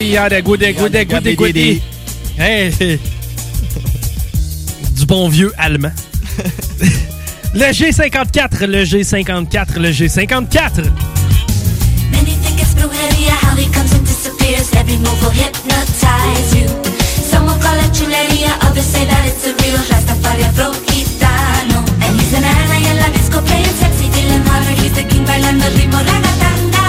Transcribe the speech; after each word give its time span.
Yada. 0.00 0.36
Hey, 2.38 2.70
du 4.96 5.06
bon 5.06 5.28
vieux 5.28 5.52
allemand. 5.58 5.92
le 7.54 7.66
G54, 7.70 8.64
le 8.66 8.84
G54, 8.84 9.78
le 9.78 9.90
G54. 9.90 10.90
Many 12.12 12.36
think 12.36 12.60
it's 12.60 12.74
brujeria, 12.74 13.32
how 13.42 13.54
he 13.56 13.66
comes 13.70 13.92
and 13.92 14.06
disappears. 14.06 14.72
Every 14.74 14.96
move 14.96 15.20
will 15.22 15.30
hypnotize 15.30 16.54
you. 16.54 16.66
Some 17.28 17.44
will 17.44 17.60
call 17.60 17.76
it 17.76 17.92
chuleria, 17.92 18.56
others 18.66 18.86
say 18.86 19.04
that 19.04 19.26
it's 19.26 19.46
a 19.46 19.52
real 19.60 19.76
Rastafari 19.90 20.44
afro 20.48 20.72
gitano. 20.88 21.84
And 22.00 22.18
he's 22.18 22.32
an 22.32 22.44
ally 22.44 22.88
in 22.90 22.96
la 22.96 23.08
disco 23.12 23.40
playing 23.42 23.74
sexy, 23.76 24.08
feeling 24.10 24.44
harder. 24.48 24.74
He's 24.80 24.94
the 24.94 25.04
king 25.04 25.24
bailando 25.26 25.64
el 25.66 25.72
ritmo 25.76 25.98
ragatanga. 25.98 26.84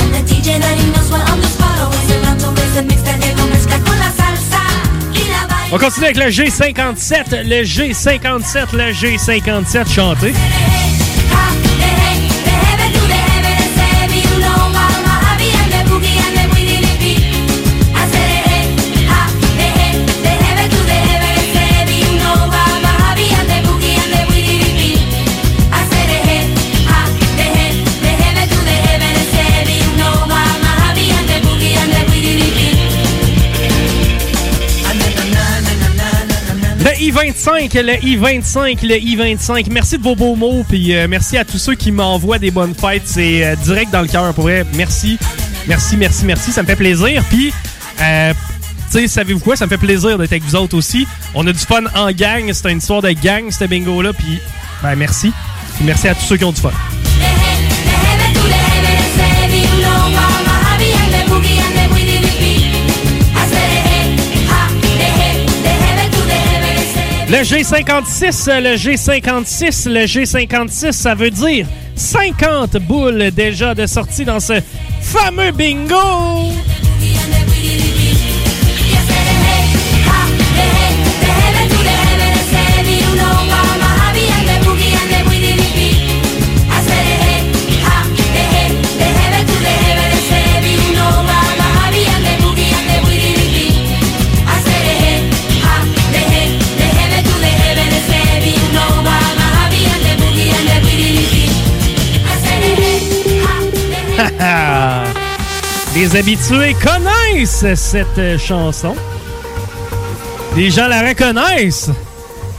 And 0.00 0.12
the 0.14 0.22
DJ 0.28 0.58
that 0.60 0.76
he 0.76 0.90
knows 0.92 1.10
well 1.10 1.24
on 1.32 1.40
the 1.40 1.48
spot, 1.48 1.69
On 5.72 5.78
continue 5.78 6.06
avec 6.06 6.16
le 6.16 6.24
G57, 6.24 7.44
le 7.44 7.62
G57, 7.62 8.72
le 8.72 8.92
G57 8.92 9.88
chanté. 9.88 10.32
I-25, 37.00 37.80
le 37.80 38.04
I-25, 38.04 38.86
le 38.86 38.98
I-25. 38.98 39.68
Merci 39.70 39.96
de 39.96 40.02
vos 40.02 40.14
beaux 40.14 40.36
mots, 40.36 40.62
puis 40.68 40.94
euh, 40.94 41.06
merci 41.08 41.38
à 41.38 41.46
tous 41.46 41.56
ceux 41.56 41.74
qui 41.74 41.92
m'envoient 41.92 42.38
des 42.38 42.50
bonnes 42.50 42.74
fêtes. 42.74 43.04
C'est 43.06 43.42
euh, 43.42 43.56
direct 43.56 43.90
dans 43.90 44.02
le 44.02 44.06
cœur, 44.06 44.34
pour 44.34 44.44
vrai. 44.44 44.66
Merci, 44.74 45.18
merci, 45.66 45.96
merci, 45.96 46.26
merci. 46.26 46.52
Ça 46.52 46.62
me 46.62 46.66
fait 46.66 46.76
plaisir. 46.76 47.24
Puis, 47.30 47.54
euh, 48.02 48.34
tu 48.92 48.98
sais, 48.98 49.08
savez-vous 49.08 49.40
quoi? 49.40 49.56
Ça 49.56 49.64
me 49.64 49.70
fait 49.70 49.78
plaisir 49.78 50.18
d'être 50.18 50.32
avec 50.32 50.42
vous 50.42 50.56
autres 50.56 50.76
aussi. 50.76 51.06
On 51.34 51.46
a 51.46 51.52
du 51.52 51.58
fun 51.58 51.84
en 51.94 52.10
gang. 52.12 52.52
C'est 52.52 52.70
une 52.70 52.78
histoire 52.78 53.00
de 53.00 53.12
gang, 53.12 53.50
ce 53.50 53.64
bingo-là. 53.64 54.12
Puis, 54.12 54.38
ben, 54.82 54.94
merci. 54.94 55.32
Puis 55.76 55.84
merci 55.86 56.06
à 56.06 56.14
tous 56.14 56.26
ceux 56.26 56.36
qui 56.36 56.44
ont 56.44 56.52
du 56.52 56.60
fun. 56.60 56.70
Le 67.30 67.44
G56, 67.44 68.60
le 68.60 68.74
G56, 68.74 69.88
le 69.88 70.00
G56, 70.00 70.90
ça 70.90 71.14
veut 71.14 71.30
dire 71.30 71.64
50 71.94 72.78
boules 72.78 73.30
déjà 73.30 73.72
de 73.72 73.86
sortie 73.86 74.24
dans 74.24 74.40
ce 74.40 74.54
fameux 75.00 75.52
bingo. 75.52 75.94
Habitués 106.14 106.74
connaissent 106.74 107.64
cette 107.74 108.18
euh, 108.18 108.36
chanson. 108.36 108.96
Les 110.56 110.68
gens 110.68 110.88
la 110.88 111.02
reconnaissent. 111.02 111.90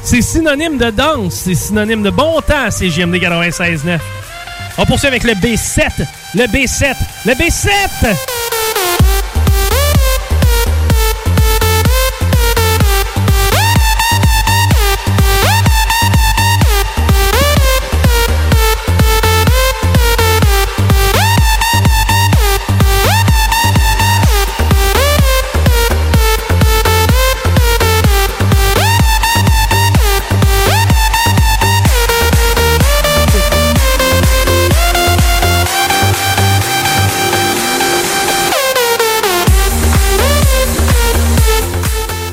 C'est 0.03 0.22
synonyme 0.22 0.78
de 0.78 0.89
danse, 0.89 1.34
c'est 1.34 1.56
synonyme 1.56 2.01
de 2.01 2.09
bon 2.09 2.40
temps, 2.41 2.72
c'est 2.72 2.90
JMD 2.90 3.16
96.9. 3.16 4.00
On 4.78 4.85
poursuit 4.85 5.07
avec 5.07 5.23
le 5.23 5.34
B7, 5.34 5.81
le 6.34 6.45
B7, 6.45 6.95
le 7.25 7.34
B7! 7.34 8.31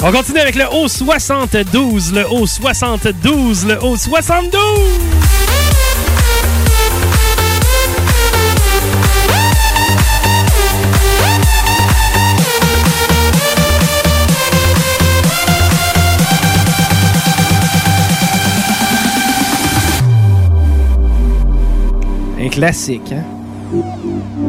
On 0.09 0.11
continue 0.11 0.39
avec 0.39 0.55
le 0.55 0.65
O72, 0.65 2.15
le 2.15 2.23
O72, 2.23 3.67
le 3.67 3.75
O72! 3.75 4.57
Un 22.41 22.49
classique, 22.49 23.13
hein? 23.13 23.25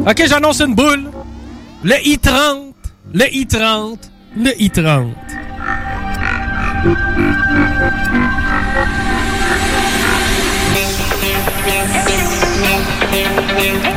Ok, 0.07 0.23
j'annonce 0.25 0.61
une 0.61 0.73
boule. 0.73 1.11
Le 1.83 1.95
I-30, 2.07 2.71
le 3.13 3.25
I-30, 3.35 3.97
le 4.37 4.61
I-30. 4.61 5.28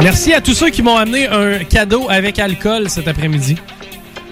Merci 0.02 0.32
à 0.34 0.40
tous 0.40 0.54
ceux 0.54 0.70
qui 0.70 0.82
m'ont 0.82 0.96
amené 0.96 1.28
un 1.28 1.64
cadeau 1.64 2.06
avec 2.08 2.38
alcool 2.38 2.90
cet 2.90 3.06
après-midi. 3.06 3.56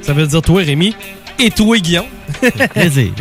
Ça 0.03 0.13
veut 0.13 0.27
dire 0.27 0.43
toi, 0.43 0.63
Rémi, 0.63 0.97
et 1.39 1.51
toi, 1.51 1.79
Guillaume. 1.79 2.07
Plaisir. 2.75 3.13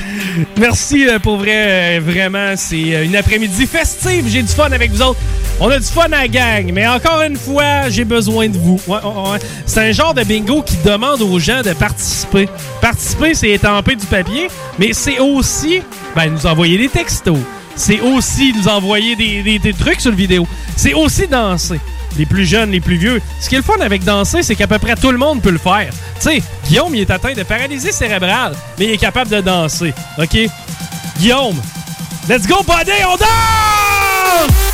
Merci 0.56 1.08
euh, 1.08 1.18
pour 1.18 1.36
vrai, 1.36 1.98
euh, 1.98 2.00
vraiment. 2.02 2.54
C'est 2.56 2.94
euh, 2.94 3.04
une 3.04 3.16
après-midi 3.16 3.66
festive. 3.66 4.26
J'ai 4.28 4.42
du 4.42 4.48
fun 4.48 4.70
avec 4.72 4.90
vous 4.90 5.02
autres. 5.02 5.20
On 5.64 5.70
a 5.70 5.78
du 5.78 5.84
fun 5.86 6.10
à 6.10 6.26
gang, 6.26 6.72
mais 6.72 6.88
encore 6.88 7.22
une 7.22 7.36
fois, 7.36 7.88
j'ai 7.88 8.04
besoin 8.04 8.48
de 8.48 8.58
vous. 8.58 8.80
C'est 9.64 9.90
un 9.90 9.92
genre 9.92 10.12
de 10.12 10.24
bingo 10.24 10.60
qui 10.62 10.76
demande 10.84 11.22
aux 11.22 11.38
gens 11.38 11.62
de 11.62 11.72
participer. 11.72 12.48
Participer, 12.80 13.32
c'est 13.34 13.50
étamper 13.50 13.94
du 13.94 14.04
papier, 14.06 14.48
mais 14.76 14.92
c'est 14.92 15.20
aussi 15.20 15.80
ben, 16.16 16.32
nous 16.32 16.46
envoyer 16.46 16.78
des 16.78 16.88
textos. 16.88 17.38
C'est 17.76 18.00
aussi 18.00 18.52
nous 18.58 18.66
envoyer 18.66 19.14
des, 19.14 19.44
des- 19.44 19.60
des 19.60 19.72
trucs 19.72 20.00
sur 20.00 20.10
le 20.10 20.16
vidéo. 20.16 20.48
C'est 20.74 20.94
aussi 20.94 21.28
danser. 21.28 21.78
Les 22.18 22.26
plus 22.26 22.44
jeunes, 22.44 22.72
les 22.72 22.80
plus 22.80 22.96
vieux. 22.96 23.22
Ce 23.40 23.48
qui 23.48 23.54
est 23.54 23.58
le 23.58 23.64
fun 23.64 23.78
avec 23.80 24.02
danser, 24.02 24.42
c'est 24.42 24.56
qu'à 24.56 24.66
peu 24.66 24.80
près 24.80 24.96
tout 24.96 25.12
le 25.12 25.18
monde 25.18 25.40
peut 25.42 25.50
le 25.52 25.58
faire. 25.58 25.90
Tu 26.16 26.22
sais, 26.22 26.42
Guillaume, 26.66 26.92
il 26.96 27.02
est 27.02 27.10
atteint 27.12 27.34
de 27.34 27.42
paralysie 27.44 27.92
cérébrale, 27.92 28.54
mais 28.80 28.86
il 28.86 28.90
est 28.90 28.98
capable 28.98 29.30
de 29.30 29.40
danser. 29.40 29.94
OK? 30.18 30.36
Guillaume, 31.20 31.56
let's 32.28 32.48
go, 32.48 32.56
buddy, 32.66 32.90
on 33.06 33.16
danse! 33.16 34.71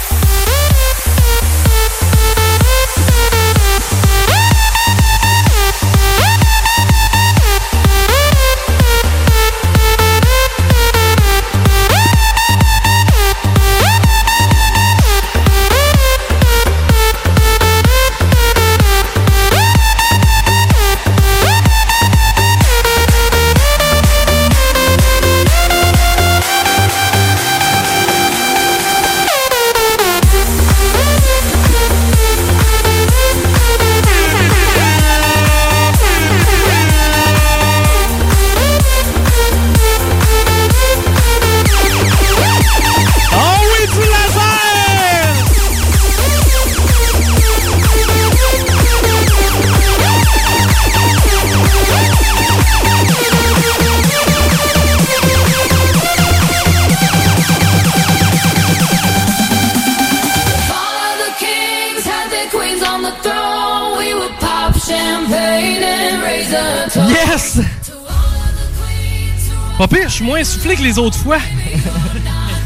Autres 70.96 71.18
fois. 71.18 71.38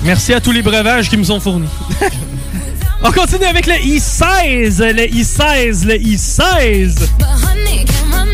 Merci 0.05 0.35
à 0.35 0.41
tous 0.41 0.53
les 0.53 0.63
breuvages 0.63 1.09
qui 1.09 1.17
me 1.17 1.25
sont 1.25 1.41
fournis. 1.41 1.69
On 3.03 3.11
continue 3.11 3.47
avec 3.47 3.67
le 3.67 3.75
I-16, 3.75 4.93
le 4.93 5.13
I-16, 5.13 5.87
le 5.87 5.97
I-16. 5.97 7.09
But 7.19 7.27
honey, 7.43 7.85
can't 7.85 8.13
run 8.13 8.33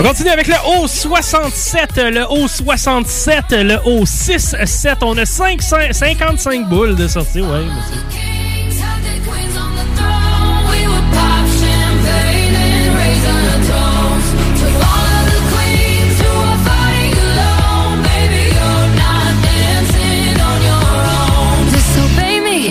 On 0.00 0.02
continue 0.02 0.30
avec 0.30 0.46
le 0.46 0.54
O67, 0.54 2.08
le 2.08 2.22
O67, 2.22 3.60
le 3.60 3.74
O67. 3.86 4.96
On 5.02 5.18
a 5.18 5.26
5, 5.26 5.60
5 5.60 5.92
55 5.92 6.68
boules 6.70 6.96
de 6.96 7.06
sortie, 7.06 7.42
ouais. 7.42 7.58
monsieur. 7.58 8.00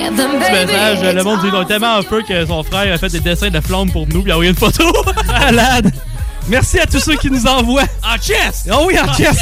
Petit 0.09 0.51
message, 0.51 1.15
le 1.15 1.23
monde 1.23 1.41
dit 1.41 1.55
est 1.55 1.65
tellement 1.65 1.97
en 1.97 2.01
feu 2.01 2.23
que 2.27 2.43
son 2.47 2.63
frère 2.63 2.91
a 2.91 2.97
fait 2.97 3.09
des 3.09 3.19
dessins 3.19 3.51
de 3.51 3.61
flammes 3.61 3.91
pour 3.91 4.07
nous, 4.07 4.23
puis 4.23 4.29
il 4.29 4.31
a 4.31 4.35
envoyé 4.35 4.49
une 4.49 4.57
photo. 4.57 4.91
Malade! 5.27 5.93
Merci 6.49 6.79
à 6.79 6.85
tous 6.85 6.99
ceux 6.99 7.15
qui 7.15 7.29
nous 7.29 7.45
envoient. 7.45 7.83
en 8.03 8.17
chest! 8.17 8.69
Oh 8.71 8.85
oui, 8.87 8.95
en 8.99 9.11
chest! 9.13 9.39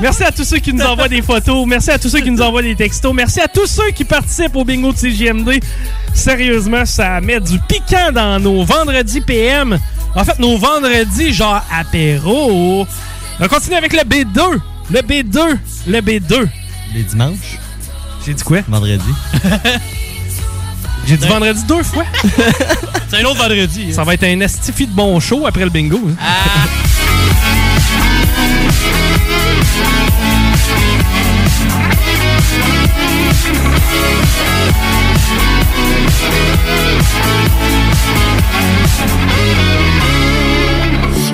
Merci 0.00 0.22
à 0.24 0.30
tous 0.30 0.44
ceux 0.44 0.58
qui 0.58 0.72
nous 0.72 0.84
envoient 0.84 1.08
des 1.08 1.22
photos. 1.22 1.66
Merci 1.66 1.90
à 1.90 1.98
tous 1.98 2.08
ceux 2.08 2.20
qui 2.20 2.30
nous 2.30 2.40
envoient 2.40 2.62
des 2.62 2.76
textos. 2.76 3.12
Merci 3.14 3.40
à 3.40 3.48
tous 3.48 3.66
ceux 3.66 3.90
qui 3.90 4.04
participent 4.04 4.54
au 4.54 4.64
bingo 4.64 4.92
de 4.92 4.96
CGMD. 4.96 5.60
Sérieusement, 6.14 6.84
ça 6.84 7.20
met 7.20 7.40
du 7.40 7.58
piquant 7.68 8.12
dans 8.12 8.38
nos 8.38 8.64
vendredis 8.64 9.20
PM. 9.20 9.78
En 10.14 10.24
fait, 10.24 10.38
nos 10.38 10.56
vendredis 10.56 11.32
genre 11.32 11.62
apéro. 11.76 12.86
On 13.40 13.48
continue 13.48 13.76
avec 13.76 13.92
le 13.92 14.00
B2. 14.00 14.58
Le 14.90 15.00
B2. 15.00 15.58
Le 15.88 16.00
B2. 16.00 16.48
Les 16.94 17.02
dimanches, 17.02 17.58
J'ai 18.24 18.34
dit 18.34 18.42
quoi? 18.44 18.60
vendredi. 18.68 19.02
J'ai 21.06 21.16
dit 21.16 21.28
vendredi 21.28 21.62
deux 21.66 21.82
fois. 21.82 22.04
C'est 23.08 23.20
un 23.20 23.24
autre 23.24 23.38
vendredi. 23.40 23.92
Ça 23.94 24.04
va 24.04 24.14
être 24.14 24.24
un 24.24 24.40
estifi 24.40 24.86
de 24.86 24.92
bon 24.92 25.18
show 25.20 25.46
après 25.46 25.64
le 25.64 25.70
bingo. 25.70 26.00
hein. 26.20 27.26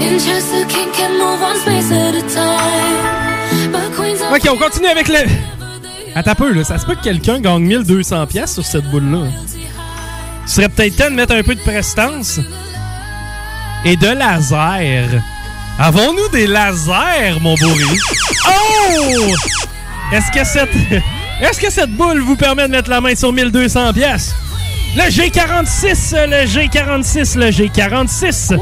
In 0.04 0.18
just 0.18 0.52
a 0.52 0.64
king 0.66 0.90
can 0.92 1.12
move 1.18 1.40
one 1.40 1.56
space 1.60 1.90
at 1.92 2.14
a 2.14 2.22
time. 2.28 3.72
But 3.72 3.94
queens 3.96 4.20
are 4.22 4.32
Ok, 4.34 4.48
on 4.50 4.56
continue 4.58 4.88
avec 4.88 5.08
le. 5.08 5.18
Attends 6.14 6.32
un 6.32 6.34
peu, 6.34 6.52
là. 6.52 6.64
Ça 6.64 6.78
se 6.78 6.86
peut 6.86 6.94
que 6.94 7.02
quelqu'un 7.02 7.40
gagne 7.40 7.66
1200$ 7.66 8.26
piastres 8.26 8.54
sur 8.54 8.64
cette 8.64 8.90
boule-là. 8.90 9.28
Ce 10.46 10.56
serait 10.56 10.68
peut-être 10.68 10.96
temps 10.96 11.10
de 11.10 11.14
mettre 11.14 11.34
un 11.34 11.42
peu 11.42 11.54
de 11.54 11.60
prestance. 11.60 12.40
Et 13.84 13.96
de 13.96 14.08
laser. 14.08 15.22
Avons-nous 15.78 16.28
des 16.28 16.46
lasers, 16.46 17.40
mon 17.40 17.54
beau 17.54 17.68
Rémi? 17.68 17.98
Oh! 18.46 19.34
Est-ce 20.12 20.30
que 20.30 20.44
cette. 20.44 20.74
Est-ce 21.40 21.60
que 21.60 21.70
cette 21.70 21.90
boule 21.96 22.20
vous 22.20 22.36
permet 22.36 22.68
de 22.68 22.72
mettre 22.72 22.90
la 22.90 23.00
main 23.00 23.14
sur 23.14 23.32
1200$? 23.32 23.92
piastres? 23.92 24.36
Le 24.94 25.04
G46, 25.04 26.26
le 26.26 26.46
G46, 26.46 27.38
le 27.38 27.50
G46. 27.50 28.58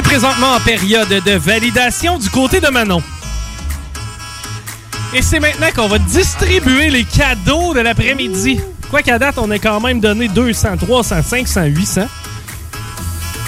Est 0.00 0.02
présentement 0.02 0.54
en 0.54 0.60
période 0.60 1.08
de 1.08 1.32
validation 1.32 2.18
du 2.18 2.30
côté 2.30 2.60
de 2.60 2.68
Manon. 2.68 3.02
Et 5.12 5.20
c'est 5.20 5.40
maintenant 5.40 5.66
qu'on 5.74 5.88
va 5.88 5.98
distribuer 5.98 6.88
les 6.90 7.04
cadeaux 7.04 7.74
de 7.74 7.80
l'après-midi. 7.80 8.60
Quoi 8.88 9.02
qu'à 9.02 9.18
date, 9.18 9.36
on 9.38 9.50
a 9.50 9.58
quand 9.58 9.78
même 9.80 10.00
donné 10.00 10.28
200, 10.28 10.78
300, 10.78 11.22
500, 11.22 11.64
800. 11.64 12.02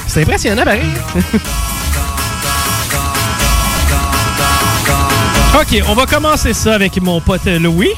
C'est 0.07 0.23
impressionnant, 0.23 0.65
pareil. 0.65 0.83
OK, 5.61 5.83
on 5.89 5.95
va 5.95 6.07
commencer 6.07 6.53
ça 6.53 6.75
avec 6.75 7.01
mon 7.01 7.21
pote 7.21 7.47
Louis. 7.47 7.93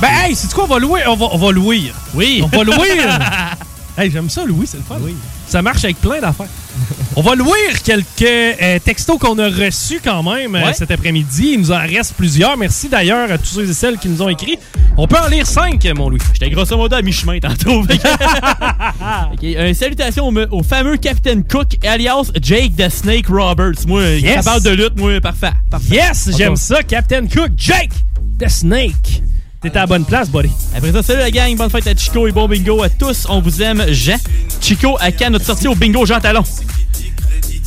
Ben, 0.00 0.08
hey, 0.08 0.34
c'est 0.34 0.52
quoi? 0.52 0.64
On 0.64 0.68
va 0.68 0.78
louer. 0.78 1.02
On 1.06 1.16
va, 1.16 1.26
on 1.32 1.38
va 1.38 1.52
louer. 1.52 1.92
Oui. 2.14 2.42
On 2.42 2.48
va 2.56 2.64
louer. 2.64 2.98
hey, 3.98 4.10
j'aime 4.10 4.30
ça, 4.30 4.44
Louis, 4.44 4.66
c'est 4.66 4.78
le 4.78 4.84
fun. 4.84 4.96
Oui. 5.00 5.14
Ça 5.50 5.62
marche 5.62 5.82
avec 5.84 6.00
plein 6.00 6.20
d'affaires. 6.20 6.46
On 7.16 7.22
va 7.22 7.34
louer 7.34 7.58
quelques 7.82 8.22
euh, 8.22 8.78
textos 8.78 9.18
qu'on 9.18 9.36
a 9.40 9.48
reçus 9.48 10.00
quand 10.02 10.22
même 10.22 10.54
euh, 10.54 10.72
cet 10.72 10.92
après-midi. 10.92 11.50
Il 11.54 11.58
nous 11.60 11.72
en 11.72 11.78
reste 11.80 12.14
plusieurs. 12.16 12.56
Merci 12.56 12.88
d'ailleurs 12.88 13.30
à 13.32 13.36
tous 13.36 13.46
ceux 13.46 13.68
et 13.68 13.72
celles 13.74 13.98
qui 13.98 14.08
nous 14.08 14.22
ont 14.22 14.28
écrit. 14.28 14.56
On 14.96 15.08
peut 15.08 15.16
en 15.18 15.26
lire 15.26 15.44
cinq, 15.44 15.84
mon 15.96 16.08
Louis. 16.08 16.20
J'étais 16.34 16.50
grosso 16.50 16.76
modo 16.76 16.94
à 16.94 17.02
mi-chemin 17.02 17.40
tantôt. 17.40 17.82
Ok, 19.32 19.42
euh, 19.44 19.74
salutations 19.74 20.28
au, 20.28 20.34
au 20.52 20.62
fameux 20.62 20.96
Captain 20.98 21.42
Cook, 21.42 21.84
alias 21.84 22.30
Jake 22.40 22.76
the 22.76 22.88
Snake 22.88 23.26
Roberts. 23.28 23.86
Moi, 23.88 24.02
Yes. 24.20 24.36
ça 24.36 24.42
parle 24.52 24.62
de 24.62 24.70
lutte, 24.70 24.96
moi, 24.98 25.20
parfait. 25.20 25.50
parfait. 25.68 25.94
Yes, 25.96 26.30
j'aime 26.36 26.54
ça. 26.56 26.82
Captain 26.84 27.26
Cook, 27.26 27.50
Jake, 27.56 27.90
the 28.38 28.48
Snake. 28.48 29.22
T'es 29.62 29.76
à 29.76 29.80
la 29.80 29.86
bonne 29.86 30.06
place, 30.06 30.30
buddy. 30.30 30.48
Après 30.74 30.90
ça, 30.90 31.02
salut 31.02 31.18
la 31.18 31.30
gang, 31.30 31.54
bonne 31.54 31.68
fête 31.68 31.86
à 31.86 31.94
Chico 31.94 32.26
et 32.26 32.32
bon 32.32 32.48
bingo 32.48 32.82
à 32.82 32.88
tous. 32.88 33.26
On 33.28 33.42
vous 33.42 33.60
aime, 33.60 33.84
Jean. 33.90 34.16
Chico, 34.58 34.96
à 34.98 35.12
quand 35.12 35.28
notre 35.28 35.44
sortie 35.44 35.68
au 35.68 35.74
bingo 35.74 36.06
Jean 36.06 36.18
Talon? 36.18 36.44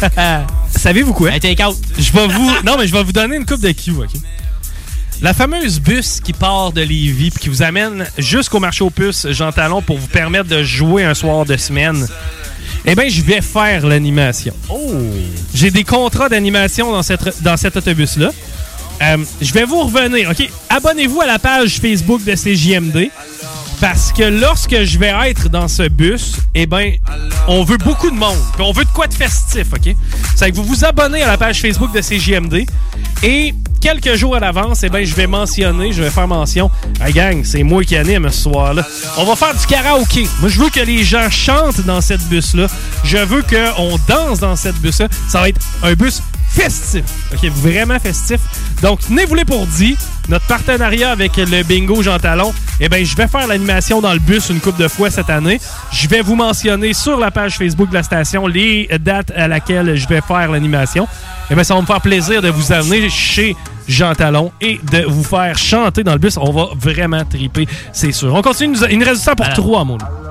Savez-vous 0.76 1.14
quoi? 1.14 1.30
Un 1.30 1.38
take-out. 1.38 1.78
Je 2.00 2.12
vais 2.12 2.26
vous. 2.26 2.52
Non, 2.66 2.78
mais 2.80 2.88
je 2.88 2.94
vais 2.94 3.04
vous 3.04 3.12
donner 3.12 3.36
une 3.36 3.46
coupe 3.46 3.62
de 3.62 3.72
Q, 3.72 3.92
OK? 3.92 4.10
La 5.22 5.36
fameuse 5.36 5.80
bus 5.80 6.20
qui 6.20 6.34
part 6.34 6.72
de 6.72 6.82
Lévis 6.82 7.30
puis 7.30 7.44
qui 7.44 7.50
vous 7.50 7.62
amène 7.62 8.08
jusqu'au 8.18 8.60
marché 8.60 8.84
aux 8.84 8.90
puces 8.90 9.28
Jean 9.30 9.52
Talon 9.52 9.84
pour 9.84 10.00
vous 10.00 10.08
permettre 10.08 10.50
de 10.50 10.64
jouer 10.64 11.04
un 11.04 11.14
soir 11.14 11.46
de 11.46 11.56
semaine. 11.58 12.08
Eh 12.86 12.96
bien, 12.96 13.08
je 13.08 13.22
vais 13.22 13.42
faire 13.42 13.86
l'animation. 13.86 14.56
Oh! 14.68 14.96
J'ai 15.54 15.70
des 15.70 15.84
contrats 15.84 16.28
d'animation 16.28 16.92
dans, 16.92 17.04
cette, 17.04 17.44
dans 17.44 17.56
cet 17.56 17.78
autobus-là. 17.78 18.32
Euh, 19.02 19.18
je 19.42 19.54
vais 19.54 19.66
vous 19.66 19.84
revenir, 19.84 20.30
OK? 20.30 20.50
Abonnez-vous 20.70 21.22
à 21.22 21.26
la 21.26 21.40
page 21.40 21.80
Facebook 21.80 22.24
de 22.24 22.34
CJMD. 22.36 23.10
Parce 23.82 24.14
que 24.14 24.24
lorsque 24.24 24.84
je 24.84 24.98
vais 24.98 25.14
être 25.26 25.50
dans 25.50 25.68
ce 25.68 25.90
bus, 25.90 26.38
eh 26.56 26.66
ben, 26.66 26.94
on 27.50 27.66
veut 27.66 27.78
beaucoup 27.78 28.10
de 28.10 28.16
monde. 28.16 28.38
On 28.58 28.72
veut 28.72 28.86
de 28.86 28.90
quoi 28.92 29.08
de 29.08 29.14
festif, 29.14 29.68
OK? 29.74 29.94
C'est 30.38 30.52
que 30.52 30.56
vous 30.56 30.64
vous 30.64 30.86
abonnez 30.86 31.22
à 31.22 31.28
la 31.28 31.38
page 31.38 31.60
Facebook 31.60 31.92
de 31.92 32.00
CJMD 32.00 32.66
et 33.24 33.54
quelques 33.82 34.16
jours 34.16 34.38
à 34.38 34.40
l'avance, 34.40 34.84
eh 34.84 34.90
ben, 34.90 35.06
je 35.06 35.14
vais 35.14 35.28
mentionner, 35.28 35.92
je 35.92 36.02
vais 36.02 36.10
faire 36.10 36.30
mention. 36.30 36.72
Hey 37.02 37.12
gang, 37.12 37.44
c'est 37.44 37.64
moi 37.64 37.84
qui 37.84 37.98
anime 37.98 38.30
ce 38.30 38.44
soir-là. 38.44 38.88
On 39.18 39.26
va 39.26 39.36
faire 39.36 39.54
du 39.54 39.66
karaoké. 39.66 40.26
Moi, 40.40 40.50
je 40.50 40.62
veux 40.62 40.70
que 40.70 40.80
les 40.80 41.04
gens 41.04 41.30
chantent 41.30 41.82
dans 41.82 42.00
cette 42.00 42.24
bus-là. 42.30 42.68
Je 43.04 43.18
veux 43.18 43.42
qu'on 43.42 44.00
danse 44.08 44.40
dans 44.40 44.56
cette 44.56 44.78
bus-là. 44.78 45.10
Ça 45.28 45.42
va 45.42 45.50
être 45.50 45.60
un 45.84 45.94
bus 45.96 46.22
festif. 46.54 47.04
OK, 47.34 47.50
vraiment 47.52 48.00
festif. 48.00 48.40
Donc, 48.82 49.00
tenez-vous 49.08 49.36
les 49.36 49.46
pour 49.46 49.66
dit. 49.68 49.98
Notre 50.30 50.48
partenariat 50.48 51.12
avec 51.12 51.36
le 51.36 51.64
bingo 51.64 52.02
Jean 52.02 52.18
Talon, 52.18 52.54
eh 52.80 52.88
bien, 52.88 53.04
je 53.04 53.14
vais 53.16 53.28
faire 53.28 53.46
l'animation 53.46 54.00
dans 54.00 54.14
le 54.14 54.20
bus 54.20 54.50
une 54.50 54.62
couple 54.62 54.82
de 54.82 54.88
fois 54.88 55.10
cette 55.10 55.30
année. 55.30 55.60
Je 55.92 56.08
vais 56.08 56.22
vous 56.22 56.36
mentionner 56.36 56.94
sur 56.94 57.20
la 57.20 57.30
page 57.30 57.58
Facebook 57.58 57.90
de 57.90 57.94
la 57.96 58.04
station 58.04 58.48
les 58.48 58.88
dates 59.02 59.32
à 59.36 59.50
laquelle 59.50 59.96
je 59.96 60.08
vais 60.08 60.22
faire 60.22 60.50
l'animation. 60.50 61.08
Eh 61.52 61.56
bien, 61.56 61.64
ça 61.66 61.76
va 61.76 61.82
me 61.82 61.86
faire 61.86 62.00
plaisir 62.00 62.42
de 62.42 62.48
vous 62.48 62.72
amener 62.72 63.10
chez 63.10 63.56
Jean 63.88 64.16
Talon 64.16 64.52
et 64.62 64.80
de 64.92 65.04
vous 65.04 65.24
faire 65.24 65.58
chanter 65.58 66.04
dans 66.04 66.14
le 66.14 66.20
bus. 66.20 66.38
On 66.38 66.52
va 66.52 66.70
vraiment 66.80 67.26
triper, 67.26 67.68
c'est 67.92 68.14
sûr. 68.14 68.34
On 68.34 68.42
continue. 68.42 68.78
Il 68.90 69.00
nous 69.00 69.06
reste 69.06 69.26
temps 69.26 69.36
pour 69.36 69.46
Alors. 69.46 69.58
trois, 69.58 69.84
mon 69.84 69.98
loup. 69.98 70.23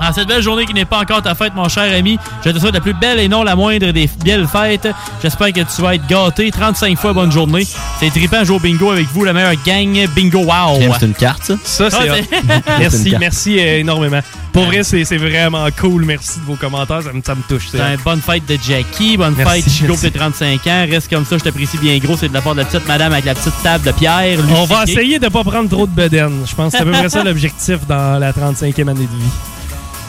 En 0.00 0.12
cette 0.12 0.28
belle 0.28 0.42
journée 0.42 0.66
qui 0.66 0.74
n'est 0.74 0.84
pas 0.84 0.98
encore 1.00 1.22
ta 1.22 1.34
fête, 1.34 1.54
mon 1.54 1.68
cher 1.68 1.84
ami, 1.96 2.18
je 2.44 2.50
te 2.50 2.58
souhaite 2.58 2.74
la 2.74 2.80
plus 2.80 2.94
belle 2.94 3.20
et 3.20 3.28
non 3.28 3.42
la 3.42 3.56
moindre 3.56 3.90
des 3.92 4.08
belles 4.24 4.46
fêtes. 4.46 4.88
J'espère 5.22 5.52
que 5.52 5.60
tu 5.60 5.82
vas 5.82 5.94
être 5.94 6.06
gâté 6.06 6.50
35 6.50 6.98
fois 6.98 7.12
bonne 7.12 7.32
journée. 7.32 7.66
C'est 8.00 8.10
trippant 8.10 8.44
jouer 8.44 8.56
au 8.56 8.60
bingo 8.60 8.90
avec 8.90 9.06
vous, 9.12 9.24
la 9.24 9.32
meilleure 9.32 9.54
gang 9.64 10.06
bingo 10.14 10.40
wow. 10.40 10.78
C'est 10.98 11.06
une 11.06 11.14
carte, 11.14 11.44
ça? 11.44 11.54
Ça, 11.64 11.90
c'est 11.90 12.28
Ah, 12.66 12.76
Merci, 12.78 13.14
merci 13.18 13.58
euh, 13.58 13.78
énormément. 13.80 14.20
Pour 14.52 14.66
vrai, 14.66 14.84
c'est 14.84 15.02
vraiment 15.16 15.66
cool. 15.80 16.04
Merci 16.04 16.38
de 16.40 16.44
vos 16.44 16.54
commentaires. 16.54 17.02
Ça 17.02 17.12
me, 17.12 17.22
ça 17.24 17.34
me 17.34 17.42
touche. 17.48 17.68
bonne 18.04 18.20
fête 18.20 18.46
de 18.46 18.56
Jackie, 18.62 19.16
bonne 19.16 19.34
Merci, 19.36 19.62
fête 19.62 19.72
Chico 19.72 19.88
merci. 19.88 20.10
de 20.10 20.18
35 20.18 20.66
ans. 20.68 20.86
Reste 20.88 21.10
comme 21.10 21.24
ça, 21.24 21.38
je 21.38 21.42
t'apprécie 21.44 21.78
bien 21.78 21.98
gros. 21.98 22.16
C'est 22.16 22.28
de 22.28 22.34
la 22.34 22.40
part 22.40 22.54
de 22.54 22.60
la 22.60 22.64
petite 22.66 22.86
madame 22.86 23.12
avec 23.12 23.24
la 23.24 23.34
petite 23.34 23.54
table 23.64 23.84
de 23.84 23.90
pierre. 23.92 24.38
On 24.56 24.64
va 24.64 24.84
essayer 24.84 25.18
de 25.18 25.28
pas 25.28 25.42
prendre 25.42 25.68
trop 25.68 25.86
de 25.86 25.92
bedaine. 25.92 26.44
Je 26.48 26.54
pense 26.54 26.72
que 26.72 26.78
c'est 26.78 26.82
à 26.82 26.86
peu 26.86 26.92
près 26.92 27.08
ça 27.08 27.24
l'objectif 27.24 27.78
dans 27.88 28.18
la 28.20 28.30
35e 28.32 28.82
année 28.88 28.92
de 28.94 29.00
vie. 29.00 29.30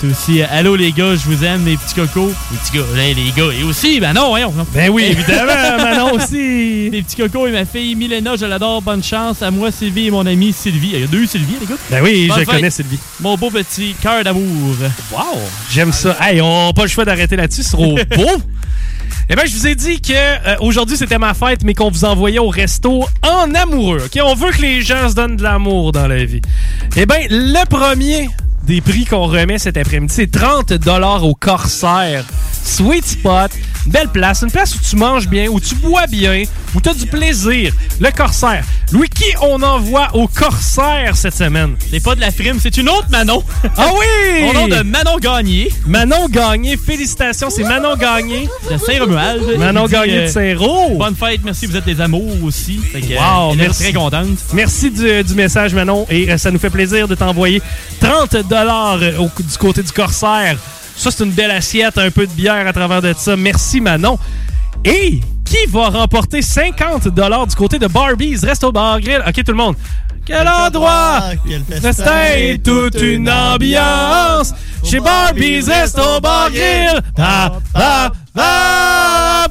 Toi 0.01 0.09
aussi, 0.09 0.41
allô 0.41 0.75
les 0.75 0.91
gars, 0.91 1.15
je 1.15 1.25
vous 1.25 1.43
aime, 1.45 1.65
les 1.65 1.77
petits 1.77 1.95
cocos. 1.95 2.31
Les 2.51 2.57
petits 2.57 2.77
gars, 2.77 2.83
là, 2.95 3.03
les 3.07 3.31
gars. 3.35 3.51
Et 3.57 3.63
aussi, 3.63 3.99
ben 4.01 4.13
non, 4.13 4.27
voyons. 4.29 4.51
non. 4.51 4.65
Ben 4.73 4.89
oui, 4.89 5.03
évidemment, 5.11 5.77
Manon 5.83 6.13
aussi. 6.13 6.89
Les 6.89 7.01
petits 7.01 7.15
cocos 7.15 7.47
et 7.47 7.51
ma 7.51 7.63
fille 7.65 7.95
Milena, 7.95 8.35
je 8.35 8.45
l'adore. 8.45 8.81
Bonne 8.81 9.03
chance 9.03 9.41
à 9.41 9.51
moi, 9.51 9.71
Sylvie 9.71 10.07
et 10.07 10.11
mon 10.11 10.25
ami 10.25 10.51
Sylvie. 10.51 10.91
Il 10.93 10.99
y 10.99 11.03
a 11.03 11.07
deux 11.07 11.25
Sylvie, 11.25 11.55
les 11.61 11.65
gars. 11.65 11.75
Ben 11.89 12.03
oui, 12.03 12.27
Bonne 12.27 12.39
je 12.39 12.43
fête. 12.45 12.55
connais 12.55 12.69
Sylvie. 12.69 12.99
Mon 13.21 13.35
beau 13.37 13.49
petit 13.49 13.95
cœur 14.01 14.23
d'amour. 14.23 14.43
Wow, 15.11 15.39
j'aime 15.71 15.93
ça. 15.93 16.17
Hey, 16.21 16.41
on 16.41 16.67
n'a 16.67 16.73
pas 16.73 16.83
le 16.83 16.89
choix 16.89 17.05
d'arrêter 17.05 17.35
là-dessus, 17.37 17.63
c'est 17.63 17.71
trop 17.71 17.95
beau. 18.17 18.41
Eh 19.29 19.35
bien, 19.35 19.45
je 19.45 19.53
vous 19.55 19.65
ai 19.67 19.75
dit 19.75 20.01
que 20.01 20.13
euh, 20.13 20.55
aujourd'hui 20.59 20.97
c'était 20.97 21.17
ma 21.17 21.33
fête, 21.33 21.63
mais 21.63 21.73
qu'on 21.73 21.89
vous 21.89 22.05
envoyait 22.05 22.37
au 22.37 22.49
resto 22.49 23.05
en 23.23 23.55
amoureux. 23.55 24.03
Ok, 24.05 24.21
on 24.23 24.35
veut 24.35 24.51
que 24.51 24.61
les 24.61 24.81
gens 24.81 25.09
se 25.09 25.15
donnent 25.15 25.35
de 25.37 25.41
l'amour 25.43 25.91
dans 25.93 26.07
la 26.07 26.23
vie. 26.25 26.41
Eh 26.95 27.05
bien, 27.07 27.17
le 27.29 27.65
premier 27.65 28.29
des 28.65 28.81
prix 28.81 29.05
qu'on 29.05 29.27
remet 29.27 29.57
cet 29.59 29.77
après-midi, 29.77 30.13
c'est 30.15 30.31
30 30.31 30.73
dollars 30.73 31.23
au 31.23 31.35
Corsair. 31.35 32.25
Sweet 32.63 33.05
Spot, 33.05 33.51
belle 33.85 34.07
place, 34.07 34.41
une 34.41 34.49
place 34.49 34.73
où 34.75 34.79
tu 34.79 34.95
manges 34.95 35.27
bien, 35.27 35.47
où 35.49 35.59
tu 35.59 35.75
bois 35.75 36.07
bien, 36.07 36.43
où 36.73 36.81
tu 36.81 36.89
as 36.89 36.95
du 36.95 37.05
plaisir. 37.05 37.71
Le 37.99 38.09
Corsair. 38.09 38.63
Louis, 38.91 39.07
qui 39.07 39.25
on 39.41 39.61
envoie 39.61 40.07
au 40.15 40.27
Corsair 40.27 41.15
cette 41.15 41.35
semaine? 41.35 41.75
C'est 41.91 42.01
pas 42.03 42.15
de 42.15 42.21
la 42.21 42.31
frime, 42.31 42.57
c'est 42.59 42.75
une 42.77 42.89
autre 42.89 43.05
Manon. 43.11 43.43
Ah 43.77 43.89
oui! 43.93 44.45
Au 44.49 44.53
nom 44.53 44.67
de 44.67 44.81
Manon 44.81 45.17
Gagné, 45.19 45.69
Manon 45.85 46.27
Gagné, 46.27 46.75
félicitations, 46.75 47.49
c'est 47.51 47.63
Manon 47.63 47.95
Gagné. 47.97 48.49
de 48.71 48.77
Saint-Romuald. 48.77 49.57
Manon 49.59 49.85
Gagné 49.85 50.17
euh, 50.17 50.23
de 50.23 50.31
Saint-Roch. 50.31 50.97
Bonne 50.97 51.15
fête, 51.15 51.41
merci, 51.43 51.67
vous 51.67 51.75
êtes 51.77 51.85
des 51.85 52.01
amours 52.01 52.43
aussi. 52.43 52.79
Fait 52.91 53.01
que, 53.01 53.13
Wow, 53.13 53.51
euh, 53.51 53.55
merci. 53.57 53.83
très 53.83 53.93
contente. 53.93 54.27
Merci 54.53 54.89
du, 54.89 55.23
du 55.23 55.33
message, 55.35 55.73
Manon. 55.75 56.07
Et 56.09 56.31
euh, 56.31 56.37
ça 56.39 56.49
nous 56.49 56.59
fait 56.59 56.71
plaisir 56.71 57.07
de 57.07 57.13
t'envoyer 57.13 57.61
30 57.99 58.37
dollars 58.55 58.97
du 58.99 59.57
côté 59.59 59.83
du 59.83 59.91
Corsaire. 59.91 60.57
Ça, 60.95 61.11
c'est 61.11 61.23
une 61.25 61.31
belle 61.31 61.51
assiette, 61.51 61.97
un 61.97 62.09
peu 62.09 62.25
de 62.25 62.31
bière 62.31 62.65
à 62.65 62.71
travers 62.71 63.01
de 63.01 63.13
ça. 63.17 63.35
Merci, 63.35 63.81
Manon. 63.81 64.17
Et 64.85 65.19
qui 65.43 65.65
va 65.67 65.89
remporter 65.89 66.41
50 66.41 67.09
dollars 67.09 67.47
du 67.47 67.55
côté 67.55 67.79
de 67.79 67.87
Barbies? 67.87 68.37
Resto 68.43 68.71
Bar 68.71 69.01
Grill? 69.01 69.21
OK, 69.27 69.43
tout 69.43 69.51
le 69.51 69.57
monde. 69.57 69.75
Quel 70.25 70.47
endroit! 70.47 71.21
Festin, 71.81 72.55
toute 72.63 72.99
une 73.01 73.29
ambiance 73.29 74.53
chez 74.83 74.99
Barbies 74.99 75.65
Resto 75.67 76.19
Bar 76.21 76.49
Grill. 76.51 77.01
Ah, 77.17 77.51
ah, 77.75 78.11
ah, 78.37 79.47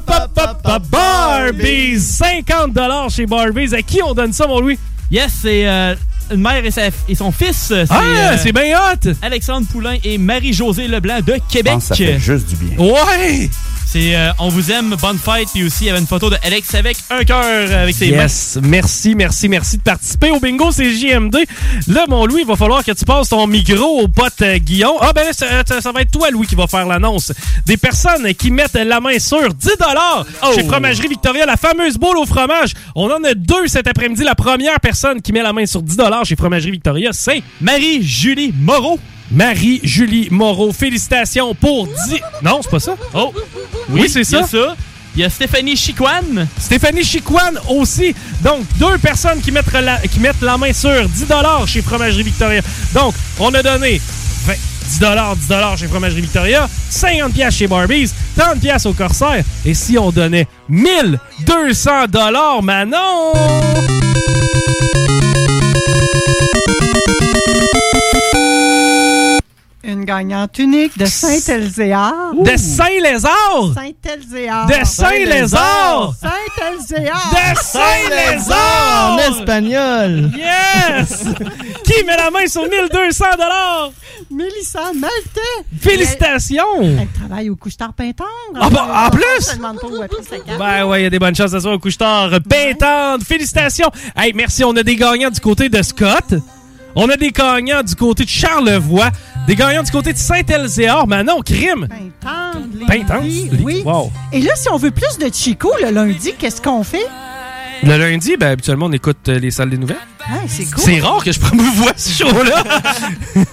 Barbies! 0.91 1.99
50 1.99 2.73
dollars 2.73 3.09
chez 3.09 3.25
Barbies. 3.25 3.73
À 3.75 3.81
qui 3.81 4.01
on 4.01 4.13
donne 4.13 4.33
ça, 4.33 4.47
mon 4.47 4.59
Louis? 4.59 4.79
Yes, 5.11 5.31
c'est 5.43 5.67
euh, 5.67 5.95
une 6.31 6.41
mère 6.41 6.63
et, 6.65 6.71
sa- 6.71 6.87
et 7.07 7.15
son 7.15 7.31
fils. 7.31 7.55
C'est 7.67 7.85
Ah, 7.89 8.01
euh, 8.33 8.37
c'est 8.41 8.51
bien 8.51 8.77
hot! 8.77 9.09
Alexandre 9.21 9.67
Poulain 9.67 9.95
et 10.03 10.17
Marie-Josée 10.17 10.87
Leblanc 10.87 11.19
de 11.19 11.35
Québec. 11.49 11.73
Je 11.73 11.77
pense 11.79 11.89
que 11.89 11.95
ça 11.95 11.95
fait 11.95 12.19
juste 12.19 12.47
du 12.49 12.55
bien. 12.55 12.77
Ouais! 12.77 13.49
C'est 13.85 14.15
euh, 14.15 14.31
On 14.39 14.49
vous 14.49 14.71
aime, 14.71 14.95
bonne 15.01 15.17
fête. 15.17 15.47
Puis 15.53 15.63
aussi, 15.63 15.85
il 15.85 15.87
y 15.87 15.89
avait 15.89 15.99
une 15.99 16.07
photo 16.07 16.29
de 16.29 16.37
Alex 16.43 16.73
avec 16.75 16.97
un 17.09 17.23
cœur 17.23 17.71
avec 17.71 17.95
ses 17.95 18.11
mains. 18.11 18.23
Yes, 18.23 18.59
merci, 18.61 19.15
merci, 19.15 19.47
merci 19.47 19.77
de 19.77 19.83
participer 19.83 20.31
au 20.31 20.39
bingo, 20.39 20.71
c'est 20.71 20.91
JMD. 20.91 21.37
Là, 21.87 22.05
mon 22.07 22.25
Louis, 22.25 22.41
il 22.41 22.47
va 22.47 22.55
falloir 22.55 22.83
que 22.83 22.91
tu 22.91 23.05
passes 23.05 23.29
ton 23.29 23.47
micro 23.47 24.01
au 24.01 24.07
pote 24.07 24.41
euh, 24.41 24.57
Guillaume. 24.57 24.97
Ah, 25.01 25.11
ben 25.13 25.23
là, 25.25 25.63
ça 25.81 25.91
va 25.91 26.01
être 26.01 26.11
toi, 26.11 26.29
Louis, 26.31 26.47
qui 26.47 26.55
va 26.55 26.67
faire 26.67 26.85
l'annonce. 26.85 27.31
Des 27.65 27.77
personnes 27.77 28.33
qui 28.33 28.51
mettent 28.51 28.73
la 28.73 28.99
main 28.99 29.19
sur 29.19 29.53
10 29.53 29.69
Oh. 30.41 30.51
chez 30.53 30.63
Fromagerie 30.63 31.07
Victoria, 31.07 31.45
la 31.45 31.57
fameuse 31.57 31.97
boule 31.97 32.17
au 32.17 32.25
fromage. 32.25 32.73
On 32.95 33.09
en 33.09 33.23
a 33.23 33.33
deux 33.33 33.67
cet 33.67 33.87
après-midi. 33.87 34.23
La 34.23 34.35
première 34.35 34.79
personne 34.79 35.21
qui 35.21 35.31
met 35.31 35.41
la 35.41 35.53
main 35.53 35.65
sur 35.65 35.81
10 35.81 35.97
chez 36.23 36.35
Fromagerie 36.35 36.71
Victoria, 36.71 37.11
c'est 37.13 37.41
Marie-Julie 37.61 38.53
Moreau. 38.59 38.99
Marie-Julie 39.31 40.29
Moreau. 40.31 40.71
Félicitations 40.71 41.53
pour 41.55 41.87
10... 41.87 41.93
Non, 42.41 42.59
c'est 42.61 42.71
pas 42.71 42.79
ça? 42.79 42.95
Oh, 43.13 43.33
Oui, 43.89 44.09
c'est 44.09 44.19
y 44.29 44.35
a 44.35 44.41
ça. 44.43 44.47
ça. 44.47 44.75
Il 45.15 45.21
y 45.21 45.23
a 45.23 45.29
Stéphanie 45.29 45.77
Chiquan. 45.77 46.45
Stéphanie 46.59 47.03
Chiquan 47.03 47.53
aussi. 47.69 48.13
Donc, 48.43 48.65
deux 48.77 48.97
personnes 48.97 49.39
qui 49.41 49.51
mettent 49.51 49.71
la, 49.71 49.97
qui 49.99 50.19
mettent 50.19 50.41
la 50.41 50.57
main 50.57 50.73
sur 50.73 51.07
10 51.07 51.25
chez 51.67 51.81
Fromagerie 51.81 52.23
Victoria. 52.23 52.61
Donc, 52.93 53.13
on 53.39 53.53
a 53.53 53.63
donné 53.63 54.01
20 54.45 54.53
10 54.85 54.99
10 54.99 55.79
chez 55.79 55.87
Fromagerie 55.87 56.21
Victoria, 56.21 56.69
50 56.89 57.33
pièces 57.33 57.55
chez 57.55 57.67
Barbies, 57.67 58.11
30 58.37 58.59
pièces 58.59 58.85
au 58.85 58.93
Corsaire. 58.93 59.43
Et 59.65 59.73
si 59.73 59.97
on 59.97 60.11
donnait 60.11 60.47
1200 60.69 62.07
dollars, 62.09 62.61
Manon? 62.61 63.33
Une 70.05 70.11
gagnante 70.13 70.59
unique 70.59 70.99
de 70.99 71.05
Saint-Elzéar. 71.07 72.13
De 72.35 72.55
Saint-Lézard! 72.57 73.73
Saint-Elzéar. 73.73 74.67
De 74.67 74.85
Saint-Lézard! 74.85 76.13
Saint-Elzéar. 76.21 77.31
De 77.31 77.59
Saint-Lézard! 77.59 79.13
En 79.13 79.17
espagnol. 79.17 80.31
Yes! 80.37 81.23
Qui 81.83 82.03
met 82.03 82.17
la 82.17 82.29
main 82.29 82.45
sur 82.45 82.69
1200 82.69 83.25
dollars? 83.31 83.91
Mélissa 84.29 84.91
Maltais. 84.93 85.65
Félicitations! 85.81 86.83
Elle 86.83 87.07
travaille 87.07 87.49
au 87.49 87.55
couche-tard 87.55 87.93
Pintendre. 87.93 88.29
Ah 88.61 88.69
bah, 88.69 89.07
en 89.07 89.09
plus? 89.09 89.23
Je 89.39 89.53
me 89.53 89.57
demande 89.57 89.79
pas 89.79 89.87
où 89.87 89.95
elle 89.95 90.03
a 90.03 90.07
pris 90.07 90.23
sa 90.23 90.37
carte. 90.37 90.59
Ben 90.59 90.85
ouais, 90.85 91.01
il 91.01 91.03
y 91.05 91.07
a 91.07 91.09
des 91.09 91.19
bonnes 91.19 91.35
chances 91.35 91.49
ce 91.49 91.59
soir 91.59 91.73
au 91.73 91.79
couche-tard. 91.79 92.29
Félicitations! 93.27 93.89
Hey, 94.15 94.33
merci, 94.33 94.63
on 94.63 94.75
a 94.75 94.83
des 94.83 94.97
gagnants 94.97 95.31
du 95.31 95.39
côté 95.39 95.67
de 95.67 95.81
Scott. 95.81 96.35
On 96.95 97.09
a 97.09 97.17
des 97.17 97.31
gagnants 97.31 97.83
du 97.83 97.95
côté 97.95 98.23
de 98.23 98.29
Charlevoix. 98.29 99.11
Des 99.47 99.55
gagnants 99.55 99.83
du 99.83 99.91
côté 99.91 100.13
de 100.13 100.17
Saint-Elzéar. 100.17 101.07
Manon, 101.07 101.41
crime! 101.41 101.87
Pintendre? 102.87 103.25
Oui. 103.61 103.83
Wow. 103.85 104.11
Et 104.31 104.41
là, 104.41 104.53
si 104.55 104.69
on 104.69 104.77
veut 104.77 104.91
plus 104.91 105.17
de 105.17 105.31
Chico 105.33 105.71
le 105.81 105.91
lundi, 105.91 106.33
qu'est-ce 106.37 106.61
qu'on 106.61 106.83
fait? 106.83 107.05
Le 107.83 107.97
lundi, 107.97 108.37
ben, 108.37 108.51
habituellement, 108.51 108.85
on 108.85 108.91
écoute 108.93 109.27
euh, 109.27 109.37
les 109.37 109.51
salles 109.51 109.69
des 109.69 109.77
nouvelles. 109.77 109.97
Ah, 110.21 110.39
c'est 110.47 110.63
cool. 110.65 110.83
C'est 110.83 110.99
rare 110.99 111.23
que 111.23 111.31
je 111.31 111.39
promouvoie 111.39 111.91
ce 111.95 112.23
show-là. 112.23 112.63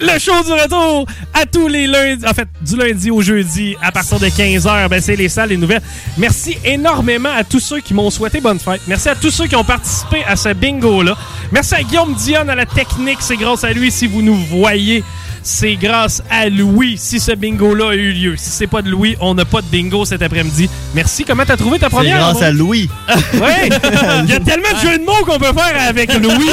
Le 0.00 0.16
show 0.20 0.44
du 0.44 0.52
retour 0.52 1.06
à 1.34 1.44
tous 1.44 1.66
les 1.66 1.88
lundis, 1.88 2.24
en 2.24 2.32
fait, 2.32 2.48
du 2.62 2.76
lundi 2.76 3.10
au 3.10 3.20
jeudi 3.20 3.76
à 3.82 3.90
partir 3.90 4.20
de 4.20 4.26
15h, 4.26 4.88
ben 4.88 5.00
c'est 5.00 5.16
les 5.16 5.28
salles 5.28 5.48
des 5.48 5.56
nouvelles. 5.56 5.82
Merci 6.16 6.56
énormément 6.64 7.30
à 7.34 7.42
tous 7.42 7.58
ceux 7.58 7.80
qui 7.80 7.94
m'ont 7.94 8.08
souhaité 8.10 8.40
bonne 8.40 8.60
fête. 8.60 8.80
Merci 8.86 9.08
à 9.08 9.16
tous 9.16 9.32
ceux 9.32 9.48
qui 9.48 9.56
ont 9.56 9.64
participé 9.64 10.22
à 10.24 10.36
ce 10.36 10.50
bingo-là. 10.50 11.16
Merci 11.50 11.74
à 11.74 11.82
Guillaume 11.82 12.14
Dionne 12.14 12.48
à 12.48 12.54
la 12.54 12.64
technique. 12.66 13.18
C'est 13.20 13.36
grâce 13.36 13.64
à 13.64 13.72
lui 13.72 13.90
si 13.90 14.06
vous 14.06 14.22
nous 14.22 14.36
voyez. 14.36 15.02
C'est 15.42 15.74
grâce 15.76 16.22
à 16.30 16.48
Louis 16.48 16.96
si 16.98 17.20
ce 17.20 17.32
bingo-là 17.32 17.90
a 17.90 17.94
eu 17.94 18.12
lieu. 18.12 18.34
Si 18.36 18.50
c'est 18.50 18.66
pas 18.66 18.82
de 18.82 18.90
Louis, 18.90 19.16
on 19.20 19.34
n'a 19.34 19.44
pas 19.44 19.60
de 19.62 19.66
bingo 19.66 20.04
cet 20.04 20.22
après-midi. 20.22 20.68
Merci. 20.94 21.24
Comment 21.24 21.44
t'as 21.46 21.56
trouvé 21.56 21.78
ta 21.78 21.86
C'est 21.86 21.96
première? 21.96 22.18
grâce 22.18 22.34
Maud? 22.34 22.42
à 22.44 22.50
Louis. 22.52 22.88
Oui! 23.34 23.68
Il 24.24 24.30
y 24.30 24.34
a 24.34 24.40
tellement 24.40 24.68
de 24.74 24.88
jeux 24.88 24.98
de 24.98 25.04
mots 25.04 25.24
qu'on 25.24 25.38
peut 25.38 25.52
faire 25.52 25.88
avec 25.88 26.12
Louis. 26.14 26.50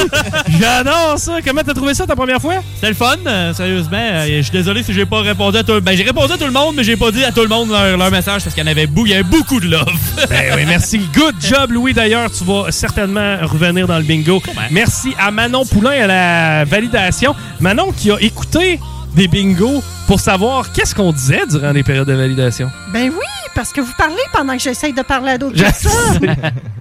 J'adore 0.60 1.16
ça. 1.18 1.38
Comment 1.46 1.62
t'as 1.66 1.74
trouvé 1.74 1.94
ça 1.94 2.06
ta 2.06 2.16
première 2.16 2.42
fois? 2.42 2.56
C'était 2.76 2.90
le 2.90 2.94
fun, 2.94 3.16
euh, 3.26 3.54
sérieusement. 3.54 3.98
Euh, 3.98 4.26
je 4.38 4.42
suis 4.42 4.52
désolé 4.52 4.84
si 4.84 4.94
j'ai 4.94 5.06
pas 5.06 5.22
répondu 5.22 5.58
à 5.58 5.64
tout 5.64 5.80
Ben, 5.82 5.96
j'ai 5.98 6.04
répondu 6.04 6.34
à 6.34 6.38
tout 6.38 6.46
le 6.46 6.52
monde, 6.52 6.76
mais 6.76 6.84
j'ai 6.84 6.96
pas 6.96 7.12
dit 7.12 7.24
à 7.24 7.32
tout 7.32 7.42
le 7.42 7.48
monde 7.48 7.70
leur, 7.70 7.98
leur 7.98 8.12
message 8.12 8.44
parce 8.44 8.54
qu'il 8.56 8.64
y 8.64 8.68
en 8.68 8.72
avait 8.72 8.88
beaucoup. 8.88 9.06
Il 9.08 9.12
y 9.12 9.16
avait 9.16 9.24
beaucoup 9.24 9.60
de 9.60 9.68
love. 9.68 9.86
Ben 10.30 10.54
oui, 10.56 10.64
merci. 10.68 11.00
Good 11.14 11.36
job, 11.40 11.72
Louis. 11.72 11.94
D'ailleurs, 11.94 12.30
tu 12.32 12.44
vas 12.44 12.72
certainement 12.72 13.38
revenir 13.44 13.88
dans 13.88 13.98
le 13.98 14.04
bingo. 14.04 14.42
Merci 14.72 15.14
à 15.20 15.30
Manon 15.32 15.66
Poulain 15.66 15.92
à 16.04 16.08
la 16.08 16.66
validation. 16.66 17.36
Manon 17.60 17.92
qui 17.92 18.12
a 18.12 18.18
écouté 18.20 18.80
des 19.16 19.28
bingos 19.28 19.82
pour 20.08 20.20
savoir 20.20 20.72
qu'est-ce 20.72 20.94
qu'on 20.94 21.12
disait 21.12 21.46
durant 21.50 21.72
les 21.72 21.84
périodes 21.84 22.08
de 22.08 22.14
validation. 22.14 22.70
Ben 22.92 23.10
oui, 23.10 23.26
parce 23.56 23.72
que 23.72 23.82
vous 23.82 23.94
parlez 23.98 24.16
pendant 24.34 24.54
que 24.54 24.60
j'essaye 24.62 24.94
de 24.94 25.02
parler 25.02 25.32
à 25.32 25.38
d'autres 25.38 25.60
personnes. 25.60 26.36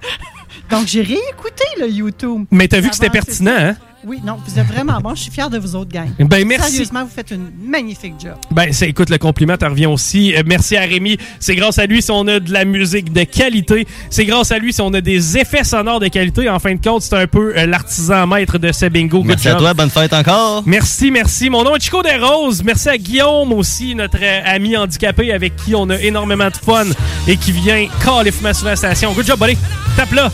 Donc, 0.69 0.87
j'ai 0.87 1.01
réécouté 1.01 1.63
le 1.79 1.87
YouTube. 1.89 2.45
Mais 2.51 2.67
t'as 2.67 2.79
vu 2.79 2.89
que 2.89 2.95
c'était 2.95 3.09
pertinent, 3.09 3.55
hein? 3.57 3.75
Oui, 4.05 4.19
non, 4.23 4.37
vous 4.45 4.59
êtes 4.59 4.67
vraiment 4.67 4.99
bon. 5.01 5.15
Je 5.15 5.21
suis 5.23 5.31
fier 5.31 5.49
de 5.49 5.57
vous 5.57 5.75
autres, 5.75 5.91
gang. 5.91 6.09
Ben, 6.19 6.45
merci. 6.47 6.71
Sérieusement, 6.71 7.03
vous 7.03 7.09
faites 7.09 7.31
une 7.31 7.49
magnifique 7.63 8.13
job. 8.21 8.35
Ben, 8.51 8.71
c'est, 8.71 8.87
écoute, 8.89 9.09
le 9.09 9.17
compliment, 9.17 9.57
t'en 9.57 9.69
reviens 9.69 9.89
aussi. 9.89 10.35
Euh, 10.35 10.43
merci 10.45 10.77
à 10.77 10.81
Rémi. 10.81 11.17
C'est 11.39 11.55
grâce 11.55 11.79
à 11.79 11.85
lui 11.87 12.01
si 12.01 12.11
on 12.11 12.27
a 12.27 12.39
de 12.39 12.53
la 12.53 12.65
musique 12.65 13.11
de 13.11 13.23
qualité. 13.23 13.87
C'est 14.09 14.25
grâce 14.25 14.51
à 14.51 14.59
lui 14.59 14.73
si 14.73 14.81
on 14.81 14.93
a 14.93 15.01
des 15.01 15.37
effets 15.37 15.63
sonores 15.63 15.99
de 15.99 16.07
qualité. 16.07 16.49
En 16.49 16.59
fin 16.59 16.75
de 16.75 16.81
compte, 16.81 17.01
c'est 17.01 17.15
un 17.15 17.27
peu 17.27 17.53
euh, 17.57 17.65
l'artisan 17.65 18.27
maître 18.27 18.57
de 18.59 18.71
ce 18.71 18.85
bingo. 18.85 19.19
Good 19.19 19.27
Merci 19.27 19.47
à 19.47 19.51
job. 19.51 19.59
toi, 19.61 19.73
bonne 19.73 19.89
fête 19.89 20.13
encore. 20.13 20.63
Merci, 20.65 21.09
merci. 21.09 21.49
Mon 21.49 21.63
nom 21.63 21.75
est 21.75 21.81
Chico 21.81 22.03
Desroses. 22.03 22.63
Merci 22.63 22.89
à 22.89 22.97
Guillaume 22.97 23.51
aussi, 23.53 23.95
notre 23.95 24.19
euh, 24.21 24.41
ami 24.45 24.77
handicapé 24.77 25.31
avec 25.33 25.55
qui 25.55 25.73
on 25.73 25.89
a 25.89 25.99
énormément 25.99 26.49
de 26.49 26.57
fun 26.57 26.85
et 27.27 27.37
qui 27.37 27.51
vient 27.51 27.87
caler 28.03 28.31
fumer 28.31 28.53
sur 28.53 28.67
la 28.67 28.75
station. 28.75 29.13
Good 29.13 29.25
job, 29.25 29.39
buddy. 29.39 29.57
Tape 29.97 30.11
là. 30.11 30.29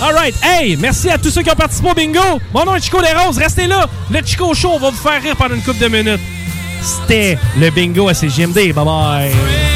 Alright, 0.00 0.34
hey, 0.42 0.76
merci 0.76 1.08
à 1.08 1.16
tous 1.16 1.30
ceux 1.30 1.42
qui 1.42 1.50
ont 1.50 1.54
participé 1.54 1.90
au 1.90 1.94
bingo. 1.94 2.20
Mon 2.52 2.64
nom 2.66 2.74
est 2.74 2.82
Chico 2.82 3.00
Desroses, 3.00 3.38
restez 3.38 3.66
là. 3.66 3.86
Le 4.10 4.20
Chico 4.24 4.52
Show, 4.52 4.78
va 4.78 4.90
vous 4.90 4.96
faire 4.96 5.22
rire 5.22 5.36
pendant 5.36 5.54
une 5.54 5.62
couple 5.62 5.78
de 5.78 5.88
minutes. 5.88 6.20
C'était 6.82 7.38
le 7.58 7.70
bingo 7.70 8.08
à 8.08 8.14
CGMD. 8.14 8.74
Bye 8.74 8.84
bye. 8.84 9.75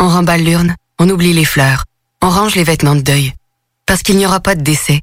On 0.00 0.08
remballe 0.08 0.42
l'urne, 0.42 0.74
on 0.98 1.08
oublie 1.08 1.32
les 1.32 1.44
fleurs, 1.44 1.84
on 2.20 2.28
range 2.28 2.56
les 2.56 2.64
vêtements 2.64 2.96
de 2.96 3.00
deuil. 3.00 3.32
Parce 3.86 4.02
qu'il 4.02 4.16
n'y 4.16 4.26
aura 4.26 4.40
pas 4.40 4.56
de 4.56 4.62
décès. 4.62 5.02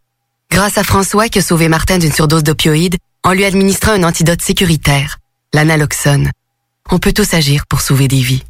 Grâce 0.52 0.78
à 0.78 0.84
François 0.84 1.30
qui 1.30 1.40
a 1.40 1.42
sauvé 1.42 1.70
Martin 1.70 1.98
d'une 1.98 2.12
surdose 2.12 2.44
d'opioïdes 2.44 2.98
en 3.24 3.32
lui 3.32 3.46
administrant 3.46 3.94
un 3.94 4.04
antidote 4.04 4.42
sécuritaire, 4.42 5.20
l'analoxone. 5.54 6.30
On 6.92 7.00
peut 7.00 7.14
tous 7.14 7.34
agir 7.34 7.66
pour 7.68 7.80
sauver 7.80 8.10
des 8.10 8.20
vies. 8.20 8.44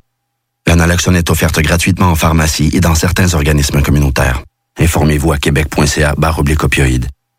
La 0.67 0.75
naloxone 0.75 1.15
est 1.15 1.29
offerte 1.29 1.59
gratuitement 1.61 2.11
en 2.11 2.15
pharmacie 2.15 2.69
et 2.73 2.79
dans 2.79 2.95
certains 2.95 3.33
organismes 3.33 3.81
communautaires. 3.81 4.43
Informez-vous 4.79 5.31
à 5.31 5.37
québec.ca 5.37 6.15
barre 6.17 6.39
opioïdes. 6.39 7.07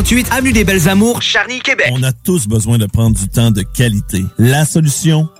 138, 0.00 0.32
Avenue 0.32 0.52
des 0.52 0.64
Belles 0.64 0.88
Amours, 0.88 1.20
Charny, 1.20 1.60
Québec. 1.60 1.90
On 1.92 2.02
a 2.02 2.12
tous 2.12 2.48
besoin 2.48 2.78
de 2.78 2.86
prendre 2.86 3.14
du 3.14 3.28
temps 3.28 3.50
de 3.50 3.60
qualité. 3.60 4.24
La 4.38 4.64
solution, 4.64 5.28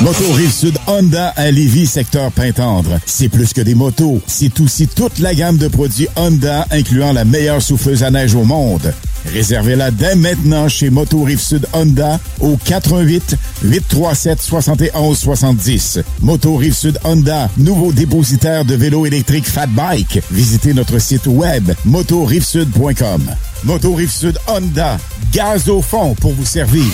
Moto 0.00 0.32
Rive-Sud 0.32 0.78
Honda 0.86 1.32
à 1.36 1.50
Lévis, 1.50 1.86
secteur 1.88 2.30
Pintendre. 2.30 3.00
C'est 3.04 3.28
plus 3.28 3.52
que 3.52 3.60
des 3.60 3.74
motos, 3.74 4.22
c'est 4.28 4.60
aussi 4.60 4.86
toute 4.86 5.18
la 5.18 5.34
gamme 5.34 5.56
de 5.56 5.66
produits 5.66 6.06
Honda, 6.14 6.66
incluant 6.70 7.12
la 7.12 7.24
meilleure 7.24 7.60
souffleuse 7.60 8.04
à 8.04 8.10
neige 8.12 8.36
au 8.36 8.44
monde. 8.44 8.94
Réservez-la 9.26 9.90
dès 9.90 10.14
maintenant 10.14 10.68
chez 10.68 10.90
Moto 10.90 11.24
Rive-Sud 11.24 11.66
Honda 11.72 12.20
au 12.40 12.56
88 12.56 13.36
837 13.64 14.40
71 14.40 15.18
70. 15.18 15.98
Moto 16.20 16.54
Rive-Sud 16.56 17.00
Honda, 17.02 17.50
nouveau 17.56 17.92
dépositaire 17.92 18.64
de 18.64 18.76
vélos 18.76 19.04
électriques 19.04 19.48
Fat 19.48 19.66
Bike. 19.66 20.20
Visitez 20.30 20.74
notre 20.74 21.00
site 21.00 21.26
web 21.26 21.72
motorivesud.com. 21.84 23.22
Moto 23.64 23.92
Rive-Sud 23.94 24.38
Honda, 24.46 24.98
gaz 25.32 25.68
au 25.68 25.82
fond 25.82 26.14
pour 26.14 26.32
vous 26.32 26.44
servir. 26.44 26.84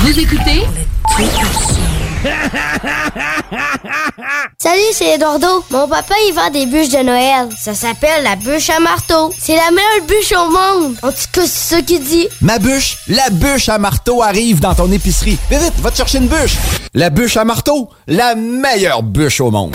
Vous 0.00 0.18
écoutez? 0.18 0.66
Salut, 4.58 4.80
c'est 4.92 5.14
Eduardo. 5.14 5.64
Mon 5.70 5.88
papa, 5.88 6.14
il 6.28 6.34
vend 6.34 6.50
des 6.50 6.66
bûches 6.66 6.90
de 6.90 7.02
Noël. 7.02 7.48
Ça 7.58 7.74
s'appelle 7.74 8.22
la 8.24 8.36
bûche 8.36 8.68
à 8.70 8.78
marteau. 8.78 9.32
C'est 9.38 9.56
la 9.56 9.70
meilleure 9.70 10.06
bûche 10.06 10.32
au 10.32 10.50
monde. 10.50 10.96
En 11.02 11.10
tout 11.10 11.16
cas, 11.32 11.46
c'est 11.46 11.76
ça 11.76 11.82
qu'il 11.82 12.04
dit. 12.04 12.28
Ma 12.42 12.58
bûche, 12.58 12.98
la 13.08 13.30
bûche 13.30 13.68
à 13.68 13.78
marteau 13.78 14.22
arrive 14.22 14.60
dans 14.60 14.74
ton 14.74 14.92
épicerie. 14.92 15.38
Vite, 15.50 15.62
vite, 15.62 15.80
va 15.80 15.90
te 15.90 15.96
chercher 15.96 16.18
une 16.18 16.28
bûche. 16.28 16.56
La 16.92 17.08
bûche 17.08 17.36
à 17.36 17.44
marteau, 17.44 17.88
la 18.06 18.34
meilleure 18.34 19.02
bûche 19.02 19.40
au 19.40 19.50
monde. 19.50 19.74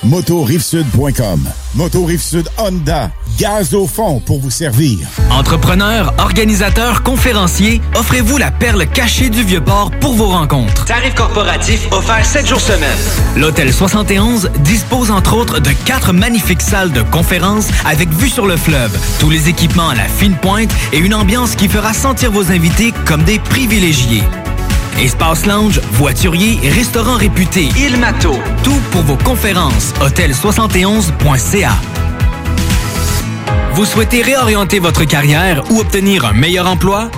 motorivesud.com. 0.03 1.47
Moto 1.75 2.03
Rive-Sud 2.03 2.49
Honda, 2.57 3.11
gaz 3.37 3.73
au 3.73 3.87
fond 3.87 4.19
pour 4.19 4.39
vous 4.39 4.49
servir. 4.49 4.99
Entrepreneurs, 5.29 6.13
organisateurs, 6.17 7.01
conférenciers, 7.03 7.81
offrez-vous 7.95 8.37
la 8.37 8.51
perle 8.51 8.85
cachée 8.87 9.29
du 9.29 9.43
Vieux-Port 9.43 9.91
pour 10.01 10.13
vos 10.13 10.27
rencontres. 10.27 10.85
Tarif 10.85 11.15
corporatif 11.15 11.87
offert 11.91 12.25
7 12.25 12.45
jours 12.45 12.59
semaine. 12.59 12.97
L'Hôtel 13.37 13.71
71 13.71 14.49
dispose 14.59 15.11
entre 15.11 15.35
autres 15.35 15.59
de 15.59 15.71
quatre 15.85 16.11
magnifiques 16.13 16.61
salles 16.61 16.91
de 16.91 17.01
conférences 17.03 17.67
avec 17.85 18.09
vue 18.09 18.29
sur 18.29 18.45
le 18.45 18.57
fleuve, 18.57 18.97
tous 19.19 19.29
les 19.29 19.47
équipements 19.49 19.89
à 19.89 19.95
la 19.95 20.07
fine 20.07 20.35
pointe 20.35 20.71
et 20.91 20.97
une 20.97 21.13
ambiance 21.13 21.55
qui 21.55 21.69
fera 21.69 21.93
sentir 21.93 22.31
vos 22.31 22.51
invités 22.51 22.93
comme 23.05 23.23
des 23.23 23.39
privilégiés. 23.39 24.23
Espace 25.01 25.47
lounge, 25.47 25.81
voiturier, 25.93 26.59
restaurant 26.69 27.15
réputé, 27.15 27.69
Il 27.75 27.97
Mato. 27.97 28.35
Tout 28.63 28.79
pour 28.91 29.01
vos 29.01 29.17
conférences. 29.17 29.93
Hôtel71.ca. 29.99 31.71
Vous 33.73 33.85
souhaitez 33.85 34.21
réorienter 34.21 34.77
votre 34.77 35.03
carrière 35.05 35.63
ou 35.71 35.79
obtenir 35.79 36.25
un 36.25 36.33
meilleur 36.33 36.67
emploi? 36.67 37.09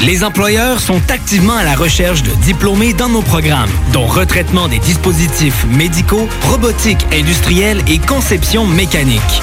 Les 0.00 0.22
employeurs 0.22 0.78
sont 0.78 1.02
activement 1.10 1.56
à 1.56 1.64
la 1.64 1.74
recherche 1.74 2.22
de 2.22 2.30
diplômés 2.44 2.92
dans 2.92 3.08
nos 3.08 3.22
programmes, 3.22 3.70
dont 3.92 4.06
retraitement 4.06 4.68
des 4.68 4.78
dispositifs 4.78 5.66
médicaux, 5.66 6.28
robotique 6.42 7.04
industrielle 7.12 7.82
et 7.88 7.98
conception 7.98 8.66
mécanique. 8.68 9.42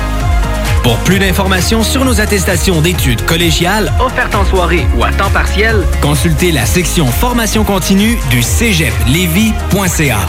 Pour 0.83 0.97
plus 0.99 1.19
d'informations 1.19 1.83
sur 1.83 2.05
nos 2.05 2.21
attestations 2.21 2.81
d'études 2.81 3.23
collégiales 3.25 3.91
offertes 3.99 4.35
en 4.35 4.45
soirée 4.45 4.85
ou 4.97 5.03
à 5.03 5.11
temps 5.11 5.29
partiel, 5.29 5.83
consultez 6.01 6.51
la 6.51 6.65
section 6.65 7.05
formation 7.07 7.63
continue 7.63 8.17
du 8.29 8.41
cégeplevy.ca. 8.41 10.19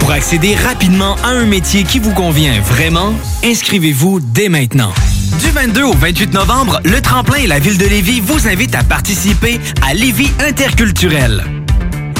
Pour 0.00 0.12
accéder 0.12 0.54
rapidement 0.54 1.16
à 1.22 1.28
un 1.28 1.44
métier 1.44 1.84
qui 1.84 1.98
vous 1.98 2.14
convient 2.14 2.60
vraiment, 2.60 3.12
inscrivez-vous 3.44 4.20
dès 4.20 4.48
maintenant. 4.48 4.92
Du 5.40 5.50
22 5.50 5.82
au 5.82 5.92
28 5.92 6.32
novembre, 6.32 6.80
le 6.84 7.00
Tremplin 7.00 7.36
et 7.36 7.46
la 7.46 7.58
Ville 7.58 7.78
de 7.78 7.86
Lévis 7.86 8.20
vous 8.20 8.48
invitent 8.48 8.74
à 8.74 8.84
participer 8.84 9.60
à 9.86 9.92
Lévis 9.92 10.32
Interculturel. 10.40 11.44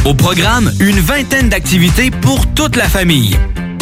Au 0.05 0.15
programme, 0.15 0.71
une 0.81 1.01
vingtaine 1.01 1.49
d'activités 1.49 2.11
pour 2.11 2.47
toute 2.55 2.77
la 2.77 2.89
famille. 2.89 3.37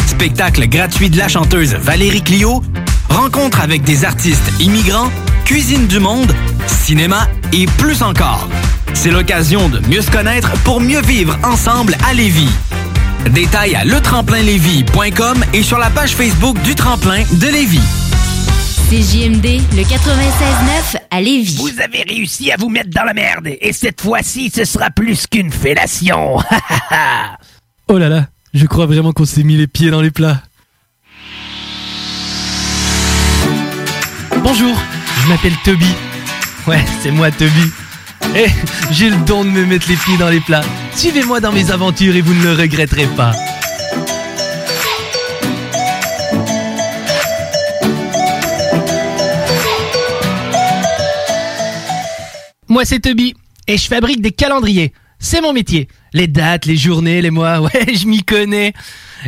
Spectacle 0.05 0.67
gratuit 0.67 1.09
de 1.09 1.17
la 1.17 1.27
chanteuse 1.27 1.75
Valérie 1.75 2.23
Clio, 2.23 2.63
rencontre 3.09 3.61
avec 3.61 3.83
des 3.83 4.05
artistes 4.05 4.51
immigrants, 4.59 5.09
cuisine 5.45 5.87
du 5.87 5.99
monde, 5.99 6.31
cinéma 6.67 7.27
et 7.53 7.65
plus 7.77 8.01
encore. 8.01 8.47
C'est 8.93 9.11
l'occasion 9.11 9.69
de 9.69 9.79
mieux 9.87 10.01
se 10.01 10.11
connaître 10.11 10.51
pour 10.63 10.81
mieux 10.81 11.01
vivre 11.01 11.37
ensemble 11.43 11.95
à 12.07 12.13
Lévis. 12.13 12.49
Détails 13.31 13.75
à 13.75 13.83
letremplinlévis.com 13.83 15.43
et 15.53 15.63
sur 15.63 15.77
la 15.77 15.89
page 15.89 16.15
Facebook 16.15 16.61
du 16.61 16.75
Tremplin 16.75 17.23
de 17.33 17.47
Lévis. 17.47 17.81
CJMD, 18.89 19.61
le 19.75 19.83
96.9 19.83 20.97
à 21.11 21.19
Lévis. 21.19 21.57
Vous 21.57 21.81
avez 21.81 22.03
réussi 22.03 22.51
à 22.51 22.55
vous 22.57 22.69
mettre 22.69 22.89
dans 22.89 23.03
la 23.03 23.13
merde, 23.13 23.49
et 23.59 23.73
cette 23.73 23.99
fois-ci, 23.99 24.49
ce 24.49 24.63
sera 24.63 24.89
plus 24.91 25.27
qu'une 25.27 25.51
fellation. 25.51 26.37
Oh 27.89 27.97
là 27.97 28.09
là, 28.09 28.25
je 28.53 28.65
crois 28.65 28.85
vraiment 28.85 29.13
qu'on 29.13 29.23
s'est 29.23 29.43
mis 29.43 29.55
les 29.55 29.67
pieds 29.67 29.91
dans 29.91 30.01
les 30.01 30.11
plats. 30.11 30.41
Bonjour, 34.49 34.77
je 35.21 35.27
m'appelle 35.27 35.57
Toby. 35.65 35.93
Ouais, 36.67 36.79
c'est 37.01 37.11
moi 37.11 37.29
Toby. 37.31 37.69
Eh, 38.33 38.47
j'ai 38.91 39.09
le 39.09 39.17
don 39.25 39.43
de 39.43 39.49
me 39.49 39.65
mettre 39.65 39.89
les 39.89 39.97
pieds 39.97 40.15
dans 40.17 40.29
les 40.29 40.39
plats. 40.39 40.63
Suivez-moi 40.95 41.41
dans 41.41 41.51
mes 41.51 41.69
aventures 41.69 42.15
et 42.15 42.21
vous 42.21 42.33
ne 42.33 42.43
le 42.43 42.53
regretterez 42.53 43.07
pas. 43.07 43.33
Moi, 52.69 52.85
c'est 52.85 52.99
Toby 53.01 53.35
et 53.67 53.77
je 53.77 53.87
fabrique 53.89 54.21
des 54.21 54.31
calendriers. 54.31 54.93
C'est 55.19 55.41
mon 55.41 55.51
métier. 55.51 55.89
Les 56.13 56.27
dates, 56.27 56.65
les 56.65 56.77
journées, 56.77 57.21
les 57.21 57.31
mois, 57.31 57.59
ouais, 57.63 57.93
je 57.93 58.07
m'y 58.07 58.23
connais. 58.23 58.71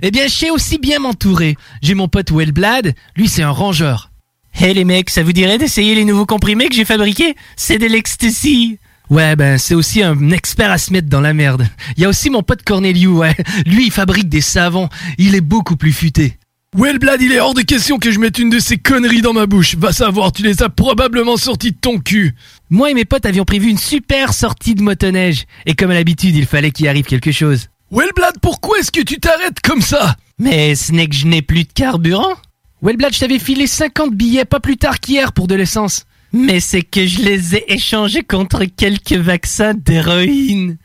Eh 0.01 0.12
bien, 0.12 0.27
je 0.27 0.34
sais 0.34 0.49
aussi 0.49 0.77
bien 0.77 0.99
m'entourer. 0.99 1.58
J'ai 1.82 1.93
mon 1.93 2.08
pote 2.08 2.32
Wellblad, 2.32 2.95
lui 3.17 3.27
c'est 3.27 3.43
un 3.43 3.51
rangeur. 3.51 4.09
Hé 4.54 4.74
les 4.74 4.86
mecs, 4.86 5.10
ça 5.10 5.24
vous 5.24 5.34
dirait 5.34 5.58
d'essayer 5.58 5.96
les 5.96 6.06
nouveaux 6.06 6.26
comprimés 6.26 6.70
que 6.70 6.76
j'ai 6.76 6.86
fabriqués? 6.86 7.36
C'est 7.56 7.78
de 7.78 7.86
l'ecstasy 7.86 8.78
Ouais, 9.10 9.36
ben 9.36 9.58
c'est 9.58 9.74
aussi 9.74 10.04
un 10.04 10.30
expert 10.30 10.70
à 10.70 10.78
se 10.78 10.94
mettre 10.94 11.10
dans 11.10 11.22
la 11.22 11.34
merde. 11.34 11.68
Il 11.98 12.04
y 12.04 12.06
a 12.06 12.10
aussi 12.10 12.30
mon 12.30 12.44
pote 12.44 12.62
Corneliu, 12.64 13.08
ouais. 13.08 13.36
Lui, 13.66 13.88
il 13.88 13.92
fabrique 13.92 14.30
des 14.30 14.42
savons. 14.42 14.88
Il 15.18 15.34
est 15.34 15.42
beaucoup 15.42 15.76
plus 15.76 15.94
futé. 15.94 16.38
Wellblad, 16.78 17.20
il 17.20 17.32
est 17.32 17.40
hors 17.40 17.56
de 17.56 17.62
question 17.62 17.98
que 17.98 18.12
je 18.12 18.20
mette 18.20 18.38
une 18.38 18.52
de 18.52 18.60
ces 18.60 18.78
conneries 18.78 19.24
dans 19.24 19.34
ma 19.34 19.48
bouche. 19.48 19.76
Va 19.76 19.92
savoir, 19.92 20.32
tu 20.32 20.44
les 20.44 20.62
as 20.62 20.70
probablement 20.70 21.36
sorties 21.36 21.72
de 21.72 21.78
ton 21.82 21.98
cul. 21.98 22.36
Moi 22.70 22.92
et 22.92 22.94
mes 22.94 23.06
potes 23.06 23.26
avions 23.26 23.46
prévu 23.46 23.70
une 23.70 23.80
super 23.80 24.34
sortie 24.36 24.76
de 24.76 24.84
motoneige. 24.84 25.46
Et 25.66 25.74
comme 25.74 25.90
à 25.90 25.96
l'habitude, 25.96 26.36
il 26.36 26.46
fallait 26.46 26.70
qu'il 26.70 26.88
arrive 26.88 27.06
quelque 27.06 27.32
chose. 27.32 27.70
Wellblad, 27.92 28.36
pourquoi 28.40 28.78
est-ce 28.78 28.92
que 28.92 29.02
tu 29.02 29.20
t'arrêtes 29.20 29.62
comme 29.64 29.82
ça? 29.82 30.16
Mais 30.38 30.76
ce 30.76 30.92
n'est 30.92 31.08
que 31.08 31.16
je 31.16 31.26
n'ai 31.26 31.42
plus 31.42 31.64
de 31.64 31.74
carburant. 31.74 32.36
Wellblad, 32.82 33.13
je 33.13 33.20
t'avais 33.20 33.39
filé 33.39 33.68
50 33.68 34.13
billets 34.13 34.46
pas 34.46 34.60
plus 34.60 34.78
tard 34.78 35.00
qu'hier 35.00 35.34
pour 35.34 35.48
de 35.48 35.56
l'essence. 35.56 36.06
Mais 36.32 36.60
c'est 36.60 36.84
que 36.84 37.06
je 37.06 37.22
les 37.24 37.56
ai 37.56 37.74
échangés 37.74 38.24
contre 38.24 38.63
quelques 38.65 39.13
vaccins 39.13 39.74
d'héroïne. 39.74 40.78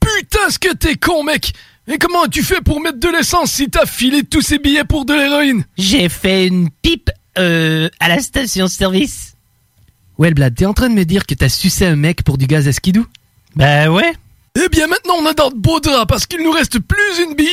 Putain, 0.00 0.48
ce 0.50 0.58
que 0.58 0.72
t'es 0.74 0.94
con, 0.94 1.24
mec 1.24 1.52
Et 1.88 1.98
comment 1.98 2.26
tu 2.26 2.42
fait 2.42 2.60
pour 2.62 2.80
mettre 2.80 2.98
de 2.98 3.08
l'essence 3.08 3.52
si 3.52 3.68
t'as 3.68 3.86
filé 3.86 4.22
tous 4.22 4.40
ces 4.42 4.58
billets 4.58 4.84
pour 4.84 5.04
de 5.04 5.12
l'héroïne? 5.14 5.64
J'ai 5.76 6.08
fait 6.08 6.46
une 6.46 6.70
pipe 6.82 7.10
euh, 7.38 7.88
à 8.00 8.08
la 8.08 8.20
station-service. 8.20 9.34
Ouais, 10.18 10.28
le 10.28 10.34
Blad, 10.34 10.54
t'es 10.54 10.66
en 10.66 10.74
train 10.74 10.88
de 10.88 10.94
me 10.94 11.04
dire 11.04 11.26
que 11.26 11.34
t'as 11.34 11.48
sucé 11.48 11.84
un 11.84 11.96
mec 11.96 12.22
pour 12.22 12.38
du 12.38 12.46
gaz 12.46 12.68
à 12.68 12.72
skidou 12.72 13.06
Bah 13.56 13.90
ouais. 13.90 14.12
Eh 14.54 14.68
bien 14.68 14.86
maintenant 14.86 15.14
on 15.18 15.26
a 15.26 15.32
dans 15.32 15.50
de 15.50 15.56
beaux 15.56 15.80
draps 15.80 16.06
parce 16.06 16.26
qu'il 16.26 16.42
nous 16.42 16.50
reste 16.50 16.78
plus 16.78 17.24
une 17.26 17.34
bille 17.34 17.46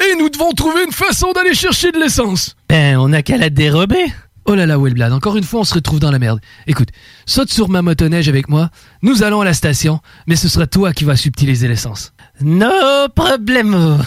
et 0.00 0.14
nous 0.18 0.30
devons 0.30 0.52
trouver 0.52 0.82
une 0.84 0.92
façon 0.92 1.32
d'aller 1.32 1.54
chercher 1.54 1.92
de 1.92 1.98
l'essence. 1.98 2.56
Ben, 2.70 2.96
on 2.98 3.12
a 3.12 3.22
qu'à 3.22 3.36
la 3.36 3.50
dérober. 3.50 4.06
Oh 4.46 4.54
là 4.54 4.64
là, 4.64 4.78
Wellblad, 4.78 5.12
encore 5.12 5.36
une 5.36 5.44
fois, 5.44 5.60
on 5.60 5.64
se 5.64 5.74
retrouve 5.74 6.00
dans 6.00 6.10
la 6.10 6.18
merde. 6.18 6.40
Écoute, 6.66 6.88
saute 7.26 7.52
sur 7.52 7.68
ma 7.68 7.82
motoneige 7.82 8.30
avec 8.30 8.48
moi, 8.48 8.70
nous 9.02 9.22
allons 9.22 9.42
à 9.42 9.44
la 9.44 9.52
station, 9.52 10.00
mais 10.26 10.36
ce 10.36 10.48
sera 10.48 10.66
toi 10.66 10.94
qui 10.94 11.04
vas 11.04 11.16
subtiliser 11.16 11.68
l'essence. 11.68 12.14
No 12.40 12.70
problemo. 13.14 13.98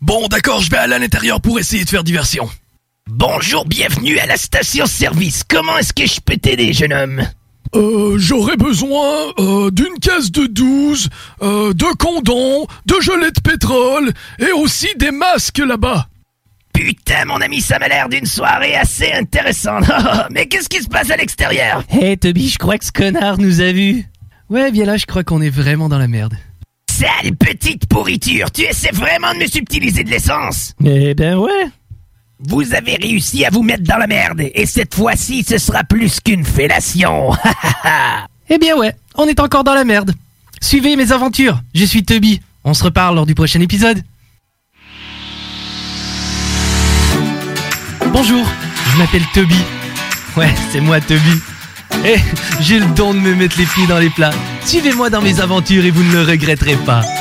Bon 0.00 0.28
d'accord, 0.28 0.60
je 0.60 0.70
vais 0.70 0.76
aller 0.76 0.94
à 0.94 0.98
l'intérieur 1.00 1.40
pour 1.40 1.58
essayer 1.58 1.84
de 1.84 1.90
faire 1.90 2.04
diversion. 2.04 2.48
Bonjour, 3.08 3.66
bienvenue 3.66 4.18
à 4.20 4.26
la 4.26 4.36
station-service. 4.36 5.42
Comment 5.48 5.76
est-ce 5.78 5.92
que 5.92 6.06
je 6.06 6.20
peux 6.20 6.36
t'aider, 6.36 6.72
jeune 6.72 6.92
homme? 6.92 7.22
Euh, 7.74 8.16
j'aurais 8.18 8.56
besoin 8.56 9.32
euh, 9.38 9.70
d'une 9.70 9.98
caisse 10.00 10.30
de 10.30 10.46
12, 10.46 11.08
euh, 11.42 11.72
de 11.72 11.96
condoms, 11.96 12.66
de 12.86 12.94
gelée 13.00 13.30
de 13.30 13.40
pétrole 13.40 14.12
et 14.38 14.52
aussi 14.52 14.88
des 14.96 15.10
masques 15.10 15.58
là-bas. 15.58 16.08
Putain, 16.72 17.24
mon 17.24 17.40
ami, 17.40 17.60
ça 17.60 17.78
m'a 17.78 17.88
l'air 17.88 18.08
d'une 18.08 18.26
soirée 18.26 18.76
assez 18.76 19.10
intéressante. 19.12 19.84
Mais 20.30 20.46
qu'est-ce 20.46 20.68
qui 20.68 20.82
se 20.82 20.88
passe 20.88 21.10
à 21.10 21.16
l'extérieur? 21.16 21.82
Hé, 21.90 22.16
Toby, 22.16 22.48
je 22.48 22.58
crois 22.58 22.76
que 22.78 22.84
ce 22.84 22.92
connard 22.92 23.38
nous 23.38 23.60
a 23.60 23.72
vus. 23.72 24.04
Ouais, 24.50 24.70
bien 24.70 24.84
là, 24.84 24.96
je 24.96 25.06
crois 25.06 25.24
qu'on 25.24 25.40
est 25.40 25.50
vraiment 25.50 25.88
dans 25.88 25.98
la 25.98 26.06
merde. 26.06 26.34
Sale 26.90 27.34
petite 27.36 27.86
pourriture, 27.86 28.50
tu 28.50 28.62
essaies 28.62 28.92
vraiment 28.92 29.32
de 29.34 29.38
me 29.40 29.46
subtiliser 29.46 30.04
de 30.04 30.10
l'essence? 30.10 30.74
Eh 30.84 31.14
ben 31.14 31.36
ouais. 31.36 31.66
Vous 32.38 32.74
avez 32.74 32.96
réussi 32.96 33.46
à 33.46 33.50
vous 33.50 33.62
mettre 33.62 33.84
dans 33.84 33.96
la 33.96 34.06
merde, 34.06 34.42
et 34.54 34.66
cette 34.66 34.94
fois-ci, 34.94 35.42
ce 35.42 35.56
sera 35.56 35.84
plus 35.84 36.20
qu'une 36.20 36.44
fellation. 36.44 37.30
eh 38.50 38.58
bien 38.58 38.76
ouais, 38.76 38.94
on 39.14 39.26
est 39.26 39.40
encore 39.40 39.64
dans 39.64 39.72
la 39.72 39.84
merde. 39.84 40.12
Suivez 40.60 40.96
mes 40.96 41.12
aventures, 41.12 41.62
je 41.74 41.84
suis 41.84 42.04
Toby. 42.04 42.42
On 42.62 42.74
se 42.74 42.84
reparle 42.84 43.14
lors 43.14 43.24
du 43.24 43.34
prochain 43.34 43.60
épisode. 43.60 44.02
Bonjour, 48.12 48.46
je 48.92 48.98
m'appelle 48.98 49.24
Toby. 49.32 49.62
Ouais, 50.36 50.54
c'est 50.70 50.80
moi 50.80 51.00
Toby. 51.00 51.40
Eh, 52.04 52.18
j'ai 52.60 52.80
le 52.80 52.86
don 52.94 53.14
de 53.14 53.18
me 53.18 53.34
mettre 53.34 53.58
les 53.58 53.64
pieds 53.64 53.86
dans 53.86 53.98
les 53.98 54.10
plats. 54.10 54.32
Suivez-moi 54.62 55.08
dans 55.08 55.22
mes 55.22 55.40
aventures 55.40 55.86
et 55.86 55.90
vous 55.90 56.02
ne 56.02 56.12
le 56.12 56.22
regretterez 56.22 56.76
pas. 56.76 57.00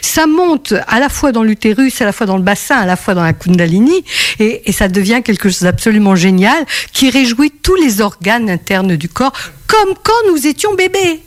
ça 0.00 0.26
monte 0.26 0.74
à 0.86 1.00
la 1.00 1.08
fois 1.08 1.32
dans 1.32 1.42
l'utérus, 1.42 2.00
à 2.00 2.04
la 2.04 2.12
fois 2.12 2.26
dans 2.26 2.36
le 2.36 2.42
bassin, 2.42 2.76
à 2.76 2.86
la 2.86 2.96
fois 2.96 3.14
dans 3.14 3.22
la 3.22 3.32
kundalini, 3.32 4.04
et, 4.38 4.68
et 4.68 4.72
ça 4.72 4.88
devient 4.88 5.22
quelque 5.24 5.48
chose 5.48 5.62
d'absolument 5.62 6.16
génial 6.16 6.64
qui 6.92 7.10
réjouit 7.10 7.50
tous 7.50 7.74
les 7.74 8.00
organes 8.00 8.48
internes 8.50 8.96
du 8.96 9.08
corps, 9.08 9.32
comme 9.66 9.94
quand 10.02 10.30
nous 10.30 10.46
étions 10.46 10.74
bébés. 10.74 11.22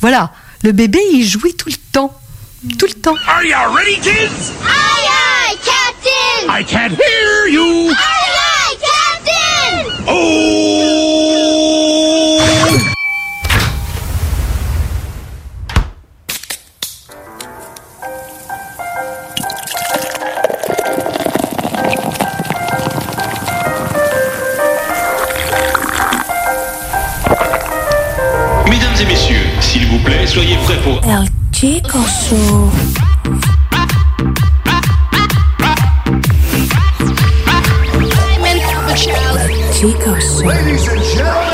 Voilà, 0.00 0.32
le 0.62 0.72
bébé 0.72 1.00
il 1.12 1.26
jouit 1.26 1.54
tout 1.54 1.68
le 1.68 1.76
temps, 1.92 2.14
tout 2.78 2.86
le 2.86 2.94
temps. 2.94 3.16
Are 3.26 3.42
you 3.44 3.54
ready, 3.74 3.98
kids? 4.00 4.52
Aye, 4.64 5.08
aye, 5.50 5.58
Captain! 5.64 6.48
I 6.48 6.64
can't 6.64 6.92
hear 6.92 7.48
you! 7.50 7.90
Aye, 7.90 7.94
aye, 7.94 8.76
Captain! 8.80 9.84
Oh! 10.08 11.30
Vous 29.90 29.98
plaît, 29.98 30.26
soyez 30.26 30.56
prêts 30.64 30.78
pour... 30.84 31.00
El 31.04 31.26
Chico 31.52 31.98
Show. 31.98 32.70
Chico 39.74 40.14
Show. 40.20 40.46
Ladies 40.46 40.88
and 40.88 41.02
gentlemen, 41.02 41.49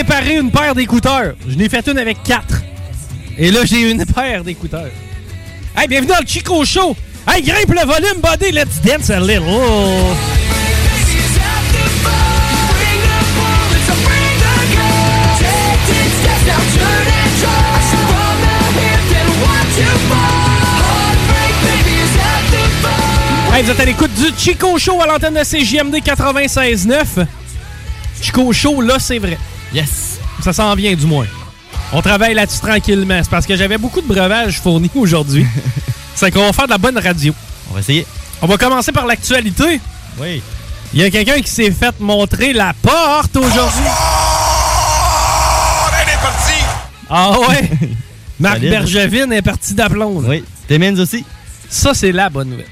Réparer 0.00 0.38
une 0.38 0.50
paire 0.50 0.74
d'écouteurs. 0.74 1.34
Je 1.46 1.56
n'ai 1.56 1.68
fait 1.68 1.86
une 1.86 1.98
avec 1.98 2.22
quatre. 2.22 2.62
Et 3.36 3.50
là, 3.50 3.66
j'ai 3.66 3.90
une 3.90 4.06
paire 4.14 4.42
d'écouteurs. 4.42 4.88
Hey, 5.76 5.88
bienvenue 5.88 6.12
dans 6.12 6.20
le 6.22 6.26
Chico 6.26 6.64
Show. 6.64 6.96
Hey, 7.28 7.42
grimpe 7.42 7.68
le 7.68 7.86
volume, 7.86 8.22
buddy. 8.22 8.50
Let's 8.50 8.80
dance 8.82 9.10
a 9.10 9.20
little. 9.20 9.44
Hey, 23.52 23.62
vous 23.64 23.70
êtes 23.70 23.80
à 23.80 23.84
l'écoute 23.84 24.14
du 24.14 24.32
Chico 24.38 24.78
Show 24.78 25.02
à 25.02 25.06
l'antenne 25.06 25.34
de 25.34 25.40
CJMD 25.40 25.96
96.9. 25.96 27.26
Chico 28.22 28.50
Show, 28.54 28.80
là, 28.80 28.98
c'est 28.98 29.18
vrai. 29.18 29.36
Yes. 29.72 30.18
Ça 30.42 30.52
s'en 30.52 30.74
vient, 30.74 30.94
du 30.94 31.06
moins. 31.06 31.26
On 31.92 32.02
travaille 32.02 32.34
là-dessus 32.34 32.60
tranquillement. 32.60 33.20
C'est 33.22 33.30
parce 33.30 33.46
que 33.46 33.56
j'avais 33.56 33.78
beaucoup 33.78 34.00
de 34.00 34.06
breuvages 34.06 34.60
fournis 34.60 34.90
aujourd'hui. 34.94 35.46
c'est 36.14 36.30
qu'on 36.30 36.46
va 36.46 36.52
faire 36.52 36.66
de 36.66 36.70
la 36.70 36.78
bonne 36.78 36.98
radio. 36.98 37.34
On 37.70 37.74
va 37.74 37.80
essayer. 37.80 38.06
On 38.42 38.46
va 38.46 38.56
commencer 38.56 38.92
par 38.92 39.06
l'actualité. 39.06 39.80
Oui. 40.18 40.42
Il 40.92 41.00
y 41.00 41.04
a 41.04 41.10
quelqu'un 41.10 41.40
qui 41.40 41.50
s'est 41.50 41.70
fait 41.70 41.98
montrer 42.00 42.52
la 42.52 42.74
porte 42.82 43.36
aujourd'hui. 43.36 43.84
Ah 47.08 47.32
ouais? 47.40 47.70
Marc 48.40 48.56
Solide. 48.58 48.70
Bergevin 48.70 49.30
est 49.32 49.42
parti 49.42 49.74
d'aplomb. 49.74 50.22
Oui. 50.26 50.44
Timmins 50.68 50.96
aussi. 50.98 51.24
Ça, 51.68 51.92
c'est 51.92 52.12
la 52.12 52.30
bonne 52.30 52.50
nouvelle. 52.50 52.66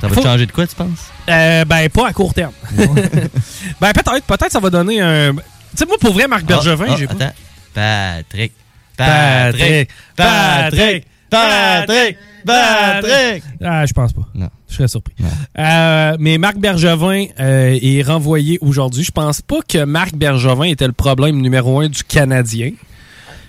Ça 0.00 0.08
va 0.08 0.14
Faut- 0.14 0.20
te 0.22 0.26
changer 0.26 0.46
de 0.46 0.52
quoi, 0.52 0.66
tu 0.66 0.74
penses? 0.74 0.88
Euh, 1.28 1.64
ben, 1.64 1.88
pas 1.90 2.08
à 2.08 2.12
court 2.12 2.34
terme. 2.34 2.52
ben, 2.76 3.92
peut-être, 3.92 4.22
peut-être 4.26 4.52
ça 4.52 4.60
va 4.60 4.70
donner 4.70 5.00
un. 5.00 5.32
Tu 5.76 5.80
sais, 5.84 5.86
moi, 5.86 5.96
pour 6.00 6.12
vrai, 6.12 6.26
Marc 6.26 6.44
Bergevin, 6.44 6.86
Ah, 6.88 6.92
ah, 6.92 6.96
j'ai 6.98 7.06
pas. 7.06 7.12
attends. 7.14 7.32
Patrick. 7.74 8.52
Patrick, 8.96 9.90
Patrick, 10.16 11.04
Patrick, 11.28 12.16
Patrick. 12.46 13.42
Ah, 13.62 13.84
je 13.84 13.92
pense 13.92 14.12
pas. 14.12 14.26
Non. 14.34 14.48
Je 14.68 14.74
serais 14.76 14.88
surpris. 14.88 15.14
Euh, 15.58 16.16
mais 16.18 16.38
Marc 16.38 16.56
Bergevin 16.56 17.26
euh, 17.38 17.78
est 17.80 18.02
renvoyé 18.02 18.58
aujourd'hui. 18.62 19.04
Je 19.04 19.10
pense 19.10 19.42
pas 19.42 19.58
que 19.68 19.84
Marc 19.84 20.14
Bergevin 20.14 20.64
était 20.64 20.86
le 20.86 20.92
problème 20.92 21.40
numéro 21.40 21.80
un 21.80 21.88
du 21.88 22.02
Canadien. 22.04 22.72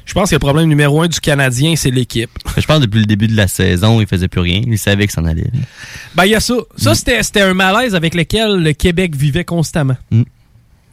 Je 0.05 0.13
pense 0.13 0.29
que 0.29 0.35
le 0.35 0.39
problème 0.39 0.67
numéro 0.69 1.01
un 1.01 1.07
du 1.07 1.19
Canadien, 1.19 1.75
c'est 1.75 1.91
l'équipe. 1.91 2.29
Je 2.57 2.65
pense 2.65 2.77
que 2.79 2.83
depuis 2.85 2.99
le 2.99 3.05
début 3.05 3.27
de 3.27 3.35
la 3.35 3.47
saison, 3.47 3.99
il 3.99 4.07
faisait 4.07 4.29
plus 4.29 4.41
rien. 4.41 4.61
Il 4.65 4.77
savait 4.77 5.05
que 5.05 5.11
s'en 5.13 5.25
allait. 5.25 5.49
Ben, 6.15 6.25
il 6.25 6.31
y 6.31 6.35
a 6.35 6.39
ça. 6.39 6.55
Ça, 6.77 6.95
c'était 6.95 7.21
c'était 7.23 7.41
un 7.41 7.53
malaise 7.53 7.93
avec 7.93 8.15
lequel 8.15 8.63
le 8.63 8.73
Québec 8.73 9.15
vivait 9.15 9.43
constamment. 9.43 9.97
Mm. 10.11 10.23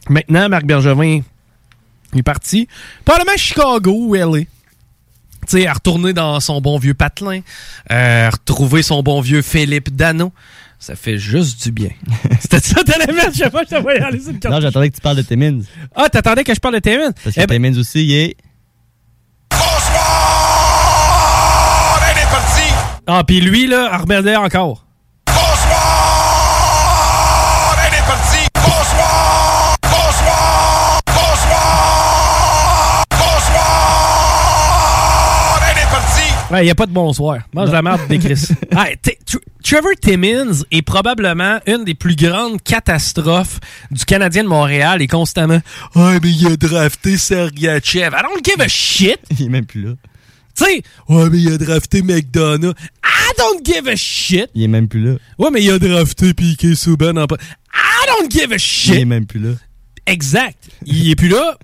Maintenant, 0.09 0.49
Marc 0.49 0.65
Bergevin 0.65 1.21
est 2.15 2.23
parti, 2.23 2.67
probablement 3.03 3.33
à 3.33 3.37
Chicago 3.37 3.93
ou 3.93 4.15
LA. 4.15 4.39
Tu 5.47 5.59
sais, 5.59 5.67
à 5.67 5.73
retourner 5.73 6.13
dans 6.13 6.39
son 6.39 6.59
bon 6.59 6.77
vieux 6.79 6.93
patelin, 6.93 7.41
euh, 7.91 8.27
à 8.27 8.29
retrouver 8.31 8.81
son 8.81 9.03
bon 9.03 9.21
vieux 9.21 9.41
Philippe 9.41 9.95
Dano. 9.95 10.31
Ça 10.79 10.95
fait 10.95 11.17
juste 11.17 11.63
du 11.63 11.71
bien. 11.71 11.89
C'était 12.39 12.59
ça, 12.59 12.83
t'allais 12.83 13.11
mettre? 13.11 13.31
Je 13.33 13.43
sais 13.43 13.49
pas, 13.49 13.63
je 13.63 13.75
te 13.75 13.81
voyais 13.81 14.01
aller 14.01 14.19
sur 14.19 14.33
le 14.33 14.49
Non, 14.49 14.59
j'attendais 14.59 14.89
que 14.89 14.95
tu 14.95 15.01
parles 15.01 15.17
de 15.17 15.21
Timmins. 15.21 15.61
Ah, 15.95 16.09
t'attendais 16.09 16.43
que 16.43 16.53
je 16.53 16.59
parle 16.59 16.75
de 16.75 16.79
Timmins? 16.79 17.11
Parce 17.23 17.35
que 17.35 17.45
Timmins 17.45 17.77
aussi, 17.77 18.05
il 18.05 18.13
est. 18.13 18.37
Ah, 23.07 23.23
puis 23.25 23.39
lui, 23.39 23.67
là, 23.67 23.93
à 23.93 24.41
encore. 24.41 24.84
Il 36.61 36.65
n'y 36.65 36.71
a 36.71 36.75
pas 36.75 36.85
de 36.85 36.91
bonsoir. 36.91 37.39
Mange 37.53 37.71
la 37.71 37.81
merde 37.81 38.01
des 38.07 38.19
Chris. 38.19 38.47
Hey, 38.71 38.97
t- 39.01 39.17
Tr- 39.25 39.39
Trevor 39.63 39.93
Timmins 40.01 40.63
est 40.71 40.81
probablement 40.81 41.59
une 41.65 41.83
des 41.85 41.93
plus 41.95 42.15
grandes 42.15 42.61
catastrophes 42.61 43.59
du 43.91 44.03
Canadien 44.05 44.43
de 44.43 44.49
Montréal 44.49 45.01
et 45.01 45.07
constamment 45.07 45.61
«Ouais, 45.95 46.19
mais 46.21 46.31
il 46.31 46.47
a 46.47 46.57
drafté 46.57 47.17
Sergachev. 47.17 48.13
I 48.15 48.21
don't 48.21 48.43
give 48.43 48.61
a 48.61 48.67
shit!» 48.67 49.19
Il 49.39 49.45
est 49.45 49.49
même 49.49 49.65
plus 49.65 49.81
là. 49.83 49.91
Tu 50.57 50.63
sais, 50.65 50.83
«Ouais, 51.09 51.29
mais 51.29 51.39
il 51.39 51.53
a 51.53 51.57
drafté 51.57 52.01
McDonough. 52.01 52.73
I 53.03 53.31
don't 53.37 53.61
give 53.65 53.87
a 53.87 53.95
shit!» 53.95 54.49
Il 54.55 54.63
est 54.63 54.67
même 54.67 54.87
plus 54.87 55.01
là. 55.03 55.15
Ouais, 55.39 55.49
mais 55.51 55.63
il 55.63 55.71
a 55.71 55.79
drafté 55.79 56.33
Piqué 56.33 56.75
Souban 56.75 57.17
en... 57.17 57.23
I 57.25 58.07
don't 58.07 58.29
give 58.31 58.51
a 58.53 58.57
shit! 58.57 58.93
Il 58.95 58.99
est 59.01 59.05
même 59.05 59.25
plus 59.25 59.39
là. 59.39 59.51
Exact. 60.05 60.57
Il 60.85 61.09
est 61.09 61.15
plus 61.15 61.29
là 61.29 61.57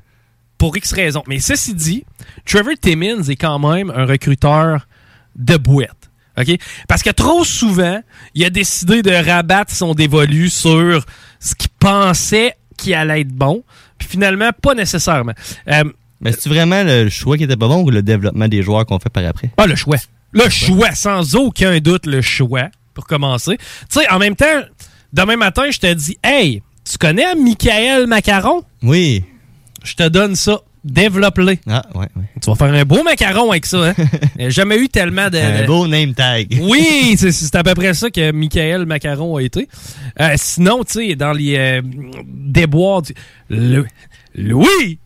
pour 0.62 0.78
X 0.78 0.94
raisons. 0.94 1.24
Mais 1.26 1.40
ceci 1.40 1.74
dit, 1.74 2.06
Trevor 2.46 2.76
Timmins 2.80 3.24
est 3.24 3.36
quand 3.36 3.58
même 3.58 3.92
un 3.96 4.06
recruteur 4.06 4.86
de 5.36 5.58
boîte. 5.58 6.12
OK? 6.38 6.56
Parce 6.88 7.02
que 7.02 7.10
trop 7.10 7.44
souvent, 7.44 8.00
il 8.36 8.46
a 8.46 8.52
décidé 8.52 9.02
de 9.02 9.10
rabattre 9.10 9.74
son 9.74 9.96
dévolu 9.96 10.52
sur 10.52 11.04
ce 11.40 11.56
qu'il 11.56 11.72
pensait 11.80 12.54
qui 12.78 12.94
allait 12.94 13.22
être 13.22 13.34
bon, 13.34 13.64
puis 13.98 14.08
finalement, 14.08 14.52
pas 14.62 14.76
nécessairement. 14.76 15.34
Euh, 15.68 15.84
Mais 16.20 16.32
c'est 16.32 16.48
vraiment 16.50 16.84
le 16.84 17.10
choix 17.10 17.38
qui 17.38 17.46
était 17.46 17.58
pas 17.58 17.68
bon 17.68 17.82
ou 17.82 17.90
le 17.90 18.04
développement 18.04 18.48
des 18.48 18.62
joueurs 18.62 18.86
qu'on 18.86 19.00
fait 19.00 19.10
par 19.10 19.26
après? 19.26 19.50
Ah, 19.58 19.66
le 19.66 19.76
choix. 19.76 19.98
Le 20.32 20.48
choix, 20.48 20.92
sans 20.92 21.34
aucun 21.34 21.80
doute, 21.80 22.06
le 22.06 22.22
choix, 22.22 22.70
pour 22.94 23.08
commencer. 23.08 23.58
Tu 23.58 24.00
sais, 24.00 24.10
en 24.12 24.20
même 24.20 24.36
temps, 24.36 24.62
demain 25.12 25.38
matin, 25.38 25.72
je 25.72 25.80
te 25.80 25.92
dis, 25.92 26.20
hey, 26.24 26.62
tu 26.88 27.00
connais 27.00 27.34
Michael 27.34 28.06
Macaron? 28.06 28.64
Oui. 28.84 29.24
Je 29.84 29.96
te 29.96 30.08
donne 30.08 30.36
ça. 30.36 30.60
Développe-le. 30.84 31.58
Ah, 31.68 31.84
ouais, 31.94 32.08
ouais. 32.16 32.24
Tu 32.42 32.50
vas 32.50 32.56
faire 32.56 32.74
un 32.74 32.84
beau 32.86 33.04
macaron 33.04 33.52
avec 33.52 33.68
ça, 33.68 33.90
hein? 33.90 33.94
Jamais 34.50 34.78
eu 34.78 34.90
tellement 34.90 35.30
de. 35.30 35.38
Un 35.38 35.66
beau 35.68 35.86
name 35.88 36.14
tag. 36.16 36.58
Oui, 36.62 37.16
c'est- 37.18 37.56
à 37.56 37.64
peu 37.64 37.76
près 37.76 37.94
ça 37.94 38.10
que 38.10 38.32
Michael 38.32 38.86
Macaron 38.88 39.36
a 39.38 39.42
été. 39.44 39.68
Euh, 40.20 40.34
sinon, 40.38 40.84
tu 40.84 40.94
sais, 41.10 41.16
dans 41.16 41.34
les 41.34 41.56
euh, 41.58 41.82
déboires 42.26 43.04
du. 43.04 43.14
Le, 43.50 43.86
Louis 44.34 44.98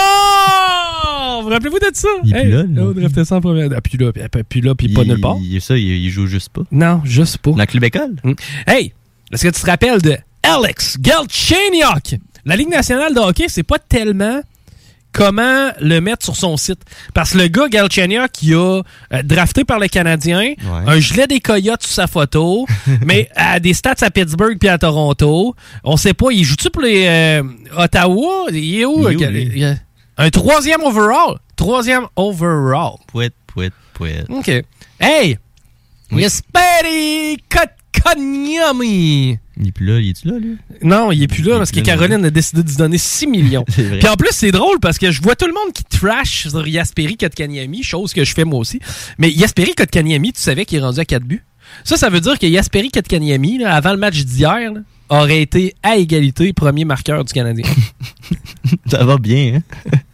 Leblanc! 0.00 1.42
Vous 1.42 1.48
rappelez-vous 1.48 1.78
de 1.78 1.90
ça? 1.94 2.08
Il 2.24 2.34
est 2.36 2.40
plus 2.42 2.50
là, 2.50 2.62
lui, 2.64 2.80
On 2.80 2.90
draftait 2.92 3.24
ça 3.24 3.36
en 3.36 3.40
première. 3.40 3.68
Ah, 3.74 3.80
puis 3.80 3.96
là, 3.98 4.12
puis, 4.12 4.22
puis 4.48 4.60
là, 4.60 4.74
puis 4.74 4.88
pas 4.88 5.04
nulle 5.04 5.20
part. 5.20 5.36
il- 5.40 5.60
ça, 5.60 5.76
il, 5.76 5.84
il 6.04 6.10
joue 6.10 6.26
juste 6.26 6.50
pas. 6.50 6.62
Non, 6.70 7.00
juste 7.04 7.38
pas. 7.38 7.52
Dans 7.52 7.56
le 7.58 7.66
club 7.66 7.84
école? 7.84 8.16
Hey, 8.66 8.92
est-ce 9.32 9.44
que 9.46 9.48
tu 9.54 9.60
te 9.60 9.66
rappelles 9.66 10.02
de 10.02 10.16
Alex 10.42 10.98
Galchenyuk? 11.00 12.20
La 12.44 12.56
Ligue 12.56 12.70
nationale 12.70 13.14
de 13.14 13.20
hockey, 13.20 13.46
c'est 13.48 13.62
pas 13.62 13.78
tellement 13.78 14.40
comment 15.12 15.70
le 15.80 16.00
mettre 16.00 16.24
sur 16.24 16.36
son 16.36 16.56
site. 16.56 16.80
Parce 17.14 17.32
que 17.32 17.38
le 17.38 17.48
gars 17.48 17.68
Galchenyuk, 17.68 18.30
qui 18.32 18.54
a 18.54 18.82
euh, 19.12 19.22
drafté 19.22 19.64
par 19.64 19.78
les 19.78 19.88
Canadiens, 19.88 20.54
un 20.86 20.98
gilet 21.00 21.26
des 21.26 21.40
Coyotes 21.40 21.82
sur 21.82 21.92
sa 21.92 22.06
photo, 22.06 22.66
mais 23.04 23.28
à 23.34 23.60
des 23.60 23.74
stats 23.74 23.94
à 24.02 24.10
Pittsburgh 24.10 24.58
puis 24.58 24.68
à 24.68 24.78
Toronto. 24.78 25.54
On 25.84 25.96
sait 25.96 26.14
pas, 26.14 26.30
il 26.30 26.44
joue-tu 26.44 26.70
pour 26.70 26.82
les 26.82 27.06
euh, 27.06 27.42
Ottawa? 27.76 28.46
Il 28.52 28.80
est 28.80 28.84
où? 28.84 29.08
Il 29.08 29.22
est 29.22 29.26
où, 29.26 29.30
lui? 29.30 29.64
un 30.16 30.30
troisième 30.30 30.82
overall. 30.82 31.38
Troisième 31.56 32.06
overall. 32.16 32.94
Pouet, 33.06 33.30
pouet, 33.46 33.70
pouet. 33.94 34.24
OK. 34.28 34.50
Hey! 34.98 35.38
Jesperi 36.12 37.38
Kotkaniemi! 37.48 39.38
Il 39.60 39.68
est 39.68 39.72
plus 39.72 39.86
là, 39.86 40.00
il 40.00 40.10
est-tu 40.10 40.28
là, 40.28 40.38
lui? 40.38 40.56
Non, 40.82 41.12
il 41.12 41.22
est 41.22 41.28
plus 41.28 41.42
là 41.42 41.58
parce 41.58 41.70
que 41.70 41.76
là, 41.76 41.82
Caroline 41.82 42.24
a 42.24 42.30
décidé 42.30 42.62
de 42.62 42.68
lui 42.68 42.76
donner 42.76 42.98
6 42.98 43.26
millions. 43.26 43.64
Puis 43.74 44.08
en 44.08 44.16
plus, 44.16 44.30
c'est 44.32 44.52
drôle 44.52 44.80
parce 44.80 44.98
que 44.98 45.10
je 45.10 45.20
vois 45.20 45.36
tout 45.36 45.46
le 45.46 45.52
monde 45.52 45.72
qui 45.74 45.84
trash 45.84 46.48
sur 46.48 46.66
Yasperi 46.66 47.16
Kotkaniemi, 47.16 47.82
chose 47.82 48.14
que 48.14 48.24
je 48.24 48.34
fais 48.34 48.44
moi 48.44 48.58
aussi. 48.58 48.80
Mais 49.18 49.30
Yasperi 49.30 49.74
Kotkaniemi, 49.74 50.32
tu 50.32 50.40
savais 50.40 50.64
qu'il 50.64 50.78
est 50.78 50.82
rendu 50.82 51.00
à 51.00 51.04
4 51.04 51.24
buts? 51.24 51.44
Ça, 51.84 51.96
ça 51.96 52.08
veut 52.08 52.20
dire 52.20 52.38
que 52.38 52.46
Yasperi 52.46 52.90
Kotkaniemi, 52.90 53.58
là, 53.58 53.74
avant 53.74 53.92
le 53.92 53.98
match 53.98 54.24
d'hier, 54.24 54.72
aurait 55.10 55.42
été 55.42 55.74
à 55.82 55.96
égalité 55.96 56.52
premier 56.52 56.84
marqueur 56.84 57.24
du 57.24 57.32
Canadien. 57.32 57.64
Ça 58.86 59.04
va 59.04 59.18
bien, 59.18 59.56
hein? 59.56 59.92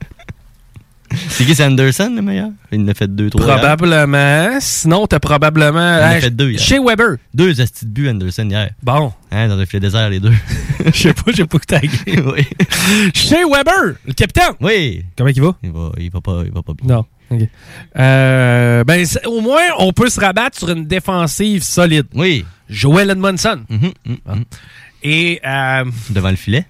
c'est 1.29 1.45
qui, 1.45 1.55
c'est 1.55 1.65
Anderson, 1.65 2.13
le 2.15 2.23
meilleur? 2.23 2.51
Il 2.73 2.81
en 2.83 2.89
a 2.89 2.95
fait 2.95 3.15
deux, 3.15 3.31
trois. 3.31 3.47
probablement. 3.57 4.59
Sinon, 4.61 5.07
t'as 5.07 5.19
probablement... 5.19 5.99
Il 5.99 6.03
en 6.05 6.07
a 6.09 6.21
fait 6.21 6.31
deux, 6.31 6.51
hier. 6.51 6.61
Chez 6.61 6.79
Weber. 6.79 7.17
Deux 7.35 7.61
astis 7.61 7.85
de 7.87 7.91
but, 7.91 8.09
Anderson, 8.09 8.49
hier. 8.49 8.71
Bon. 8.83 9.13
Hein, 9.31 9.49
dans 9.49 9.59
un 9.59 9.67
filet 9.67 9.81
désert, 9.81 10.09
les 10.11 10.21
deux. 10.21 10.33
Je 10.87 10.91
sais 10.93 11.13
pas, 11.15 11.33
j'ai 11.35 11.47
pas 11.47 11.59
que 11.59 11.67
tagué. 11.67 11.89
oui. 12.07 12.47
Chez 13.15 13.45
Weber, 13.45 13.95
le 14.07 14.13
capitaine. 14.13 14.53
Oui. 14.61 15.05
Comment 15.17 15.31
il 15.31 15.43
va? 15.43 15.57
Il 15.63 15.71
va, 15.73 15.91
il 15.99 16.11
va 16.11 16.21
pas, 16.21 16.43
il 16.45 16.53
va 16.53 16.63
pas 16.63 16.73
bien. 16.75 16.97
Non. 16.97 17.05
OK. 17.31 17.41
Euh, 17.99 18.85
ben, 18.85 19.05
au 19.27 19.41
moins, 19.41 19.63
on 19.79 19.93
peut 19.93 20.09
se 20.09 20.21
rabattre 20.21 20.59
sur 20.59 20.71
une 20.71 20.87
défensive 20.87 21.63
solide. 21.63 22.07
Oui. 22.15 22.45
Joel 22.71 23.11
Edmondson. 23.11 23.63
Mhm, 23.69 23.93
Bon. 24.25 24.45
Et 25.03 25.41
euh, 25.45 25.85
Devant 26.11 26.31
le 26.31 26.37
filet. 26.37 26.67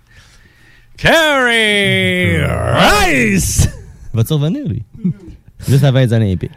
Carey 0.97 2.43
Rice. 2.43 3.69
Va-tu 4.17 4.33
revenir, 4.33 4.67
lui? 4.67 4.83
Juste 5.69 5.85
avant 5.85 6.01
les 6.01 6.13
Olympiques. 6.13 6.51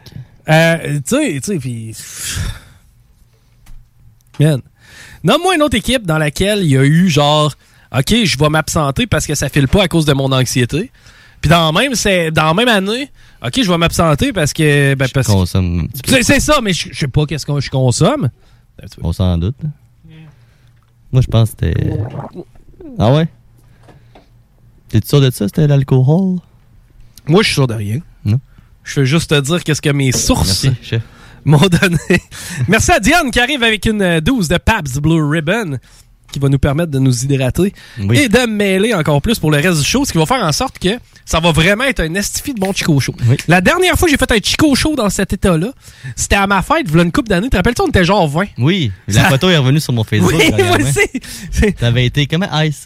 Euh, 0.48 1.00
tu 1.06 1.16
sais, 1.16 1.40
tu 1.40 1.52
sais, 1.52 1.58
puis... 1.58 1.96
Man. 4.38 4.60
Nomme-moi 5.22 5.56
une 5.56 5.62
autre 5.62 5.76
équipe 5.76 6.06
dans 6.06 6.18
laquelle 6.18 6.60
il 6.64 6.70
y 6.70 6.76
a 6.76 6.84
eu 6.84 7.08
genre, 7.08 7.52
OK, 7.96 8.24
je 8.24 8.38
vais 8.38 8.48
m'absenter 8.48 9.06
parce 9.06 9.26
que 9.26 9.34
ça 9.34 9.48
file 9.48 9.68
pas 9.68 9.82
à 9.82 9.88
cause 9.88 10.06
de 10.06 10.14
mon 10.14 10.32
anxiété. 10.32 10.90
Puis 11.40 11.50
dans 11.50 11.70
la 11.72 11.80
même, 11.80 11.94
c'est, 11.94 12.30
dans 12.30 12.44
la 12.46 12.54
même 12.54 12.68
année, 12.68 13.10
OK, 13.44 13.62
je 13.62 13.70
vais 13.70 13.78
m'absenter 13.78 14.32
parce 14.32 14.52
que... 14.52 14.94
Ben, 14.94 15.08
parce 15.12 15.26
Consomme. 15.26 15.88
C'est 16.04 16.40
ça, 16.40 16.60
mais 16.62 16.72
je 16.72 16.88
je 16.90 16.98
sais 16.98 17.08
pas 17.08 17.26
qu'est-ce 17.26 17.44
que 17.46 17.60
je 17.60 17.70
consomme. 17.70 18.30
On 19.02 19.12
s'en 19.12 19.36
doute. 19.36 19.56
là. 19.62 19.68
Moi, 21.12 21.22
je 21.22 21.26
pense 21.26 21.50
que 21.50 21.66
c'était. 21.66 21.98
Ah 22.98 23.12
ouais? 23.12 23.28
T'es 24.88 25.00
sûr 25.04 25.20
de 25.20 25.30
ça? 25.30 25.48
C'était 25.48 25.66
l'alcool? 25.66 26.38
Moi, 27.30 27.42
je 27.42 27.46
suis 27.48 27.54
sûr 27.54 27.66
de 27.66 27.74
rien. 27.74 27.98
Non. 28.24 28.40
Je 28.84 29.00
veux 29.00 29.06
juste 29.06 29.30
te 29.30 29.40
dire 29.40 29.62
qu'est-ce 29.64 29.82
que 29.82 29.90
mes 29.90 30.12
sources 30.12 30.64
Merci, 30.64 30.78
chef. 30.82 31.02
m'ont 31.44 31.58
donné. 31.58 32.22
Merci 32.68 32.92
à 32.92 33.00
Diane 33.00 33.30
qui 33.30 33.40
arrive 33.40 33.62
avec 33.62 33.86
une 33.86 34.02
euh, 34.02 34.20
12 34.20 34.48
de 34.48 34.56
Pabst 34.58 34.98
Blue 35.00 35.22
Ribbon 35.22 35.78
qui 36.32 36.38
va 36.38 36.48
nous 36.48 36.58
permettre 36.60 36.92
de 36.92 37.00
nous 37.00 37.24
hydrater 37.24 37.72
Oui. 37.98 38.16
et 38.16 38.28
de 38.28 38.46
mêler 38.46 38.94
encore 38.94 39.20
plus 39.20 39.40
pour 39.40 39.50
le 39.50 39.56
reste 39.58 39.80
du 39.80 39.84
show, 39.84 40.04
ce 40.04 40.12
qui 40.12 40.18
va 40.18 40.26
faire 40.26 40.44
en 40.44 40.52
sorte 40.52 40.78
que 40.78 40.90
ça 41.24 41.40
va 41.40 41.50
vraiment 41.50 41.82
être 41.82 41.98
un 41.98 42.14
estifi 42.14 42.54
de 42.54 42.60
bon 42.60 42.72
Chico 42.72 43.00
Show. 43.00 43.16
La 43.48 43.60
dernière 43.60 43.96
fois 43.96 44.06
que 44.06 44.12
j'ai 44.12 44.16
fait 44.16 44.30
un 44.30 44.36
Chico 44.40 44.72
Show 44.76 44.94
dans 44.94 45.10
cet 45.10 45.32
état-là, 45.32 45.72
c'était 46.14 46.36
à 46.36 46.46
ma 46.46 46.62
fête, 46.62 46.86
voilà 46.88 47.02
une 47.02 47.10
couple 47.10 47.30
d'années. 47.30 47.48
Te 47.50 47.56
rappelles-tu, 47.56 47.82
on 47.82 47.88
était 47.88 48.04
genre 48.04 48.28
20. 48.28 48.44
Oui, 48.58 48.92
la 49.08 49.22
Ça- 49.24 49.28
photo 49.28 49.48
est 49.50 49.56
revenue 49.56 49.80
sur 49.80 49.92
mon 49.92 50.04
Facebook. 50.04 50.32
Oui, 50.36 50.52
moi 50.64 50.76
aussi. 50.76 51.72
T'avais 51.72 52.06
été 52.06 52.26
comment? 52.28 52.46
IC? 52.62 52.76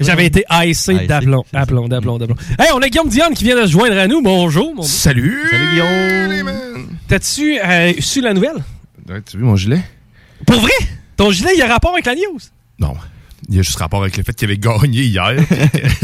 J'avais 0.00 0.26
été 0.26 0.44
icé 0.64 1.06
d'aplomb, 1.06 1.44
d'aplomb, 1.52 1.88
d'aplomb, 1.88 2.18
d'aplomb. 2.18 2.36
Hey, 2.58 2.68
on 2.74 2.82
a 2.82 2.88
Guillaume 2.88 3.08
Dion 3.08 3.30
qui 3.34 3.44
vient 3.44 3.56
de 3.56 3.66
se 3.66 3.72
joindre 3.72 3.96
à 3.96 4.06
nous. 4.06 4.20
Bonjour, 4.22 4.74
mon 4.74 4.82
Salut! 4.82 5.38
Salut, 5.50 5.68
Guillaume! 5.70 6.88
T'as-tu 7.08 7.58
euh, 7.58 7.92
su 7.98 8.20
la 8.20 8.34
nouvelle? 8.34 8.62
Ouais, 9.08 9.22
tu 9.22 9.36
as 9.36 9.38
vu 9.38 9.44
mon 9.44 9.56
gilet? 9.56 9.80
Pour 10.46 10.60
vrai? 10.60 10.72
Ton 11.16 11.30
gilet, 11.30 11.50
il 11.54 11.58
y 11.58 11.62
a 11.62 11.66
rapport 11.66 11.92
avec 11.92 12.04
la 12.04 12.14
news? 12.14 12.38
Non. 12.78 12.94
Il 13.48 13.54
y 13.54 13.58
a 13.58 13.62
juste 13.62 13.78
rapport 13.78 14.02
avec 14.02 14.16
le 14.16 14.22
fait 14.22 14.34
qu'il 14.34 14.46
avait 14.46 14.58
gagné 14.58 15.02
hier. 15.02 15.36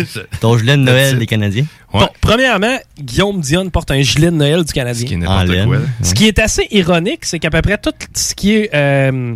Ton 0.40 0.57
gilet 0.57 0.76
de 0.76 0.83
Noël 0.83 1.18
des 1.18 1.26
Canadiens? 1.26 1.66
Bon, 1.92 2.09
premièrement, 2.20 2.78
Guillaume 2.98 3.40
Dion 3.40 3.68
porte 3.68 3.90
un 3.90 4.00
gilet 4.00 4.31
de 4.31 4.37
Noël 4.37 4.64
du 4.64 4.72
Canadien. 4.72 5.02
Ce 5.02 5.09
qui 5.09 5.14
est 5.14 5.18
n'importe 5.18 5.40
En 5.40 5.52
laine, 5.52 5.66
quoi. 5.66 5.78
Ce 6.02 6.14
qui 6.14 6.26
est 6.28 6.38
assez 6.38 6.66
ironique, 6.70 7.24
c'est 7.24 7.40
qu'à 7.40 7.50
peu 7.50 7.61
près 7.61 7.78
tout 7.78 7.92
ce 8.14 8.35
qui 8.35 8.55
est, 8.55 8.70
euh, 8.74 9.35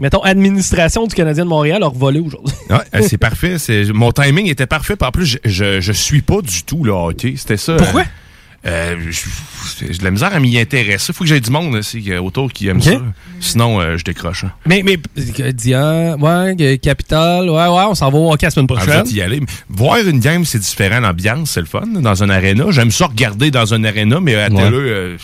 mettons, 0.00 0.20
administration 0.22 1.06
du 1.06 1.14
Canadien 1.14 1.44
de 1.44 1.48
Montréal 1.48 1.82
a 1.84 1.86
revolé 1.86 2.18
aujourd'hui. 2.20 2.54
Ouais, 2.70 2.76
euh, 2.94 3.02
c'est 3.08 3.18
parfait. 3.18 3.58
c'est- 3.58 3.92
Mon 3.92 4.10
timing 4.12 4.46
était 4.48 4.66
parfait. 4.66 4.94
En 5.00 5.10
plus, 5.12 5.26
je, 5.26 5.38
je, 5.44 5.80
je 5.80 5.92
suis 5.92 6.22
pas 6.22 6.40
du 6.42 6.62
tout 6.64 6.82
le 6.82 6.90
hockey. 6.92 7.34
C'était 7.36 7.56
ça. 7.56 7.76
Pourquoi? 7.76 8.02
euh, 8.02 8.04
Euh, 8.66 8.96
J'ai 9.80 9.88
de 9.88 10.04
la 10.04 10.10
misère 10.10 10.34
à 10.34 10.38
m'y 10.40 10.58
intéresser. 10.58 11.14
Faut 11.14 11.24
que 11.24 11.30
j'aie 11.30 11.40
du 11.40 11.50
monde 11.50 11.74
aussi, 11.76 12.12
autour 12.18 12.52
qui 12.52 12.68
aime 12.68 12.82
ça. 12.82 12.92
Sinon, 13.40 13.80
euh, 13.80 13.96
je 13.96 14.04
décroche. 14.04 14.44
hein. 14.44 14.52
Mais, 14.66 14.82
mais, 14.84 14.98
euh, 15.40 15.50
Dia, 15.52 16.14
ouais, 16.18 16.78
Capital, 16.78 17.48
ouais, 17.48 17.56
ouais, 17.56 17.84
on 17.88 17.94
s'en 17.94 18.10
va 18.10 18.18
au 18.18 18.30
hockey 18.32 18.44
la 18.46 18.50
semaine 18.50 18.66
Ah, 18.70 18.74
prochaine. 18.74 19.06
y 19.08 19.22
aller. 19.22 19.40
Voir 19.70 19.96
une 20.06 20.20
game, 20.20 20.44
c'est 20.44 20.58
différent. 20.58 21.00
L'ambiance, 21.00 21.52
c'est 21.52 21.60
le 21.60 21.66
fun. 21.66 21.86
Dans 21.86 22.22
un 22.22 22.28
aréna. 22.28 22.66
J'aime 22.70 22.90
ça 22.90 23.06
regarder 23.06 23.50
dans 23.50 23.72
un 23.72 23.82
aréna, 23.82 24.20
mais 24.20 24.34
à 24.34 24.50
Ouais. 24.50 24.62
télé, 24.64 24.76
euh, 24.76 25.16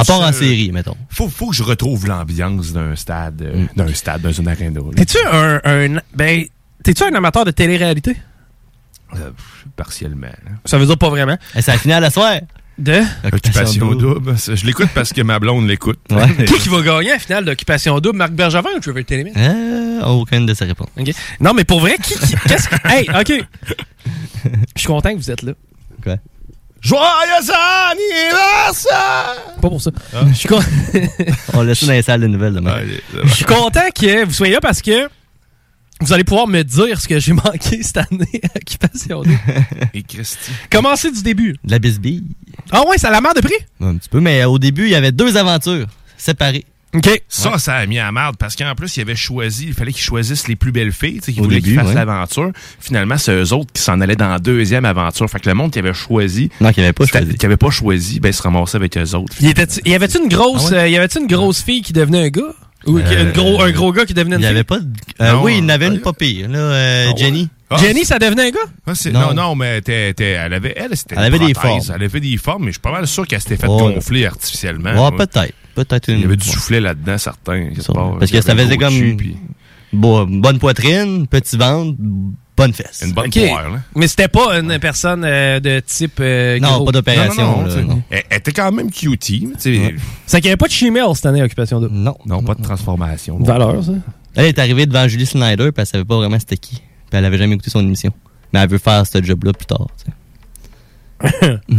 En 0.00 0.04
part 0.04 0.20
en 0.20 0.26
ça, 0.26 0.32
série, 0.32 0.70
mettons. 0.72 0.96
Faut, 1.10 1.28
faut 1.28 1.50
que 1.50 1.56
je 1.56 1.62
retrouve 1.62 2.06
l'ambiance 2.06 2.72
d'un 2.72 2.94
stade, 2.96 3.42
euh, 3.42 3.66
d'un 3.76 3.92
stade, 3.94 4.22
dans 4.22 4.40
un 4.40 4.46
aréna. 4.46 4.80
là. 4.80 4.86
T'es-tu 4.96 5.18
un, 5.30 5.60
un, 5.64 6.00
ben, 6.14 6.44
t'es-tu 6.82 7.02
un 7.04 7.14
amateur 7.14 7.44
de 7.44 7.50
télé-réalité? 7.50 8.16
Euh, 9.14 9.30
partiellement. 9.76 10.26
là. 10.26 10.50
Ça 10.64 10.78
veut 10.78 10.86
dire 10.86 10.98
pas 10.98 11.08
vraiment. 11.10 11.36
Et 11.54 11.62
c'est 11.62 11.72
la 11.72 11.78
finale 11.78 12.04
à 12.04 12.10
soir. 12.10 12.34
De? 12.78 13.00
Occupation 13.24 13.92
double. 13.94 14.36
Je 14.36 14.64
l'écoute 14.64 14.90
parce 14.94 15.12
que 15.12 15.20
ma 15.22 15.40
blonde 15.40 15.66
l'écoute. 15.66 15.98
Qui 16.46 16.58
qui 16.60 16.68
va 16.68 16.80
gagner 16.82 17.08
la 17.10 17.18
finale 17.18 17.44
d'Occupation 17.44 17.98
Double, 17.98 18.16
Marc 18.18 18.30
Bergevin 18.30 18.68
ou 18.76 18.78
Trevor 18.78 19.02
Télémine? 19.04 19.32
Euh, 19.36 20.04
aucune 20.04 20.46
de 20.46 20.54
ces 20.54 20.64
réponses. 20.64 20.86
Non, 21.40 21.54
mais 21.54 21.64
pour 21.64 21.80
vrai, 21.80 21.96
qui, 22.00 22.14
qui- 22.14 22.36
qu'est-ce 22.46 22.68
que... 22.68 22.76
Hey, 22.86 23.08
OK. 23.18 23.44
Je 24.44 24.50
suis 24.80 24.86
content 24.86 25.10
que 25.10 25.16
vous 25.16 25.28
êtes 25.30 25.42
là. 25.42 25.54
Quoi? 26.04 26.18
Joyeux 26.80 27.50
anniversaire! 27.90 29.36
Pas 29.60 29.68
pour 29.68 29.80
ça. 29.82 29.90
Ah. 30.14 30.20
Je 30.28 30.34
suis 30.34 30.48
con- 30.48 30.60
On 31.54 31.62
laisse 31.62 31.80
ça 31.80 31.86
dans 31.86 31.92
les 31.92 32.02
salles 32.02 32.20
de 32.20 32.26
nouvelles 32.28 32.54
demain. 32.54 32.76
Je 33.24 33.34
suis 33.34 33.44
content 33.44 33.88
que 33.94 34.24
vous 34.24 34.32
soyez 34.32 34.54
là 34.54 34.60
parce 34.60 34.80
que 34.80 35.08
vous 36.00 36.12
allez 36.12 36.22
pouvoir 36.22 36.46
me 36.46 36.62
dire 36.62 37.00
ce 37.00 37.08
que 37.08 37.18
j'ai 37.18 37.32
manqué 37.32 37.82
cette 37.82 37.96
année 37.96 38.40
à 38.44 38.56
Occupation. 38.58 39.22
Et 39.94 40.02
Christy. 40.04 40.52
Commencez 40.70 41.10
du 41.10 41.22
début. 41.22 41.56
De 41.64 41.70
la 41.72 41.78
bisbille. 41.80 42.24
Ah 42.70 42.86
ouais, 42.86 42.98
ça 42.98 43.08
a 43.08 43.10
la 43.10 43.20
merde 43.20 43.36
de 43.36 43.40
prix? 43.42 43.56
Un 43.80 43.96
petit 43.96 44.08
peu, 44.08 44.20
mais 44.20 44.44
au 44.44 44.58
début, 44.60 44.84
il 44.84 44.90
y 44.90 44.94
avait 44.94 45.12
deux 45.12 45.36
aventures 45.36 45.86
séparées. 46.16 46.64
OK. 46.94 47.22
Ça, 47.28 47.58
ça 47.58 47.74
a 47.74 47.86
mis 47.86 47.98
à 47.98 48.06
la 48.06 48.12
merde 48.12 48.36
parce 48.38 48.56
qu'en 48.56 48.74
plus, 48.74 48.96
il 48.96 49.02
avait 49.02 49.14
choisi, 49.14 49.66
il 49.66 49.74
fallait 49.74 49.92
qu'ils 49.92 50.02
choisissent 50.02 50.48
les 50.48 50.56
plus 50.56 50.72
belles 50.72 50.92
filles, 50.92 51.18
tu 51.20 51.26
sais, 51.26 51.32
qui 51.34 51.40
Au 51.40 51.44
voulaient 51.44 51.60
qu'ils 51.60 51.74
fassent 51.74 51.88
ouais. 51.88 51.94
l'aventure. 51.94 52.50
Finalement, 52.80 53.18
c'est 53.18 53.32
eux 53.32 53.52
autres 53.52 53.70
qui 53.74 53.82
s'en 53.82 54.00
allaient 54.00 54.16
dans 54.16 54.28
la 54.30 54.38
deuxième 54.38 54.86
aventure. 54.86 55.28
Fait 55.28 55.38
que 55.38 55.48
le 55.48 55.54
monde 55.54 55.70
qui 55.70 55.78
avait 55.78 55.92
choisi. 55.92 56.50
Non, 56.62 56.72
qui 56.72 56.80
avait 56.80 56.94
pas 56.94 57.04
choisi. 57.06 57.34
Qui 57.36 57.44
avait 57.46 57.56
pas 57.58 57.70
choisi, 57.70 58.20
ben, 58.20 58.32
se 58.32 58.42
ramassait 58.42 58.76
avec 58.76 58.96
eux 58.96 59.14
autres. 59.14 59.34
Il, 59.40 59.48
était 59.48 59.66
y 59.84 59.94
avait-tu 59.94 60.18
une 60.18 60.28
grosse, 60.28 60.68
Ah 60.68 60.70
ouais? 60.72 60.78
euh, 60.78 60.88
y 60.88 60.96
avait-tu 60.96 61.18
une 61.20 61.26
grosse 61.26 61.62
fille 61.62 61.82
qui 61.82 61.92
devenait 61.92 62.24
un 62.24 62.28
gars? 62.28 62.54
Ou 62.86 62.98
Euh, 62.98 63.02
un, 63.22 63.32
gros, 63.32 63.60
un 63.60 63.70
gros 63.72 63.92
gars 63.92 64.06
qui 64.06 64.14
devenait 64.14 64.36
une 64.36 64.40
Il 64.42 64.46
fille? 64.46 64.54
avait 64.54 64.64
pas 64.64 64.78
de... 64.78 64.86
euh, 65.20 65.32
Non, 65.32 65.42
oui, 65.42 65.56
il 65.58 65.64
y 65.64 65.66
en 65.66 65.68
euh, 65.68 65.72
avait 65.74 65.88
une 65.88 66.00
pas 66.00 66.12
pire. 66.14 66.48
Là, 66.48 66.58
euh, 66.58 67.12
Jenny. 67.16 67.48
Ah, 67.70 67.76
Jenny, 67.76 68.06
ça 68.06 68.18
devenait 68.18 68.46
un 68.46 68.50
gars? 68.50 68.58
Ah, 68.86 68.92
Non. 69.12 69.20
non. 69.20 69.34
non, 69.34 69.54
mais 69.56 69.78
était- 69.78 70.14
elle 70.20 70.54
avait, 70.54 70.72
elle, 70.74 70.96
c'était 70.96 71.16
Elle 71.18 71.24
avait 71.24 71.38
des 71.38 71.52
formes. 71.52 71.82
Elle 71.94 72.02
avait 72.04 72.20
des 72.20 72.36
formes, 72.38 72.62
mais 72.62 72.68
je 72.68 72.74
suis 72.74 72.80
pas 72.80 72.92
mal 72.92 73.06
sûr 73.06 73.26
qu'elle 73.26 73.40
s'était 73.42 73.58
fait 73.58 73.66
Oh, 73.68 73.76
gonfler 73.92 74.24
artificiellement. 74.24 75.10
Ouais. 75.10 75.16
peut-être. 75.18 75.52
Peut-être 75.84 76.08
une... 76.10 76.16
Il 76.18 76.22
y 76.22 76.24
avait 76.24 76.36
du 76.36 76.46
ouais. 76.46 76.52
soufflet 76.54 76.80
là-dedans, 76.80 77.18
certains. 77.18 77.66
quelque 77.68 77.82
Ça. 77.82 77.92
part. 77.92 78.18
Parce 78.18 78.30
que 78.30 78.40
ça 78.40 78.56
faisait 78.56 78.76
comme 78.76 79.16
puis 79.16 79.36
bon, 79.92 80.26
bonne 80.26 80.58
poitrine, 80.58 81.26
petit 81.28 81.56
ventre, 81.56 81.96
bonne 82.56 82.72
fesse. 82.72 83.02
Une 83.06 83.12
bonne 83.12 83.26
OK. 83.28 83.38
poire, 83.48 83.70
là. 83.70 83.80
Mais 83.94 84.08
c'était 84.08 84.26
pas 84.28 84.58
une 84.58 84.78
personne 84.80 85.22
euh, 85.24 85.60
de 85.60 85.80
type 85.80 86.18
euh, 86.20 86.58
Non, 86.58 86.76
gros. 86.78 86.86
pas 86.86 86.92
d'opération. 86.92 87.42
Non, 87.44 87.50
non, 87.50 87.56
non, 87.58 87.66
là, 87.66 87.72
tu 87.74 87.78
sais. 87.80 87.84
non. 87.84 88.02
Elle, 88.10 88.22
elle 88.30 88.38
était 88.38 88.52
quand 88.52 88.72
même 88.72 88.90
cutie. 88.90 89.48
tu 89.60 89.76
sais. 89.76 89.94
C'est 90.26 90.38
qu'il 90.40 90.48
n'y 90.48 90.50
avait 90.50 90.56
pas 90.56 90.66
de 90.66 90.72
chimelle 90.72 91.04
cette 91.14 91.26
année, 91.26 91.42
Occupation 91.42 91.80
Double. 91.80 91.94
Non. 91.94 92.16
Non, 92.26 92.42
pas 92.42 92.54
de 92.56 92.62
transformation. 92.62 93.38
Valeur, 93.38 93.84
ça. 93.84 93.92
Elle 94.34 94.46
est 94.46 94.58
arrivée 94.58 94.86
devant 94.86 95.06
Julie 95.08 95.26
Snyder, 95.26 95.70
puis 95.72 95.80
elle 95.80 95.86
savait 95.86 96.04
pas 96.04 96.16
vraiment 96.16 96.38
c'était 96.38 96.56
qui. 96.56 96.74
Puis 96.76 96.82
elle 97.18 97.24
avait 97.24 97.38
jamais 97.38 97.54
écouté 97.54 97.70
son 97.70 97.80
émission. 97.80 98.12
Mais 98.52 98.60
elle 98.60 98.68
veut 98.68 98.78
faire 98.78 99.06
ce 99.06 99.22
job-là 99.22 99.52
plus 99.52 99.66
tard. 99.66 99.86
tu 99.98 100.04
sais. 100.06 100.12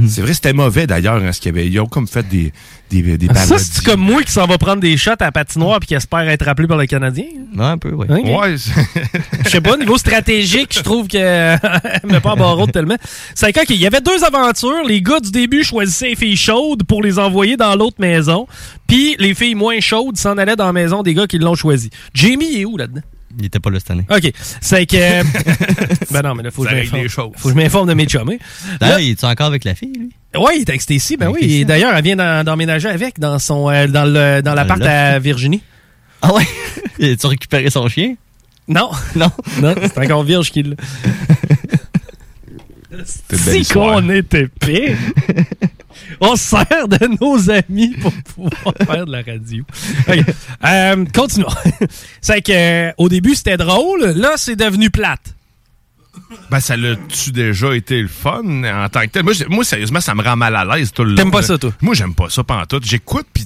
C'est 0.08 0.22
vrai, 0.22 0.34
c'était 0.34 0.54
mauvais 0.54 0.86
d'ailleurs, 0.88 1.16
hein, 1.24 1.32
ce 1.32 1.40
qu'il 1.40 1.56
y 1.56 1.58
avait. 1.60 1.68
Ils 1.68 1.80
ont 1.80 1.86
comme 1.86 2.08
fait 2.08 2.28
des, 2.28 2.52
des, 2.90 3.18
des 3.18 3.28
Ça, 3.28 3.34
parodies. 3.34 3.64
c'est 3.72 3.86
comme 3.86 4.02
moi 4.02 4.22
qui 4.24 4.32
s'en 4.32 4.46
va 4.46 4.58
prendre 4.58 4.82
des 4.82 4.98
shots 4.98 5.12
à 5.12 5.26
la 5.26 5.32
patinoire 5.32 5.80
puis 5.80 5.88
qui 5.88 5.94
espère 5.96 6.28
être 6.28 6.48
appelé 6.48 6.68
par 6.68 6.78
le 6.78 6.86
Canadien? 6.86 7.26
Ouais, 7.56 7.64
un 7.66 7.78
peu, 7.78 7.92
oui. 7.94 8.06
Ouais, 8.10 8.56
Je 9.46 9.50
sais 9.50 9.62
pas, 9.62 9.78
niveau 9.78 9.98
stratégique, 9.98 10.74
je 10.76 10.82
trouve 10.82 11.08
que 11.08 11.18
met 12.08 12.20
pas 12.20 12.34
en 12.34 12.38
barreau 12.38 12.68
tellement. 12.68 12.98
C'est 13.34 13.54
quand 13.54 13.64
il 13.70 13.78
y 13.78 13.88
avait 13.88 14.02
deux 14.02 14.24
aventures. 14.24 14.84
Les 14.86 15.02
gars 15.02 15.20
du 15.20 15.32
début 15.32 15.64
choisissaient 15.64 16.10
les 16.10 16.16
filles 16.16 16.38
chaudes 16.38 16.84
pour 16.84 17.02
les 17.02 17.18
envoyer 17.20 17.56
dans 17.56 17.76
l'autre 17.76 17.98
maison. 18.00 18.48
Puis 18.88 19.16
les 19.20 19.34
filles 19.36 19.56
moins 19.56 19.80
chaudes 19.80 20.18
s'en 20.18 20.38
allaient 20.38 20.56
dans 20.56 20.66
la 20.66 20.74
maison 20.74 21.02
des 21.04 21.14
gars 21.14 21.28
qui 21.28 21.38
l'ont 21.38 21.56
choisi. 21.56 21.90
Jamie 22.14 22.60
est 22.60 22.66
où 22.66 22.76
là-dedans? 22.78 23.02
Il 23.38 23.46
était 23.46 23.60
pas 23.60 23.70
là 23.70 23.80
cette 23.80 23.92
année. 23.92 24.06
OK. 24.10 24.32
C'est 24.62 24.86
que... 24.86 25.24
ben 26.12 26.22
non, 26.24 26.36
mais 26.36 26.44
là, 26.44 26.52
faut 26.52 26.64
que. 26.64 27.10
Faut 27.10 27.30
que 27.30 27.50
je 27.50 27.54
m'informe 27.54 27.88
de 27.88 27.94
mes 27.94 28.08
chummés. 28.08 28.40
D'ailleurs, 28.80 29.00
il 29.00 29.12
est 29.12 29.24
encore 29.24 29.48
avec 29.48 29.64
la 29.64 29.76
fille, 29.76 29.94
lui? 29.98 30.10
Oui, 30.36 30.54
il 30.56 30.62
est 30.62 30.70
avec 30.70 30.82
Stacy, 30.82 31.18
ben 31.18 31.30
Avec 31.30 31.42
oui. 31.42 31.66
D'ailleurs, 31.66 31.96
elle 31.96 32.04
vient 32.04 32.44
d'emménager 32.44 32.88
avec 32.88 33.20
dans 33.20 33.40
son 33.40 33.70
euh, 33.70 33.88
dans 33.88 34.06
le 34.06 34.42
dans 34.42 34.54
l'appart 34.54 34.82
à 34.82 35.20
Virginie. 35.20 35.62
Ah 36.22 36.34
ouais? 36.34 36.46
tu 37.18 37.28
récupéré 37.28 37.70
son 37.70 37.88
chien? 37.88 38.16
Non. 38.68 38.92
Non. 39.16 39.32
Non, 39.62 39.74
c'est 39.82 39.98
encore 39.98 40.24
Virge 40.24 40.52
qui 40.52 40.64
l'a. 40.64 40.76
Si 43.04 43.66
qu'on 43.66 44.10
était 44.10 44.44
épais. 44.44 44.96
On 46.22 46.36
se 46.36 46.44
sert 46.44 46.88
de 46.88 47.18
nos 47.22 47.50
amis 47.50 47.96
pour 48.02 48.12
pouvoir 48.12 48.74
faire 48.86 49.06
de 49.06 49.12
la 49.12 49.22
radio. 49.22 49.64
Euh, 50.66 51.06
continuons. 51.14 51.48
C'est 52.22 52.42
que 52.42 52.52
euh, 52.52 52.92
au 52.98 53.10
début 53.10 53.36
c'était 53.36 53.58
drôle, 53.58 54.04
là 54.16 54.34
c'est 54.38 54.56
devenu 54.56 54.90
plate. 54.90 55.36
Ben, 56.50 56.60
ça 56.60 56.76
l'a-tu 56.76 57.32
déjà 57.32 57.76
été 57.76 58.02
le 58.02 58.08
fun 58.08 58.44
en 58.64 58.90
tant 58.90 59.02
que 59.02 59.08
tel? 59.08 59.24
Moi, 59.50 59.64
sérieusement, 59.64 60.02
ça 60.02 60.16
me 60.16 60.22
rend 60.24 60.36
mal 60.36 60.56
à 60.56 60.66
l'aise 60.66 60.92
tout 60.92 61.04
le. 61.04 61.16
T'aimes 61.16 61.32
pas 61.32 61.42
ça, 61.42 61.58
toi? 61.58 61.72
Moi, 61.82 61.94
j'aime 61.94 62.14
pas 62.14 62.30
ça 62.30 62.44
pantoute. 62.44 62.86
J'écoute, 62.86 63.28
puis 63.34 63.46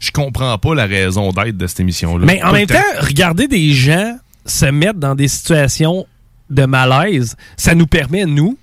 je 0.00 0.10
comprends 0.10 0.56
pas 0.58 0.74
la 0.74 0.86
raison 0.86 1.32
d'être 1.32 1.56
de 1.56 1.66
cette 1.66 1.80
émission-là. 1.80 2.24
Mais 2.24 2.42
en 2.42 2.52
même 2.52 2.66
temps, 2.66 2.78
regarder 3.00 3.46
des 3.46 3.72
gens 3.72 4.16
se 4.46 4.66
mettre 4.66 4.98
dans 4.98 5.14
des 5.14 5.28
situations 5.28 6.06
de 6.50 6.64
malaise, 6.64 7.36
ça 7.56 7.74
nous 7.74 7.86
permet, 7.86 8.26
nous, 8.26 8.58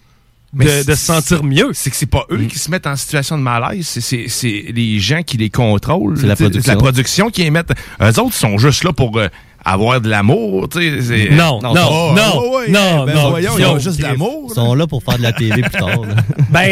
de, 0.54 0.68
se 0.84 0.95
sentir 0.95 1.43
mieux. 1.43 1.72
C'est 1.74 1.89
que 1.89 1.95
c'est 1.95 2.06
pas 2.06 2.26
eux 2.32 2.43
qui 2.43 2.60
se 2.60 2.70
mettent 2.70 2.88
en 2.88 2.95
situation 2.95 3.38
de 3.38 3.43
malaise, 3.43 3.88
c'est- 3.88 4.66
les 4.74 4.99
gens 4.99 5.24
qui 5.24 5.38
les 5.38 5.49
contrôlent. 5.49 6.18
C'est 6.20 6.28
la 6.28 6.36
production. 6.36 6.74
la 6.74 6.78
production 6.78 7.30
qui 7.30 7.43
les 7.43 7.52
mettent. 7.52 7.72
Eux 8.02 8.20
autres 8.20 8.34
sont 8.34 8.58
juste 8.58 8.84
là 8.84 8.91
pour 8.91 9.18
euh, 9.18 9.28
avoir 9.64 10.02
de 10.02 10.10
l'amour, 10.10 10.68
tu 10.70 10.80
sais. 10.82 11.02
c'est- 11.02 11.30
Non, 11.36 11.60
non, 11.62 11.74
Oh, 11.74 12.14
non, 12.16 12.22
oh, 12.36 12.58
ouais, 12.58 12.70
non, 12.70 13.06
ben 13.06 13.14
non. 13.14 13.30
voyons, 13.30 13.58
ils 13.58 13.66
ont 13.66 13.80
juste 13.80 13.97
de 13.99 14.04
l'amour. 14.04 14.47
Ils 14.49 14.56
sont 14.56 14.74
là 14.74 14.88
pour 14.88 15.04
faire 15.04 15.18
de 15.18 15.24
la 15.24 15.32
TV 15.34 15.62
plus 15.62 15.72
tard. 15.72 16.02
là. 16.02 16.16
Ben, 16.49 16.70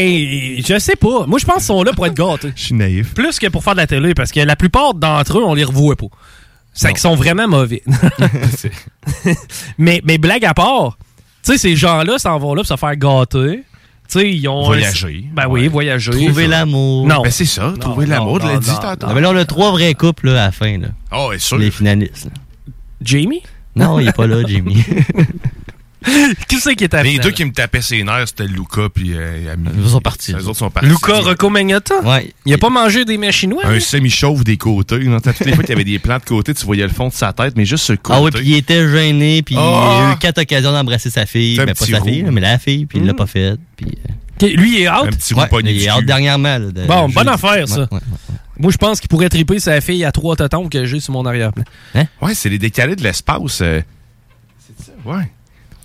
je 0.66 0.78
sais 0.80 0.96
pas. 0.98 1.26
Moi, 1.26 1.40
je 1.40 1.46
pense 1.46 1.56
qu'ils 1.58 1.64
sont 1.66 1.84
là 1.84 1.94
pour 1.94 2.06
être 2.06 2.16
gâtés. 2.16 2.52
Je 2.56 2.62
suis 2.64 2.76
naïf. 2.76 3.14
Plus 3.14 3.40
que 3.40 3.48
pour 3.48 3.64
faire 3.64 3.74
de 3.76 3.80
la 3.80 3.88
télé, 3.88 4.14
parce 4.14 4.32
que 4.34 4.42
la 4.42 4.56
plupart 4.58 4.94
d'entre 4.94 5.38
eux, 5.40 5.44
on 5.46 5.54
les 5.54 5.64
revoit 5.64 5.96
pas. 5.96 6.08
C'est 6.74 6.90
qu'ils 6.90 6.98
sont 7.00 7.16
vraiment 7.16 7.48
mauvais. 7.48 7.82
mais, 9.78 10.02
mais 10.04 10.18
blague 10.18 10.46
à 10.46 10.54
part, 10.54 10.98
tu 11.44 11.54
sais, 11.54 11.58
ces 11.58 11.76
gens-là 11.76 12.20
s'en 12.20 12.38
vont 12.40 12.54
là 12.54 12.62
pour 12.64 12.68
se 12.68 12.76
faire 12.76 12.96
gâter. 12.96 13.64
Sais, 14.10 14.28
ils 14.28 14.48
ont. 14.48 14.64
Voyager. 14.66 15.26
Ben 15.34 15.46
oui, 15.48 15.68
voyager. 15.68 16.12
Trouver 16.12 16.48
l'amour. 16.48 17.08
Non. 17.08 17.22
Ben 17.22 17.30
c'est 17.32 17.46
ça, 17.46 17.72
trouver 17.80 18.08
l'amour, 18.08 18.40
tu 18.40 18.48
non, 18.48 18.54
l'as 18.54 18.60
dit 18.60 18.70
non, 18.72 18.78
tantôt. 18.78 19.08
Ah, 19.08 19.14
mais 19.14 19.22
là, 19.22 19.30
on 19.30 19.36
a 19.38 19.46
trois 19.46 19.70
vrais 19.72 19.94
couples 19.94 20.32
là, 20.32 20.44
à 20.44 20.46
la 20.48 20.52
fin. 20.52 20.80
Là. 20.80 20.88
Oh, 21.12 21.28
ouais, 21.30 21.38
sûr. 21.38 21.60
Les 21.60 21.70
finalistes. 21.70 22.26
là. 22.26 22.32
Jamie? 23.04 23.44
Non, 23.76 24.00
il 24.00 24.08
est 24.08 24.16
pas 24.16 24.26
là, 24.26 24.42
Jimmy. 24.48 24.84
Qui 26.48 26.60
c'est 26.60 26.76
qui 26.76 26.86
est 26.86 27.04
Les 27.04 27.20
deux 27.20 27.32
qui 27.32 27.44
me 27.44 27.52
tapaient 27.52 27.82
ses 27.82 28.04
nerfs, 28.04 28.30
c'était 28.30 28.48
Luca 28.48 28.88
puis 28.94 29.12
euh, 29.14 29.54
Ami. 29.54 29.68
Ils 29.84 29.90
sont 29.90 30.00
partis. 30.00 30.34
Les 30.34 30.48
autres 30.48 30.58
sont 30.60 30.70
partis. 30.70 30.88
Luca 30.90 31.20
Rocco 31.20 31.50
Magnotta? 31.50 32.00
Ouais. 32.02 32.34
Il 32.46 32.54
a 32.54 32.58
pas 32.58 32.70
mangé 32.70 33.04
des 33.06 33.18
mets 33.18 33.32
chinois? 33.32 33.64
Un 33.66 33.74
lui? 33.74 33.82
semi-chauve 33.82 34.44
des 34.44 34.56
côtés. 34.58 35.00
Toutes 35.00 35.40
les 35.42 35.54
fois 35.54 35.64
qu'il 35.64 35.70
y 35.70 35.74
avait 35.74 35.84
des 35.84 36.00
plans 36.00 36.18
de 36.18 36.24
côté, 36.24 36.54
tu 36.54 36.66
voyais 36.66 36.84
le 36.84 36.90
fond 36.94 37.10
de 37.10 37.14
sa 37.14 37.34
tête, 37.34 37.56
mais 37.58 37.66
juste 37.66 37.90
le 37.90 37.98
côté. 37.98 38.18
Ah 38.18 38.22
oui, 38.24 38.32
puis 38.32 38.44
il 38.46 38.56
était 38.56 38.90
gêné, 38.90 39.42
puis 39.42 39.56
il 39.56 39.60
Ah! 39.62 40.10
a 40.10 40.14
eu 40.14 40.18
quatre 40.18 40.40
occasions 40.42 40.72
d'embrasser 40.72 41.10
sa 41.10 41.26
fille. 41.26 41.58
Ben, 41.58 41.66
pas 41.74 41.86
sa 41.86 42.00
roux. 42.00 42.06
fille, 42.08 42.24
mais 42.32 42.42
la 42.42 42.58
fille, 42.60 42.86
puis 42.86 43.00
il 43.00 43.06
l'a 43.06 43.14
pas 43.14 43.28
fait. 43.28 43.56
Puis, 43.76 43.88
euh, 43.88 44.14
Ok, 44.42 44.50
Lui, 44.54 44.78
il 44.78 44.82
est 44.84 44.90
out? 44.90 45.04
Un 45.06 45.08
petit 45.10 45.34
ouais, 45.34 45.48
il 45.66 45.84
est 45.84 45.92
out 45.92 46.06
dernièrement. 46.06 46.58
là, 46.60 46.72
de- 46.72 46.86
Bon, 46.88 47.10
bonne 47.10 47.28
affaire, 47.28 47.68
ça. 47.68 47.82
Ouais, 47.82 47.88
ouais, 47.92 47.98
ouais. 47.98 48.36
Moi, 48.58 48.72
je 48.72 48.78
pense 48.78 49.02
qu'il 49.02 49.10
pourrait 49.10 49.28
triper 49.28 49.60
sa 49.60 49.82
fille 49.82 50.06
à 50.06 50.14
trois 50.14 50.38
totons 50.38 50.70
que 50.70 50.86
j'ai 50.86 51.02
sur 51.02 51.12
mon 51.12 51.26
arrière-plan. 51.26 51.66
Ouais, 52.22 52.34
c'est 52.36 52.48
les 52.50 52.58
décalés 52.58 52.96
de 52.96 53.04
l'espace. 53.04 53.60
euh. 53.62 53.82
C'est 54.66 54.86
ça, 54.86 54.92
ouais. 55.06 55.30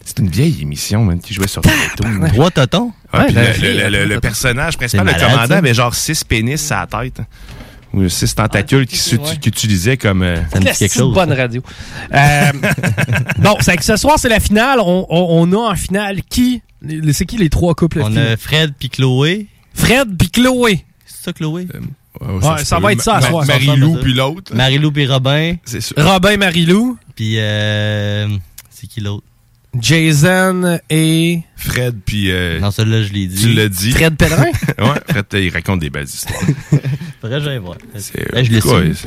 C'est 0.04 0.18
une 0.18 0.28
vieille 0.28 0.60
émission, 0.62 1.04
man, 1.04 1.18
qui 1.18 1.32
jouait 1.34 1.48
sur 1.48 1.62
Télétoon. 1.62 2.28
Trois 2.28 2.50
totons? 2.50 2.92
Ah, 3.12 3.24
Ouais, 3.24 3.32
la 3.32 3.88
le, 3.90 4.04
le- 4.04 4.20
personnage 4.20 4.76
principal, 4.76 5.06
le 5.06 5.12
commandant, 5.14 5.46
ça. 5.46 5.56
avait 5.58 5.72
genre 5.74 5.94
six 5.94 6.22
pénis 6.24 6.70
à 6.72 6.80
la 6.92 7.04
tête. 7.04 7.20
Ou 7.94 8.08
six 8.08 8.34
tentacules 8.34 8.86
qui 8.86 8.96
Ouais. 8.96 9.24
s'ut- 9.26 9.38
qui 9.40 9.48
utilisaient 9.48 9.96
comme. 9.96 10.22
euh, 10.22 10.36
Ça 10.52 10.58
me 10.58 10.64
dit 10.64 10.66
quelque 10.66 10.74
C'est 10.76 10.86
une 10.96 11.00
chose. 11.06 11.14
bonne 11.14 11.32
radio. 11.32 11.62
Euh, 12.12 12.52
bon, 13.38 13.56
c'est 13.60 13.76
que 13.76 13.84
ce 13.84 13.96
soir, 13.96 14.18
c'est 14.18 14.28
la 14.28 14.40
finale. 14.40 14.80
On, 14.80 15.06
on- 15.08 15.48
on 15.48 15.52
a 15.52 15.70
en 15.72 15.76
finale 15.76 16.22
qui? 16.28 16.60
C'est 17.12 17.24
qui 17.24 17.36
les 17.38 17.48
trois 17.50 17.74
couples? 17.74 18.00
On 18.02 18.16
a 18.16 18.36
Fred 18.36 18.74
puis 18.78 18.90
Chloé. 18.90 19.46
Fred 19.74 20.08
puis 20.18 20.28
Chloé. 20.30 20.84
C'est 21.06 21.24
ça, 21.24 21.32
Chloé? 21.32 21.66
Ouais, 22.20 22.58
se 22.58 22.64
ça 22.64 22.78
va 22.78 22.92
être 22.92 23.02
ça 23.02 23.14
à 23.16 23.20
Ma- 23.20 23.28
soir. 23.28 23.44
Marie-Lou 23.46 23.94
Ça, 23.96 24.02
puis 24.02 24.12
l'autre. 24.14 24.54
Marie-Lou 24.54 24.92
puis 24.92 25.06
Robin. 25.06 25.54
C'est 25.64 25.80
sûr. 25.80 25.96
Robin 25.98 26.36
Marilou. 26.36 26.98
Puis, 27.16 27.34
euh, 27.38 28.26
c'est 28.70 28.86
qui 28.88 29.00
l'autre? 29.00 29.24
Jason 29.80 30.78
et... 30.90 31.40
Fred, 31.56 31.96
puis... 32.04 32.30
euh, 32.30 32.60
Non, 32.60 32.70
celui-là, 32.70 33.02
je 33.02 33.12
l'ai 33.12 33.26
dit. 33.26 33.42
Tu 33.42 33.52
l'as 33.54 33.68
dit. 33.68 33.92
Fred 33.92 34.16
Pellerin? 34.16 34.44
ouais, 34.78 35.00
Fred, 35.08 35.24
il 35.34 35.50
raconte 35.52 35.80
des 35.80 35.90
belles 35.90 36.04
histoires. 36.06 36.38
Faudrait 37.20 37.38
que 37.38 37.44
j'aille 37.44 37.58
voir. 37.58 37.76
C'est- 37.96 38.44
je 38.44 38.50
l'ai 38.50 38.60
su. 38.94 39.06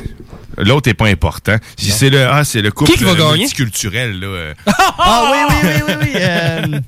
L'autre 0.58 0.88
est 0.90 0.94
pas 0.94 1.06
important. 1.06 1.56
Si 1.76 1.90
c'est 1.92 2.10
le, 2.10 2.26
ah, 2.26 2.42
c'est 2.44 2.62
le 2.62 2.70
couple 2.72 2.90
Qui 2.92 2.98
qui 2.98 3.04
va 3.04 3.14
gagner? 3.14 3.38
multiculturel, 3.42 4.18
là. 4.18 4.26
euh. 4.26 4.54
Ah 4.98 5.30
oui, 5.32 5.38
oui, 5.48 5.56
oui, 5.62 5.82
oui, 5.88 5.94
oui. 6.02 6.10
euh, 6.16 6.80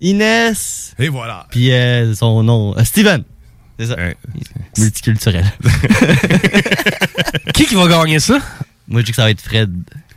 Inès. 0.00 0.94
Et 0.98 1.08
voilà. 1.08 1.46
Puis 1.50 1.72
euh, 1.72 2.14
son 2.14 2.42
nom, 2.44 2.76
euh, 2.78 2.84
Steven. 2.84 3.24
C'est 3.78 3.86
ça. 3.86 3.96
Multiculturel. 4.78 5.44
Qui 7.52 7.66
qui 7.66 7.74
va 7.74 7.88
gagner 7.88 8.20
ça? 8.20 8.38
Moi, 8.88 9.00
je 9.00 9.06
dis 9.06 9.10
que 9.12 9.16
ça 9.16 9.24
va 9.24 9.30
être 9.30 9.40
Fred. 9.42 9.72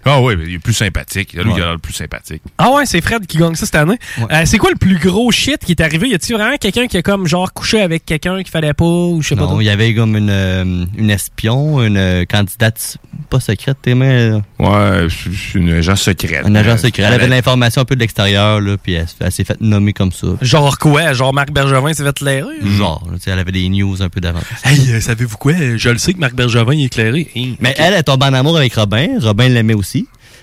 Ah 0.06 0.22
oui, 0.22 0.36
il 0.48 0.54
est 0.56 0.60
plus 0.60 0.74
sympathique. 0.74 1.34
Lui, 1.34 1.42
il 1.46 1.52
a 1.54 1.58
l'air 1.58 1.72
le 1.74 1.78
plus 1.78 1.94
sympathique. 1.94 2.42
Ah 2.58 2.72
ouais, 2.72 2.86
c'est 2.86 3.02
Fred 3.02 3.26
qui 3.28 3.38
gagne 3.38 3.56
ça 3.56 3.66
cette 3.66 3.76
année. 3.76 3.98
Euh, 4.32 4.42
c'est 4.46 4.58
quoi 4.58 4.70
le 4.70 4.78
plus 4.78 4.98
gros 4.98 5.32
shit 5.32 5.64
qui 5.64 5.72
est 5.74 5.82
arrivé? 5.82 6.10
Y 6.10 6.16
a-t-il 6.16 6.36
vraiment 6.36 6.58
quelqu'un 6.58 6.88
qui 6.88 6.98
a 6.98 7.02
comme 7.02 7.28
genre 7.28 7.54
couché 7.54 7.82
avec 7.82 8.06
quelqu'un 8.06 8.38
qu'il 8.38 8.50
fallait 8.50 8.74
pas 8.74 8.86
ou 8.86 9.22
je 9.22 9.30
sais 9.30 9.36
pas 9.36 9.42
Non, 9.44 9.60
il 9.62 9.66
y 9.66 9.70
avait 9.70 9.94
comme 9.94 10.16
une, 10.16 10.30
euh, 10.30 10.86
une 10.98 11.10
espion, 11.12 11.84
une 11.84 11.98
euh, 11.98 12.26
candidate 12.26 12.98
pas 13.30 13.40
secrète, 13.40 13.78
t'es 13.82 13.94
mais 13.96 14.32
Ouais, 14.58 15.08
une 15.56 15.70
agent 15.74 15.96
secrète. 15.98 16.46
un 16.46 16.56
agent 16.56 16.78
secret. 16.78 17.04
Elle 17.04 17.14
avait 17.14 17.26
de 17.26 17.32
l'information 17.32 17.82
un 17.82 17.86
peu 17.86 17.96
de 17.96 18.00
l'extérieur, 18.00 18.60
là, 18.62 18.78
puis 18.82 18.94
elle, 18.94 19.06
elle 19.20 19.32
s'est 19.32 19.44
fait 19.44 19.60
nommer 19.62 19.94
comme 19.94 20.12
ça. 20.12 20.28
Genre 20.42 20.78
quoi? 20.80 21.14
Genre 21.14 21.34
Marc 21.34 21.52
Bergevin 21.52 21.94
s'est 21.94 22.04
fait? 22.04 22.20
Genre, 22.20 23.04
là, 23.12 23.18
tu 23.18 23.24
sais, 23.24 23.32
elle 23.32 23.40
avait 23.40 23.52
des 23.52 23.68
news 23.70 24.02
un 24.02 24.10
peu 24.10 24.20
d'avance. 24.20 24.44
Hey, 24.64 25.02
savez-vous 25.02 25.38
quoi? 25.38 25.54
Je 25.76 25.90
le 25.90 25.98
sais 25.98 26.14
que 26.14 26.20
Marc 26.20 26.34
Bergevin 26.34 26.72
est 26.74 26.86
éclairé. 26.86 27.28
Mais 27.60 27.76
elle 27.78 27.94
est 27.94 28.04
tombée 28.04 28.26
en 28.26 28.34
amour 28.34 28.58
avec 28.58 28.74
Robin. 28.74 29.08
Robin 29.20 29.48
l'aimait 29.50 29.74
aussi. 29.74 29.99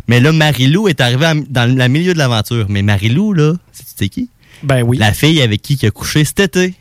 Mais 0.08 0.20
là, 0.20 0.32
Marilou 0.32 0.88
est 0.88 1.00
arrivée 1.00 1.26
à- 1.26 1.34
dans 1.34 1.64
le 1.70 1.88
milieu 1.88 2.12
de 2.14 2.18
l'aventure. 2.18 2.66
Mais 2.68 2.82
Marilou, 2.82 3.32
là, 3.32 3.52
tu 3.76 3.82
sais 3.96 4.08
qui? 4.08 4.30
Ben 4.62 4.82
oui. 4.82 4.98
La 4.98 5.12
fille 5.12 5.42
avec 5.42 5.62
qui 5.62 5.74
il 5.74 5.86
a 5.86 5.90
couché 5.90 6.24
cet 6.24 6.40
été. 6.40 6.74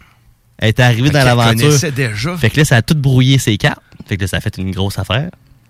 Elle 0.58 0.70
est 0.70 0.80
arrivée 0.80 1.08
Fait 1.12 1.20
dans 1.20 1.26
l'aventure. 1.26 1.92
déjà. 1.92 2.38
Fait 2.38 2.50
que 2.50 2.60
là, 2.60 2.66
ça 2.66 2.78
a 2.78 2.82
tout 2.82 2.96
brouillé 2.96 3.38
ses 3.40 3.58
cartes. 3.58 3.82
Fait 4.08 4.16
que 4.18 4.22
là, 4.22 4.28
ça 4.28 4.38
a 4.38 4.42
fait 4.42 4.58
une 4.58 4.72
grosse 4.72 4.98
affaire. 5.00 5.30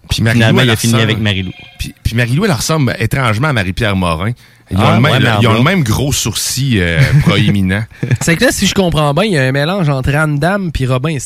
Puis 0.09 0.21
Marilou, 0.21 0.39
Finalement, 0.41 0.61
elle 0.61 0.67
il 0.67 0.71
a 0.71 0.75
fini 0.75 0.93
ressemble- 0.93 1.09
avec 1.11 1.19
Marilou. 1.23 1.51
Puis, 1.79 1.95
puis 2.03 2.15
Marilou, 2.15 2.45
elle 2.45 2.51
ressemble 2.51 2.95
étrangement 2.99 3.47
à 3.47 3.53
Marie-Pierre 3.53 3.95
Morin. 3.95 4.31
Ils 4.69 4.77
ont, 4.77 4.81
Ah, 4.81 4.95
le, 4.95 5.01
même, 5.01 5.11
ouais, 5.13 5.19
mais 5.19 5.29
en 5.29 5.41
ils 5.41 5.47
ont 5.47 5.51
le 5.53 5.55
blanc. 5.57 5.63
même 5.63 5.83
gros 5.83 6.13
sourcil 6.13 6.77
euh, 6.79 6.99
proéminent. 7.21 7.83
C'est 8.21 8.35
que 8.35 8.45
là, 8.45 8.51
si 8.51 8.67
je 8.67 8.73
comprends 8.75 9.13
bien, 9.15 9.23
il 9.23 9.31
y 9.31 9.37
a 9.37 9.43
un 9.43 9.51
mélange 9.51 9.89
entre 9.89 10.13
Anne 10.13 10.37
Dame 10.37 10.71
puis 10.71 10.85
Robin 10.85 11.09
et 11.09 11.19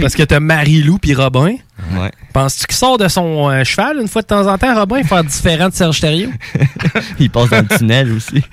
Parce 0.00 0.14
que 0.14 0.22
t'as 0.22 0.40
Marie-Lou 0.40 0.98
puis 0.98 1.14
Robin. 1.14 1.56
Ouais. 1.92 2.10
Penses-tu 2.32 2.66
qu'il 2.66 2.76
sort 2.76 2.98
de 2.98 3.08
son 3.08 3.48
euh, 3.48 3.64
cheval 3.64 3.98
une 4.00 4.08
fois 4.08 4.22
de 4.22 4.26
temps 4.26 4.46
en 4.46 4.58
temps, 4.58 4.74
Robin, 4.74 5.02
faire 5.02 5.22
différent 5.24 5.68
de 5.68 5.74
Serge 5.74 6.00
Thériault? 6.00 6.30
il 7.18 7.30
passe 7.30 7.50
dans 7.50 7.64
le 7.68 7.78
tunnel 7.78 8.12
aussi. 8.12 8.42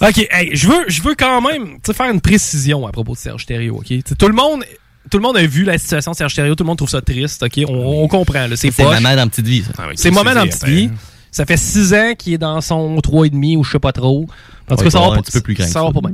OK, 0.00 0.28
hey, 0.30 0.50
je 0.54 0.68
veux, 0.68 0.84
je 0.88 1.02
veux 1.02 1.14
quand 1.14 1.40
même 1.40 1.78
faire 1.84 2.10
une 2.10 2.20
précision 2.20 2.86
à 2.86 2.92
propos 2.92 3.12
de 3.12 3.18
Serge 3.18 3.46
Thériault, 3.46 3.76
OK? 3.76 3.86
Tu 3.86 4.02
sais, 4.06 4.14
Tout 4.14 4.28
le 4.28 4.34
monde... 4.34 4.64
Tout 5.10 5.18
le 5.18 5.22
monde 5.24 5.36
a 5.36 5.44
vu 5.44 5.64
la 5.64 5.78
situation 5.78 6.12
de 6.12 6.16
Serge 6.16 6.32
Thériault, 6.32 6.54
tout 6.54 6.62
le 6.62 6.68
monde 6.68 6.78
trouve 6.78 6.88
ça 6.88 7.02
triste, 7.02 7.42
OK? 7.42 7.60
On, 7.68 8.04
on 8.04 8.08
comprend, 8.08 8.46
là, 8.46 8.54
c'est 8.56 8.70
C'est 8.70 8.84
maman 8.84 9.16
dans 9.16 9.28
Petite 9.28 9.46
Vie, 9.46 9.62
ça. 9.62 9.72
C'est 9.96 10.10
moment 10.12 10.32
dans 10.32 10.46
Petite 10.46 10.64
Vie. 10.64 10.90
Ça 11.32 11.44
fait 11.44 11.56
six 11.56 11.92
ans 11.92 12.12
qu'il 12.16 12.34
est 12.34 12.38
dans 12.38 12.60
son 12.60 12.96
3,5 12.98 13.56
ou 13.56 13.64
je 13.64 13.72
sais 13.72 13.78
pas 13.78 13.92
trop. 13.92 14.26
En 14.70 14.76
tout 14.76 14.84
cas, 14.84 14.90
ça 14.90 15.00
il 15.00 15.10
va 15.10 15.16
un 15.16 15.22
petit 15.22 15.32
peu 15.32 15.40
plus 15.40 15.54
grand 15.54 15.66
ça 15.66 15.82
va 15.82 15.90
pas 15.90 16.00
bien. 16.00 16.12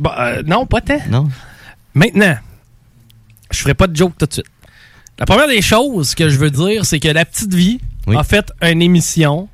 Bah, 0.00 0.16
euh, 0.18 0.42
non, 0.46 0.66
pas 0.66 0.80
tant. 0.80 0.98
Non. 1.08 1.28
Maintenant, 1.94 2.36
je 3.50 3.58
ferai 3.58 3.74
pas 3.74 3.86
de 3.86 3.94
joke 3.94 4.14
tout 4.18 4.26
de 4.26 4.32
suite. 4.32 4.46
La 5.18 5.26
première 5.26 5.48
des 5.48 5.60
choses 5.60 6.14
que 6.14 6.30
je 6.30 6.38
veux 6.38 6.50
dire, 6.50 6.86
c'est 6.86 6.98
que 6.98 7.08
La 7.08 7.26
Petite 7.26 7.52
Vie 7.52 7.78
a 8.08 8.24
fait 8.24 8.50
une 8.62 8.80
émission 8.80 9.48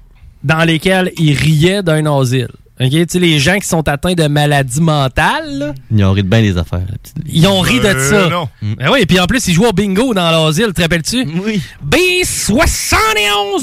dans 0.44 0.64
laquelle 0.64 1.10
il 1.16 1.36
riait 1.36 1.82
d'un 1.82 2.06
asile. 2.06 2.48
OK? 2.78 2.90
Tu 2.90 3.06
sais, 3.08 3.18
les 3.18 3.38
gens 3.38 3.58
qui 3.58 3.66
sont 3.66 3.88
atteints 3.88 4.12
de 4.12 4.26
maladies 4.28 4.82
mentales, 4.82 5.58
là, 5.58 5.74
Ils 5.90 6.04
ont 6.04 6.12
ri 6.12 6.22
de 6.22 6.28
bien 6.28 6.42
des 6.42 6.58
affaires. 6.58 6.80
la 6.90 6.98
petite 6.98 7.16
vie. 7.24 7.30
ils 7.38 7.46
ont 7.46 7.60
ri 7.60 7.80
de 7.80 7.86
Euh, 7.86 8.10
ça. 8.10 8.28
non. 8.28 8.48
Ben 8.60 8.90
oui, 8.92 9.00
et 9.00 9.06
puis 9.06 9.18
en 9.18 9.26
plus, 9.26 9.46
ils 9.48 9.54
jouent 9.54 9.64
au 9.66 9.72
bingo 9.72 10.12
dans 10.12 10.30
l'asile, 10.30 10.72
te 10.74 10.82
rappelles-tu? 10.82 11.26
Oui. 11.42 11.62
B71! 11.82 12.96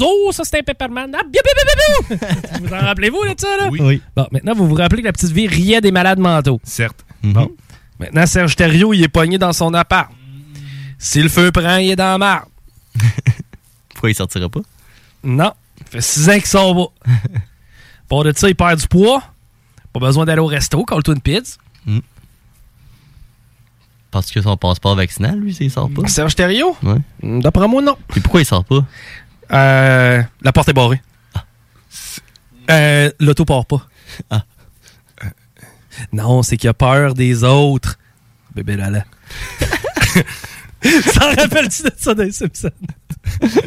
Oh, 0.00 0.30
ça 0.32 0.42
c'était 0.44 0.58
un 0.58 0.62
Pepperman. 0.62 1.14
Ah, 1.16 1.22
biou, 1.22 1.40
biou, 1.44 1.54
biou, 1.54 2.16
biou, 2.18 2.18
biou. 2.18 2.28
vous 2.66 2.74
en 2.74 2.80
rappelez-vous 2.80 3.22
de 3.24 3.34
ça, 3.40 3.56
là? 3.58 3.68
Oui. 3.70 4.02
Bon, 4.16 4.26
maintenant, 4.32 4.54
vous 4.54 4.66
vous 4.68 4.74
rappelez 4.74 5.02
que 5.02 5.06
la 5.06 5.12
petite 5.12 5.30
vie 5.32 5.46
riait 5.46 5.80
des 5.80 5.92
malades 5.92 6.18
mentaux. 6.18 6.60
Certes. 6.64 7.04
Bon. 7.22 7.50
Maintenant, 8.00 8.26
Serge 8.26 8.56
Thériault, 8.56 8.92
il 8.94 9.02
est 9.04 9.08
pogné 9.08 9.38
dans 9.38 9.52
son 9.52 9.72
appart. 9.74 10.10
Si 10.98 11.22
le 11.22 11.28
feu 11.28 11.52
prend, 11.52 11.76
il 11.76 11.90
est 11.90 11.96
dans 11.96 12.12
la 12.12 12.18
marde. 12.18 12.48
Pourquoi 13.90 14.10
il 14.10 14.14
sortira 14.14 14.48
pas? 14.48 14.60
Non. 15.22 15.52
Ça 15.78 15.84
fait 15.90 16.00
six 16.00 16.28
ans 16.28 16.34
qu'il 16.34 16.46
sort 16.46 16.92
pas. 17.04 17.10
Pour 18.08 18.24
de 18.24 18.32
ça, 18.36 18.48
il 18.48 18.54
perd 18.54 18.80
du 18.80 18.86
poids. 18.88 19.22
Pas 19.92 20.00
besoin 20.00 20.24
d'aller 20.24 20.40
au 20.40 20.46
resto, 20.46 20.84
call-toi 20.84 21.14
une 21.14 21.20
pizza. 21.20 21.56
Parce 24.10 24.30
que 24.30 24.40
son 24.40 24.56
passeport 24.56 24.94
vaccinal, 24.94 25.38
lui, 25.40 25.52
s'il 25.52 25.70
sort 25.70 25.90
pas. 25.90 26.06
Serge 26.06 26.36
Thériault? 26.36 26.76
Ouais. 26.82 26.98
D'après 27.40 27.66
moi, 27.66 27.82
non. 27.82 27.96
Et 28.16 28.20
pourquoi 28.20 28.40
il 28.42 28.44
sort 28.46 28.64
pas? 28.64 28.84
Euh, 29.52 30.22
la 30.40 30.52
porte 30.52 30.68
est 30.68 30.72
barrée. 30.72 31.02
Euh, 32.70 33.10
L'auto 33.18 33.44
part 33.44 33.66
pas. 33.66 33.86
Ah. 34.30 34.44
Euh, 35.24 35.28
Non, 36.12 36.42
c'est 36.42 36.56
qu'il 36.56 36.70
a 36.70 36.74
peur 36.74 37.14
des 37.14 37.42
autres. 37.42 37.98
Bébé 38.54 38.76
Lala. 38.76 39.04
T'en 41.14 41.34
rappelles-tu 41.34 41.82
de 41.82 41.92
ça 41.96 42.14
Simpsons? 42.30 42.70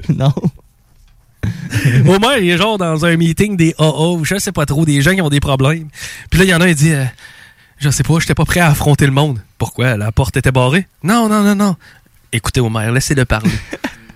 non. 0.09 0.33
Homer, 2.07 2.41
il 2.41 2.49
est 2.49 2.57
genre 2.57 2.77
dans 2.77 3.05
un 3.05 3.17
meeting 3.17 3.57
des 3.57 3.75
AA 3.77 4.09
ou 4.09 4.25
je 4.25 4.37
sais 4.37 4.51
pas 4.51 4.65
trop, 4.65 4.85
des 4.85 5.01
gens 5.01 5.13
qui 5.13 5.21
ont 5.21 5.29
des 5.29 5.39
problèmes. 5.39 5.87
Puis 6.29 6.39
là, 6.39 6.45
il 6.45 6.49
y 6.49 6.55
en 6.55 6.61
a, 6.61 6.67
il 6.67 6.75
dit 6.75 6.93
euh, 6.93 7.05
Je 7.79 7.89
sais 7.89 8.03
pas, 8.03 8.19
j'étais 8.19 8.35
pas 8.35 8.45
prêt 8.45 8.59
à 8.59 8.67
affronter 8.67 9.05
le 9.05 9.11
monde. 9.11 9.41
Pourquoi? 9.57 9.97
La 9.97 10.11
porte 10.11 10.37
était 10.37 10.51
barrée? 10.51 10.87
Non, 11.03 11.29
non, 11.29 11.43
non, 11.43 11.55
non. 11.55 11.75
Écoutez, 12.31 12.59
Homer, 12.59 12.91
laissez-le 12.91 13.25
parler. 13.25 13.51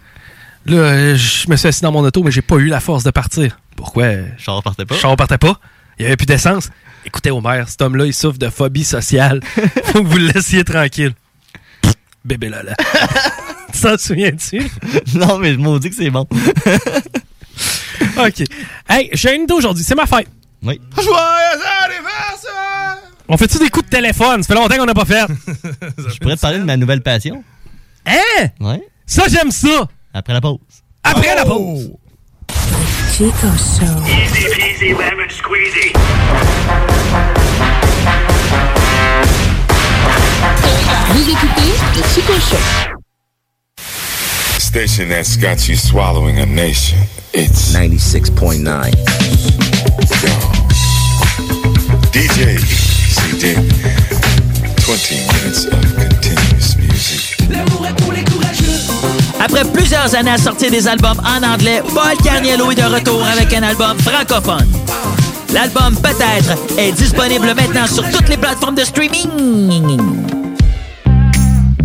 là, 0.66 1.16
je 1.16 1.50
me 1.50 1.56
suis 1.56 1.68
assis 1.68 1.82
dans 1.82 1.92
mon 1.92 2.04
auto, 2.04 2.24
mais 2.24 2.32
j'ai 2.32 2.42
pas 2.42 2.58
eu 2.58 2.68
la 2.68 2.80
force 2.80 3.04
de 3.04 3.12
partir. 3.12 3.58
Pourquoi? 3.76 4.06
Char 4.38 4.62
partait 4.62 4.86
pas? 4.86 4.96
Char 4.96 5.16
partait 5.16 5.38
pas. 5.38 5.60
Il 5.98 6.04
y 6.04 6.06
avait 6.06 6.18
plus 6.18 6.26
d'essence. 6.26 6.70
Écoutez, 7.06 7.32
Homer, 7.32 7.64
cet 7.68 7.82
homme-là, 7.82 8.06
il 8.06 8.14
souffre 8.14 8.38
de 8.38 8.50
phobie 8.50 8.84
sociale. 8.84 9.42
Faut 9.86 10.04
que 10.04 10.08
vous 10.08 10.18
le 10.18 10.28
laissiez 10.28 10.64
tranquille. 10.64 11.14
Pff, 11.82 11.94
Bébé 12.24 12.50
Lala. 12.50 12.76
tu 12.76 12.86
t'en 13.82 13.98
souviens-tu? 13.98 14.62
non, 15.16 15.38
mais 15.38 15.54
je 15.54 15.60
maudis 15.60 15.90
que 15.90 15.96
c'est 15.96 16.10
bon. 16.10 16.28
OK. 18.18 18.44
Hey, 18.90 19.10
j'ai 19.14 19.36
une 19.36 19.44
idée 19.44 19.54
aujourd'hui. 19.54 19.84
C'est 19.84 19.96
ma 19.96 20.06
fête. 20.06 20.28
Oui. 20.64 20.80
Joyeux 20.96 21.62
anniversaire! 21.84 22.98
On 23.28 23.38
fait-tu 23.38 23.58
des 23.58 23.70
coups 23.70 23.86
de 23.86 23.90
téléphone? 23.90 24.44
Ça 24.44 24.48
fait 24.48 24.60
longtemps 24.60 24.78
qu'on 24.78 24.86
n'a 24.86 24.94
pas 24.94 25.06
fait. 25.06 25.26
Je 25.98 26.18
pourrais 26.20 26.36
te 26.36 26.42
parler 26.42 26.60
de 26.60 26.64
ma 26.64 26.78
nouvelle 26.78 27.02
passion. 27.02 27.44
Hein? 28.06 28.48
Ouais. 28.60 28.82
Ça, 29.06 29.24
j'aime 29.30 29.52
ça. 29.52 29.88
Après 30.14 30.34
la 30.34 30.42
pause. 30.42 30.60
Après 31.04 31.36
la 31.36 31.46
pause. 31.46 31.92
Chico 33.12 33.48
Show. 33.58 33.86
Easy 34.06 34.46
peasy 34.56 34.90
lemon 34.90 35.30
squeezy. 35.30 35.94
Vous 41.10 41.30
écoutez 41.30 41.72
le 41.96 42.04
Chico 42.14 42.34
Show. 42.34 42.91
Station 44.72 45.10
that's 45.10 45.36
got 45.36 45.68
you 45.68 45.76
swallowing 45.76 46.40
a 46.40 46.46
nation. 46.46 46.98
It's 47.34 47.76
96.9. 47.76 48.64
DJ 52.14 52.58
CD. 53.12 53.56
20 54.80 55.12
minutes 55.28 55.66
of 55.66 55.76
continuous 55.98 56.78
music. 56.78 57.38
Après 59.42 59.66
plusieurs 59.74 60.16
années 60.16 60.32
à 60.32 60.38
sortir 60.38 60.72
des 60.72 60.88
albums 60.88 61.20
en 61.20 61.44
anglais, 61.46 61.84
Paul 61.94 62.16
Carniello 62.24 62.72
est 62.72 62.76
de 62.76 62.84
retour 62.84 63.22
avec 63.26 63.54
un 63.54 63.64
album 63.64 64.00
francophone. 64.00 64.72
L'album 65.54 65.98
Peut-être 65.98 66.58
est 66.78 66.94
disponible 66.94 67.54
maintenant 67.54 67.88
sur 67.88 68.10
toutes 68.10 68.30
les 68.30 68.38
plateformes 68.38 68.76
de 68.76 68.86
streaming. 68.86 70.00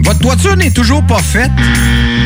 Votre 0.05 0.20
toiture 0.20 0.57
n'est 0.57 0.70
toujours 0.70 1.05
pas 1.05 1.18
faite? 1.18 1.51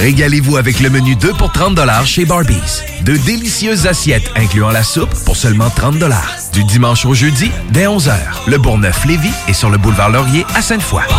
Régalez-vous 0.00 0.58
avec 0.58 0.80
le 0.80 0.90
menu 0.90 1.16
2 1.16 1.32
pour 1.32 1.50
30 1.50 1.78
chez 2.04 2.26
Barbies. 2.26 2.82
De 3.02 3.16
délicieuses 3.16 3.86
assiettes 3.86 4.30
incluant 4.36 4.70
la 4.70 4.82
soupe 4.82 5.14
pour 5.24 5.36
seulement 5.36 5.70
30 5.70 5.94
Du 6.52 6.64
dimanche 6.64 7.06
au 7.06 7.14
jeudi, 7.14 7.50
dès 7.70 7.86
11h. 7.86 8.12
Le 8.46 8.58
Bourgneuf-Lévis 8.58 9.32
est 9.48 9.54
sur 9.54 9.70
le 9.70 9.78
boulevard 9.78 10.10
Laurier 10.10 10.44
à 10.54 10.60
Sainte-Foy. 10.60 11.02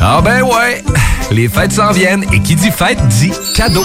Ah 0.00 0.20
ben 0.22 0.42
ouais, 0.42 0.82
les 1.30 1.48
fêtes 1.48 1.72
s'en 1.72 1.90
viennent 1.90 2.24
et 2.32 2.40
qui 2.40 2.54
dit 2.54 2.70
fête 2.70 2.98
dit 3.08 3.32
cadeau. 3.54 3.84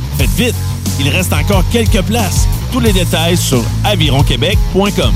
Faites 0.21 0.29
vite, 0.35 0.55
il 0.99 1.09
reste 1.09 1.33
encore 1.33 1.63
quelques 1.71 2.03
places. 2.03 2.47
Tous 2.71 2.79
les 2.79 2.93
détails 2.93 3.35
sur 3.35 3.63
avironquebec.com. 3.83 5.15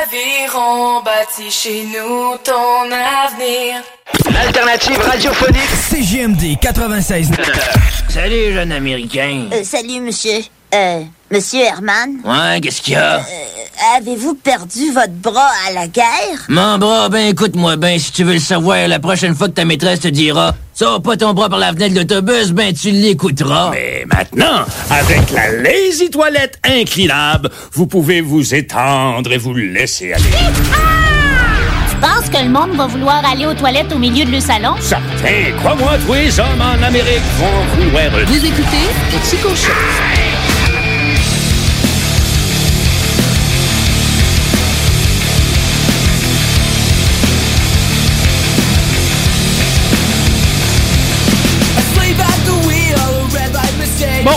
Aviron 0.00 1.02
bâti 1.02 1.50
chez 1.50 1.82
nous 1.86 2.36
ton 2.44 2.84
avenir. 2.84 3.82
L'alternative 4.32 4.96
radiophonique 5.00 5.58
CGMD 5.90 6.56
96. 6.60 7.32
Salut, 8.08 8.52
jeune 8.52 8.70
américain. 8.70 9.48
Euh, 9.52 9.64
salut, 9.64 9.98
monsieur. 9.98 10.44
Euh, 10.72 11.02
monsieur 11.32 11.62
Herman. 11.62 12.20
Ouais, 12.24 12.60
qu'est-ce 12.60 12.80
qu'il 12.80 12.92
y 12.92 12.96
a? 12.96 13.16
Euh, 13.16 13.22
Avez-vous 13.96 14.34
perdu 14.34 14.92
votre 14.92 15.12
bras 15.12 15.50
à 15.68 15.72
la 15.72 15.88
guerre? 15.88 16.04
Mon 16.48 16.78
bras, 16.78 17.08
ben 17.08 17.28
écoute-moi 17.28 17.76
ben, 17.76 17.98
si 17.98 18.12
tu 18.12 18.22
veux 18.24 18.34
le 18.34 18.38
savoir, 18.38 18.86
la 18.86 19.00
prochaine 19.00 19.34
fois 19.34 19.48
que 19.48 19.54
ta 19.54 19.64
maîtresse 19.64 20.00
te 20.00 20.08
dira 20.08 20.54
«Sors 20.74 21.02
pas 21.02 21.16
ton 21.16 21.34
bras 21.34 21.48
par 21.48 21.58
la 21.58 21.72
fenêtre 21.72 21.94
de 21.94 22.00
l'autobus», 22.00 22.52
ben 22.52 22.72
tu 22.72 22.90
l'écouteras. 22.90 23.70
Mais 23.72 24.04
maintenant, 24.06 24.64
avec 24.90 25.30
la 25.32 25.50
Lazy 25.50 26.08
Toilette 26.10 26.58
inclinable, 26.64 27.50
vous 27.72 27.86
pouvez 27.86 28.20
vous 28.20 28.54
étendre 28.54 29.32
et 29.32 29.38
vous 29.38 29.54
laisser 29.54 30.12
aller. 30.12 30.24
Tu 31.90 31.96
penses 31.96 32.30
que 32.30 32.44
le 32.44 32.50
monde 32.50 32.76
va 32.76 32.86
vouloir 32.86 33.24
aller 33.24 33.46
aux 33.46 33.54
toilettes 33.54 33.92
au 33.92 33.98
milieu 33.98 34.24
de 34.24 34.30
le 34.30 34.40
salon? 34.40 34.74
Certains, 34.80 35.52
crois-moi, 35.58 35.92
tous 36.06 36.14
les 36.14 36.38
hommes 36.38 36.60
en 36.60 36.82
Amérique 36.82 37.22
vont 37.38 37.64
vouloir... 37.76 38.04
Vous 38.26 38.36
écoutez 38.36 38.88
le 39.12 39.18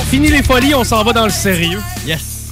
fini 0.07 0.29
les 0.29 0.41
folies, 0.41 0.73
on 0.73 0.83
s'en 0.83 1.03
va 1.03 1.13
dans 1.13 1.25
le 1.25 1.31
sérieux. 1.31 1.81
Yes. 2.05 2.51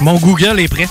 Mon 0.00 0.18
Google 0.18 0.60
est 0.60 0.68
prêt. 0.68 0.88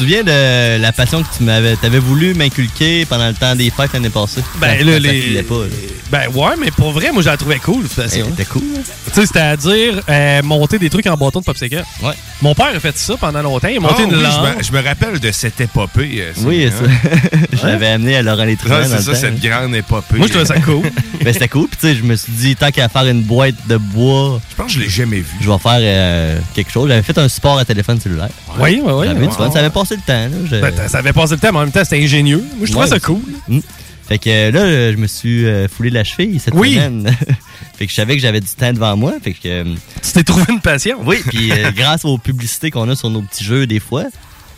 Tu 0.00 0.06
te 0.06 0.10
souviens 0.12 0.24
de 0.24 0.80
la 0.80 0.92
passion 0.92 1.22
que 1.22 1.28
tu 1.36 1.42
m'avais 1.42 1.76
avais 1.82 1.98
voulu 1.98 2.32
m'inculquer 2.32 3.04
pendant 3.04 3.28
le 3.28 3.34
temps 3.34 3.54
des 3.54 3.68
fêtes 3.68 3.92
l'année 3.92 4.08
passée? 4.08 4.40
Ben, 4.58 4.82
là, 4.82 4.92
ça 4.94 4.98
les- 4.98 5.42
pas, 5.42 5.54
là. 5.56 5.66
Ben 6.10 6.26
ouais, 6.34 6.54
mais 6.58 6.70
pour 6.70 6.90
vrai, 6.92 7.12
moi, 7.12 7.22
je 7.22 7.28
la 7.28 7.36
trouvais 7.36 7.58
cool, 7.58 7.84
cette 7.86 8.10
façon. 8.10 8.24
C'était 8.30 8.46
cool. 8.46 8.62
hein? 8.78 8.80
Tu 9.04 9.12
sais, 9.20 9.26
c'est-à-dire 9.26 10.00
euh, 10.08 10.42
monter 10.42 10.78
des 10.78 10.88
trucs 10.90 11.06
en 11.06 11.16
bâton 11.18 11.40
de 11.40 11.44
popsicle. 11.44 11.84
Ouais. 12.02 12.14
Mon 12.42 12.54
père 12.54 12.74
a 12.74 12.80
fait 12.80 12.96
ça 12.96 13.14
pendant 13.18 13.42
longtemps. 13.42 13.68
Il 13.68 13.76
a 13.76 13.80
monté 13.80 13.94
Ah 13.98 14.02
une 14.04 14.14
oui, 14.16 14.22
lampe. 14.22 14.62
je, 14.62 14.72
me, 14.72 14.82
rappelle 14.82 15.20
de 15.20 15.30
cette 15.30 15.60
épopée. 15.60 16.16
euh, 16.20 16.32
c'est- 16.34 16.44
Oui, 16.44 16.64
hein? 16.64 16.70
ça. 16.72 17.38
je 17.52 17.66
l'avais 17.66 17.88
amené 17.88 18.16
à 18.16 18.22
Laurent 18.22 18.44
Létriand 18.44 18.76
Ah, 18.80 18.84
c'est 18.86 18.96
le 18.96 19.02
ça, 19.02 19.12
temps, 19.12 19.18
cette 19.18 19.40
grande 19.40 19.74
épopée. 19.76 20.16
Moi, 20.16 20.26
je 20.26 20.32
trouvais 20.32 20.46
ça 20.46 20.58
cool. 20.60 20.82
ben, 21.22 21.32
c'était 21.32 21.48
cool. 21.48 21.68
Puis, 21.68 21.78
tu 21.80 21.86
sais, 21.88 21.94
je 21.94 22.02
me 22.02 22.16
suis 22.16 22.32
dit, 22.32 22.56
tant 22.56 22.70
qu'à 22.70 22.88
faire 22.88 23.06
une 23.06 23.22
boîte 23.22 23.54
de 23.68 23.76
bois. 23.76 24.40
Je 24.50 24.56
pense 24.56 24.66
que 24.66 24.72
je 24.72 24.78
l'ai 24.80 24.88
jamais 24.88 25.18
vu. 25.18 25.26
Je 25.40 25.48
vais 25.50 25.58
faire 25.58 25.78
euh, 25.78 26.38
quelque 26.54 26.72
chose. 26.72 26.88
J'avais 26.88 27.02
fait 27.02 27.18
un 27.18 27.28
support 27.28 27.58
à 27.58 27.64
téléphone 27.64 28.00
cellulaire. 28.00 28.30
Oui, 28.58 28.80
oui, 28.82 28.92
oui. 29.16 29.28
Ça 29.52 29.58
avait 29.60 29.70
passé 29.70 29.89
le 29.96 30.02
temps. 30.02 30.28
Là. 30.28 30.46
Je- 30.50 30.56
Ben, 30.60 30.88
ça 30.88 30.98
avait 30.98 31.12
passé 31.12 31.34
le 31.34 31.40
temps, 31.40 31.52
mais 31.52 31.58
en 31.58 31.62
même 31.62 31.72
temps, 31.72 31.84
c'était 31.84 32.02
ingénieux. 32.02 32.44
Moi, 32.56 32.66
je 32.66 32.70
trouvais 32.72 32.86
Ouais, 32.86 32.90
ça 32.90 33.00
cool. 33.00 33.20
Mm. 33.48 33.60
Fait 34.08 34.18
que 34.18 34.50
là, 34.50 34.90
je 34.92 34.96
me 34.96 35.06
suis 35.06 35.46
euh, 35.46 35.68
foulé 35.68 35.90
la 35.90 36.02
cheville 36.02 36.40
cette 36.40 36.54
Oui. 36.54 36.74
semaine. 36.74 37.16
fait 37.78 37.86
que 37.86 37.90
je 37.90 37.94
savais 37.96 38.16
que 38.16 38.22
j'avais 38.22 38.40
du 38.40 38.48
temps 38.48 38.72
devant 38.72 38.96
moi. 38.96 39.12
Fait 39.22 39.32
que. 39.32 39.38
euh, 39.46 39.64
Tu 40.02 40.12
t'es 40.12 40.24
trouvé 40.24 40.44
une 40.48 40.60
passion. 40.60 40.98
Oui, 41.04 41.18
puis 41.28 41.52
euh, 41.52 41.70
grâce 41.76 42.04
aux 42.04 42.18
publicités 42.18 42.70
qu'on 42.72 42.88
a 42.88 42.96
sur 42.96 43.08
nos 43.10 43.22
petits 43.22 43.44
jeux, 43.44 43.66
des 43.68 43.78
fois, 43.78 44.04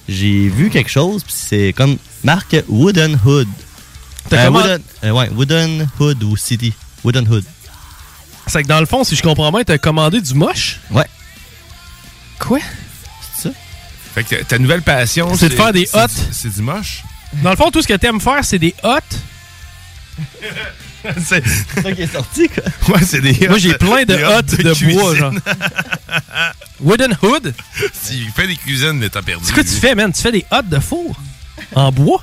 j'ai 0.08 0.48
vu 0.48 0.70
quelque 0.70 0.90
chose, 0.90 1.22
puis 1.22 1.34
c'est 1.36 1.72
comme 1.76 1.96
marque 2.24 2.56
Wooden 2.68 3.18
Hood. 3.26 3.48
T'as 4.30 4.36
Euh, 4.38 4.46
comment- 4.46 4.60
Wooden, 4.60 4.80
euh, 5.04 5.10
ouais, 5.10 5.28
Wooden 5.30 5.88
Hood 6.00 6.22
ou 6.22 6.36
City. 6.36 6.72
Wooden 7.04 7.28
Hood. 7.28 7.44
C'est 8.46 8.62
que 8.62 8.68
dans 8.68 8.80
le 8.80 8.86
fond, 8.86 9.04
si 9.04 9.16
je 9.16 9.22
comprends 9.22 9.52
bien, 9.52 9.64
t'as 9.64 9.78
commandé 9.78 10.20
du 10.20 10.32
moche? 10.34 10.80
Ouais. 10.90 11.04
Quoi? 12.38 12.58
Fait 14.14 14.24
que 14.24 14.42
ta 14.42 14.58
nouvelle 14.58 14.82
passion, 14.82 15.34
C'est 15.36 15.48
de 15.48 15.54
faire 15.54 15.72
des 15.72 15.88
hottes. 15.92 16.10
C'est 16.30 16.54
du 16.54 16.62
moche? 16.62 17.02
Dans 17.42 17.50
le 17.50 17.56
fond, 17.56 17.70
tout 17.70 17.80
ce 17.80 17.88
que 17.88 17.94
t'aimes 17.94 18.20
faire, 18.20 18.44
c'est 18.44 18.58
des 18.58 18.74
hottes. 18.82 19.18
c'est 21.24 21.42
ça 21.82 21.92
qui 21.92 22.02
est 22.02 22.12
sorti, 22.12 22.48
quoi. 22.48 22.94
Ouais, 22.94 23.02
c'est 23.04 23.20
des 23.20 23.48
Moi, 23.48 23.58
j'ai 23.58 23.74
plein 23.74 24.04
de 24.04 24.14
hottes 24.14 24.54
de, 24.54 24.92
bois, 24.92 25.14
genre. 25.14 25.32
Wooden 26.80 27.16
Hood? 27.22 27.54
S'il 27.92 28.30
fait 28.30 28.46
des 28.46 28.56
cuisines, 28.56 28.98
mais 28.98 29.08
t'as 29.08 29.22
perdu. 29.22 29.44
C'est 29.46 29.54
quoi 29.54 29.64
tu 29.64 29.70
fais, 29.70 29.94
man? 29.94 30.12
Tu 30.12 30.20
fais 30.20 30.32
des 30.32 30.44
hottes 30.50 30.68
de 30.68 30.78
four? 30.78 31.16
En 31.74 31.90
bois? 31.90 32.22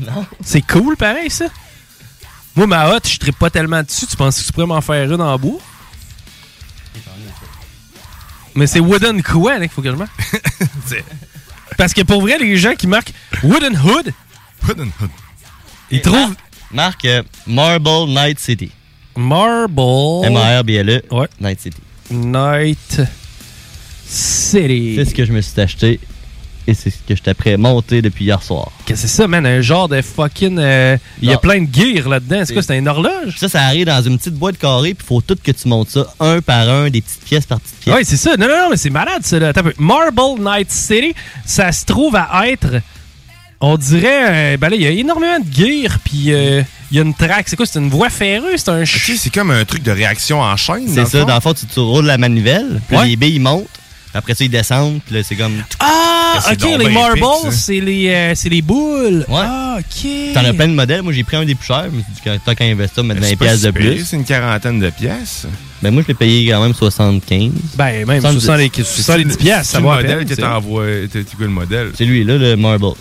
Non. 0.00 0.26
C'est 0.44 0.62
cool, 0.62 0.96
pareil, 0.96 1.30
ça. 1.30 1.46
Moi, 2.56 2.66
ma 2.66 2.88
hotte, 2.90 3.08
je 3.08 3.24
ne 3.24 3.32
pas 3.32 3.50
tellement 3.50 3.82
dessus. 3.82 4.06
Tu 4.06 4.16
penses 4.16 4.40
que 4.40 4.46
tu 4.46 4.52
pourrais 4.52 4.66
m'en 4.66 4.80
faire 4.80 5.12
une 5.12 5.20
en 5.20 5.38
bois? 5.38 5.60
Mais 8.54 8.66
c'est 8.66 8.80
wooden 8.80 9.22
quoi, 9.22 9.54
là, 9.54 9.60
qu'il 9.60 9.70
faut 9.70 9.82
que 9.82 9.90
je 9.90 9.96
marque? 9.96 10.12
Parce 11.76 11.92
que 11.92 12.02
pour 12.02 12.20
vrai, 12.20 12.38
les 12.38 12.56
gens 12.56 12.74
qui 12.74 12.86
marquent 12.86 13.12
Wooden 13.42 13.76
Hood, 13.76 14.12
Wooden 14.66 14.90
Hood. 15.00 15.10
ils 15.90 16.00
trouvent 16.00 16.34
Marque 16.70 17.04
euh, 17.04 17.22
Marble 17.46 18.08
Night 18.08 18.38
City. 18.38 18.70
Marble 19.16 20.26
M-A-R-B-L-E. 20.26 21.02
Ouais. 21.10 21.28
Night 21.40 21.60
City. 21.60 21.80
Night 22.10 23.00
City. 24.06 24.94
C'est 24.96 25.04
ce 25.04 25.14
que 25.14 25.24
je 25.24 25.32
me 25.32 25.40
suis 25.40 25.60
acheté 25.60 26.00
et 26.66 26.74
c'est 26.74 26.90
ce 26.90 26.96
que 27.06 27.14
je 27.14 27.22
t'ai 27.22 27.34
prêt 27.34 27.56
monter 27.56 28.00
depuis 28.02 28.24
hier 28.24 28.42
soir. 28.42 28.70
Que 28.86 28.92
que 28.92 28.98
c'est 28.98 29.08
ça, 29.08 29.26
man? 29.28 29.44
Un 29.46 29.60
genre 29.60 29.88
de 29.88 30.00
fucking. 30.02 30.58
euh, 30.58 30.96
Il 31.20 31.28
y 31.28 31.32
a 31.32 31.38
plein 31.38 31.62
de 31.62 31.68
gear 31.74 32.08
là-dedans. 32.08 32.42
C'est 32.44 32.52
quoi? 32.54 32.62
C'est 32.62 32.78
une 32.78 32.88
horloge? 32.88 33.34
Ça, 33.38 33.48
ça 33.48 33.62
arrive 33.62 33.86
dans 33.86 34.02
une 34.02 34.16
petite 34.18 34.34
boîte 34.34 34.56
carrée, 34.58 34.94
puis 34.94 35.04
il 35.04 35.08
faut 35.08 35.20
tout 35.20 35.36
que 35.42 35.50
tu 35.52 35.68
montes 35.68 35.90
ça 35.90 36.06
un 36.20 36.40
par 36.40 36.68
un, 36.68 36.88
des 36.90 37.00
petites 37.02 37.24
pièces 37.24 37.46
par 37.46 37.60
petites 37.60 37.80
pièces. 37.80 37.96
Oui, 37.96 38.02
c'est 38.04 38.16
ça. 38.16 38.36
Non, 38.38 38.46
non, 38.48 38.56
non, 38.56 38.68
mais 38.70 38.76
c'est 38.76 38.90
malade, 38.90 39.22
ça. 39.22 39.38
Là. 39.38 39.52
Marble 39.78 40.40
Night 40.40 40.70
City, 40.70 41.14
ça 41.44 41.70
se 41.72 41.84
trouve 41.84 42.16
à 42.16 42.48
être. 42.48 42.80
On 43.60 43.76
dirait. 43.76 44.54
euh, 44.54 44.56
ben 44.58 44.68
là, 44.68 44.76
il 44.76 44.82
y 44.82 44.86
a 44.86 44.90
énormément 44.90 45.38
de 45.38 45.46
gear, 45.54 45.98
puis 46.04 46.32
euh, 46.32 46.62
il 46.90 46.96
y 46.96 47.00
a 47.00 47.02
une 47.02 47.14
track. 47.14 47.44
C'est 47.48 47.56
quoi? 47.56 47.64
C'est 47.66 47.78
une 47.78 47.88
voie 47.88 48.10
ferrée? 48.10 48.56
C'est 48.56 48.68
un. 48.68 48.84
ch- 48.84 49.16
c'est 49.18 49.32
comme 49.32 49.50
un 49.50 49.64
truc 49.64 49.82
de 49.82 49.90
réaction 49.90 50.40
en 50.40 50.56
chaîne. 50.56 50.86
C'est 50.88 51.06
ça, 51.06 51.24
dans 51.24 51.34
le 51.34 51.40
fond, 51.40 51.54
tu, 51.54 51.64
tu 51.66 51.80
roules 51.80 52.04
la 52.06 52.18
manivelle, 52.18 52.80
puis 52.88 52.96
Ouais. 52.96 53.06
les 53.08 53.16
billes 53.16 53.36
ils 53.36 53.40
montent, 53.40 53.66
après 54.14 54.34
ça, 54.34 54.44
ils 54.44 54.48
descendent, 54.50 55.00
puis 55.04 55.14
là, 55.14 55.22
c'est 55.22 55.36
comme. 55.36 55.62
Ah, 55.80 56.40
ok, 56.52 56.78
les 56.78 56.88
marbles, 56.88 57.20
c'est 57.50 57.80
les, 57.80 58.08
euh, 58.08 58.32
c'est 58.34 58.48
les 58.48 58.62
boules. 58.62 59.24
Ah, 59.32 59.78
ok. 59.78 60.10
T'en 60.34 60.44
as 60.44 60.52
plein 60.52 60.68
de 60.68 60.74
modèles. 60.74 61.02
Moi, 61.02 61.12
j'ai 61.12 61.24
pris 61.24 61.36
un 61.36 61.44
des 61.44 61.54
plus 61.54 61.66
chers, 61.66 61.88
mais 61.92 62.02
c'est 62.22 62.32
du 62.32 62.38
tant 62.40 62.54
qu'à 62.54 62.64
investir, 62.64 63.04
mettre 63.04 63.20
20 63.20 63.26
C'est 63.28 63.36
pas 63.36 63.44
pièces 63.46 63.62
de 63.62 63.70
plus. 63.70 64.04
C'est 64.04 64.16
une 64.16 64.24
quarantaine 64.24 64.78
de 64.80 64.90
pièces. 64.90 65.46
Ben, 65.82 65.90
moi, 65.90 66.02
je 66.02 66.08
l'ai 66.08 66.14
payé 66.14 66.50
quand 66.50 66.62
même 66.62 66.74
75. 66.74 67.50
Ben, 67.76 68.06
même 68.06 68.20
70. 68.20 68.40
70 68.40 68.84
70 68.84 69.36
piastres, 69.36 69.72
ça 69.72 69.78
C'est 69.78 69.84
va 69.84 69.96
le 69.96 70.02
modèle 70.08 70.24
que 70.26 70.34
c'est- 70.34 70.40
t'envoies. 70.40 70.86
C'est 71.12 71.24
quoi 71.36 71.46
le 71.46 71.52
modèle? 71.52 71.90
C'est 71.96 72.04
lui, 72.04 72.24
là, 72.24 72.38
le 72.38 72.56
Marble. 72.56 72.94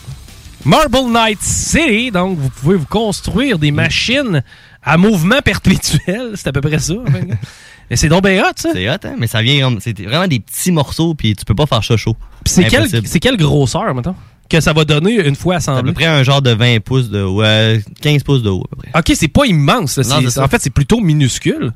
Marble 0.66 1.11
Night 1.11 1.39
City, 1.41 2.09
donc 2.11 2.38
vous 2.39 2.49
pouvez 2.49 2.78
vous 2.78 2.86
construire 2.86 3.59
des 3.59 3.72
machines 3.72 4.41
à 4.82 4.97
mouvement 4.97 5.41
perpétuel. 5.43 6.32
C'est 6.36 6.47
à 6.47 6.51
peu 6.53 6.61
près 6.61 6.80
ça. 6.80 6.93
Et 7.94 7.96
c'est 7.96 8.10
donc 8.10 8.24
bien 8.24 8.41
hot, 8.44 8.52
ça. 8.56 8.70
C'est 8.74 8.89
hot, 8.89 8.94
hein? 9.06 9.16
Mais 9.18 9.28
ça 9.28 9.41
vient. 9.41 9.76
C'est 9.80 9.98
vraiment 10.02 10.28
des 10.28 10.39
petits 10.39 10.72
morceaux, 10.72 11.14
puis 11.14 11.36
tu 11.36 11.46
peux 11.46 11.56
pas 11.56 11.66
faire 11.66 11.84
ça 11.84 11.96
chaud. 11.96 12.16
Puis 12.44 12.54
c'est 12.54 12.64
quelle, 12.66 12.82
Impossible. 12.82 13.08
c'est 13.08 13.20
quelle 13.20 13.38
grosseur, 13.38 13.94
maintenant? 13.94 14.16
Que 14.50 14.60
ça 14.60 14.74
va 14.74 14.84
donner 14.86 15.14
une 15.26 15.36
fois 15.36 15.60
C'est 15.60 15.70
à 15.70 15.74
assemblé? 15.76 15.91
peu 15.91 15.96
près 15.96 16.06
un 16.06 16.22
genre 16.24 16.41
de 16.41 16.52
20 16.52 16.80
pouces 16.84 17.10
de 17.10 17.22
haut. 17.22 17.41
euh, 17.44 17.80
15 18.02 18.24
pouces 18.24 18.44
de 18.44 18.50
haut, 18.50 18.64
à 18.66 18.76
peu 18.76 18.82
près. 18.82 18.91
Ok, 19.00 19.16
c'est 19.18 19.28
pas 19.30 19.46
immense. 19.46 19.98
Non, 20.00 20.30
ça. 20.30 20.44
en 20.44 20.48
fait, 20.48 20.62
c'est 20.62 20.70
plutôt 20.70 21.00
minuscule. 21.00 21.72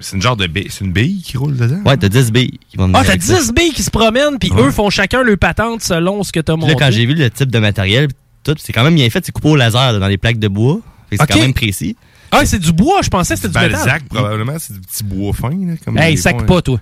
C'est 0.00 0.16
une 0.16 0.22
genre 0.22 0.36
de 0.36 0.46
bille. 0.46 0.68
C'est 0.70 0.84
une 0.84 0.92
bille 0.92 1.20
qui 1.22 1.36
roule 1.36 1.54
dedans? 1.56 1.80
Ouais, 1.84 1.96
t'as 1.98 2.08
10 2.08 2.32
billes 2.32 2.58
qui 2.70 2.76
vont 2.78 2.90
Ah, 2.94 3.02
t'as 3.04 3.10
avec 3.10 3.22
ça. 3.22 3.38
10 3.38 3.52
billes 3.52 3.72
qui 3.72 3.82
se 3.82 3.90
promènent, 3.90 4.38
puis 4.40 4.50
eux 4.56 4.70
font 4.70 4.88
chacun 4.88 5.22
leur 5.22 5.36
patente 5.36 5.82
selon 5.82 6.22
ce 6.22 6.32
que 6.32 6.40
t'as 6.40 6.54
Puis 6.54 6.60
monté. 6.62 6.72
là, 6.72 6.78
quand 6.86 6.90
j'ai 6.90 7.04
vu 7.04 7.14
le 7.14 7.30
type 7.30 7.50
de 7.52 7.58
matériel, 7.58 8.08
pis 8.08 8.14
tout, 8.42 8.54
c'est 8.58 8.72
quand 8.72 8.82
même 8.84 8.94
bien 8.94 9.08
fait. 9.10 9.24
C'est 9.26 9.32
coupé 9.32 9.50
au 9.50 9.56
laser 9.56 9.92
là, 9.92 9.98
dans 9.98 10.08
les 10.08 10.16
plaques 10.16 10.38
de 10.38 10.48
bois. 10.48 10.78
C'est 11.10 11.18
quand 11.18 11.38
même 11.38 11.52
précis. 11.54 11.94
Ah, 12.30 12.44
c'est 12.44 12.58
du 12.58 12.72
bois, 12.72 13.00
je 13.02 13.08
pensais 13.08 13.34
que 13.34 13.40
c'était 13.40 13.58
du 13.58 13.64
métal. 13.64 13.72
Balzac, 13.72 14.04
probablement. 14.08 14.58
C'est 14.58 14.74
du 14.74 14.80
petit 14.80 15.04
bois 15.04 15.32
fin. 15.32 15.50
Là, 15.50 15.74
comme 15.84 15.98
Hey, 15.98 16.16
sac 16.16 16.46
pas, 16.46 16.58
hein. 16.58 16.60
toi. 16.62 16.80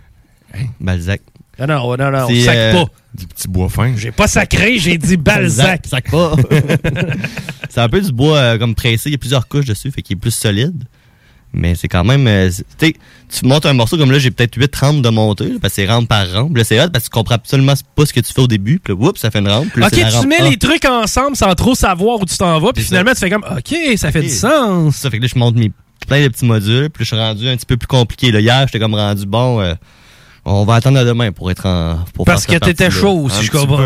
Balzac. 0.81 1.21
Non, 1.59 1.67
non, 1.67 1.97
non, 1.97 2.11
non, 2.11 2.29
sac 2.29 2.57
euh, 2.57 2.73
pas. 2.73 2.91
Du 3.15 3.27
petit 3.27 3.49
bois 3.49 3.69
fin. 3.69 3.95
J'ai 3.97 4.11
pas 4.11 4.27
sacré, 4.27 4.79
j'ai 4.79 4.99
dit 4.99 5.17
Balzac. 5.17 5.87
Sac 5.87 6.11
pas. 6.11 6.35
c'est 7.69 7.81
un 7.81 7.89
peu 7.89 8.01
du 8.01 8.13
bois 8.13 8.39
euh, 8.39 8.59
comme 8.59 8.75
pressé. 8.75 9.11
Il 9.11 9.13
y 9.13 9.15
a 9.15 9.19
plusieurs 9.19 9.47
couches 9.47 9.67
dessus, 9.67 9.91
fait 9.93 10.03
qu'il 10.03 10.17
est 10.17 10.21
plus 10.21 10.35
solide. 10.35 10.85
Mais 11.55 11.75
c'est 11.75 11.89
quand 11.89 12.05
même. 12.05 12.27
euh, 12.27 12.51
tu 12.79 12.87
sais, 12.87 12.95
tu 13.33 13.47
montes 13.47 13.65
un 13.67 13.73
morceau 13.73 13.97
comme 13.97 14.11
là, 14.11 14.19
j'ai 14.19 14.31
peut-être 14.31 14.57
8 14.57 14.75
rampes 14.77 15.03
de 15.03 15.09
monter, 15.09 15.45
là, 15.45 15.55
parce 15.61 15.75
que 15.75 15.83
c'est 15.83 15.87
rampe 15.89 16.09
par 16.09 16.31
rampe. 16.31 16.57
Là, 16.57 16.65
c'est 16.65 16.81
hot 16.81 16.89
parce 16.93 17.05
que 17.05 17.11
tu 17.11 17.15
comprends 17.15 17.35
absolument 17.37 17.75
pas 17.97 18.07
ce 18.07 18.13
que 18.13 18.21
tu 18.21 18.33
fais 18.33 18.41
au 18.43 18.47
début. 18.47 18.79
Puis 18.79 18.93
là, 18.95 19.01
oups, 19.01 19.21
ça 19.21 19.31
fait 19.31 19.39
une 19.39 19.49
rampe. 19.49 19.69
Puis 19.73 19.81
là, 19.81 19.87
Ok, 19.87 19.95
tu 19.95 20.05
rampe 20.05 20.27
mets 20.27 20.41
A. 20.41 20.49
les 20.51 20.57
trucs 20.57 20.85
ensemble 20.85 21.37
sans 21.37 21.55
trop 21.55 21.75
savoir 21.75 22.21
où 22.21 22.25
tu 22.25 22.37
t'en 22.37 22.59
vas, 22.61 22.73
puis 22.73 22.83
finalement, 22.85 23.13
tu 23.13 23.19
fais 23.21 23.31
comme, 23.31 23.45
ok, 23.51 23.75
ça 23.97 24.11
fait 24.13 24.23
du 24.23 24.29
sens. 24.31 24.97
Ça 24.97 25.11
fait 25.11 25.19
que 25.19 25.23
là, 25.23 25.29
je 25.33 25.39
monte 25.39 25.55
mes, 25.57 25.71
plein 26.07 26.23
de 26.23 26.29
petits 26.29 26.45
modules. 26.45 26.91
Puis 26.91 27.05
je 27.05 27.15
suis 27.15 27.17
rendu 27.17 27.49
un 27.49 27.57
petit 27.57 27.67
peu 27.67 27.77
plus 27.77 27.87
compliqué. 27.87 28.31
Là, 28.33 28.41
hier, 28.41 28.67
j'étais 28.67 28.79
comme 28.81 28.95
rendu 28.95 29.25
bon. 29.27 29.61
euh, 29.61 29.75
on 30.45 30.65
va 30.65 30.75
attendre 30.75 30.99
à 30.99 31.05
demain 31.05 31.33
pour 31.33 31.51
être 31.51 31.67
en. 31.67 32.05
Pour 32.13 32.25
Parce 32.27 32.45
faire 32.47 32.61
que 32.61 32.65
t'étais 32.67 32.91
chaud, 32.91 33.29
si 33.31 33.39
Un 33.39 33.43
je 33.43 33.51
comprends. 33.51 33.79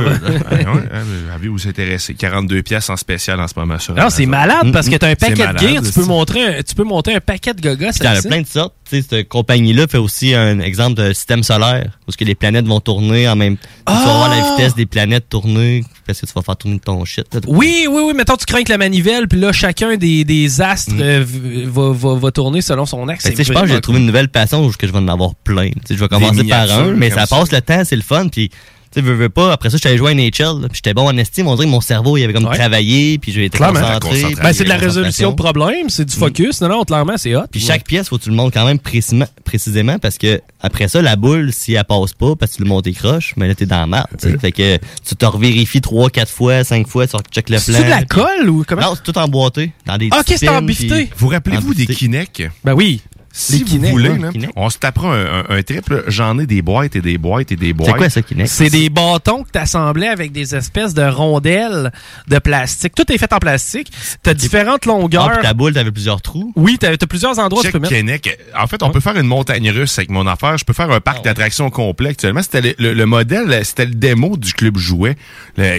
Avez-vous 1.34 1.58
s'intéresser? 1.58 2.14
42 2.14 2.62
pièces 2.62 2.90
en 2.90 2.96
spécial 2.96 3.40
en 3.40 3.46
ce 3.46 3.54
moment 3.56 3.78
sur 3.78 3.94
Non, 3.94 4.10
c'est 4.10 4.26
malade 4.26 4.72
parce 4.72 4.88
que 4.88 4.96
t'as 4.96 5.08
un 5.08 5.14
paquet 5.14 5.46
de 5.52 5.58
gear, 5.58 5.82
tu 5.82 5.92
peux, 5.92 6.04
montrer 6.04 6.58
un, 6.58 6.62
tu 6.62 6.74
peux 6.74 6.84
monter 6.84 7.14
un 7.14 7.20
paquet 7.20 7.54
de 7.54 7.60
gogos. 7.60 7.90
Puis 7.90 8.00
il 8.00 8.04
y 8.04 8.08
en 8.08 8.18
a 8.18 8.22
plein 8.22 8.40
de 8.42 8.46
sortes. 8.46 8.74
Cette 8.90 9.28
compagnie-là 9.28 9.86
fait 9.86 9.98
aussi 9.98 10.34
un 10.34 10.60
exemple 10.60 10.94
de 10.94 11.12
système 11.12 11.42
solaire 11.42 11.98
où 12.08 12.12
que 12.12 12.24
les 12.24 12.34
planètes 12.34 12.66
vont 12.66 12.80
tourner 12.80 13.28
en 13.28 13.36
même 13.36 13.56
temps. 13.56 13.68
Tu 13.86 13.92
vas 13.92 14.02
voir 14.04 14.30
la 14.30 14.50
vitesse 14.50 14.74
des 14.74 14.86
planètes 14.86 15.28
tourner 15.28 15.84
parce 16.06 16.20
que 16.20 16.26
tu 16.26 16.32
vas 16.34 16.42
faire 16.42 16.56
tourner 16.56 16.78
ton 16.78 17.04
shit. 17.04 17.26
là. 17.34 17.40
Oui, 17.46 17.86
oui, 17.90 18.02
oui. 18.06 18.12
Mettons, 18.14 18.36
tu 18.36 18.46
crains 18.46 18.62
que 18.64 18.72
la 18.72 18.78
manivelle, 18.78 19.28
puis 19.28 19.38
là, 19.38 19.52
chacun 19.52 19.96
des, 19.96 20.24
des 20.24 20.60
astres 20.60 20.92
euh, 20.98 21.22
v- 21.26 21.64
va, 21.66 21.92
va, 21.92 22.14
va 22.14 22.30
tourner 22.30 22.62
selon 22.62 22.86
son 22.86 23.06
axe. 23.08 23.28
Je 23.30 23.52
pense 23.52 23.62
que 23.62 23.68
j'ai 23.68 23.80
trouvé 23.80 23.98
une 24.00 24.06
nouvelle 24.06 24.28
passion 24.30 24.64
où 24.64 24.72
je 24.72 24.86
vais 24.86 24.96
en 24.98 25.08
avoir 25.08 25.34
plein. 25.34 25.70
Je 25.88 25.94
vais 25.94 26.08
commencer 26.08 26.44
par 26.44 26.70
un, 26.70 26.92
mais 26.94 27.10
ça. 27.10 27.26
passe 27.26 27.52
le 27.52 27.60
temps, 27.60 27.82
c'est 27.84 27.96
le 27.96 28.02
fun. 28.02 28.28
Puis, 28.28 28.50
tu 28.92 29.00
sais, 29.00 29.06
veux, 29.06 29.14
veux 29.14 29.28
pas. 29.28 29.52
Après 29.52 29.70
ça, 29.70 29.76
j'étais 29.76 29.88
allé 29.90 29.98
jouer 29.98 30.10
à 30.10 30.14
NHL, 30.14 30.60
puis 30.68 30.74
j'étais 30.74 30.94
bon 30.94 31.06
en 31.08 31.16
estime. 31.16 31.46
On 31.48 31.54
dirait 31.54 31.66
que 31.66 31.70
mon 31.70 31.80
cerveau, 31.80 32.16
il 32.16 32.24
avait 32.24 32.32
comme 32.32 32.44
Ouais. 32.46 32.56
travaillé, 32.56 33.18
puis 33.18 33.32
j'ai 33.32 33.44
été 33.44 33.58
Clairement. 33.58 33.80
concentré. 34.00 34.34
Ben, 34.42 34.52
c'est 34.52 34.64
de 34.64 34.68
la 34.68 34.76
résolution 34.76 35.30
de 35.30 35.36
problème, 35.36 35.88
c'est 35.90 36.04
du 36.04 36.14
focus. 36.16 36.60
Non, 36.60 36.68
non, 36.68 36.84
clairement, 36.84 37.16
c'est 37.16 37.34
hot. 37.36 37.42
Puis 37.50 37.60
chaque 37.60 37.84
pièce, 37.84 38.08
faut 38.08 38.18
que 38.18 38.24
tu 38.24 38.30
le 38.30 38.36
montes 38.36 38.52
quand 38.54 38.64
même 38.66 38.78
précisément, 38.78 39.26
précisément 39.44 39.98
parce 39.98 40.18
que 40.18 40.40
après 40.60 40.88
ça, 40.88 41.02
la 41.02 41.16
boule, 41.16 41.52
si 41.52 41.74
elle 41.74 41.84
passe 41.84 42.12
pas, 42.12 42.34
parce 42.36 42.52
que 42.52 42.56
tu 42.58 42.62
le 42.62 42.68
montes 42.68 42.90
croche, 42.92 43.34
mais 43.36 43.46
là, 43.48 43.54
t'es 43.54 43.66
dans 43.66 43.80
la 43.80 43.86
marde. 43.86 44.08
tu 44.18 44.30
sais. 44.30 44.38
Fait 44.38 44.52
que 44.52 44.78
tu 45.06 45.14
te 45.16 45.26
revérifies 45.26 45.80
trois, 45.80 46.08
quatre 46.10 46.30
fois, 46.32 46.64
cinq 46.64 46.86
fois, 46.88 47.06
tu 47.06 47.16
check 47.30 47.48
le 47.50 47.56
plan. 47.56 47.62
C'est 47.64 47.84
de 47.84 47.90
la 47.90 48.04
colle 48.04 48.48
ou 48.48 48.64
comment? 48.66 48.82
Non, 48.82 48.94
c'est 48.94 49.02
tout 49.12 49.18
emboîté. 49.18 49.72
Dans 49.86 49.96
des 49.98 50.08
Ah, 50.10 50.20
ok, 50.20 50.34
c'est 50.36 50.48
puis- 50.66 51.10
Vous 51.16 51.28
rappelez-vous 51.28 51.74
des. 51.74 51.86
Kinect? 51.86 52.42
Ben 52.64 52.72
oui. 52.74 53.00
Si 53.38 53.62
vous 53.62 53.78
voulez, 53.86 54.08
là, 54.18 54.30
on 54.56 54.68
se 54.68 54.78
tapera 54.78 55.14
un, 55.14 55.40
un, 55.40 55.44
un 55.48 55.62
trip. 55.62 55.88
là. 55.90 55.98
J'en 56.08 56.38
ai 56.38 56.46
des 56.46 56.60
boîtes 56.60 56.96
et 56.96 57.00
des 57.00 57.18
boîtes 57.18 57.52
et 57.52 57.56
des 57.56 57.72
boîtes. 57.72 57.90
C'est 57.90 57.96
quoi 57.96 58.10
ça, 58.10 58.20
Kinect? 58.22 58.48
C'est 58.48 58.68
des 58.70 58.90
bâtons 58.90 59.44
que 59.44 59.50
tu 59.52 59.58
assemblais 59.58 60.08
avec 60.08 60.32
des 60.32 60.56
espèces 60.56 60.92
de 60.92 61.02
rondelles 61.02 61.92
de 62.26 62.38
plastique. 62.38 62.94
Tout 62.96 63.10
est 63.12 63.18
fait 63.18 63.32
en 63.32 63.38
plastique. 63.38 63.92
Tu 64.24 64.30
as 64.30 64.34
différentes 64.34 64.80
Ah, 64.84 64.88
longueurs. 64.88 65.32
puis 65.32 65.42
ta 65.42 65.54
boule, 65.54 65.72
t'avais 65.72 65.92
plusieurs 65.92 66.20
trous. 66.20 66.52
oui, 66.56 66.78
tu 66.80 66.86
as, 66.86 66.96
plusieurs 67.06 67.38
endroits 67.38 67.60
où 67.62 67.64
tu 67.64 67.70
peux 67.70 67.78
mettre. 67.78 67.94
Kinect. 67.94 68.28
En 68.58 68.66
fait, 68.66 68.82
on 68.82 68.90
peut 68.90 69.00
faire 69.00 69.16
une 69.16 69.26
montagne 69.26 69.70
russe 69.70 69.96
avec 69.98 70.10
mon 70.10 70.26
affaire. 70.26 70.58
Je 70.58 70.64
peux 70.64 70.72
faire 70.72 70.90
un 70.90 70.96
Ah 70.96 71.00
parc 71.00 71.24
d'attractions 71.24 71.70
complet. 71.70 72.10
Actuellement, 72.10 72.42
c'était 72.42 72.60
le, 72.60 72.74
le- 72.78 72.94
le 72.94 73.06
modèle, 73.06 73.64
c'était 73.64 73.86
le 73.86 73.94
démo 73.94 74.36
du 74.36 74.52
club 74.52 74.76
jouet 74.78 75.16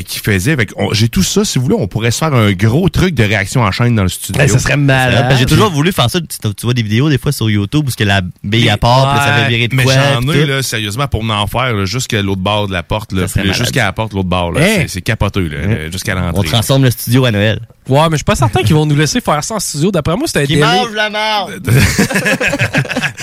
qui 0.06 0.20
faisait. 0.20 0.54
avec- 0.54 0.72
on- 0.78 0.94
J'ai 0.94 1.10
tout 1.10 1.24
ça. 1.24 1.44
Si 1.44 1.58
vous 1.58 1.66
voulez, 1.66 1.78
on 1.78 1.88
pourrait 1.88 2.12
se 2.12 2.20
faire 2.20 2.34
un 2.34 2.52
gros 2.54 2.88
truc 2.90 3.16
de 3.16 3.24
réaction 3.24 3.62
en 3.62 3.72
chaîne 3.72 3.96
dans 3.96 4.04
le 4.04 4.10
studio. 4.10 4.40
Ben, 4.40 4.48
ça 4.48 4.60
serait 4.60 4.78
malade. 4.78 5.28
Ben, 5.30 5.38
j'ai 5.38 5.46
toujours 5.46 5.70
voulu 5.72 5.92
faire 5.92 6.10
ça. 6.10 6.20
Tu, 6.22 6.28
tu 6.56 6.66
vois 6.66 6.74
des 6.74 6.84
vidéos 6.84 7.10
des 7.10 7.18
fois 7.18 7.32
sur 7.32 7.49
YouTube 7.50 7.88
où 7.88 7.92
ce 7.92 7.96
que 7.98 8.04
la 8.04 8.22
bille 8.44 8.70
à 8.70 8.78
part, 8.78 9.14
puis 9.16 9.26
ça 9.26 9.34
fait 9.36 9.50
virer 9.50 9.68
de 9.68 9.76
mais 9.76 9.84
j'en 9.86 10.22
ai, 10.32 10.46
là, 10.46 10.62
sérieusement, 10.62 11.08
pour 11.08 11.24
m'en 11.24 11.46
faire 11.48 11.86
jusqu'à 11.86 12.22
l'autre 12.22 12.42
bord 12.42 12.68
de 12.68 12.74
la 12.74 12.84
porte. 12.84 13.12
Là, 13.14 13.26
jusqu'à 13.54 13.86
la 13.86 13.94
porte, 13.94 14.14
l'autre 14.14 14.30
bord. 14.30 14.52
là. 14.52 14.62
Hein? 14.64 14.86
C'est- 14.88 15.02
capoteux, 15.02 15.48
là, 15.48 15.90
jusqu'à 15.92 16.16
On 16.16 16.22
l'entrée. 16.22 16.48
transforme 16.50 16.84
le 16.84 16.92
studio 16.92 17.26
à 17.26 17.32
Noël. 17.32 17.60
Ouais, 17.88 18.02
mais 18.04 18.12
je 18.12 18.16
suis 18.18 18.24
pas 18.24 18.36
certain 18.36 18.62
qu'ils 18.62 18.76
vont 18.76 18.86
nous 18.86 18.96
laisser 18.96 19.20
faire 19.20 19.44
ça 19.44 19.56
en 19.56 19.60
studio. 19.60 19.90
D'après 19.92 20.16
moi, 20.16 20.28
c'était 20.28 20.42
un 20.42 20.46
Qui 20.46 20.58
mange 20.58 20.92
la 20.94 21.10
marde! 21.10 21.60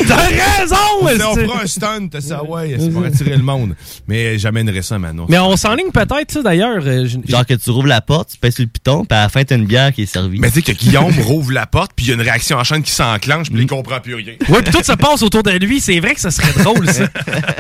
T'as 0.09 0.17
raison! 0.17 0.77
On 1.03 1.35
fera 1.37 1.63
un 1.63 1.67
stunt, 1.67 2.09
t'as 2.11 2.21
ça, 2.21 2.43
ouais, 2.45 2.77
c'est 2.79 2.91
pour 2.93 3.05
attirer 3.05 3.37
le 3.37 3.43
monde. 3.43 3.75
Mais 4.09 4.39
j'amènerais 4.39 4.83
ça, 4.83 4.99
Manon. 4.99 5.27
Mais 5.29 5.39
on 5.39 5.57
s'enligne 5.57 5.91
peut-être, 5.93 6.31
ça, 6.33 6.43
d'ailleurs. 6.43 6.83
euh, 6.85 7.07
Genre 7.27 7.47
que 7.47 7.55
tu 7.55 7.71
rouvres 7.71 7.87
la 7.87 8.01
porte, 8.01 8.31
tu 8.33 8.39
pèses 8.39 8.59
le 8.59 8.67
piton, 8.67 9.05
puis 9.05 9.17
à 9.17 9.23
la 9.23 9.29
fin, 9.29 9.45
t'as 9.45 9.57
une 9.57 9.67
bière 9.67 9.93
qui 9.93 10.03
est 10.03 10.07
servie. 10.07 10.39
Mais 10.41 10.49
tu 10.51 10.55
sais 10.61 10.63
que 10.63 10.73
Guillaume 10.73 11.15
rouvre 11.21 11.53
la 11.53 11.67
porte, 11.67 11.93
puis 11.95 12.07
il 12.07 12.09
y 12.09 12.13
a 12.13 12.15
une 12.15 12.21
réaction 12.23 12.57
en 12.59 12.65
chaîne 12.65 12.83
qui 12.83 12.91
s'enclenche, 12.91 13.51
puis 13.51 13.63
il 13.63 13.67
comprend 13.67 14.01
plus 14.01 14.16
rien. 14.17 14.35
Ouais, 14.49 14.63
puis 14.63 14.73
tout 14.73 14.83
se 14.83 14.93
passe 14.93 15.23
autour 15.23 15.43
de 15.43 15.51
lui. 15.53 15.81
C'est 15.81 16.01
vrai 16.01 16.15
que 16.15 16.21
ça 16.21 16.31
serait 16.31 16.63
drôle, 16.63 16.89
ça. 16.89 17.05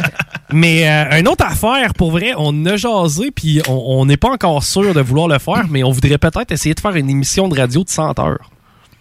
mais 0.53 0.89
euh, 0.89 1.19
une 1.21 1.29
autre 1.29 1.45
affaire, 1.45 1.95
pour 1.95 2.11
vrai, 2.11 2.33
on 2.37 2.65
a 2.67 2.77
jasé, 2.77 3.31
puis 3.31 3.61
on 3.69 4.05
n'est 4.07 4.17
pas 4.17 4.31
encore 4.31 4.63
sûr 4.63 4.95
de 4.95 5.01
vouloir 5.01 5.29
le 5.29 5.39
faire, 5.39 5.65
mais 5.71 5.83
on 5.85 5.91
voudrait 5.91 6.19
peut-être 6.19 6.53
essayer 6.53 6.75
de 6.75 6.81
faire 6.81 6.95
une 6.97 7.11
émission 7.11 7.49
de 7.49 7.59
radio 7.59 7.85
de 7.85 7.89
100 7.89 8.19
heures. 8.19 8.51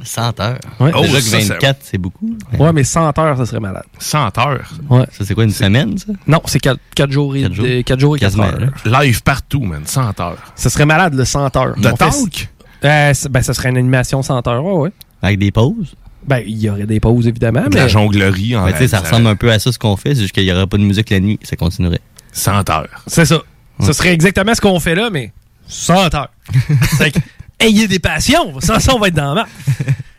100 0.04 0.40
heures. 0.42 0.60
Ouais. 0.82 0.92
Déjà 0.92 0.98
Oh, 1.00 1.16
que 1.16 1.22
ça, 1.22 1.40
ça- 1.42 1.54
24, 1.54 1.78
c'est 1.82 1.98
beaucoup. 1.98 2.36
Ouais, 2.60 2.74
mais 2.74 2.84
100 2.84 3.18
heures, 3.18 3.38
ça 3.38 3.46
serait 3.46 3.62
malade. 3.62 3.86
100 3.98 4.38
heures? 4.40 4.70
Ouais. 4.90 5.06
Ça, 5.12 5.24
c'est 5.24 5.34
quoi, 5.34 5.46
une 5.46 5.52
semaine, 5.52 5.98
ça? 5.98 6.12
Non, 6.28 6.42
c'est 6.46 6.60
4, 6.60 6.78
jours, 7.12 7.36
et, 7.36 7.44
Quatre 7.44 7.54
jours? 7.54 7.66
4 7.86 8.00
jours 8.00 8.16
et 8.18 8.20
4 8.20 8.36
Quasiment, 8.36 8.44
heures. 8.86 9.02
Live 9.04 9.24
partout, 9.24 9.62
man. 9.62 9.84
100 9.86 10.20
heures. 10.20 10.38
Ça 10.56 10.70
serait 10.70 10.86
malade, 10.86 11.14
le 11.14 11.24
100 11.24 11.56
heures. 11.56 11.76
De 11.78 11.88
On 11.88 11.96
fait- 11.96 12.10
talk? 12.10 12.50
Euh, 12.84 13.14
ben, 13.30 13.42
ça 13.42 13.54
serait 13.54 13.70
une 13.70 13.78
animation 13.78 14.22
100 14.22 14.46
heures, 14.50 14.64
ouais, 14.66 14.74
ouais. 14.74 14.92
Avec 15.22 15.40
des 15.40 15.50
pauses? 15.52 15.96
Ben, 16.28 16.42
il 16.46 16.58
y 16.58 16.70
aurait 16.70 16.86
des 16.86 17.00
pauses, 17.00 17.28
évidemment, 17.28 17.68
De 17.70 17.76
la 17.76 17.88
jonglerie 17.88 18.56
en 18.56 18.68
sais, 18.76 18.88
ça 18.88 19.00
ressemble 19.00 19.28
un 19.28 19.36
peu 19.36 19.52
à 19.52 19.60
ça, 19.60 19.72
ce 19.72 19.78
qu'on 19.78 19.96
fait, 19.96 20.16
c'est 20.16 20.22
juste 20.22 20.34
qu'il 20.34 20.44
n'y 20.44 20.52
aurait 20.52 20.68
pas 20.68 20.78
de 20.78 20.84
musique 20.84 21.10
la 21.10 21.20
nuit, 21.20 21.40
ça 21.44 21.56
continuerait. 21.56 22.02
100 22.32 22.70
heures. 22.70 23.04
C'est 23.08 23.26
ça. 23.26 23.42
Ce 23.82 23.94
serait 23.94 24.14
exactement 24.14 24.54
ce 24.56 24.62
qu'on 24.62 24.80
fait 24.80 24.96
là, 24.96 25.10
mais 25.12 25.32
100 25.68 26.16
heures. 26.16 26.32
Fait 26.98 27.12
que, 27.12 27.20
ayez 27.60 27.88
des 27.88 28.00
passions. 28.00 28.60
Sans 28.60 28.80
ça, 28.80 28.96
on 28.96 29.00
va 29.00 29.10
être 29.10 29.16
dans 29.16 29.34
la 29.34 29.44
merde. 29.44 29.50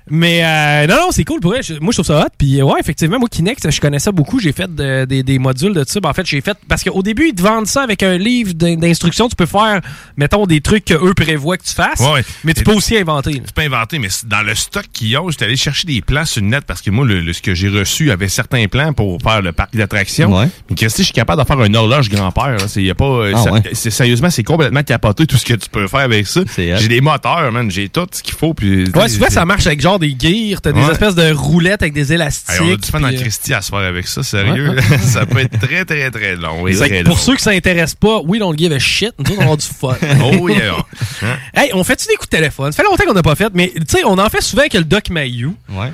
Mais 0.09 0.45
euh, 0.45 0.87
non, 0.87 0.95
non, 0.97 1.09
c'est 1.11 1.25
cool 1.25 1.41
pour 1.41 1.51
vrai. 1.51 1.63
Je- 1.63 1.75
Moi, 1.81 1.91
je 1.93 1.97
trouve 1.97 2.07
ça 2.07 2.21
hot. 2.27 2.29
Puis 2.39 2.61
euh, 2.61 2.65
ouais, 2.65 2.79
effectivement, 2.79 3.19
moi, 3.19 3.29
Kinect, 3.29 3.71
je 3.71 3.81
connais 3.81 3.99
ça 3.99 4.13
beaucoup. 4.13 4.39
J'ai 4.39 4.53
fait 4.53 4.73
de- 4.73 5.05
des, 5.05 5.23
des 5.25 5.39
modules 5.39 5.73
de 5.75 5.85
ça. 5.87 5.99
Ben, 6.01 6.11
en 6.11 6.13
fait, 6.15 6.25
j'ai 6.27 6.41
fait... 6.41 6.57
Parce 6.69 6.85
qu'au 6.85 7.03
début, 7.03 7.29
ils 7.31 7.35
te 7.35 7.43
vendent 7.43 7.67
ça 7.67 7.83
avec 7.83 8.03
un 8.05 8.17
livre 8.17 8.53
d'in- 8.55 8.77
d'instructions. 8.77 9.29
Tu 9.29 9.35
peux 9.35 9.47
faire, 9.47 9.81
mettons, 10.17 10.47
des 10.47 10.61
trucs 10.61 10.85
qu'eux 10.85 11.13
prévoient 11.15 11.57
que 11.57 11.65
tu 11.65 11.75
fasses. 11.75 11.99
Ouais. 12.01 12.25
Mais 12.45 12.55
tu 12.55 12.63
peux 12.63 12.73
aussi 12.73 12.97
inventer. 12.97 13.33
Tu 13.33 13.53
peux 13.53 13.63
inventer, 13.63 13.99
mais 13.99 14.09
dans 14.27 14.43
le 14.43 14.55
stock 14.55 14.85
qu'ils 14.93 15.17
ont, 15.19 15.29
j'étais 15.31 15.47
allé 15.47 15.57
chercher 15.57 15.87
des 15.89 16.01
plans 16.03 16.25
sur 16.25 16.41
le 16.41 16.49
net 16.49 16.65
parce 16.67 16.83
que 16.83 16.91
moi, 16.91 17.05
le, 17.05 17.21
le- 17.21 17.33
ce 17.33 17.43
que 17.43 17.55
j'ai 17.55 17.69
reçu 17.69 18.11
avait 18.13 18.29
certains 18.29 18.67
plans 18.69 18.93
pour 18.93 19.21
faire 19.21 19.43
le 19.43 19.53
parc 19.53 19.75
d'attractions. 19.75 20.33
Ouais. 20.39 20.49
Mais 20.71 20.77
Christy, 20.77 21.03
je 21.03 21.07
suis 21.07 21.13
capable 21.15 21.43
de 21.43 21.47
faire 21.47 21.63
une 21.65 21.75
horloge 21.75 22.09
grand-père. 22.11 22.57
C'est 22.69 22.95
pas, 22.95 23.05
euh, 23.05 23.33
Ah 23.35 23.43
ça- 23.43 23.53
ouais. 23.53 23.63
c'est- 23.73 23.91
sérieusement, 23.91 24.31
c'est 24.31 24.45
complètement 24.45 24.83
capoté 24.85 25.27
tout 25.27 25.37
ce 25.37 25.45
que 25.45 25.55
tu 25.55 25.69
peux 25.69 25.89
faire 25.89 26.01
avec 26.01 26.27
ça. 26.29 26.43
J'ai 26.57 26.89
des 26.89 27.01
moteurs, 27.01 27.51
man. 27.51 27.69
J'ai 27.71 27.89
tout 27.89 28.07
ce 28.13 28.23
qu'il 28.23 28.35
faut. 28.35 28.55
Puis, 28.55 28.85
Ouais, 28.95 29.09
souvent, 29.09 29.31
ça 29.31 29.45
marche 29.45 29.67
avec 29.67 29.81
genre 29.81 29.96
des 29.99 30.17
gears. 30.19 30.61
T'as 30.61 30.73
des 30.73 30.81
espèces 30.81 31.15
de 31.15 31.33
roulettes 31.33 31.83
avec 31.83 31.95
des 31.95 32.13
élastiques. 32.13 32.61
Hey, 32.61 32.71
on 32.71 32.75
a 32.75 32.77
du 32.77 32.89
fun 32.89 33.03
en 33.03 33.13
euh, 33.13 33.17
Christy 33.17 33.55
à 33.55 33.63
se 33.63 33.71
faire 33.71 33.79
avec 33.81 34.07
ça, 34.07 34.23
sérieux. 34.23 34.71
Ouais. 34.71 34.99
ça 35.03 35.27
peut 35.27 35.39
être 35.39 35.59
très, 35.59 35.85
très, 35.85 36.11
très 36.11 36.37
long. 36.37 36.65
très 36.65 36.89
que 36.89 37.03
pour 37.05 37.15
long. 37.15 37.21
ceux 37.21 37.37
qui 37.37 37.43
s'intéressent 37.43 37.95
pas, 37.97 38.21
we 38.21 38.39
don't 38.39 38.57
give 38.57 38.73
a 38.73 38.79
shit. 38.79 39.13
Nous, 39.19 39.33
on 39.33 39.37
va 39.37 39.43
avoir 39.43 39.57
du 39.57 39.67
fun. 39.67 39.97
Oh 40.23 40.49
yeah. 40.49 40.77
Hein? 41.23 41.37
Hey, 41.55 41.71
on 41.75 41.85
fait-tu 41.85 42.07
des 42.09 42.15
coups 42.15 42.29
de 42.31 42.37
téléphone? 42.37 42.73
Ça 42.73 42.83
fait 42.83 42.89
longtemps 42.89 43.05
qu'on 43.05 43.15
n'a 43.15 43.23
pas 43.23 43.35
fait, 43.35 43.53
mais 43.55 43.73
tu 43.75 43.83
sais, 43.89 44.05
on 44.05 44.19
en 44.19 44.29
fait 44.29 44.41
souvent 44.41 44.63
avec 44.63 44.75
le 44.75 44.85
Doc 44.85 45.11
Mayou. 45.11 45.55
Ouais. 45.71 45.93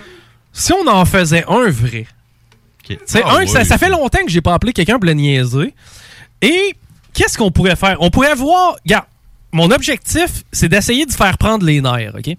Si 0.52 0.72
on 0.72 0.86
en 0.86 1.04
faisait 1.04 1.44
un 1.48 1.68
vrai. 1.70 2.06
Sais, 3.06 3.22
Ah 3.24 3.38
un, 3.38 3.46
ça, 3.46 3.64
ça 3.64 3.78
fait 3.78 3.88
longtemps 3.88 4.24
que 4.24 4.30
j'ai 4.30 4.40
pas 4.40 4.54
appelé 4.54 4.72
quelqu'un 4.72 4.98
pour 4.98 5.06
le 5.06 5.14
niaiser. 5.14 5.72
Et 6.42 6.74
qu'est-ce 7.14 7.38
qu'on 7.38 7.50
pourrait 7.50 7.76
faire? 7.76 7.96
On 8.00 8.10
pourrait 8.10 8.34
voir. 8.34 8.76
Regarde, 8.84 9.04
mon 9.52 9.70
objectif, 9.70 10.44
c'est 10.52 10.68
d'essayer 10.68 11.06
de 11.06 11.12
faire 11.12 11.36
prendre 11.38 11.64
les 11.66 11.80
nerfs, 11.80 12.14
OK? 12.18 12.34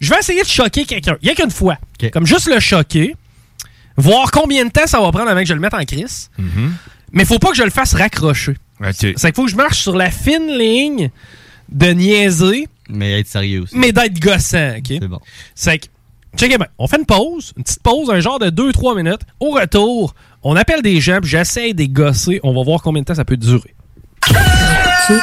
Je 0.00 0.10
vais 0.10 0.18
essayer 0.20 0.42
de 0.42 0.46
choquer 0.48 0.84
quelqu'un. 0.84 1.16
Il 1.22 1.28
y 1.28 1.30
a 1.30 1.34
qu'une 1.34 1.50
fois. 1.50 1.78
Comme 2.12 2.26
juste 2.26 2.48
le 2.48 2.60
choquer. 2.60 3.16
Voir 3.96 4.30
combien 4.30 4.64
de 4.64 4.70
temps 4.70 4.86
ça 4.86 5.00
va 5.00 5.10
prendre 5.10 5.28
avant 5.28 5.40
que 5.40 5.46
je 5.46 5.54
le 5.54 5.60
mette 5.60 5.74
en 5.74 5.84
crise. 5.84 6.30
Mais 7.12 7.24
faut 7.24 7.38
pas 7.38 7.50
que 7.50 7.56
je 7.56 7.62
le 7.64 7.70
fasse 7.70 7.94
raccrocher. 7.94 8.54
C'est 8.94 9.14
qu'il 9.14 9.34
faut 9.34 9.44
que 9.46 9.50
je 9.50 9.56
marche 9.56 9.78
sur 9.80 9.96
la 9.96 10.10
fine 10.10 10.46
ligne 10.56 11.10
de 11.70 11.86
niaiser, 11.88 12.68
Mais 12.88 13.20
être 13.20 13.26
sérieux 13.26 13.62
aussi. 13.62 13.76
mais 13.76 13.90
d'être 13.92 14.20
gossant, 14.20 14.76
OK? 14.78 14.86
C'est 14.86 15.08
bon. 15.08 15.18
C'est 15.54 15.78
que, 15.78 15.86
bien, 16.56 16.66
on 16.78 16.86
fait 16.86 16.98
une 16.98 17.06
pause, 17.06 17.52
une 17.56 17.64
petite 17.64 17.82
pause, 17.82 18.10
un 18.10 18.20
genre 18.20 18.38
de 18.38 18.50
2-3 18.50 18.96
minutes. 18.96 19.22
Au 19.40 19.50
retour, 19.50 20.14
on 20.44 20.54
appelle 20.54 20.82
des 20.82 21.00
gens, 21.00 21.18
puis 21.20 21.30
j'essaie 21.30 21.72
de 21.72 21.78
les 21.78 21.88
gosser. 21.88 22.38
On 22.44 22.54
va 22.54 22.62
voir 22.62 22.80
combien 22.82 23.02
de 23.02 23.06
temps 23.06 23.14
ça 23.16 23.24
peut 23.24 23.36
durer. 23.36 23.74
Du 25.08 25.14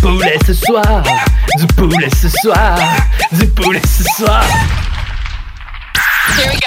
poulet 0.00 0.38
ce 0.46 0.54
soir, 0.54 1.02
du 1.58 1.66
poulet 1.66 2.08
ce 2.18 2.30
soir, 2.30 2.78
du 3.32 3.46
poulet 3.48 3.82
ce 3.86 4.04
soir. 4.16 4.42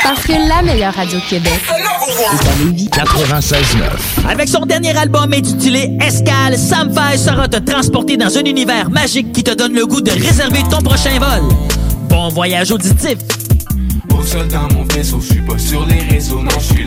Parce 0.03 0.21
que 0.21 0.33
la 0.47 0.61
meilleure 0.61 0.93
radio 0.93 1.19
Québec 1.27 1.59
est 1.67 2.47
à 2.47 2.63
Lévis. 2.63 2.89
96.9. 2.89 4.29
Avec 4.29 4.47
son 4.47 4.67
dernier 4.67 4.95
album 4.95 5.33
intitulé 5.33 5.97
Escale, 5.99 6.55
Sam 6.55 6.93
Fay 6.93 7.17
sera 7.17 7.47
te 7.47 7.57
transporter 7.57 8.15
dans 8.15 8.37
un 8.37 8.43
univers 8.43 8.91
magique 8.91 9.31
qui 9.33 9.43
te 9.43 9.55
donne 9.55 9.73
le 9.73 9.87
goût 9.87 10.01
de 10.01 10.11
réserver 10.11 10.61
ton 10.69 10.81
prochain 10.81 11.17
vol. 11.17 11.76
Bon 12.09 12.29
voyage 12.29 12.71
auditif. 12.71 13.17
Au 14.09 14.23
sol 14.23 14.47
dans 14.47 14.67
mon 14.73 14.83
vaisseau, 14.93 15.19
je 15.21 15.33
suis 15.33 15.41
pas 15.41 15.57
sur 15.57 15.85
les 15.85 15.99
réseaux, 16.01 16.41
non, 16.41 16.49
je 16.59 16.73
suis 16.73 16.85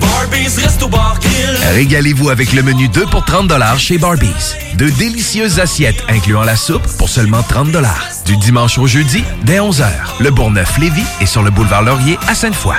Barbies 0.00 0.62
reste 0.62 0.82
au 0.82 0.88
bar 0.88 1.18
grill. 1.20 1.56
Régalez-vous 1.74 2.30
avec 2.30 2.52
le 2.52 2.62
menu 2.62 2.88
2 2.88 3.06
pour 3.06 3.24
30 3.24 3.52
chez 3.78 3.98
Barbies. 3.98 4.54
De 4.76 4.88
délicieuses 4.90 5.60
assiettes 5.60 6.02
incluant 6.08 6.42
la 6.42 6.56
soupe 6.56 6.86
pour 6.98 7.08
seulement 7.08 7.42
30 7.42 7.68
Du 8.26 8.36
dimanche 8.36 8.78
au 8.78 8.86
jeudi, 8.86 9.22
dès 9.44 9.58
11h. 9.58 9.86
Le 10.20 10.30
Bourgneuf-Lévis 10.30 11.06
est 11.20 11.26
sur 11.26 11.42
le 11.42 11.50
boulevard 11.50 11.82
Laurier 11.82 12.18
à 12.28 12.34
Sainte-Foy. 12.34 12.76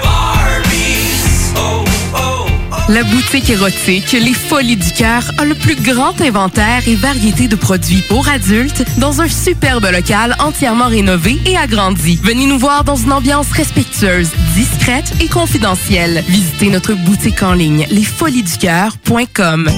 La 2.89 3.03
boutique 3.03 3.51
érotique 3.51 4.13
Les 4.13 4.33
Folies 4.33 4.75
du 4.75 4.91
Cœur 4.91 5.21
a 5.37 5.45
le 5.45 5.53
plus 5.53 5.75
grand 5.75 6.19
inventaire 6.21 6.81
et 6.87 6.95
variété 6.95 7.47
de 7.47 7.55
produits 7.55 8.01
pour 8.09 8.27
adultes 8.27 8.83
dans 8.97 9.21
un 9.21 9.27
superbe 9.27 9.85
local 9.85 10.35
entièrement 10.39 10.87
rénové 10.87 11.39
et 11.45 11.55
agrandi. 11.55 12.19
Venez 12.23 12.47
nous 12.47 12.57
voir 12.57 12.83
dans 12.83 12.95
une 12.95 13.13
ambiance 13.13 13.51
respectueuse, 13.51 14.31
discrète 14.55 15.13
et 15.21 15.27
confidentielle. 15.27 16.23
Visitez 16.27 16.71
notre 16.71 16.95
boutique 16.95 17.43
en 17.43 17.53
ligne 17.53 17.85
lesfoliesducoeur.com. 17.91 19.69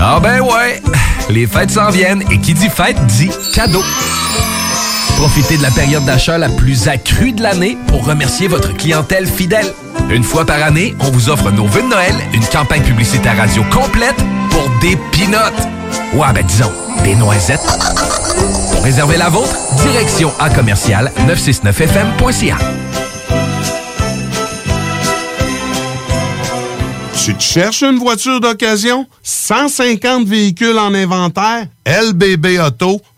Ah 0.00 0.18
ben 0.20 0.40
ouais, 0.40 0.82
les 1.30 1.46
fêtes 1.46 1.70
s'en 1.70 1.90
viennent 1.90 2.24
et 2.32 2.40
qui 2.40 2.54
dit 2.54 2.70
fête 2.70 2.98
dit 3.06 3.30
cadeau. 3.54 3.84
Profitez 5.18 5.56
de 5.56 5.62
la 5.62 5.72
période 5.72 6.04
d'achat 6.04 6.38
la 6.38 6.48
plus 6.48 6.86
accrue 6.86 7.32
de 7.32 7.42
l'année 7.42 7.76
pour 7.88 8.06
remercier 8.06 8.46
votre 8.46 8.72
clientèle 8.72 9.26
fidèle. 9.26 9.66
Une 10.10 10.22
fois 10.22 10.46
par 10.46 10.62
année, 10.62 10.94
on 11.00 11.10
vous 11.10 11.28
offre 11.28 11.50
nos 11.50 11.66
vœux 11.66 11.82
de 11.82 11.88
Noël, 11.88 12.14
une 12.32 12.46
campagne 12.46 12.82
publicitaire 12.82 13.36
radio 13.36 13.64
complète 13.64 14.14
pour 14.50 14.70
des 14.80 14.96
pinottes. 15.10 15.60
Ouais, 16.14 16.32
ben 16.32 16.46
disons, 16.46 16.70
des 17.02 17.16
noisettes. 17.16 17.66
Pour 18.70 18.84
réserver 18.84 19.16
la 19.16 19.28
vôtre, 19.28 19.56
direction 19.82 20.32
à 20.38 20.50
commercial 20.50 21.10
969fm.ca. 21.26 22.56
Tu 27.14 27.34
cherches 27.40 27.82
une 27.82 27.98
voiture 27.98 28.40
d'occasion? 28.40 29.08
150 29.24 30.28
véhicules 30.28 30.78
en 30.78 30.94
inventaire? 30.94 31.66
lbbauto.com 31.84 33.17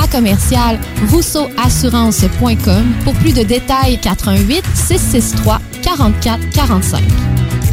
à 0.00 0.08
commercial 0.08 0.78
rousseauassurance.com 1.10 2.84
pour 3.04 3.14
plus 3.14 3.34
de 3.34 3.42
détails 3.42 3.98
88 4.00 4.64
663 4.74 5.60
44 5.82 6.50
45. 6.50 7.02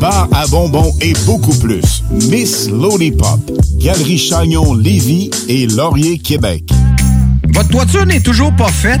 bar 0.00 0.28
à 0.32 0.46
bonbons 0.46 0.92
et 1.02 1.12
beaucoup 1.26 1.54
plus. 1.58 2.02
Miss 2.10 2.70
Lollipop, 2.70 3.38
Galerie 3.76 4.18
Chagnon 4.18 4.74
Lévis 4.74 5.30
et 5.48 5.66
Laurier 5.66 6.18
Québec. 6.18 6.64
Votre 7.52 7.68
toiture 7.68 8.06
n'est 8.06 8.20
toujours 8.20 8.54
pas 8.56 8.68
faite? 8.68 9.00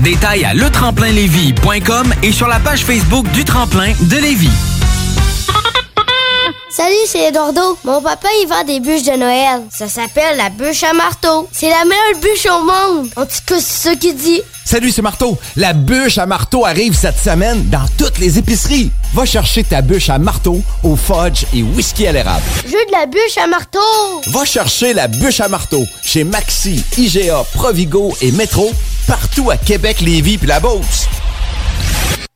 Détails 0.00 0.44
à 0.44 0.54
letremplinlévis.com 0.54 2.14
et 2.22 2.32
sur 2.32 2.48
la 2.48 2.58
page 2.58 2.84
Facebook 2.84 3.30
du 3.30 3.44
Tremplin 3.44 3.92
de 4.00 4.16
Lévis. 4.16 4.50
Salut, 6.68 6.94
c'est 7.06 7.28
Eduardo. 7.28 7.78
Mon 7.84 8.02
papa, 8.02 8.26
il 8.42 8.48
vend 8.48 8.64
des 8.64 8.80
bûches 8.80 9.04
de 9.04 9.16
Noël. 9.16 9.62
Ça 9.70 9.88
s'appelle 9.88 10.36
la 10.36 10.50
bûche 10.50 10.82
à 10.82 10.92
marteau. 10.92 11.48
C'est 11.52 11.70
la 11.70 11.84
meilleure 11.84 12.20
bûche 12.20 12.46
au 12.46 12.64
monde. 12.64 13.08
En 13.16 13.24
tout 13.24 13.38
cas, 13.46 13.60
c'est 13.60 13.90
ça 13.90 13.94
qu'il 13.94 14.16
dit. 14.16 14.42
Salut, 14.74 14.90
c'est 14.90 15.02
Marteau. 15.02 15.38
La 15.54 15.72
bûche 15.72 16.18
à 16.18 16.26
marteau 16.26 16.66
arrive 16.66 16.96
cette 16.96 17.16
semaine 17.16 17.68
dans 17.68 17.86
toutes 17.96 18.18
les 18.18 18.40
épiceries. 18.40 18.90
Va 19.12 19.24
chercher 19.24 19.62
ta 19.62 19.82
bûche 19.82 20.10
à 20.10 20.18
marteau 20.18 20.60
au 20.82 20.96
fudge 20.96 21.44
et 21.54 21.62
whisky 21.62 22.08
à 22.08 22.12
l'érable. 22.12 22.42
Je 22.66 22.72
veux 22.72 22.84
de 22.84 22.90
la 22.90 23.06
bûche 23.06 23.38
à 23.40 23.46
marteau. 23.46 23.78
Va 24.32 24.44
chercher 24.44 24.92
la 24.92 25.06
bûche 25.06 25.38
à 25.38 25.46
marteau 25.46 25.84
chez 26.02 26.24
Maxi, 26.24 26.82
IGA, 26.98 27.44
Provigo 27.54 28.16
et 28.20 28.32
Metro, 28.32 28.72
partout 29.06 29.48
à 29.48 29.56
Québec, 29.56 30.00
Lévis 30.00 30.38
puis 30.38 30.48
la 30.48 30.58
Beauce. 30.58 31.06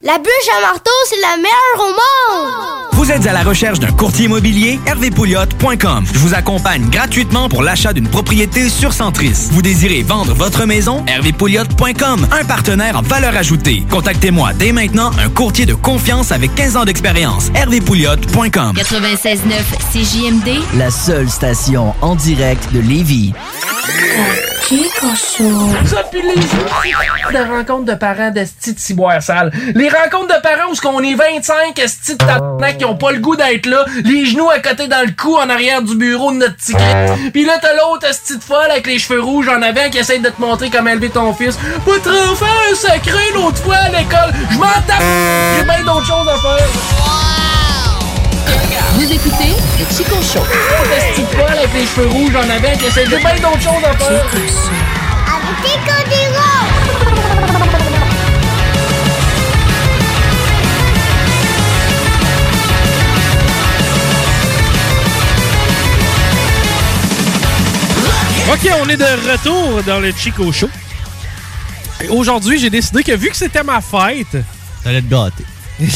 La 0.01 0.17
bûche 0.17 0.49
à 0.57 0.61
marteau, 0.61 0.93
c'est 1.09 1.21
la 1.21 1.37
meilleure 1.39 1.81
au 1.81 1.89
monde. 1.89 2.89
Vous 2.93 3.11
êtes 3.11 3.27
à 3.27 3.33
la 3.33 3.43
recherche 3.43 3.81
d'un 3.81 3.91
courtier 3.91 4.27
immobilier? 4.27 4.79
hervépouliotte.com. 4.87 6.05
Je 6.13 6.19
vous 6.21 6.35
accompagne 6.35 6.89
gratuitement 6.89 7.49
pour 7.49 7.65
l'achat 7.65 7.93
d'une 7.93 8.07
propriété 8.09 8.69
sur 8.69 8.93
Centris. 8.93 9.49
Vous 9.51 9.61
désirez 9.61 10.03
vendre 10.03 10.35
votre 10.35 10.67
maison? 10.67 11.05
hervépouliotte.com. 11.09 12.29
Un 12.31 12.45
partenaire 12.45 12.97
en 12.97 13.03
valeur 13.03 13.37
ajoutée. 13.37 13.83
Contactez-moi 13.91 14.53
dès 14.55 14.71
maintenant 14.71 15.11
un 15.19 15.31
courtier 15.31 15.67
de 15.67 15.75
confiance 15.75 16.31
avec 16.31 16.55
15 16.55 16.77
ans 16.77 16.85
d'expérience. 16.85 17.49
hervépouliotte.com. 17.57 18.77
96.9 18.77 19.41
CJMD. 19.93 20.63
La 20.79 20.93
seule 20.93 21.29
station 21.29 21.93
en 22.03 22.15
direct 22.15 22.73
de 22.73 22.79
Lévis. 22.79 23.33
Les 24.71 24.83
de 27.33 27.51
rencontres 27.51 27.87
de 27.87 27.95
parents 27.95 28.31
d'esti 28.31 28.75
de 28.75 28.79
ciboire 28.79 29.23
sale. 29.23 29.51
Les 29.75 29.88
rencontres 29.89 30.35
de 30.35 30.41
parents 30.41 30.71
où 30.71 30.75
ce 30.75 30.81
qu'on 30.81 31.03
est 31.03 31.15
25 31.15 31.79
esti 31.79 32.13
de 32.13 32.19
tabarnak 32.19 32.79
qui 32.79 32.85
ont 32.85 32.97
pas 32.97 33.13
le 33.13 33.19
goût 33.19 33.37
d'être 33.37 33.67
là, 33.67 33.85
les 34.05 34.27
genoux 34.27 34.49
à 34.51 34.59
côté 34.59 34.89
dans 34.89 35.05
le 35.05 35.13
cou 35.13 35.37
en 35.37 35.49
arrière 35.49 35.83
du 35.83 35.95
bureau 35.97 36.33
de 36.33 36.39
notre 36.39 36.57
tigre. 36.57 36.81
Puis 37.33 37.45
là 37.45 37.59
t'as 37.61 37.75
l'autre 37.75 38.07
esti 38.09 38.37
de 38.39 38.43
folle 38.43 38.71
avec 38.71 38.87
les 38.87 38.99
cheveux 38.99 39.21
rouges 39.21 39.49
en 39.49 39.63
avant 39.63 39.89
qui 39.91 39.99
essaie 39.99 40.19
de 40.19 40.29
te 40.29 40.41
montrer 40.41 40.71
comment 40.71 40.91
élever 40.91 41.11
ton 41.11 41.33
fils. 41.33 41.59
Votre 41.87 42.11
enfant 42.31 42.47
est 42.71 42.75
sacré 42.75 43.33
l'autre 43.35 43.59
fois 43.63 43.77
à 43.77 43.89
l'école. 43.89 44.33
Je 44.51 44.59
m'en 44.59 44.67
tape. 44.87 45.03
J'ai 45.59 45.65
bien 45.65 45.85
d'autres 45.85 46.07
choses 46.07 46.29
à 46.29 46.37
faire. 46.39 46.69
Vous 48.95 49.13
écoutez 49.13 49.55
le 49.79 49.85
Chico 49.97 50.17
Show. 50.23 50.41
L'autre 50.41 50.93
esti 50.97 51.21
de 51.23 51.27
folle 51.27 51.57
avec 51.57 51.73
les 51.75 51.87
cheveux 51.87 52.09
rouges 52.09 52.35
en 52.35 52.51
avant 52.51 52.77
qui 52.79 52.87
essaie 52.87 53.05
de 53.05 53.17
bien 53.17 53.35
d'autres 53.37 53.63
choses 53.63 53.85
à 53.85 53.97
faire. 53.97 54.25
Avec 55.27 55.57
Chico 55.65 55.99
OK, 68.51 68.71
on 68.83 68.89
est 68.89 68.97
de 68.97 69.31
retour 69.31 69.83
dans 69.83 70.01
le 70.01 70.11
Chico 70.11 70.51
Show. 70.51 70.71
Aujourd'hui, 72.09 72.59
j'ai 72.59 72.71
décidé 72.71 73.03
que 73.03 73.13
vu 73.15 73.29
que 73.29 73.37
c'était 73.37 73.63
ma 73.63 73.83
fête. 73.83 74.43
T'allais 74.83 75.03
te 75.03 75.07
gâter. 75.07 75.45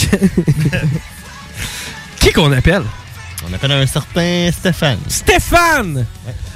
Qui 2.21 2.31
qu'on 2.33 2.53
appelle? 2.53 2.85
On 3.49 3.55
appelle 3.55 3.73
un 3.73 3.87
certain 3.87 4.51
Stéphane. 4.53 4.99
Stéphane! 5.09 6.07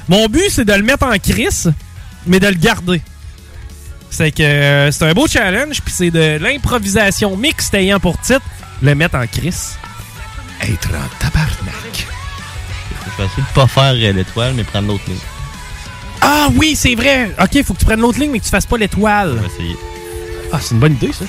Mon 0.06 0.26
but, 0.26 0.50
c'est 0.50 0.66
de 0.66 0.72
le 0.74 0.82
mettre 0.82 1.06
en 1.06 1.18
crise, 1.18 1.72
mais 2.26 2.40
de 2.40 2.48
le 2.48 2.54
garder. 2.54 3.00
C'est 4.10 4.32
que 4.32 4.42
euh, 4.42 4.90
c'est 4.92 5.04
un 5.04 5.14
beau 5.14 5.26
challenge, 5.26 5.80
puis 5.80 5.94
c'est 5.96 6.10
de 6.10 6.36
l'improvisation 6.38 7.36
mixte 7.38 7.72
ayant 7.72 8.00
pour 8.00 8.20
titre 8.20 8.44
le 8.82 8.94
mettre 8.94 9.16
en 9.16 9.26
crise. 9.26 9.76
Être 10.60 10.90
en 10.90 11.08
tabarnak. 11.18 12.06
Je 13.04 13.22
vais 13.22 13.28
essayer 13.28 13.42
de 13.42 13.54
pas 13.54 13.66
faire 13.66 13.94
euh, 13.94 14.12
l'étoile, 14.12 14.52
mais 14.54 14.64
prendre 14.64 14.88
l'autre 14.88 15.04
ligne. 15.08 15.16
Ah 16.20 16.48
oui, 16.56 16.74
c'est 16.76 16.94
vrai! 16.94 17.34
Ok, 17.40 17.62
faut 17.64 17.74
que 17.74 17.78
tu 17.80 17.84
prennes 17.84 18.00
l'autre 18.00 18.18
ligne, 18.18 18.30
mais 18.30 18.38
que 18.40 18.44
tu 18.44 18.50
fasses 18.50 18.66
pas 18.66 18.76
l'étoile. 18.76 19.36
On 19.38 19.40
va 19.40 19.46
essayer. 19.46 19.76
Ah, 20.52 20.58
c'est 20.60 20.74
une 20.74 20.80
bonne 20.80 20.92
idée, 20.94 21.12
ça. 21.12 21.24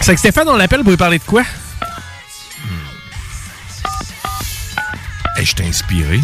C'est 0.00 0.14
que 0.14 0.18
Stéphane, 0.20 0.48
on 0.48 0.56
l'appelle 0.56 0.80
pour 0.80 0.90
lui 0.90 0.96
parler 0.96 1.18
de 1.18 1.24
quoi? 1.24 1.42
Hey, 5.36 5.44
je 5.44 5.54
t'ai 5.54 5.64
inspiré. 5.66 6.20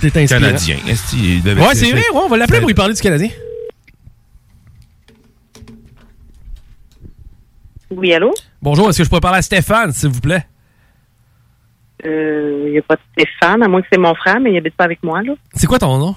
T'es 0.00 0.06
inspiré. 0.08 0.26
Canadien. 0.26 0.76
Est-ce 0.86 1.10
qu'il 1.10 1.42
devait- 1.42 1.60
Ouais, 1.60 1.74
c'est 1.74 1.90
vrai, 1.90 2.00
ouais, 2.00 2.20
on 2.24 2.28
va 2.28 2.36
l'appeler 2.36 2.58
pour 2.60 2.68
lui 2.68 2.74
parler 2.74 2.94
du 2.94 3.00
Canadien. 3.00 3.30
Oui, 7.90 8.12
allô? 8.12 8.32
Bonjour, 8.60 8.88
est-ce 8.90 8.98
que 8.98 9.04
je 9.04 9.08
pourrais 9.08 9.20
parler 9.20 9.38
à 9.38 9.42
Stéphane, 9.42 9.92
s'il 9.92 10.10
vous 10.10 10.20
plaît? 10.20 10.46
Il 12.04 12.70
n'y 12.72 12.78
a 12.78 12.82
pas 12.82 12.96
de 12.96 13.00
Stéphane, 13.12 13.62
à 13.62 13.68
moins 13.68 13.80
que 13.80 13.88
c'est 13.90 13.98
mon 13.98 14.14
frère, 14.14 14.38
mais 14.40 14.52
il 14.52 14.56
habite 14.58 14.74
pas 14.76 14.84
avec 14.84 15.02
moi, 15.02 15.22
là. 15.22 15.32
C'est 15.54 15.66
quoi 15.66 15.78
ton 15.78 15.96
nom? 15.98 16.14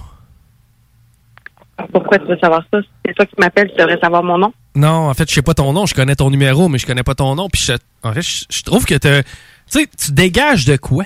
Pourquoi 1.93 2.19
tu 2.19 2.25
veux 2.25 2.37
savoir 2.39 2.61
ça? 2.71 2.79
C'est 3.05 3.13
toi 3.13 3.25
qui 3.25 3.35
m'appelles, 3.39 3.69
tu 3.71 3.77
devrais 3.77 3.97
savoir 3.99 4.21
mon 4.21 4.37
nom. 4.37 4.51
Non, 4.75 5.09
en 5.09 5.13
fait, 5.13 5.29
je 5.29 5.33
sais 5.35 5.41
pas 5.41 5.53
ton 5.53 5.71
nom, 5.71 5.85
je 5.85 5.95
connais 5.95 6.15
ton 6.15 6.29
numéro, 6.29 6.67
mais 6.67 6.77
je 6.77 6.85
connais 6.85 7.03
pas 7.03 7.15
ton 7.15 7.35
nom. 7.35 7.47
Puis 7.49 7.61
je- 7.61 7.73
en 8.07 8.13
fait, 8.13 8.21
je, 8.21 8.43
je 8.49 8.63
trouve 8.63 8.85
que 8.85 8.95
te, 8.95 9.21
tu 9.21 9.27
sais, 9.67 9.87
tu 9.97 10.11
dégages 10.11 10.65
de 10.65 10.75
quoi? 10.75 11.05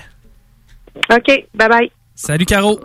OK, 1.10 1.44
bye-bye. 1.56 1.90
Salut, 2.16 2.44
Caro. 2.44 2.80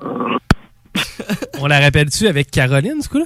On 1.60 1.66
la 1.68 1.80
rappelle-tu 1.80 2.28
avec 2.28 2.52
Caroline, 2.52 3.02
ce 3.02 3.10
coup-là? 3.10 3.26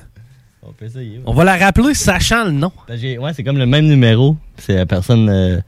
On 0.66 0.72
peut 0.72 0.86
essayer. 0.86 1.18
ouais. 1.18 1.24
On 1.26 1.34
va 1.34 1.44
la 1.44 1.58
rappeler 1.58 1.94
sachant 1.94 2.46
le 2.46 2.52
nom. 2.52 2.72
Ben, 2.88 2.98
j'ai- 2.98 3.18
ouais, 3.18 3.34
c'est 3.34 3.44
comme 3.44 3.58
le 3.58 3.66
même 3.66 3.86
numéro. 3.86 4.38
C'est 4.58 4.76
la 4.76 4.86
personne, 4.86 5.30
euh, 5.30 5.60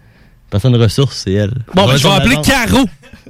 personne 0.56 0.76
ressource, 0.78 1.24
c'est 1.26 1.34
elle. 1.34 1.52
Bon, 1.74 1.84
On 1.84 1.88
ben, 1.88 1.98
je 1.98 2.08
vais 2.08 2.14
appeler. 2.14 2.38
Caro. 2.42 2.86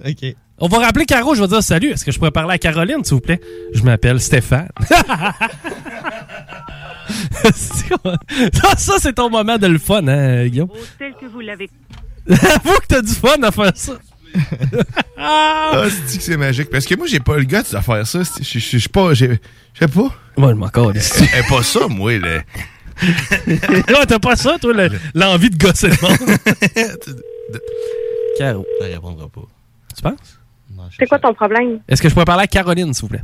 OK. 0.06 0.36
On 0.60 0.68
va 0.68 0.78
rappeler 0.78 1.06
Caro, 1.06 1.34
je 1.34 1.42
vais 1.42 1.48
dire 1.48 1.64
salut. 1.64 1.90
Est-ce 1.90 2.06
que 2.06 2.12
je 2.12 2.20
pourrais 2.20 2.30
parler 2.30 2.54
à 2.54 2.58
Caroline, 2.60 3.04
s'il 3.04 3.16
vous 3.16 3.20
plaît? 3.20 3.42
Je 3.74 3.82
m'appelle 3.82 4.22
Stéphane. 4.22 4.70
ça, 7.54 8.76
ça, 8.78 8.94
c'est 9.00 9.14
ton 9.14 9.32
moment 9.32 9.58
de 9.58 9.66
le 9.66 9.80
fun, 9.80 10.08
hein, 10.08 10.46
Guillaume? 10.46 10.70
Tel 11.00 11.14
que 11.20 11.26
vous 11.26 11.40
l'avez. 11.40 11.68
Avoue 12.30 12.78
que 12.80 12.88
t'as 12.88 13.02
du 13.02 13.12
fun 13.12 13.42
à 13.42 13.52
faire 13.52 13.72
ça. 13.76 13.94
Ah, 15.18 15.86
c'est 16.08 16.18
que 16.18 16.24
c'est 16.24 16.38
magique? 16.38 16.70
Parce 16.70 16.86
que 16.86 16.94
moi, 16.96 17.08
j'ai 17.08 17.22
pas 17.22 17.38
le 17.38 17.46
gars 17.46 17.64
de 17.64 17.68
faire 17.68 18.06
ça. 18.06 18.20
Je 18.42 18.60
suis 18.60 18.90
pas. 18.90 19.14
Je 19.14 19.28
sais 19.80 19.88
pas. 19.88 20.14
Moi, 20.38 20.50
je 20.52 20.56
m'en. 20.56 20.68
Eh, 20.94 21.50
pas 21.50 21.64
ça, 21.64 21.88
moi, 21.88 22.20
là. 22.20 22.42
Ouais, 23.48 24.06
t'as 24.08 24.20
pas 24.20 24.36
ça, 24.36 24.58
toi, 24.60 24.74
le- 24.74 24.90
l'envie 25.14 25.50
de 25.50 25.58
gosser 25.58 25.90
le 25.90 25.96
monde? 26.02 26.38
Caro. 28.38 28.66
Elle 28.82 28.94
répondra 28.94 29.28
pas. 29.30 29.42
Tu 29.96 30.02
penses? 30.02 30.40
C'est 30.98 31.08
quoi 31.08 31.20
ton 31.20 31.34
problème? 31.34 31.80
Est-ce 31.88 32.02
que 32.02 32.10
je 32.10 32.14
pourrais 32.14 32.26
parler 32.26 32.44
à 32.44 32.48
Caroline, 32.48 32.94
s'il 32.94 33.04
vous 33.04 33.08
plaît? 33.10 33.24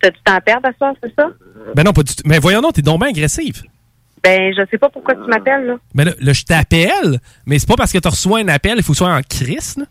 T'as 0.00 0.10
du 0.10 0.18
temps 0.24 0.34
à 0.34 0.40
perdre 0.40 0.68
à 0.68 0.72
ça, 0.78 0.92
c'est 1.02 1.12
ça? 1.14 1.28
Ben 1.74 1.82
non, 1.84 1.92
pas 1.92 2.02
du 2.02 2.14
tout. 2.14 2.22
Mais 2.26 2.38
voyons 2.38 2.60
donc, 2.60 2.74
t'es 2.74 2.82
donc 2.82 3.00
bien 3.00 3.08
agressif. 3.10 3.62
Ben, 4.22 4.52
je 4.56 4.62
sais 4.70 4.78
pas 4.78 4.88
pourquoi 4.88 5.14
tu 5.14 5.22
m'appelles, 5.28 5.66
là. 5.66 5.76
Ben 5.94 6.04
là, 6.04 6.12
là, 6.20 6.32
je 6.32 6.44
t'appelle, 6.44 7.20
mais 7.46 7.58
c'est 7.58 7.68
pas 7.68 7.76
parce 7.76 7.92
que 7.92 7.98
t'as 7.98 8.10
reçu 8.10 8.28
un 8.34 8.48
appel, 8.48 8.74
il 8.78 8.82
faut 8.82 8.92
que 8.92 8.98
tu 8.98 9.04
sois 9.04 9.14
en 9.14 9.20
crise, 9.22 9.76
là. 9.76 9.84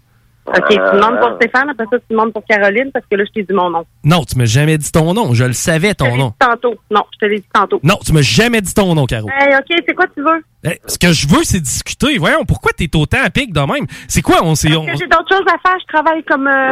OK, 0.45 0.67
tu 0.69 0.75
demandes 0.75 1.19
pour 1.19 1.35
Stéphane, 1.37 1.69
après 1.69 1.85
ça, 1.89 1.97
tu 1.99 2.05
demandes 2.09 2.33
pour 2.33 2.43
Caroline, 2.45 2.91
parce 2.93 3.05
que 3.09 3.15
là, 3.15 3.23
je 3.25 3.31
t'ai 3.31 3.43
dit 3.43 3.53
mon 3.53 3.69
nom. 3.69 3.85
Non, 4.03 4.23
tu 4.25 4.37
m'as 4.37 4.43
jamais 4.45 4.77
dit 4.77 4.91
ton 4.91 5.13
nom. 5.13 5.33
Je 5.33 5.45
le 5.45 5.53
savais, 5.53 5.93
ton 5.93 6.15
nom. 6.17 6.33
Tantôt. 6.37 6.75
Non, 6.91 7.03
je 7.13 7.17
te 7.25 7.31
l'ai 7.31 7.39
dit 7.39 7.47
tantôt. 7.53 7.79
Non, 7.81 7.97
tu 8.05 8.11
m'as 8.11 8.21
jamais 8.21 8.59
dit 8.59 8.73
ton 8.73 8.93
nom, 8.93 9.05
Caro. 9.05 9.29
Hey, 9.29 9.55
OK, 9.55 9.81
c'est 9.87 9.93
quoi 9.93 10.05
tu 10.13 10.21
veux? 10.21 10.43
Eh, 10.65 10.79
ce 10.85 10.97
que 10.99 11.13
je 11.13 11.27
veux, 11.29 11.43
c'est 11.43 11.61
discuter. 11.61 12.17
Voyons, 12.17 12.43
pourquoi 12.45 12.71
t'es 12.73 12.89
autant 12.95 13.19
à 13.23 13.29
pic 13.29 13.53
de 13.53 13.59
même? 13.61 13.85
C'est 14.09 14.21
quoi, 14.21 14.39
on 14.43 14.55
s'est... 14.55 14.75
on- 14.75 14.85
j'ai 14.85 15.07
d'autres 15.07 15.29
choses 15.29 15.47
à 15.47 15.57
faire. 15.69 15.77
Je 15.79 15.93
travaille 15.93 16.23
comme 16.23 16.47
euh, 16.47 16.71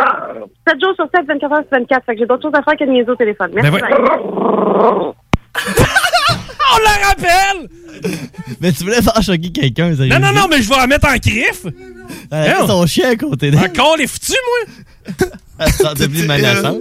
7 0.67 0.81
jours 0.81 0.93
sur 0.95 1.05
7, 1.15 1.25
24 1.27 1.51
heures 1.53 1.59
sur 1.69 1.79
24. 1.79 2.05
Fait 2.05 2.13
que 2.13 2.19
j'ai 2.19 2.25
d'autres 2.25 2.43
choses 2.43 2.53
à 2.55 2.61
faire 2.63 2.77
que 2.77 2.83
de 2.85 2.91
niaiser 2.91 3.09
au 3.09 3.15
téléphone. 3.15 3.51
Merci. 3.53 3.71
Ben 3.71 3.77
ouais. 3.77 5.13
On 6.73 6.77
la 6.83 7.07
rappelle! 7.07 7.69
Mais 8.61 8.71
tu 8.71 8.83
voulais 8.83 9.01
faire 9.01 9.21
choquer 9.21 9.51
quelqu'un, 9.51 9.89
Non, 9.91 10.19
non, 10.19 10.31
non, 10.33 10.47
mais 10.49 10.61
je 10.61 10.69
vais 10.69 10.77
la 10.77 10.87
mettre 10.87 11.07
en 11.07 11.15
griffe. 11.17 11.65
Elle 12.31 12.51
a 12.51 12.67
son 12.67 12.85
chien 12.85 13.09
à 13.09 13.15
côté 13.15 13.51
d'elle. 13.51 13.59
Encore 13.59 13.97
les 13.97 14.07
foutus, 14.07 14.35
moi? 14.45 15.27
Elle 15.59 16.09
menaçante. 16.27 16.79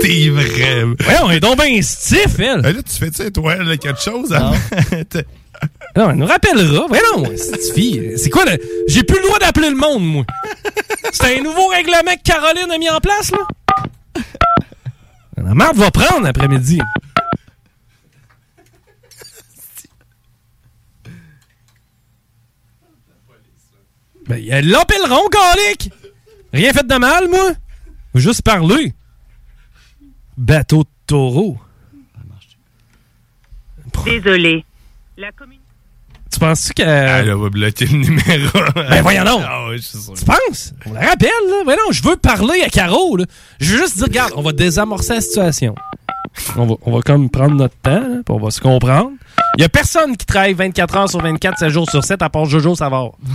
T'es 0.00 0.28
vrai. 0.28 0.84
Ouais, 0.84 1.16
on 1.24 1.30
est 1.30 1.40
donc 1.40 1.60
bien 1.60 1.80
stiff, 1.82 2.38
elle. 2.38 2.60
là, 2.60 2.72
tu 2.72 2.94
fais, 2.98 3.10
tu 3.10 3.16
sais, 3.16 3.30
toi, 3.30 3.56
là, 3.56 3.76
quelque 3.76 4.00
chose. 4.00 4.32
hein? 4.32 4.52
Non, 5.96 6.10
elle 6.10 6.16
nous 6.16 6.26
rappellera. 6.26 6.86
Voyons, 6.88 7.32
cette 7.36 7.72
fille. 7.74 8.12
C'est 8.16 8.30
quoi, 8.30 8.44
le... 8.44 8.58
J'ai 8.86 9.02
plus 9.02 9.16
le 9.18 9.24
droit 9.26 9.38
d'appeler 9.40 9.70
le 9.70 9.76
monde, 9.76 10.04
moi. 10.04 10.24
C'est 11.12 11.38
un 11.38 11.42
nouveau 11.42 11.66
règlement 11.68 12.14
que 12.14 12.22
Caroline 12.22 12.70
a 12.72 12.78
mis 12.78 12.88
en 12.90 13.00
place, 13.00 13.32
là? 13.32 14.22
La 15.36 15.54
marde 15.54 15.76
va 15.76 15.90
prendre 15.90 16.26
après-midi. 16.26 16.80
Ben, 24.28 24.38
ils 24.38 24.68
l'appelleront, 24.70 25.28
calique! 25.28 25.90
Rien 26.52 26.72
fait 26.72 26.86
de 26.86 26.94
mal, 26.96 27.28
moi? 27.28 27.52
Juste 28.14 28.42
parler. 28.42 28.94
Bateau 30.36 30.84
de 30.84 30.88
taureau. 31.06 31.58
Désolé. 34.04 34.64
Tu 36.30 36.38
penses 36.38 36.72
que. 36.72 36.82
Elle 36.82 37.32
va 37.32 37.48
bloquer 37.48 37.86
le 37.86 37.98
numéro. 37.98 38.58
Ben 38.74 39.02
voyons 39.02 39.24
donc. 39.24 39.42
Ah 39.46 39.68
ouais, 39.68 39.78
je 39.78 39.82
suis 39.82 39.98
sûr. 39.98 40.14
Tu 40.14 40.24
penses? 40.24 40.72
On 40.86 40.92
la 40.92 41.00
rappelle, 41.00 41.28
là. 41.48 41.62
Voyons, 41.64 41.90
je 41.90 42.02
veux 42.02 42.16
parler 42.16 42.62
à 42.62 42.68
Caro, 42.68 43.16
là. 43.16 43.24
Je 43.60 43.72
veux 43.72 43.78
juste 43.78 43.96
dire, 43.96 44.04
regarde, 44.06 44.32
on 44.36 44.42
va 44.42 44.52
désamorcer 44.52 45.14
la 45.14 45.20
situation. 45.20 45.74
On 46.56 46.66
va, 46.66 46.74
on 46.82 46.92
va 46.96 47.02
comme 47.02 47.30
prendre 47.30 47.54
notre 47.54 47.76
temps, 47.76 48.00
là, 48.00 48.22
puis 48.24 48.34
on 48.34 48.38
va 48.38 48.50
se 48.50 48.60
comprendre. 48.60 49.12
Il 49.56 49.62
y 49.62 49.64
a 49.64 49.68
personne 49.68 50.16
qui 50.16 50.26
travaille 50.26 50.54
24 50.54 50.96
heures 50.96 51.10
sur 51.10 51.20
24, 51.20 51.58
7 51.58 51.68
jours 51.68 51.90
sur 51.90 52.04
7, 52.04 52.22
à 52.22 52.28
part 52.28 52.44
Jojo 52.44 52.74
Savard. 52.74 53.12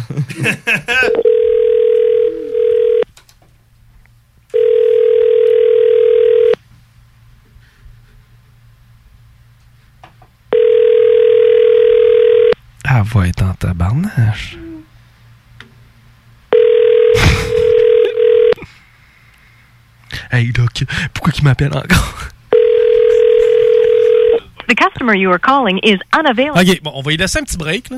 Ah, 12.86 13.02
va 13.02 13.28
être 13.28 13.42
en 13.42 13.54
tabarnache. 13.54 14.58
hey, 20.32 20.52
Doc, 20.52 20.84
pourquoi 21.14 21.34
il 21.36 21.44
m'appelle 21.44 21.76
encore? 21.76 22.28
The 24.74 24.76
customer 24.76 25.16
you 25.16 25.30
are 25.32 25.40
calling 25.40 25.80
is 25.84 26.00
unavailable. 26.18 26.60
OK, 26.60 26.82
bon, 26.82 26.92
on 26.96 27.02
va 27.04 27.14
y 27.14 27.18
laisser 27.18 27.40
un 27.40 27.44
petit 27.44 27.58
break, 27.58 27.90
là. 27.92 27.98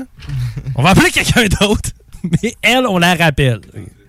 On 0.74 0.82
va 0.82 0.90
appeler 0.90 1.10
quelqu'un 1.10 1.44
d'autre, 1.60 1.90
mais 2.42 2.54
elle, 2.60 2.86
on 2.86 2.98
la 2.98 3.14
rappelle. 3.14 3.60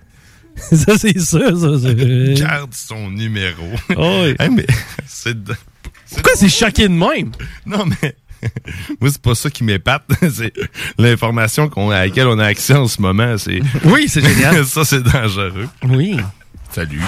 Ça, 0.56 0.98
c'est 0.98 1.18
sûr, 1.20 1.56
ça. 1.56 1.68
c'est- 1.80 2.34
Garde 2.34 2.74
son 2.74 3.10
numéro. 3.10 3.64
Oh 3.96 4.22
oui. 4.24 4.34
Hey, 4.40 4.50
mais 4.50 4.66
c'est 5.06 5.36
Pourquoi 6.12 6.32
c'est 6.34 6.48
choqué 6.48 6.88
de 6.88 6.94
même? 6.94 7.30
Non, 7.64 7.86
mais 7.86 8.16
moi, 9.00 9.08
c'est 9.10 9.22
pas 9.22 9.36
ça 9.36 9.50
qui 9.50 9.62
m'épate. 9.62 10.02
c'est 10.34 10.52
l'information 10.98 11.68
qu'on, 11.68 11.90
à 11.90 12.04
laquelle 12.06 12.26
on 12.26 12.38
a 12.40 12.46
accès 12.46 12.74
en 12.74 12.88
ce 12.88 13.00
moment. 13.00 13.38
C'est... 13.38 13.60
Oui, 13.84 14.08
c'est 14.08 14.20
génial. 14.20 14.66
ça, 14.66 14.84
c'est 14.84 15.02
dangereux. 15.02 15.68
Oui. 15.84 16.16
Salut. 16.72 17.00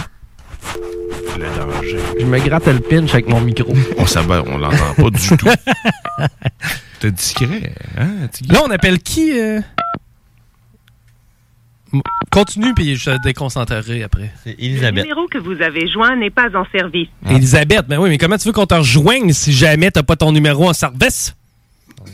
Le 1.39 1.57
danger. 1.57 1.99
Je 2.21 2.25
me 2.27 2.39
gratte 2.41 2.67
le 2.67 2.81
pinch 2.81 3.13
avec 3.15 3.29
mon 3.29 3.41
micro. 3.41 3.73
On 3.99 4.07
s'abat, 4.07 4.43
on 4.47 4.59
l'entend 4.59 4.95
pas 4.97 5.11
du 5.11 5.37
tout. 5.37 5.49
T'es 7.01 7.11
discret, 7.11 7.73
hein? 7.97 8.29
Là, 8.49 8.61
on 8.67 8.71
appelle 8.71 8.99
qui? 8.99 9.33
euh? 9.39 9.61
Continue, 12.31 12.75
puis 12.75 12.95
je 12.95 13.11
te 13.11 13.23
déconcentrerai 13.23 14.03
après. 14.05 14.31
C'est 14.45 14.55
Le 14.61 14.91
numéro 14.91 15.27
que 15.27 15.39
vous 15.39 15.61
avez 15.63 15.89
joint 15.91 16.15
n'est 16.15 16.31
pas 16.31 16.49
en 16.55 16.65
service. 16.71 17.09
Elisabeth, 17.29 17.87
ben 17.89 17.99
oui, 17.99 18.11
mais 18.11 18.19
comment 18.19 18.37
tu 18.37 18.47
veux 18.47 18.53
qu'on 18.53 18.67
te 18.67 18.75
rejoigne 18.75 19.33
si 19.33 19.53
jamais 19.53 19.91
t'as 19.91 20.03
pas 20.05 20.15
ton 20.15 20.31
numéro 20.31 20.69
en 20.69 20.73
service? 20.75 21.35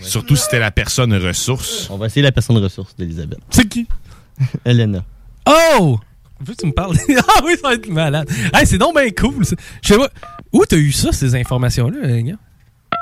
Surtout 0.03 0.37
si 0.37 0.49
t'es 0.49 0.59
la 0.61 0.71
personne 0.71 1.13
ressource. 1.15 1.89
On 1.91 1.99
va 1.99 2.07
essayer 2.07 2.23
la 2.23 2.33
personne 2.33 2.57
ressource 2.59 2.95
d'Elisabeth. 2.97 3.41
C'est 3.51 3.69
qui? 3.69 3.87
Elena. 4.65 5.05
Oh! 5.47 5.99
Que 6.45 6.53
tu 6.53 6.66
me 6.66 6.72
parles? 6.72 6.97
ah 7.18 7.41
oui, 7.45 7.55
ça 7.61 7.68
va 7.68 7.74
être 7.74 7.89
malade. 7.89 8.28
Hey, 8.53 8.66
c'est 8.66 8.78
donc 8.78 8.95
bien 8.95 9.11
cool. 9.11 9.45
ça. 9.45 9.57
Je 9.82 9.95
sais 9.95 9.99
pas. 9.99 10.09
Où 10.53 10.64
t'as 10.64 10.76
eu 10.76 10.93
ça, 10.93 11.12
ces 11.12 11.34
informations-là, 11.34 12.20
gars? 12.22 12.37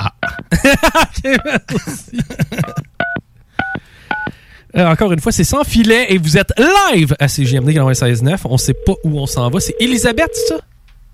Ah. 0.00 0.12
Euh, 4.76 4.86
encore 4.86 5.12
une 5.12 5.20
fois, 5.20 5.30
c'est 5.30 5.44
sans 5.44 5.62
filet 5.62 6.12
et 6.12 6.18
vous 6.18 6.36
êtes 6.36 6.52
live 6.58 7.14
à 7.20 7.28
CGMD 7.28 7.68
96.9. 7.68 8.40
On 8.46 8.56
sait 8.56 8.74
pas 8.74 8.94
où 9.04 9.20
on 9.20 9.26
s'en 9.26 9.48
va. 9.48 9.60
C'est 9.60 9.76
Elisabeth, 9.78 10.34
ça? 10.48 10.56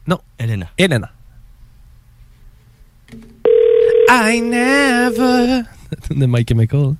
Non. 0.06 0.18
Elena. 0.38 0.66
Elena. 0.78 1.10
I 4.08 4.40
never. 4.40 5.62
de 6.10 6.26
Mike 6.26 6.48
Chemical. 6.48 6.94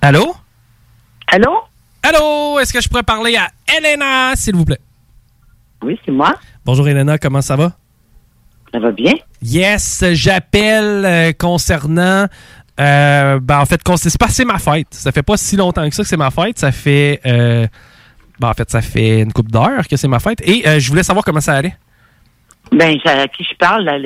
Allô? 0.00 0.34
Allô? 1.26 1.62
Allô? 2.02 2.58
Est-ce 2.58 2.72
que 2.72 2.80
je 2.80 2.88
pourrais 2.88 3.02
parler 3.02 3.36
à 3.36 3.48
Elena, 3.76 4.34
s'il 4.36 4.56
vous 4.56 4.64
plaît? 4.64 4.80
Oui, 5.82 5.98
c'est 6.04 6.10
moi. 6.10 6.34
Bonjour 6.64 6.88
Elena, 6.88 7.18
comment 7.18 7.40
ça 7.40 7.56
va? 7.56 7.72
Ça 8.72 8.78
va 8.78 8.90
bien? 8.92 9.14
Yes, 9.42 10.04
j'appelle 10.12 11.04
euh, 11.04 11.32
concernant. 11.32 12.26
Euh, 12.78 13.40
ben, 13.40 13.58
en 13.58 13.66
fait, 13.66 13.80
c'est 13.96 14.18
pas 14.18 14.28
c'est 14.28 14.44
ma 14.44 14.58
fête. 14.58 14.88
Ça 14.90 15.12
fait 15.12 15.22
pas 15.22 15.36
si 15.36 15.56
longtemps 15.56 15.88
que 15.88 15.94
ça 15.94 16.02
que 16.02 16.08
c'est 16.08 16.16
ma 16.16 16.30
fête. 16.30 16.58
Ça 16.58 16.72
fait. 16.72 17.20
Euh, 17.26 17.66
ben, 18.38 18.48
en 18.48 18.54
fait, 18.54 18.70
ça 18.70 18.80
fait 18.82 19.20
une 19.20 19.32
coupe 19.32 19.50
d'heure 19.50 19.88
que 19.88 19.96
c'est 19.96 20.08
ma 20.08 20.20
fête. 20.20 20.40
Et 20.46 20.66
euh, 20.68 20.78
je 20.78 20.88
voulais 20.88 21.02
savoir 21.02 21.24
comment 21.24 21.40
ça 21.40 21.54
allait. 21.54 21.76
Ben, 22.70 22.98
à 23.04 23.28
qui 23.28 23.44
je 23.44 23.56
parle, 23.56 23.84
là, 23.84 23.98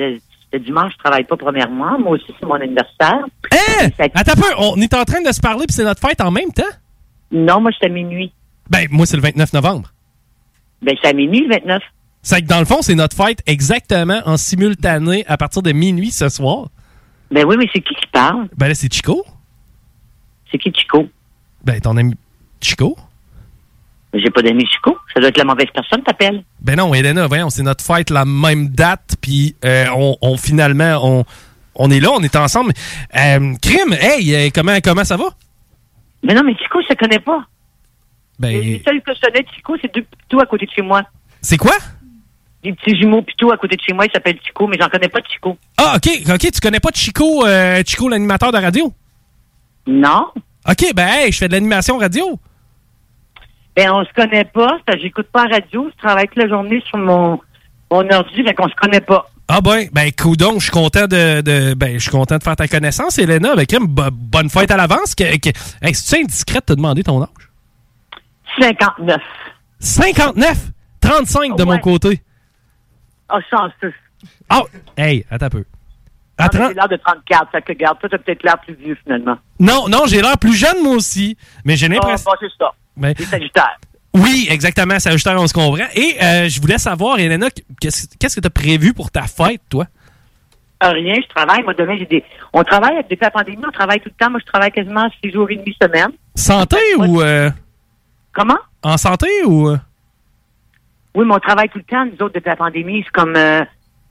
le 0.55 0.59
dimanche, 0.59 0.93
je 0.93 1.03
travaille 1.03 1.25
pas 1.25 1.35
premièrement. 1.37 1.99
Moi 1.99 2.11
aussi, 2.11 2.33
c'est 2.39 2.45
mon 2.45 2.55
anniversaire. 2.55 3.25
Hein? 3.51 3.89
Attends 4.13 4.31
un 4.31 4.35
peu, 4.35 4.53
on 4.57 4.75
est 4.77 4.93
en 4.93 5.03
train 5.03 5.21
de 5.21 5.31
se 5.31 5.41
parler 5.41 5.65
puis 5.67 5.75
c'est 5.75 5.83
notre 5.83 6.05
fête 6.07 6.21
en 6.21 6.31
même 6.31 6.51
temps? 6.51 6.63
Non, 7.31 7.59
moi, 7.59 7.71
c'est 7.77 7.87
à 7.87 7.89
minuit. 7.89 8.31
Ben, 8.69 8.87
moi, 8.89 9.05
c'est 9.05 9.17
le 9.17 9.21
29 9.21 9.53
novembre. 9.53 9.91
Ben, 10.81 10.95
c'est 11.01 11.09
à 11.09 11.13
minuit, 11.13 11.41
le 11.41 11.55
29. 11.55 11.81
C'est 12.21 12.41
que 12.41 12.47
dans 12.47 12.59
le 12.59 12.65
fond, 12.65 12.81
c'est 12.81 12.95
notre 12.95 13.15
fête 13.15 13.41
exactement 13.45 14.21
en 14.25 14.37
simultané 14.37 15.25
à 15.27 15.37
partir 15.37 15.61
de 15.61 15.71
minuit 15.71 16.11
ce 16.11 16.29
soir. 16.29 16.69
Ben 17.31 17.45
oui, 17.45 17.55
mais 17.57 17.67
c'est 17.73 17.81
qui 17.81 17.93
qui 17.93 18.07
parle? 18.07 18.47
Ben 18.57 18.67
là, 18.67 18.75
c'est 18.75 18.91
Chico. 18.91 19.25
C'est 20.49 20.57
qui 20.57 20.71
Chico? 20.73 21.07
Ben, 21.63 21.79
ton 21.81 21.97
ami 21.97 22.15
Chico. 22.61 22.95
J'ai 24.15 24.29
pas 24.29 24.41
d'amis 24.41 24.65
Chico. 24.67 24.97
Ça 25.13 25.19
doit 25.19 25.29
être 25.29 25.37
la 25.37 25.43
mauvaise 25.43 25.67
personne, 25.73 26.01
t'appelles. 26.03 26.43
Ben 26.61 26.75
non, 26.77 26.93
Elena, 26.93 27.27
voyons, 27.27 27.49
c'est 27.49 27.63
notre 27.63 27.83
fête 27.83 28.09
la 28.09 28.23
même 28.25 28.69
date, 28.69 29.15
puis 29.21 29.55
euh, 29.65 29.85
on, 29.95 30.15
on- 30.21 30.37
finalement, 30.37 30.99
on, 31.03 31.25
on 31.75 31.89
est 31.91 31.99
là, 31.99 32.09
on 32.13 32.21
est 32.21 32.35
ensemble. 32.35 32.71
Euh, 33.15 33.53
crime, 33.61 33.93
hey, 33.99 34.33
euh, 34.35 34.49
comment, 34.53 34.77
comment 34.83 35.03
ça 35.03 35.17
va? 35.17 35.25
Mais 36.23 36.33
non, 36.33 36.43
mais 36.43 36.55
Chico, 36.55 36.79
je 36.81 36.93
te 36.93 36.99
connais 36.99 37.19
pas. 37.19 37.45
Ben, 38.39 38.51
que 38.81 38.91
je 38.93 39.21
connais 39.21 39.45
Chico, 39.55 39.75
c'est 39.81 39.93
deux 39.93 40.03
pitous 40.03 40.39
à 40.41 40.45
côté 40.45 40.65
de 40.65 40.71
chez 40.71 40.81
moi. 40.81 41.03
c'est 41.41 41.57
quoi? 41.57 41.75
Des 42.63 42.73
petits 42.73 42.97
jumeaux 42.99 43.21
pitous 43.21 43.51
à 43.51 43.57
côté 43.57 43.75
de 43.75 43.81
chez 43.81 43.93
moi, 43.93 44.05
ils 44.05 44.11
s'appellent 44.11 44.39
Chico, 44.45 44.65
mais 44.67 44.77
j'en 44.79 44.89
connais 44.89 45.07
pas 45.09 45.21
de 45.21 45.27
Chico. 45.27 45.57
Ah, 45.77 45.95
ok, 45.97 46.09
ok, 46.29 46.51
tu 46.51 46.59
connais 46.61 46.79
pas 46.79 46.89
Chico, 46.93 47.45
euh, 47.45 47.81
Chico, 47.85 48.09
l'animateur 48.09 48.51
de 48.51 48.57
radio? 48.57 48.91
Non. 49.87 50.27
Ok, 50.67 50.93
ben, 50.95 51.07
hey, 51.07 51.31
je 51.31 51.37
fais 51.37 51.47
de 51.47 51.53
l'animation 51.53 51.97
radio. 51.97 52.39
Ben, 53.75 53.91
on 53.91 54.05
se 54.05 54.13
connaît 54.13 54.45
pas, 54.45 54.77
j'écoute 55.01 55.27
pas 55.31 55.47
la 55.47 55.55
radio, 55.57 55.89
je 55.93 56.01
travaille 56.01 56.27
toute 56.27 56.37
la 56.43 56.47
journée 56.47 56.81
sur 56.87 56.97
mon, 56.97 57.41
mon 57.91 58.09
ordi, 58.09 58.43
fait 58.43 58.53
qu'on 58.53 58.69
se 58.69 58.75
connaît 58.75 59.01
pas. 59.01 59.25
Ah 59.47 59.61
ben, 59.61 59.87
ben, 59.91 60.11
coudon, 60.11 60.53
je 60.59 60.63
suis 60.63 60.71
content 60.71 61.07
de, 61.07 61.41
de- 61.41 61.73
ben, 61.75 61.93
je 61.95 61.99
suis 61.99 62.09
content 62.11 62.37
de 62.37 62.43
faire 62.43 62.55
ta 62.55 62.67
connaissance, 62.67 63.19
Elena. 63.19 63.55
Ben, 63.55 63.65
crime, 63.65 63.85
bo- 63.85 64.09
bonne 64.11 64.49
fête 64.49 64.71
à 64.71 64.77
l'avance. 64.77 65.13
Que, 65.13 65.37
que, 65.37 65.49
hey, 65.81 65.93
c'est-tu 65.93 66.23
indiscret 66.23 66.59
de 66.61 66.65
te 66.65 66.73
demander 66.73 67.03
ton 67.03 67.21
âge? 67.21 67.29
59. 68.59 69.21
59? 69.79 70.57
35 71.01 71.55
de 71.57 71.63
mon 71.63 71.77
côté. 71.79 72.21
Ah, 73.29 73.39
chanceux. 73.49 73.93
Ah, 74.49 74.61
hey, 74.97 75.25
attends 75.29 75.47
un 75.47 75.49
peu. 75.49 75.65
Ah, 76.37 76.45
À 76.45 76.49
mais 76.53 76.59
30 76.59 76.67
J'ai 76.69 76.73
l'air 76.75 76.87
de 76.89 76.95
34, 76.97 77.51
ça 77.51 77.61
que 77.61 77.73
garde. 77.73 77.99
Toi, 77.99 78.09
t'as 78.09 78.17
peut-être 78.17 78.43
l'air 78.43 78.59
plus 78.61 78.73
vieux, 78.75 78.97
finalement. 79.03 79.37
Non, 79.59 79.87
non, 79.87 80.03
j'ai 80.07 80.21
l'air 80.21 80.37
plus 80.37 80.55
jeune, 80.55 80.81
moi 80.83 80.95
aussi. 80.95 81.37
Mais 81.65 81.75
j'ai 81.75 81.85
Ah, 81.87 81.89
l'impression. 81.89 82.31
bon, 82.31 82.67
c'est 82.97 83.01
ça. 83.01 83.11
Ben- 83.11 83.15
sagittaire. 83.25 83.79
Oui, 84.13 84.47
exactement, 84.49 84.97
Sagittaire, 84.97 85.35
on 85.41 85.45
se 85.47 85.53
comprend. 85.53 85.83
Et 85.93 86.15
euh, 86.23 86.47
je 86.47 86.61
voulais 86.61 86.77
savoir, 86.77 87.19
Elena, 87.19 87.47
qu'est-ce 87.81 88.07
que 88.35 88.39
tu 88.39 88.47
as 88.47 88.49
prévu 88.49 88.93
pour 88.93 89.11
ta 89.11 89.23
fête, 89.23 89.61
toi? 89.69 89.87
Ah, 90.79 90.91
rien, 90.91 91.15
je 91.15 91.27
travaille. 91.33 91.63
Moi, 91.63 91.73
demain, 91.73 91.97
j'ai 91.97 92.05
des. 92.05 92.23
On 92.53 92.63
travaille 92.63 92.95
depuis 92.97 93.17
la 93.21 93.31
pandémie, 93.31 93.61
on 93.67 93.71
travaille 93.71 93.99
tout 93.99 94.09
le 94.09 94.15
temps. 94.25 94.31
Moi, 94.31 94.39
je 94.39 94.45
travaille 94.49 94.71
quasiment 94.71 95.09
six 95.21 95.31
jours 95.31 95.49
et 95.51 95.55
demi 95.57 95.75
semaine. 95.81 96.11
Santé 96.35 96.77
ou. 96.97 97.21
euh, 97.21 97.49
Comment? 98.33 98.57
en 98.83 98.97
santé 98.97 99.27
ou. 99.45 99.69
euh? 99.69 99.77
Oui, 101.13 101.25
mais 101.25 101.33
on 101.35 101.39
travaille 101.39 101.69
tout 101.69 101.79
le 101.79 101.83
temps, 101.85 102.05
nous 102.05 102.13
autres, 102.25 102.35
depuis 102.35 102.49
la 102.49 102.55
pandémie. 102.55 103.01
C'est 103.05 103.11
comme. 103.11 103.35
euh, 103.35 103.63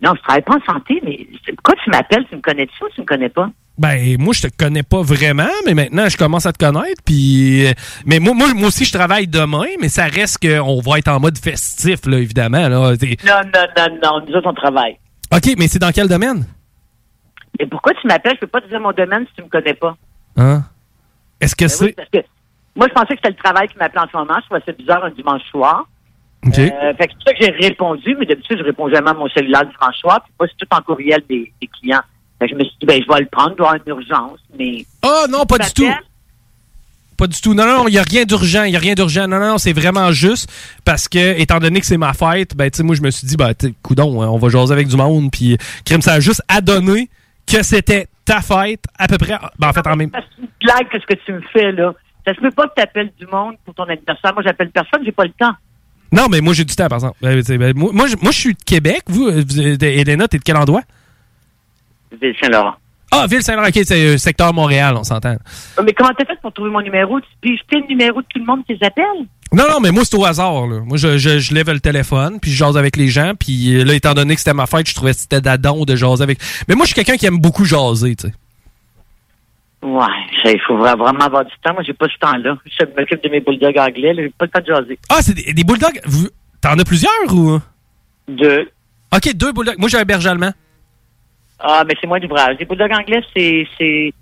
Non, 0.02 0.12
je 0.16 0.22
travaille 0.22 0.42
pas 0.42 0.56
en 0.56 0.72
santé, 0.74 1.00
mais 1.04 1.26
pourquoi 1.54 1.74
tu 1.82 1.90
m'appelles? 1.90 2.26
Tu 2.28 2.36
me 2.36 2.40
connais-tu 2.42 2.84
ou 2.84 2.88
tu 2.94 3.00
me 3.02 3.06
connais 3.06 3.28
pas? 3.30 3.48
Ben, 3.76 4.16
moi, 4.20 4.32
je 4.32 4.42
te 4.42 4.56
connais 4.56 4.84
pas 4.84 5.02
vraiment, 5.02 5.50
mais 5.66 5.74
maintenant, 5.74 6.08
je 6.08 6.16
commence 6.16 6.46
à 6.46 6.52
te 6.52 6.64
connaître. 6.64 7.02
Puis, 7.04 7.66
euh, 7.66 7.72
mais 8.06 8.20
moi, 8.20 8.32
moi, 8.32 8.54
moi 8.54 8.68
aussi, 8.68 8.84
je 8.84 8.92
travaille 8.92 9.26
demain, 9.26 9.66
mais 9.80 9.88
ça 9.88 10.04
reste 10.04 10.38
qu'on 10.46 10.80
va 10.80 10.98
être 10.98 11.08
en 11.08 11.18
mode 11.18 11.36
festif, 11.36 12.06
là, 12.06 12.18
évidemment. 12.18 12.68
Là. 12.68 12.68
Non, 12.68 12.92
non, 12.94 13.66
non, 13.76 13.98
non. 14.02 14.26
Nous 14.28 14.34
autres, 14.34 14.48
on 14.48 14.54
travaille. 14.54 14.96
OK, 15.32 15.54
mais 15.58 15.66
c'est 15.66 15.80
dans 15.80 15.90
quel 15.90 16.06
domaine? 16.06 16.46
Et 17.58 17.66
pourquoi 17.66 17.92
tu 17.94 18.06
m'appelles? 18.06 18.34
Je 18.36 18.40
peux 18.40 18.46
pas 18.46 18.60
te 18.60 18.68
dire 18.68 18.80
mon 18.80 18.92
domaine 18.92 19.26
si 19.28 19.34
tu 19.36 19.42
me 19.42 19.48
connais 19.48 19.74
pas. 19.74 19.96
Hein? 20.36 20.62
Est-ce 21.40 21.56
que 21.56 21.64
Ben 21.64 21.68
c'est. 21.68 21.84
oui, 21.86 21.92
parce 21.96 22.08
que 22.10 22.18
moi, 22.76 22.86
je 22.88 22.92
pensais 22.94 23.14
que 23.14 23.16
c'était 23.16 23.30
le 23.30 23.42
travail 23.42 23.68
qui 23.68 23.76
m'appelait 23.78 24.00
en 24.00 24.08
ce 24.10 24.16
moment. 24.16 24.34
Je 24.40 24.46
trouvais 24.46 24.62
ça 24.64 24.72
bizarre 24.72 25.04
un 25.04 25.10
dimanche 25.10 25.42
soir. 25.50 25.86
OK. 26.46 26.58
Euh, 26.58 26.94
fait 26.94 27.08
que 27.08 27.12
c'est 27.12 27.14
pour 27.14 27.22
ça 27.26 27.32
que 27.34 27.44
j'ai 27.44 27.68
répondu, 27.68 28.16
mais 28.18 28.26
d'habitude, 28.26 28.58
je 28.58 28.64
réponds 28.64 28.88
jamais 28.88 29.10
à 29.10 29.14
mon 29.14 29.28
cellulaire 29.28 29.62
dimanche 29.66 29.96
soir. 29.96 30.20
Puis 30.24 30.32
moi, 30.38 30.48
c'est 30.48 30.64
tout 30.64 30.76
en 30.76 30.82
courriel 30.82 31.22
des, 31.28 31.52
des 31.60 31.66
clients. 31.68 32.02
Fait 32.44 32.50
que 32.50 32.58
je 32.58 32.58
me 32.58 32.64
suis 32.64 32.76
dit, 32.78 32.86
ben, 32.86 33.02
je 33.02 33.10
vais 33.10 33.20
le 33.20 33.26
prendre, 33.26 33.56
doit 33.56 33.68
y 33.68 33.70
avoir 33.70 33.86
une 33.86 33.92
urgence, 33.92 34.38
mais... 34.58 34.84
Ah 35.02 35.24
non, 35.30 35.46
pas 35.46 35.58
du 35.58 35.72
tout. 35.72 35.88
Pas 37.16 37.26
du 37.26 37.40
tout. 37.40 37.54
Non, 37.54 37.64
non, 37.64 37.88
il 37.88 37.92
n'y 37.92 37.98
a 37.98 38.02
rien 38.02 38.24
d'urgent. 38.24 38.64
Il 38.64 38.70
n'y 38.70 38.76
a 38.76 38.80
rien 38.80 38.94
d'urgent. 38.94 39.26
Non, 39.26 39.38
non, 39.38 39.52
non, 39.52 39.58
c'est 39.58 39.72
vraiment 39.72 40.12
juste 40.12 40.50
parce 40.84 41.08
que, 41.08 41.40
étant 41.40 41.58
donné 41.58 41.80
que 41.80 41.86
c'est 41.86 41.96
ma 41.96 42.12
fête, 42.12 42.54
ben, 42.54 42.70
tu 42.70 42.78
sais, 42.78 42.82
moi, 42.82 42.96
je 42.96 43.00
me 43.00 43.10
suis 43.10 43.26
dit, 43.26 43.36
ben, 43.36 43.54
coudon, 43.82 44.20
hein, 44.20 44.28
on 44.28 44.36
va 44.36 44.48
jaser 44.50 44.74
avec 44.74 44.88
du 44.88 44.96
monde. 44.96 45.30
Puis, 45.30 45.56
crime, 45.86 46.02
ça 46.02 46.14
a 46.14 46.20
juste 46.20 46.42
adonné 46.48 47.08
que 47.46 47.62
c'était 47.62 48.08
ta 48.26 48.42
fête, 48.42 48.84
à 48.98 49.08
peu 49.08 49.16
près. 49.16 49.38
Ben, 49.58 49.68
en 49.68 49.72
fait, 49.72 49.86
en 49.86 49.96
même 49.96 50.10
C'est 50.12 50.42
une 50.42 50.48
blague 50.60 50.88
que 50.90 51.00
ce 51.00 51.06
que 51.06 51.18
tu 51.24 51.32
me 51.32 51.42
fais, 51.50 51.72
là. 51.72 51.94
Ça 52.26 52.34
se 52.34 52.40
peut 52.40 52.50
pas 52.50 52.66
que 52.68 52.74
tu 52.76 52.82
appelles 52.82 53.12
du 53.18 53.26
monde 53.26 53.54
pour 53.64 53.74
ton 53.74 53.84
anniversaire. 53.84 54.34
Moi, 54.34 54.42
j'appelle 54.44 54.70
personne, 54.70 55.00
j'ai 55.02 55.12
pas 55.12 55.24
le 55.24 55.32
temps. 55.38 55.52
Non, 56.12 56.26
mais 56.28 56.42
moi, 56.42 56.52
j'ai 56.52 56.64
du 56.64 56.74
temps, 56.74 56.88
par 56.88 56.96
exemple. 56.96 57.16
Ben, 57.22 57.40
ben, 57.40 57.72
moi, 57.74 57.90
moi, 57.92 58.06
je 58.06 58.16
je 58.22 58.38
suis 58.38 58.54
de 58.54 58.62
Québec. 58.64 59.02
Vous, 59.06 59.30
vous, 59.30 59.60
Elena, 59.60 60.28
t'es 60.28 60.38
de 60.38 60.42
quel 60.42 60.56
endroit? 60.58 60.82
Ville-Saint-Laurent. 62.20 62.74
Ah, 63.10 63.26
Ville-Saint-Laurent. 63.28 63.68
OK, 63.68 63.80
c'est 63.84 64.14
euh, 64.14 64.16
secteur 64.18 64.52
Montréal, 64.52 64.94
on 64.98 65.04
s'entend. 65.04 65.36
Euh, 65.78 65.82
Mais 65.84 65.92
comment 65.92 66.10
t'as 66.18 66.24
fait 66.24 66.38
pour 66.42 66.52
trouver 66.52 66.70
mon 66.70 66.80
numéro? 66.80 67.20
Tu 67.20 67.26
piges 67.40 67.60
le 67.72 67.86
numéro 67.88 68.20
de 68.20 68.26
tout 68.28 68.38
le 68.40 68.44
monde 68.44 68.64
qui 68.66 68.74
les 68.74 68.86
appelle? 68.86 69.04
Non, 69.52 69.64
non, 69.70 69.78
mais 69.80 69.92
moi, 69.92 70.02
c'est 70.04 70.16
au 70.16 70.24
hasard. 70.24 70.66
Là. 70.66 70.80
Moi, 70.84 70.96
je, 70.96 71.16
je, 71.16 71.38
je 71.38 71.54
lève 71.54 71.70
le 71.70 71.78
téléphone, 71.78 72.40
puis 72.40 72.50
je 72.50 72.56
jase 72.56 72.76
avec 72.76 72.96
les 72.96 73.08
gens. 73.08 73.32
Puis 73.38 73.76
euh, 73.76 73.84
là, 73.84 73.94
étant 73.94 74.14
donné 74.14 74.34
que 74.34 74.40
c'était 74.40 74.54
ma 74.54 74.66
fête, 74.66 74.88
je 74.88 74.94
trouvais 74.94 75.12
que 75.12 75.18
c'était 75.18 75.40
d'adon 75.40 75.84
de 75.84 75.94
jaser 75.94 76.24
avec. 76.24 76.38
Mais 76.66 76.74
moi, 76.74 76.84
je 76.86 76.88
suis 76.92 76.94
quelqu'un 76.96 77.16
qui 77.16 77.26
aime 77.26 77.38
beaucoup 77.38 77.64
jaser, 77.64 78.16
tu 78.16 78.26
sais. 78.28 78.34
Ouais, 79.82 80.06
il 80.46 80.60
faut 80.66 80.78
vra- 80.78 80.96
vraiment 80.96 81.24
avoir 81.26 81.44
du 81.44 81.52
temps. 81.62 81.74
Moi, 81.74 81.82
j'ai 81.86 81.92
pas 81.92 82.06
ce 82.08 82.18
temps-là. 82.18 82.56
Je 82.64 82.84
m'occupe 82.98 83.22
de 83.22 83.28
mes 83.28 83.40
bulldogs 83.40 83.78
anglais, 83.78 84.14
j'ai 84.16 84.30
pas 84.30 84.46
le 84.46 84.50
temps 84.50 84.60
de 84.60 84.66
jaser. 84.66 84.98
Ah, 85.10 85.18
c'est 85.20 85.34
des, 85.34 85.52
des 85.52 85.62
bulldogs? 85.64 86.00
Vous- 86.06 86.28
T'en 86.60 86.78
as 86.78 86.84
plusieurs 86.84 87.12
ou? 87.34 87.60
Deux. 88.26 88.70
OK, 89.14 89.34
deux 89.34 89.52
bulldogs. 89.52 89.78
Moi, 89.78 89.88
j'ai 89.90 89.98
un 89.98 90.04
berger 90.04 90.30
allemand. 90.30 90.52
Ah, 91.66 91.82
mais 91.86 91.94
c'est 91.98 92.06
moins 92.06 92.20
d'ouvrage. 92.20 92.56
Les 92.58 92.66
bulldogs 92.66 92.92
anglais, 92.92 93.22
c'est, 93.34 93.66
c'est, 93.78 94.12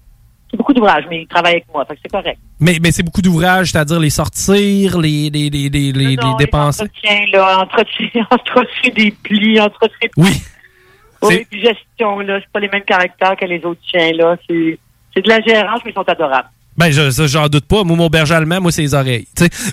c'est 0.49 0.57
beaucoup 0.57 0.73
d'ouvrage, 0.73 1.05
mais 1.11 1.23
ils 1.23 1.27
travaillent 1.27 1.55
avec 1.55 1.67
moi, 1.75 1.85
fait 1.85 1.95
que 1.97 2.01
c'est 2.05 2.11
correct. 2.11 2.39
Mais, 2.61 2.79
mais 2.81 2.93
c'est 2.93 3.03
beaucoup 3.03 3.21
d'ouvrages, 3.21 3.73
c'est-à-dire 3.73 3.99
les 3.99 4.11
sortir, 4.11 4.99
les, 5.01 5.29
les, 5.29 5.51
les, 5.51 5.69
les, 5.69 5.93
les, 5.93 6.17
les 6.17 6.35
dépenser? 6.39 6.85
Entretien, 6.85 7.25
là, 7.33 7.59
entretien, 7.63 8.27
entretien 8.31 8.93
des 8.95 9.11
plis, 9.11 9.61
entretien... 9.61 10.09
Oui. 10.17 10.31
Oui, 11.23 11.47
puis 11.49 11.61
gestion, 11.61 12.19
là, 12.21 12.41
c'est 12.41 12.51
pas 12.53 12.61
les 12.61 12.69
mêmes 12.69 12.83
caractères 12.83 13.37
que 13.37 13.45
les 13.45 13.65
autres 13.65 13.81
chiens, 13.89 14.13
là. 14.13 14.37
C'est, 14.49 14.79
c'est 15.15 15.23
de 15.23 15.29
la 15.29 15.41
gérance, 15.41 15.81
mais 15.85 15.93
ils 15.93 15.95
sont 15.95 16.09
adorables. 16.09 16.49
Ben, 16.77 16.91
je, 16.91 17.11
ça, 17.11 17.27
j'en 17.27 17.49
doute 17.49 17.67
pas. 17.67 17.85
Moi, 17.85 17.97
mon 17.97 18.09
berger 18.09 18.35
allemand, 18.35 18.61
moi, 18.61 18.73
c'est 18.73 18.83
les 18.83 18.95
oreilles. 18.95 19.27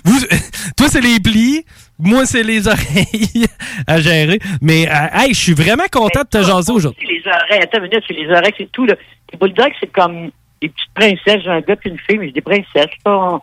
Vous, 0.04 0.20
toi, 0.76 0.86
c'est 0.88 1.00
les 1.00 1.18
plis. 1.18 1.64
Moi, 2.02 2.24
c'est 2.26 2.42
les 2.42 2.66
oreilles 2.66 3.46
à 3.86 4.00
gérer. 4.00 4.38
Mais, 4.60 4.88
euh, 4.88 4.92
hey, 5.12 5.34
je 5.34 5.38
suis 5.40 5.52
vraiment 5.54 5.84
content 5.92 6.22
de 6.22 6.28
te 6.28 6.42
jaser 6.42 6.72
aujourd'hui. 6.72 7.06
C'est 7.06 7.12
les 7.12 7.22
oreilles, 7.26 7.62
attends 7.62 7.78
une 7.78 7.84
minute, 7.84 8.04
c'est 8.06 8.14
les 8.14 8.28
oreilles, 8.30 8.54
c'est 8.58 8.72
tout, 8.72 8.86
là. 8.86 8.94
Les 9.32 9.38
bulldogs, 9.38 9.72
c'est 9.80 9.92
comme 9.92 10.30
des 10.62 10.68
petites 10.68 10.94
princesses. 10.94 11.42
J'ai 11.44 11.50
un 11.50 11.60
gars 11.60 11.76
puis 11.76 11.90
une 11.90 11.98
fille, 11.98 12.18
mais 12.18 12.26
j'ai 12.26 12.32
des 12.32 12.40
princesses, 12.40 12.90
là. 13.06 13.38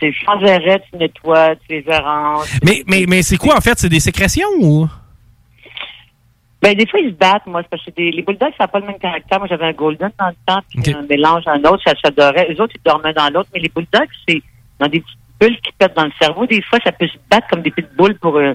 C'est 0.00 0.12
sans 0.24 0.42
arrêt, 0.42 0.82
tu 0.90 0.96
nettoies, 0.98 1.56
tu 1.56 1.74
les 1.80 1.84
arranges. 1.90 2.48
Mais, 2.64 2.82
mais, 2.86 3.04
mais 3.06 3.22
c'est 3.22 3.36
quoi, 3.36 3.56
en 3.56 3.60
fait? 3.60 3.78
C'est 3.78 3.90
des 3.90 4.00
sécrétions 4.00 4.48
ou? 4.60 4.88
Ben, 6.62 6.74
des 6.74 6.86
fois, 6.86 7.00
ils 7.00 7.10
se 7.10 7.14
battent, 7.16 7.46
moi. 7.46 7.62
C'est 7.62 7.70
parce 7.70 7.84
que 7.84 7.90
des- 7.92 8.10
les 8.10 8.22
bulldogs, 8.22 8.52
ça 8.58 8.64
n'a 8.64 8.68
pas 8.68 8.80
le 8.80 8.86
même 8.86 8.98
caractère. 8.98 9.38
Moi, 9.38 9.48
j'avais 9.48 9.64
un 9.66 9.72
golden 9.72 10.10
dans 10.18 10.28
le 10.28 10.34
temps, 10.46 10.60
puis 10.68 10.94
un 10.94 11.02
mélange 11.02 11.42
un 11.46 11.58
autre, 11.64 11.82
ça 11.86 11.94
s'adorait. 12.02 12.46
Les 12.50 12.60
autres, 12.60 12.74
ils 12.76 12.82
dormaient 12.84 13.14
dans 13.14 13.28
l'autre. 13.30 13.48
Mais 13.54 13.60
les 13.60 13.68
bulldogs, 13.70 14.08
c'est 14.28 14.42
dans 14.78 14.86
des 14.88 15.00
petites 15.00 15.18
bulles 15.40 15.58
qui 15.60 15.72
pètent 15.78 15.96
dans 15.96 16.04
le 16.04 16.12
cerveau. 16.20 16.46
Des 16.46 16.62
fois, 16.62 16.78
ça 16.84 16.92
peut 16.92 17.08
se 17.08 17.18
battre 17.30 17.46
comme 17.48 17.62
des 17.62 17.70
petites 17.70 17.94
boules 17.96 18.18
pour 18.18 18.36
euh, 18.36 18.54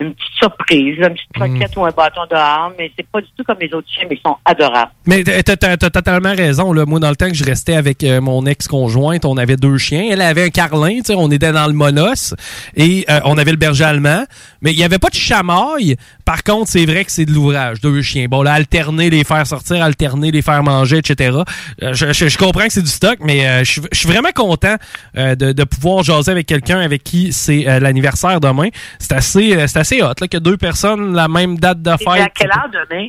une 0.00 0.14
petite 0.14 0.34
surprise, 0.34 0.96
une 0.98 1.14
petite 1.14 1.32
croquette 1.32 1.76
ou 1.76 1.84
un 1.84 1.90
bâton 1.90 2.22
dehors. 2.30 2.72
Mais 2.78 2.90
c'est 2.96 3.06
pas 3.06 3.20
du 3.20 3.28
tout 3.36 3.44
comme 3.44 3.58
les 3.60 3.72
autres 3.72 3.88
chiens, 3.88 4.04
mais 4.08 4.16
ils 4.16 4.22
sont 4.26 4.36
adorables. 4.44 4.90
Mais 5.06 5.22
t'as 5.22 5.56
t'as 5.56 5.76
totalement 5.76 6.34
raison. 6.34 6.72
Là. 6.72 6.84
Moi, 6.84 6.98
dans 7.00 7.10
le 7.10 7.16
temps 7.16 7.28
que 7.28 7.34
je 7.34 7.44
restais 7.44 7.76
avec 7.76 8.02
euh, 8.02 8.20
mon 8.20 8.44
ex-conjointe, 8.46 9.24
on 9.24 9.36
avait 9.36 9.56
deux 9.56 9.78
chiens. 9.78 10.08
Elle 10.10 10.20
avait 10.20 10.44
un 10.44 10.50
carlin, 10.50 10.96
tu 10.96 11.04
sais, 11.04 11.14
on 11.16 11.30
était 11.30 11.52
dans 11.52 11.66
le 11.66 11.72
monos 11.72 12.34
et 12.76 13.04
euh, 13.08 13.20
on 13.24 13.38
avait 13.38 13.52
le 13.52 13.56
berger 13.56 13.84
allemand. 13.84 14.24
Mais 14.62 14.72
il 14.72 14.76
n'y 14.76 14.84
avait 14.84 14.98
pas 14.98 15.10
de 15.10 15.14
chamaille. 15.14 15.96
Par 16.24 16.42
contre, 16.42 16.70
c'est 16.70 16.86
vrai 16.86 17.04
que 17.04 17.10
c'est 17.12 17.26
de 17.26 17.32
l'ouvrage, 17.32 17.80
deux 17.80 18.00
chiens. 18.00 18.26
Bon, 18.28 18.42
là, 18.42 18.54
alterner, 18.54 19.10
les 19.10 19.24
faire 19.24 19.46
sortir, 19.46 19.82
alterner, 19.82 20.30
les 20.30 20.40
faire 20.42 20.62
manger, 20.62 20.98
etc. 20.98 21.38
Euh, 21.82 21.92
je, 21.92 22.12
je- 22.12 22.28
je 22.28 22.38
comprends 22.38 22.64
que 22.64 22.72
c'est 22.72 22.82
du 22.82 22.88
stock, 22.88 23.18
mais 23.20 23.46
euh, 23.46 23.58
je 23.64 23.72
suis- 23.72 23.82
je 23.92 23.98
suis 23.98 24.08
vraiment 24.08 24.30
content 24.34 24.76
euh, 25.16 25.34
de, 25.34 25.52
de 25.52 25.64
pouvoir 25.64 26.02
jaser 26.02 26.30
avec 26.32 26.46
quelqu'un 26.46 26.80
avec 26.80 27.04
qui 27.04 27.32
c'est 27.32 27.68
euh, 27.68 27.78
l'anniversaire 27.78 28.40
demain. 28.40 28.68
C'est 28.98 29.12
assez, 29.12 29.66
c'est 29.68 29.78
assez 29.78 30.02
hot, 30.02 30.14
là, 30.20 30.28
que 30.28 30.38
deux 30.38 30.56
personnes, 30.56 31.14
la 31.14 31.28
même 31.28 31.58
date 31.58 31.82
de 31.82 31.90
Et 31.90 32.20
à 32.20 32.28
quelle 32.30 32.48
heure 32.50 32.70
demain? 32.90 33.08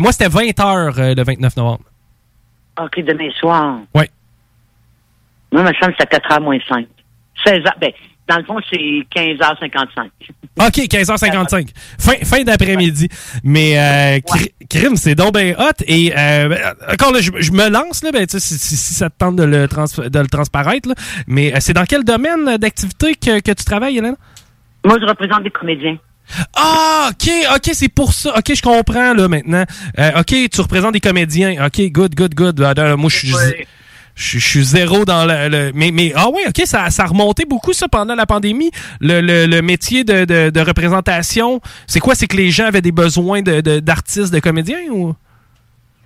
Moi, 0.00 0.12
c'était 0.12 0.28
20 0.28 0.60
heures 0.60 0.98
euh, 0.98 1.14
le 1.14 1.22
29 1.24 1.56
novembre. 1.56 1.84
OK, 2.80 3.00
demain 3.04 3.30
soir. 3.38 3.78
Oui. 3.94 4.04
Moi, 5.52 5.62
ma 5.62 5.72
chambre, 5.74 5.92
c'est 5.98 6.14
à 6.14 6.18
4h 6.18 6.42
moins 6.42 6.58
5. 6.68 6.86
16 7.46 7.62
h 7.62 7.70
Ben, 7.80 7.92
dans 8.32 8.38
le 8.38 8.44
fond, 8.44 8.56
c'est 8.70 8.78
15h55. 9.14 10.08
OK, 10.58 10.86
15h55. 10.88 11.68
Fin, 11.98 12.12
fin 12.24 12.42
d'après-midi. 12.44 13.08
Mais 13.44 13.78
euh, 13.78 14.18
cri- 14.20 14.52
crime, 14.68 14.96
c'est 14.96 15.14
donc 15.14 15.34
bien 15.36 15.54
hot. 15.58 15.82
Et 15.86 16.12
euh, 16.16 16.56
encore 16.92 17.12
là, 17.12 17.20
je, 17.20 17.30
je 17.38 17.52
me 17.52 17.68
lance, 17.68 18.02
là, 18.02 18.10
ben, 18.12 18.26
si, 18.28 18.40
si- 18.40 18.58
si 18.58 18.94
ça 18.94 19.10
te 19.10 19.16
tente 19.18 19.36
de 19.36 19.44
le, 19.44 19.68
trans, 19.68 19.84
de 19.84 20.18
le 20.18 20.26
transparaître. 20.26 20.88
là. 20.88 20.94
Mais 21.26 21.54
euh, 21.54 21.58
c'est 21.60 21.72
dans 21.72 21.84
quel 21.84 22.04
domaine 22.04 22.56
d'activité 22.58 23.14
que, 23.14 23.40
que 23.40 23.52
tu 23.52 23.64
travailles, 23.64 23.98
Hélène? 23.98 24.16
Moi, 24.84 24.98
je 25.00 25.06
représente 25.06 25.42
des 25.44 25.50
comédiens. 25.50 25.96
Ah, 26.54 27.10
OK, 27.10 27.30
OK, 27.54 27.70
c'est 27.74 27.88
pour 27.88 28.12
ça. 28.12 28.36
OK, 28.38 28.54
je 28.54 28.62
comprends, 28.62 29.14
là, 29.14 29.28
maintenant. 29.28 29.64
Euh, 29.98 30.20
OK, 30.20 30.34
tu 30.50 30.60
représentes 30.60 30.92
des 30.92 31.00
comédiens. 31.00 31.66
OK, 31.66 31.80
good, 31.90 32.14
good, 32.14 32.34
good. 32.34 32.60
Moi, 32.60 33.10
je 33.10 33.16
suis... 33.16 33.34
Je, 34.14 34.38
suis 34.38 34.62
zéro 34.62 35.04
dans 35.04 35.24
le, 35.24 35.48
le- 35.48 35.72
mais 35.74 35.90
mais 35.90 36.12
ah 36.14 36.28
ouais 36.28 36.42
ok 36.46 36.66
ça 36.66 36.90
ça 36.90 37.04
a 37.04 37.06
remonté 37.06 37.44
beaucoup 37.46 37.72
ça 37.72 37.88
pendant 37.88 38.14
la 38.14 38.26
pandémie 38.26 38.70
le, 39.00 39.20
le, 39.22 39.62
métier 39.62 40.04
de, 40.04 40.24
de, 40.50 40.60
représentation 40.60 41.60
c'est 41.86 42.00
quoi? 42.00 42.14
C'est 42.14 42.26
que 42.26 42.36
les 42.36 42.50
gens 42.50 42.66
avaient 42.66 42.82
des 42.82 42.92
besoins 42.92 43.40
de 43.42 43.60
d'artistes 43.80 44.32
de, 44.32 44.38
comédiens 44.40 44.80
ou? 44.90 45.14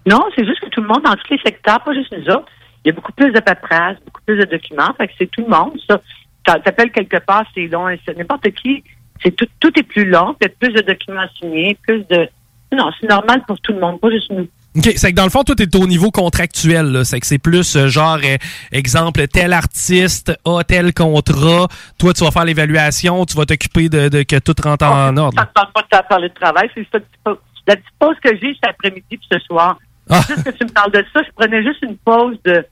Non, 0.08 0.22
c'est 0.36 0.44
juste 0.46 0.60
que 0.60 0.68
tout 0.68 0.80
le 0.82 0.86
monde, 0.86 1.02
dans 1.02 1.14
tous 1.14 1.32
les 1.34 1.40
secteurs, 1.44 1.82
pas 1.82 1.92
juste 1.92 2.12
nous 2.16 2.28
autres, 2.32 2.46
il 2.84 2.88
y 2.88 2.90
a 2.90 2.94
beaucoup 2.94 3.10
plus 3.12 3.32
de 3.32 3.40
paperasse, 3.40 3.96
beaucoup 4.04 4.20
plus 4.24 4.36
de 4.38 4.44
documents. 4.44 4.94
Fait 4.96 5.08
que 5.08 5.14
c'est 5.18 5.30
tout 5.30 5.42
le 5.42 5.48
monde, 5.48 5.72
ça. 5.88 6.00
T'a- 6.44 6.60
T'appelles 6.60 6.92
quelque 6.92 7.16
part, 7.18 7.44
c'est 7.54 7.66
long. 7.66 7.86
N'importe 8.16 8.48
qui, 8.52 8.84
c'est 9.20 9.34
tout, 9.34 9.48
tout 9.58 9.72
est 9.76 9.82
plus 9.82 10.04
long, 10.04 10.34
peut-être 10.38 10.56
plus 10.60 10.72
de 10.72 10.80
documents 10.82 11.26
signés, 11.40 11.76
plus 11.82 12.04
de... 12.08 12.28
Non, 12.72 12.88
c'est 13.00 13.08
normal 13.08 13.42
pour 13.48 13.58
tout 13.60 13.72
le 13.72 13.80
monde, 13.80 13.98
pas 14.00 14.10
juste 14.10 14.30
nous. 14.30 14.46
Ok 14.76 14.92
c'est 14.96 15.10
que 15.12 15.16
dans 15.16 15.24
le 15.24 15.30
fond 15.30 15.42
toi 15.42 15.54
t'es 15.54 15.74
au 15.76 15.86
niveau 15.86 16.10
contractuel 16.10 16.86
là 16.92 17.04
c'est 17.04 17.20
que 17.20 17.26
c'est 17.26 17.38
plus 17.38 17.76
euh, 17.76 17.88
genre 17.88 18.18
euh, 18.24 18.36
exemple 18.72 19.26
tel 19.28 19.52
artiste 19.52 20.32
a 20.44 20.62
tel 20.64 20.92
contrat 20.94 21.68
toi 21.98 22.12
tu 22.12 22.24
vas 22.24 22.30
faire 22.30 22.44
l'évaluation 22.44 23.24
tu 23.24 23.36
vas 23.36 23.44
t'occuper 23.46 23.88
de, 23.88 24.08
de 24.08 24.22
que 24.22 24.38
tout 24.38 24.54
rentre 24.62 24.84
en 24.86 25.16
ordre 25.16 25.38
Ça 25.38 25.42
ne 25.48 25.52
parle 25.54 25.72
pas 25.72 25.82
de 25.82 25.88
ta 25.88 26.02
parler 26.02 26.28
de 26.28 26.34
travail, 26.34 26.68
c'est 26.74 26.86
ça. 26.92 26.98
que 26.98 27.04
tu 27.04 27.18
peux- 27.24 27.38
La 27.66 27.76
petite 27.76 27.90
pause 27.98 28.16
que 28.22 28.30
j'ai 28.40 28.54
cet 28.54 28.70
après-midi 28.70 29.02
puis 29.10 29.26
ce 29.32 29.38
soir. 29.40 29.78
Ah. 30.08 30.20
Juste 30.28 30.44
que 30.44 30.50
tu 30.50 30.64
me 30.64 30.70
parles 30.70 30.92
de 30.92 31.04
ça, 31.12 31.20
je 31.26 31.30
prenais 31.34 31.62
juste 31.64 31.82
une 31.82 31.96
pause 31.96 32.36
de 32.44 32.64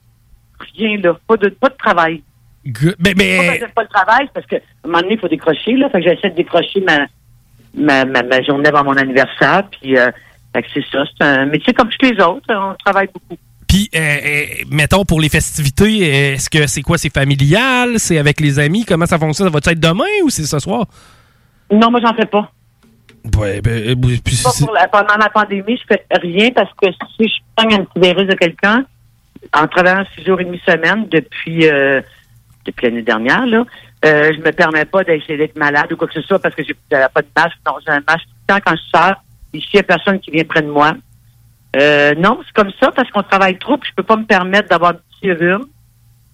rien 0.77 0.99
là, 1.03 1.17
pas 1.27 1.37
de, 1.37 1.49
pas 1.49 1.69
de 1.69 1.75
travail. 1.77 2.23
Good. 2.67 2.95
Mais, 3.01 3.13
Pas 3.15 3.23
mais 3.25 3.59
j'aime 3.59 3.71
pas 3.75 3.83
le 3.83 3.89
travail, 3.89 4.29
parce 4.33 4.47
qu'à 4.47 4.57
un 4.85 4.87
moment 4.89 5.01
donné, 5.03 5.15
il 5.15 5.19
faut 5.21 5.29
décrocher, 5.29 5.73
là. 5.77 5.91
Fait 5.91 6.01
que 6.01 6.09
j'essaie 6.09 6.31
de 6.31 6.37
décrocher 6.37 6.81
ma, 6.81 7.07
ma, 7.77 8.05
ma, 8.05 8.23
ma 8.23 8.41
journée 8.43 8.69
avant 8.69 8.85
mon 8.85 8.97
anniversaire. 8.97 9.65
Puis, 9.71 9.99
euh, 9.99 10.11
c'est 10.73 10.85
ça. 10.93 11.05
C'est 11.19 11.25
un 11.25 11.47
métier 11.47 11.73
comme 11.73 11.89
tous 11.89 12.07
les 12.11 12.21
autres. 12.23 12.47
On 12.51 12.75
travaille 12.85 13.09
beaucoup. 13.13 13.37
Puis, 13.69 13.91
euh, 13.95 13.99
euh, 13.99 14.45
mettons, 14.71 15.05
pour 15.05 15.21
les 15.21 15.29
festivités, 15.29 15.85
euh, 15.85 16.35
est-ce 16.35 16.49
que 16.49 16.67
c'est 16.67 16.83
quoi? 16.83 16.97
C'est 16.99 17.13
familial? 17.13 17.99
C'est 17.99 18.19
avec 18.19 18.41
les 18.41 18.59
amis? 18.59 18.85
Comment 18.85 19.07
ça 19.07 19.19
fonctionne? 19.19 19.49
Ça 19.49 19.53
va 19.53 19.59
être 19.73 19.81
demain 19.81 20.05
ou 20.25 20.31
c'est 20.31 20.45
ce 20.45 20.59
soir? 20.61 20.87
Non, 21.73 21.91
moi, 21.91 22.01
j'en 22.01 22.15
fais 22.15 22.27
pas. 22.27 22.51
Ouais, 23.39 23.61
ben, 23.63 23.73
euh, 23.73 23.95
puis 23.97 24.39
Pas 24.45 24.51
c'est- 24.51 24.65
pour 24.67 24.75
la- 24.75 24.87
pendant 24.87 25.17
la 25.17 25.31
pandémie, 25.31 25.79
je 25.79 25.83
fais 25.89 26.05
rien 26.21 26.51
parce 26.51 26.71
que 26.81 26.89
si 27.17 27.27
je 27.29 27.35
prends 27.57 27.67
un 27.75 27.85
petit 27.85 28.01
virus 28.01 28.29
de 28.29 28.35
quelqu'un, 28.35 28.85
en 29.55 29.67
travaillant 29.67 30.05
six 30.17 30.25
jours 30.25 30.41
et 30.41 30.45
demi 30.45 30.61
semaine 30.67 31.09
depuis, 31.11 31.67
euh, 31.67 32.01
depuis 32.67 32.87
l'année 32.87 33.03
dernière, 33.03 33.47
là, 33.47 33.65
euh, 34.05 34.31
je 34.35 34.39
me 34.41 34.51
permets 34.53 34.85
pas 34.85 35.05
d'essayer 35.05 35.39
d'être 35.39 35.57
malade 35.57 35.91
ou 35.93 35.97
quoi 35.97 36.07
que 36.07 36.13
ce 36.15 36.21
soit 36.23 36.39
parce 36.39 36.55
que 36.55 36.63
j'ai 36.63 36.75
pas 36.91 37.23
de 37.23 37.27
masque. 37.35 37.57
Non, 37.67 37.73
j'ai 37.85 37.93
un 37.93 38.03
masque 38.07 38.25
tout 38.27 38.35
le 38.49 38.55
temps 38.55 38.61
quand 38.65 38.77
je 38.77 38.99
sors. 38.99 39.24
Ici, 39.55 39.69
il 39.73 39.77
n'y 39.77 39.81
a 39.81 39.85
personne 39.85 40.19
qui 40.21 40.31
vient 40.31 40.45
près 40.45 40.63
de 40.63 40.69
moi. 40.71 40.95
Euh, 41.77 42.15
non, 42.17 42.41
c'est 42.47 42.53
comme 42.53 42.71
ça 42.81 42.91
parce 42.93 43.11
qu'on 43.11 43.23
travaille 43.23 43.59
trop, 43.59 43.77
puis 43.79 43.91
je 43.91 43.95
peux 43.97 44.03
pas 44.03 44.17
me 44.17 44.25
permettre 44.25 44.69
d'avoir 44.69 44.93
un 44.93 44.95
petit 45.21 45.33
rhume 45.33 45.65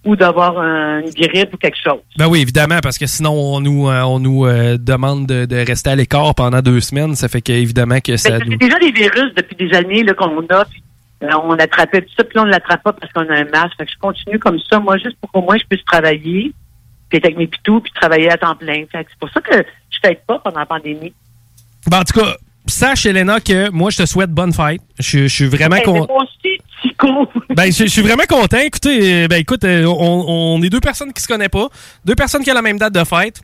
ou 0.05 0.15
d'avoir 0.15 0.59
un- 0.59 1.01
une 1.01 1.09
grippe 1.11 1.53
ou 1.53 1.57
quelque 1.57 1.77
chose. 1.83 1.99
Ben 2.17 2.27
oui, 2.27 2.41
évidemment, 2.41 2.79
parce 2.81 2.97
que 2.97 3.05
sinon, 3.07 3.31
on 3.33 3.59
nous, 3.59 3.87
euh, 3.89 4.01
on 4.01 4.19
nous 4.19 4.45
euh, 4.45 4.77
demande 4.79 5.25
de, 5.27 5.45
de 5.45 5.55
rester 5.65 5.91
à 5.91 5.95
l'écart 5.95 6.33
pendant 6.35 6.61
deux 6.61 6.79
semaines. 6.81 7.15
Ça 7.15 7.27
fait 7.27 7.41
qu'évidemment 7.41 7.99
que 7.99 8.17
ça 8.17 8.31
Ben, 8.31 8.43
nous... 8.45 8.51
c'est 8.51 8.57
déjà 8.57 8.77
des 8.79 8.91
virus 8.91 9.33
depuis 9.35 9.55
des 9.55 9.75
années 9.75 10.03
là, 10.03 10.13
qu'on 10.13 10.39
a, 10.47 10.65
puis 10.65 10.83
euh, 11.23 11.27
on 11.43 11.53
attrapait 11.53 12.01
tout 12.01 12.13
ça, 12.17 12.23
puis 12.23 12.39
on 12.39 12.45
ne 12.45 12.51
l'attrape 12.51 12.81
pas 12.83 12.93
parce 12.93 13.11
qu'on 13.13 13.27
a 13.29 13.35
un 13.35 13.45
masque. 13.45 13.75
Fait 13.77 13.85
que 13.85 13.91
je 13.91 13.97
continue 13.99 14.39
comme 14.39 14.59
ça, 14.69 14.79
moi, 14.79 14.97
juste 14.97 15.17
pour 15.21 15.31
qu'au 15.31 15.41
moins 15.41 15.57
je 15.57 15.65
puisse 15.69 15.85
travailler, 15.85 16.51
puis 17.09 17.17
être 17.17 17.25
avec 17.25 17.37
mes 17.37 17.47
pitous, 17.47 17.81
puis 17.81 17.91
travailler 17.93 18.31
à 18.31 18.37
temps 18.37 18.55
plein. 18.55 18.83
Fait 18.91 19.03
que 19.03 19.09
c'est 19.11 19.19
pour 19.19 19.29
ça 19.29 19.41
que 19.41 19.55
je 19.91 19.99
fête 20.03 20.23
pas 20.25 20.39
pendant 20.39 20.59
la 20.59 20.65
pandémie. 20.65 21.13
Ben, 21.89 21.99
en 21.99 22.03
tout 22.03 22.19
cas, 22.19 22.35
sache, 22.67 23.05
Elena, 23.05 23.39
que 23.39 23.69
moi, 23.71 23.89
je 23.91 23.97
te 23.97 24.05
souhaite 24.05 24.31
bonne 24.31 24.53
fête. 24.53 24.81
Je, 24.99 25.19
je 25.19 25.27
suis 25.27 25.45
vraiment 25.47 25.75
Hey, 25.77 25.83
content. 25.83 26.07
Ben, 27.49 27.71
je, 27.71 27.83
je 27.85 27.89
suis 27.89 28.01
vraiment 28.01 28.23
content. 28.29 28.57
Écoutez, 28.59 29.23
euh, 29.23 29.27
ben, 29.27 29.37
écoute, 29.39 29.63
euh, 29.63 29.85
on, 29.85 30.55
on 30.57 30.63
est 30.63 30.69
deux 30.69 30.79
personnes 30.79 31.11
qui 31.13 31.21
se 31.21 31.27
connaissent 31.27 31.49
pas, 31.49 31.67
deux 32.05 32.15
personnes 32.15 32.43
qui 32.43 32.51
ont 32.51 32.55
la 32.55 32.61
même 32.61 32.77
date 32.79 32.93
de 32.93 33.03
fête. 33.03 33.41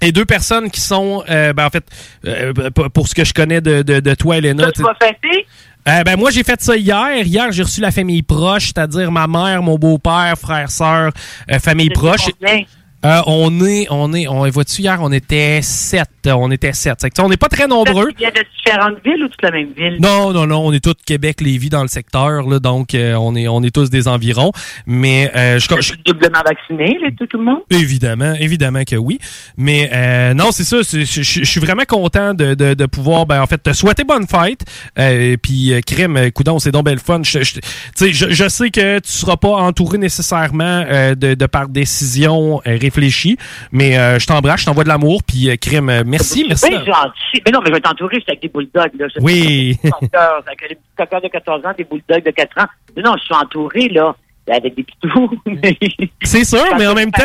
Et 0.00 0.10
deux 0.12 0.24
personnes 0.24 0.70
qui 0.70 0.80
sont, 0.80 1.22
euh, 1.30 1.52
ben 1.52 1.66
en 1.66 1.70
fait, 1.70 1.84
euh, 2.26 2.52
pour 2.92 3.06
ce 3.08 3.14
que 3.14 3.24
je 3.24 3.32
connais 3.32 3.60
de, 3.60 3.82
de, 3.82 4.00
de 4.00 4.14
toi, 4.14 4.38
Elena. 4.38 4.70
Tu 4.72 4.82
vas 4.82 4.94
fêter? 5.00 5.46
Euh, 5.88 6.02
ben 6.02 6.16
moi 6.16 6.30
j'ai 6.30 6.42
fait 6.42 6.60
ça 6.60 6.76
hier. 6.76 7.24
Hier 7.24 7.52
j'ai 7.52 7.62
reçu 7.62 7.80
la 7.80 7.90
famille 7.92 8.22
proche, 8.22 8.66
c'est-à-dire 8.66 9.12
ma 9.12 9.26
mère, 9.28 9.62
mon 9.62 9.76
beau-père, 9.78 10.34
frère, 10.36 10.70
sœur, 10.70 11.12
euh, 11.50 11.58
famille 11.60 11.90
proche. 11.90 12.26
combien? 12.40 12.64
Euh, 13.04 13.20
on 13.26 13.64
est, 13.64 13.86
on 13.90 14.12
est, 14.14 14.26
on 14.28 14.48
vois-tu 14.48 14.82
hier 14.82 14.98
on 15.00 15.12
était 15.12 15.60
sept, 15.62 16.08
on 16.26 16.50
était 16.50 16.72
sept. 16.72 16.96
C'est 16.98 17.10
que, 17.10 17.20
on 17.20 17.28
n'est 17.28 17.36
pas 17.36 17.48
très 17.48 17.66
nombreux. 17.66 18.08
Il 18.18 18.22
y 18.22 18.26
a 18.26 18.30
de 18.30 18.44
différentes 18.56 19.04
villes 19.04 19.24
ou 19.24 19.28
toute 19.28 19.42
la 19.42 19.50
même 19.50 19.72
ville? 19.76 19.98
Non, 20.00 20.32
non, 20.32 20.46
non, 20.46 20.66
on 20.66 20.72
est 20.72 20.82
tous 20.82 20.94
Québec, 21.04 21.40
Lévis 21.40 21.68
dans 21.68 21.82
le 21.82 21.88
secteur, 21.88 22.48
là, 22.48 22.58
donc 22.58 22.94
euh, 22.94 23.14
on 23.14 23.34
est, 23.36 23.48
on 23.48 23.62
est 23.62 23.74
tous 23.74 23.90
des 23.90 24.08
environs. 24.08 24.52
Mais 24.86 25.30
euh, 25.36 25.58
je, 25.58 25.66
je, 25.80 25.94
doublement 26.04 26.40
vacciné, 26.44 26.98
les, 27.02 27.14
tout, 27.14 27.26
tout 27.26 27.38
le 27.38 27.44
monde? 27.44 27.60
Évidemment, 27.70 28.34
évidemment 28.38 28.84
que 28.84 28.96
oui. 28.96 29.18
Mais 29.56 29.90
euh, 29.92 30.34
non, 30.34 30.50
c'est 30.50 30.64
ça. 30.64 30.78
Je 30.82 31.22
suis 31.22 31.60
vraiment 31.60 31.84
content 31.86 32.32
de, 32.34 32.54
de, 32.54 32.74
de 32.74 32.86
pouvoir, 32.86 33.26
ben, 33.26 33.42
en 33.42 33.46
fait, 33.46 33.58
te 33.58 33.72
souhaiter 33.72 34.04
bonne 34.04 34.26
fête. 34.26 34.64
Euh, 34.98 35.36
puis, 35.42 35.72
euh, 35.72 35.80
crème, 35.80 36.16
euh, 36.16 36.30
coudon, 36.30 36.58
c'est 36.58 36.70
donc 36.70 36.84
belle 36.84 37.00
fun. 37.00 37.20
Je, 37.22 37.42
je, 37.42 37.54
tu 37.54 37.60
sais, 37.94 38.12
je, 38.12 38.30
je 38.30 38.48
sais 38.48 38.70
que 38.70 38.98
tu 39.00 39.10
seras 39.10 39.36
pas 39.36 39.48
entouré 39.48 39.98
nécessairement 39.98 40.84
euh, 40.88 41.14
de, 41.14 41.34
de 41.34 41.46
par 41.46 41.68
décision 41.68 42.60
euh, 42.66 42.78
réfléchie, 42.98 43.36
mais 43.72 43.98
euh, 43.98 44.18
je 44.18 44.26
t'embrasse, 44.26 44.60
je 44.60 44.66
t'envoie 44.66 44.84
de 44.84 44.88
l'amour. 44.88 45.22
Puis, 45.22 45.50
euh, 45.50 45.56
crème, 45.56 45.88
euh, 45.88 46.02
merci, 46.06 46.44
merci. 46.46 46.70
Gentil. 46.72 47.42
Mais 47.44 47.52
non, 47.52 47.60
mais 47.60 47.68
je 47.68 47.72
vais 47.74 47.80
t'entourer, 47.80 48.16
c'est 48.24 48.32
avec 48.32 48.42
des 48.42 48.48
bulldogs. 48.48 48.92
Là. 48.98 49.06
Oui. 49.20 49.78
Des 49.82 49.90
avec 49.90 50.58
petits 50.60 50.76
cockers 50.96 51.20
de 51.20 51.28
14 51.28 51.66
ans, 51.66 51.72
des 51.76 51.84
bulldogs 51.84 52.24
de 52.24 52.30
4 52.30 52.58
ans. 52.62 52.66
Mais 52.96 53.02
non, 53.02 53.14
je 53.18 53.24
suis 53.24 53.34
entouré, 53.34 53.88
là, 53.88 54.14
avec 54.50 54.74
des 54.74 54.82
pitous. 54.84 55.30
C'est 56.22 56.44
sûr, 56.44 56.64
mais 56.78 56.86
en 56.86 56.94
même 56.94 57.10
temps, 57.10 57.22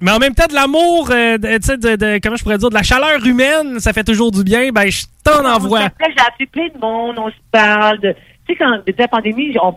mais 0.00 0.10
en 0.12 0.18
même 0.18 0.34
temps, 0.34 0.46
de 0.48 0.54
l'amour, 0.54 1.10
euh, 1.10 1.38
de- 1.38 1.56
tu 1.58 1.62
sais, 1.62 1.76
de, 1.76 1.96
de- 1.96 2.20
comment 2.22 2.36
je 2.36 2.42
pourrais 2.42 2.58
dire, 2.58 2.70
de 2.70 2.74
la 2.74 2.82
chaleur 2.82 3.24
humaine, 3.24 3.80
ça 3.80 3.92
fait 3.92 4.04
toujours 4.04 4.30
du 4.30 4.44
bien. 4.44 4.70
Ben, 4.72 4.90
je 4.90 5.04
t'en 5.24 5.44
envoie. 5.44 5.82
s'appelle, 5.82 6.14
J'ai 6.16 6.24
appelé 6.24 6.46
plein 6.46 6.68
de 6.68 6.78
monde, 6.80 7.16
on 7.18 7.28
se 7.28 7.34
parle. 7.50 8.00
de- 8.00 8.14
Tu 8.46 8.52
sais, 8.54 8.56
quand 8.56 8.70
depuis 8.86 8.94
la 8.98 9.08
pandémie, 9.08 9.54
on, 9.62 9.74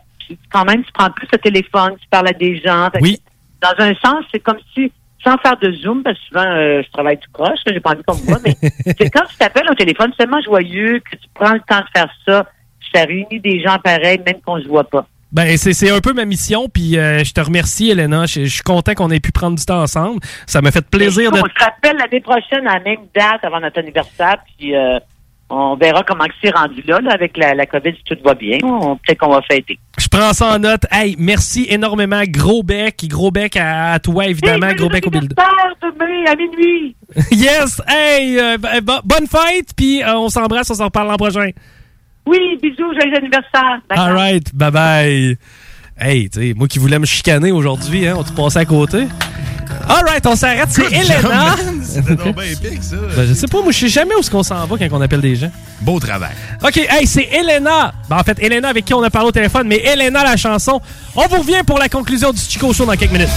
quand 0.51 0.65
même, 0.65 0.83
tu 0.83 0.91
prends 0.93 1.09
plus 1.09 1.27
le 1.31 1.37
téléphone, 1.39 1.95
tu 2.01 2.07
parles 2.09 2.29
à 2.29 2.33
des 2.33 2.57
gens. 2.61 2.89
Oui. 3.01 3.19
Dans 3.61 3.83
un 3.83 3.93
sens, 3.95 4.25
c'est 4.31 4.39
comme 4.39 4.57
si, 4.73 4.91
sans 5.23 5.37
faire 5.37 5.57
de 5.57 5.71
zoom, 5.71 6.03
parce 6.03 6.17
que 6.19 6.25
souvent, 6.25 6.45
euh, 6.45 6.81
je 6.83 6.91
travaille 6.91 7.17
tout 7.17 7.29
croche, 7.31 7.59
là, 7.65 7.73
j'ai 7.73 7.79
pas 7.79 7.91
envie 7.91 8.03
qu'on 8.03 8.15
me 8.15 8.21
voit, 8.21 8.39
mais 8.43 8.55
c'est 8.61 9.09
quand 9.09 9.25
tu 9.29 9.37
t'appelles 9.37 9.69
au 9.69 9.75
téléphone, 9.75 10.11
c'est 10.11 10.23
tellement 10.23 10.41
joyeux 10.41 10.99
que 10.99 11.15
tu 11.15 11.27
prends 11.33 11.53
le 11.53 11.61
temps 11.61 11.79
de 11.79 11.99
faire 11.99 12.09
ça, 12.27 12.45
ça 12.93 13.05
réunit 13.05 13.39
des 13.39 13.61
gens 13.61 13.77
pareils, 13.83 14.21
même 14.25 14.41
qu'on 14.45 14.61
se 14.61 14.67
voit 14.67 14.83
pas. 14.83 15.07
Ben, 15.31 15.57
c'est 15.57 15.73
c'est 15.73 15.89
un 15.89 15.99
peu 15.99 16.13
ma 16.13 16.25
mission, 16.25 16.69
puis 16.69 16.95
euh, 16.95 17.23
je 17.23 17.33
te 17.33 17.41
remercie, 17.41 17.89
Elena. 17.89 18.27
Je 18.27 18.41
je 18.41 18.53
suis 18.53 18.61
content 18.61 18.93
qu'on 18.93 19.09
ait 19.09 19.19
pu 19.19 19.31
prendre 19.31 19.57
du 19.57 19.65
temps 19.65 19.81
ensemble. 19.81 20.19
Ça 20.45 20.61
m'a 20.61 20.69
fait 20.69 20.87
plaisir 20.87 21.31
de... 21.31 21.39
On 21.39 21.41
se 21.41 21.63
rappelle 21.63 21.97
l'année 21.97 22.21
prochaine 22.21 22.67
à 22.67 22.75
la 22.75 22.79
même 22.81 23.07
date 23.15 23.43
avant 23.43 23.59
notre 23.59 23.79
anniversaire, 23.79 24.37
puis 24.45 24.75
euh, 24.75 24.99
on 25.55 25.75
verra 25.75 26.03
comment 26.03 26.25
que 26.25 26.33
c'est 26.43 26.49
rendu 26.55 26.81
là, 26.87 26.99
là, 27.01 27.11
avec 27.13 27.37
la, 27.37 27.53
la 27.53 27.65
COVID, 27.65 27.91
si 27.95 28.03
tout 28.05 28.17
va 28.25 28.33
bien. 28.33 28.57
Peut-être 28.59 29.19
qu'on 29.19 29.29
va 29.31 29.41
fêter. 29.49 29.77
Je 29.99 30.07
prends 30.07 30.33
ça 30.33 30.55
en 30.55 30.59
note. 30.59 30.85
Hey, 30.91 31.15
merci 31.19 31.67
énormément. 31.69 32.21
Gros 32.27 32.63
bec. 32.63 33.05
Gros 33.07 33.31
bec 33.31 33.55
à, 33.57 33.93
à 33.93 33.99
toi, 33.99 34.25
évidemment. 34.25 34.73
gros 34.73 34.89
bec 34.89 35.05
au 35.05 35.09
build. 35.09 35.33
demain 35.33 36.31
à 36.31 36.35
minuit. 36.35 36.95
yes! 37.31 37.81
Hey! 37.87 38.39
euh, 38.39 38.57
bo- 38.81 39.01
bonne 39.03 39.27
fête, 39.27 39.69
puis 39.75 40.01
euh, 40.01 40.15
on 40.17 40.29
s'embrasse, 40.29 40.71
on 40.71 40.75
s'en 40.75 40.85
reparle 40.85 41.07
l'an 41.09 41.17
prochain. 41.17 41.49
Oui, 42.25 42.39
bisous, 42.61 42.93
joyeux 42.99 43.15
anniversaire. 43.17 43.81
All 43.89 44.13
right, 44.13 44.55
bye 44.55 44.71
bye. 44.71 45.37
Hey, 45.99 46.29
tu 46.29 46.39
sais, 46.39 46.53
moi 46.55 46.67
qui 46.67 46.79
voulais 46.79 46.97
me 46.99 47.05
chicaner 47.05 47.51
aujourd'hui, 47.51 48.07
hein, 48.07 48.15
on 48.17 48.23
te 48.23 48.31
passait 48.31 48.59
à 48.59 48.65
côté? 48.65 49.07
All 49.87 50.03
right, 50.05 50.25
on 50.25 50.35
s'arrête. 50.35 50.69
C'est 50.69 50.91
Elena. 50.91 51.55
C'était 51.83 52.15
donc 52.15 52.35
bien 52.35 52.45
épique, 52.45 52.83
ça. 52.83 52.95
Ben, 53.15 53.27
je 53.27 53.33
sais 53.33 53.47
pas, 53.47 53.61
moi, 53.61 53.71
je 53.71 53.79
sais 53.79 53.89
jamais 53.89 54.15
où 54.15 54.19
est-ce 54.19 54.31
qu'on 54.31 54.43
s'en 54.43 54.65
va 54.65 54.77
quand 54.77 54.87
on 54.91 55.01
appelle 55.01 55.21
des 55.21 55.35
gens. 55.35 55.51
Beau 55.81 55.99
travail. 55.99 56.33
OK, 56.63 56.77
hey, 56.77 57.05
c'est 57.05 57.29
Elena. 57.31 57.93
Ben, 58.09 58.17
en 58.17 58.23
fait, 58.23 58.37
Elena 58.41 58.69
avec 58.69 58.85
qui 58.85 58.93
on 58.93 59.03
a 59.03 59.09
parlé 59.09 59.27
au 59.27 59.31
téléphone, 59.31 59.67
mais 59.67 59.77
Elena, 59.77 60.23
la 60.23 60.37
chanson. 60.37 60.81
On 61.15 61.27
vous 61.27 61.41
revient 61.41 61.61
pour 61.65 61.77
la 61.77 61.89
conclusion 61.89 62.31
du 62.31 62.39
Chico 62.39 62.73
Show 62.73 62.85
dans 62.85 62.95
quelques 62.95 63.11
minutes. 63.11 63.29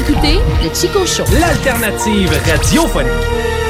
Écoutez 0.00 0.38
le 0.62 0.74
Chico 0.74 1.04
Show. 1.04 1.24
L'alternative 1.38 2.30
radiophonique. 2.46 3.69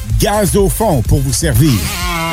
gaz 0.21 0.55
au 0.55 0.69
fond 0.69 1.01
pour 1.01 1.19
vous 1.19 1.33
servir. 1.33 1.73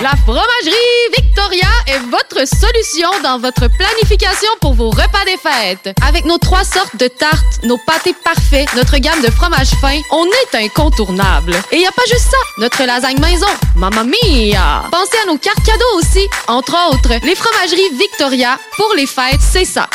La 0.02 0.10
fromagerie 0.10 0.77
Victoria 1.16 1.69
est 1.86 2.01
votre 2.10 2.47
solution 2.47 3.09
dans 3.23 3.39
votre 3.39 3.66
planification 3.78 4.51
pour 4.60 4.74
vos 4.74 4.90
repas 4.90 5.24
des 5.24 5.39
fêtes. 5.39 5.97
Avec 6.06 6.27
nos 6.27 6.36
trois 6.36 6.65
sortes 6.65 6.97
de 6.98 7.09
tartes, 7.09 7.65
nos 7.65 7.78
pâtés 7.86 8.15
parfaits, 8.23 8.69
notre 8.77 8.98
gamme 8.98 9.23
de 9.23 9.31
fromages 9.31 9.70
fins, 9.81 10.01
on 10.12 10.27
est 10.27 10.66
incontournable. 10.66 11.55
Et 11.73 11.77
il 11.77 11.78
n'y 11.78 11.86
a 11.86 11.93
pas 11.93 12.02
juste 12.10 12.31
ça, 12.31 12.36
notre 12.59 12.85
lasagne 12.85 13.20
maison, 13.20 13.47
mamma 13.74 14.05
mia! 14.05 14.85
Pensez 14.90 15.16
à 15.24 15.27
nos 15.27 15.39
cartes 15.39 15.65
cadeaux 15.65 15.97
aussi. 15.97 16.27
Entre 16.47 16.77
autres, 16.90 17.15
les 17.24 17.35
fromageries 17.35 17.97
Victoria, 17.98 18.59
pour 18.77 18.93
les 18.97 19.06
fêtes, 19.06 19.40
c'est 19.40 19.65
ça. 19.65 19.89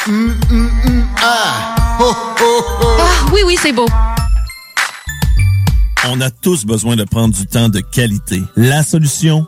Ah, 1.22 1.76
oui, 3.32 3.42
oui, 3.46 3.56
c'est 3.62 3.72
beau. 3.72 3.86
On 6.10 6.20
a 6.20 6.30
tous 6.30 6.66
besoin 6.66 6.98
de 6.98 7.06
prendre 7.06 7.34
du 7.34 7.48
temps 7.48 7.70
de 7.70 7.80
qualité. 7.80 8.42
La 8.58 8.84
solution, 8.84 9.48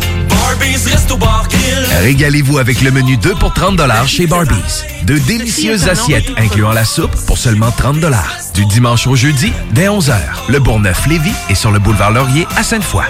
Régalez-vous 2.01 2.57
avec 2.57 2.81
le 2.81 2.91
menu 2.91 3.17
2 3.17 3.35
pour 3.35 3.53
30 3.53 3.79
chez 4.07 4.27
Barbies. 4.27 4.83
De 5.03 5.17
délicieuses 5.17 5.87
assiettes 5.87 6.31
incluant 6.37 6.71
la 6.71 6.85
soupe 6.85 7.15
pour 7.27 7.37
seulement 7.37 7.71
30 7.71 7.97
Du 8.53 8.65
dimanche 8.65 9.07
au 9.07 9.15
jeudi, 9.15 9.51
dès 9.71 9.87
11h. 9.87 10.13
Le 10.49 10.59
Bourgneuf-Lévis 10.59 11.33
est 11.49 11.55
sur 11.55 11.71
le 11.71 11.79
boulevard 11.79 12.11
Laurier 12.11 12.47
à 12.57 12.63
Sainte-Foy. 12.63 13.05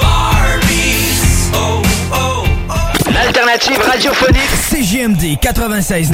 L'alternative 3.12 3.80
radiophonique 3.80 4.42
CJMD 4.70 5.40
96. 5.40 6.12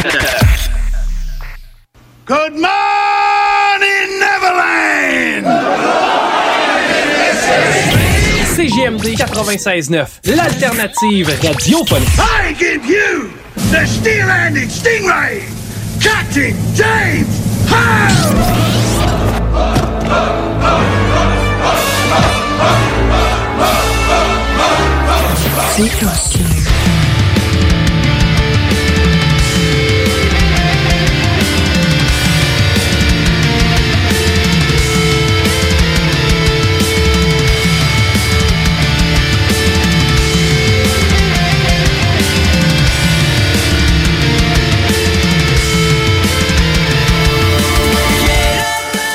Good 2.28 2.54
morning, 2.54 4.20
Neverland! 4.20 6.17
CGMD 8.58 9.14
96.9, 9.14 10.20
l'alternative 10.34 11.38
radiophonique. 11.44 12.10
I 12.18 12.54
give 12.54 12.84
you 12.88 13.32
the 13.70 13.86
steel-handed 13.86 14.72
stingray, 14.72 15.44
Captain 16.00 16.56
James 16.74 17.38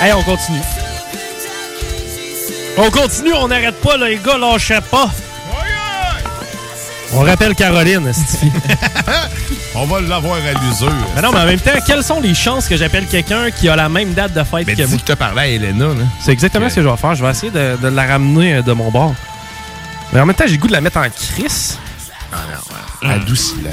Hey, 0.03 0.12
on 0.12 0.23
continue. 0.24 0.59
On 2.77 2.91
continue, 2.91 3.33
on 3.35 3.47
n'arrête 3.47 3.81
pas, 3.81 3.97
là, 3.97 4.09
les 4.09 4.16
gars, 4.16 4.37
lâchez 4.37 4.81
pas. 4.91 5.09
On 7.15 7.20
rappelle 7.20 7.55
Caroline. 7.55 8.11
On 9.74 9.85
va 9.87 10.01
l'avoir 10.01 10.37
à 10.39 10.53
l'usure. 10.65 10.93
Mais 11.15 11.23
non, 11.23 11.31
mais 11.31 11.41
en 11.41 11.45
même 11.47 11.61
temps, 11.61 11.70
quelles 11.87 12.03
sont 12.03 12.20
les 12.20 12.35
chances 12.35 12.66
que 12.69 12.77
j'appelle 12.77 13.07
quelqu'un 13.07 13.51
qui 13.51 13.69
a 13.69 13.77
la 13.77 13.89
même 13.89 14.12
date 14.12 14.33
de 14.33 14.43
fête 14.43 14.66
Mais 14.66 14.74
que 14.74 14.87
moi? 14.87 14.99
que 14.99 15.03
t'as 15.05 15.16
parlé 15.16 15.41
à 15.41 15.47
Elena, 15.47 15.87
là. 15.89 16.05
C'est 16.20 16.33
exactement 16.33 16.69
ce 16.69 16.77
que 16.77 16.83
je 16.83 16.89
vais 16.89 16.97
faire. 16.97 17.15
Je 17.15 17.23
vais 17.24 17.31
essayer 17.31 17.53
de, 17.53 17.77
de 17.77 17.89
la 17.89 18.07
ramener 18.07 18.55
euh, 18.57 18.62
de 18.62 18.73
mon 18.73 18.91
bord. 18.91 19.15
Mais 20.12 20.20
en 20.20 20.27
même 20.27 20.35
temps, 20.35 20.45
j'ai 20.47 20.55
le 20.55 20.59
goût 20.59 20.69
de 20.69 20.73
la 20.73 20.81
mettre 20.81 20.99
en 20.99 21.09
crise. 21.11 21.79
Ah 22.33 22.37
non, 22.51 23.09
ouais. 23.09 23.15
Adoucis-la. 23.15 23.70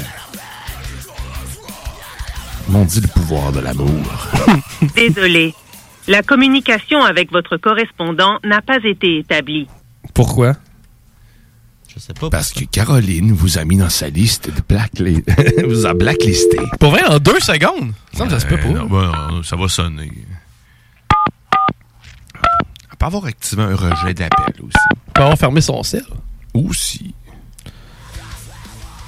M'ont 2.68 2.84
dit 2.84 3.00
le 3.00 3.08
pouvoir 3.08 3.52
de 3.52 3.60
l'amour. 3.60 3.88
Désolé. 4.94 5.54
La 6.08 6.22
communication 6.22 7.02
avec 7.04 7.30
votre 7.30 7.56
correspondant 7.56 8.38
n'a 8.44 8.62
pas 8.62 8.78
été 8.84 9.18
établie. 9.18 9.68
Pourquoi? 10.14 10.54
Je 11.94 11.98
sais 11.98 12.14
pas. 12.14 12.30
Parce 12.30 12.52
que 12.52 12.64
Caroline 12.64 13.32
vous 13.32 13.58
a 13.58 13.64
mis 13.64 13.76
dans 13.76 13.90
sa 13.90 14.08
liste 14.08 14.48
de 14.54 14.62
blacklist. 14.68 15.24
vous 15.66 15.86
a 15.86 15.94
blacklisté. 15.94 16.58
Pour 16.78 16.90
vrai, 16.90 17.04
en 17.04 17.18
deux 17.18 17.40
secondes? 17.40 17.92
Ça, 18.12 18.40
se 18.40 18.46
peut 18.46 18.56
pas. 18.56 18.68
non, 18.68 18.86
ben, 18.86 19.12
non, 19.30 19.42
ça 19.42 19.56
va 19.56 19.68
sonner. 19.68 20.10
Elle 22.90 22.96
peut 22.98 23.06
avoir 23.06 23.24
activé 23.26 23.62
un 23.62 23.74
rejet 23.74 24.14
d'appel 24.14 24.54
aussi. 24.60 25.02
Peut 25.14 25.22
avoir 25.22 25.38
fermé 25.38 25.60
son 25.60 25.82
sel. 25.82 26.04
Aussi. 26.54 27.14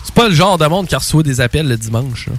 C'est 0.05 0.15
pas 0.15 0.29
le 0.29 0.35
genre 0.35 0.59
de 0.59 0.67
monde 0.67 0.87
qui 0.87 0.97
reçoit 0.97 1.23
des 1.23 1.41
appels 1.41 1.69
le 1.69 1.77
dimanche. 1.77 2.27
là. 2.27 2.35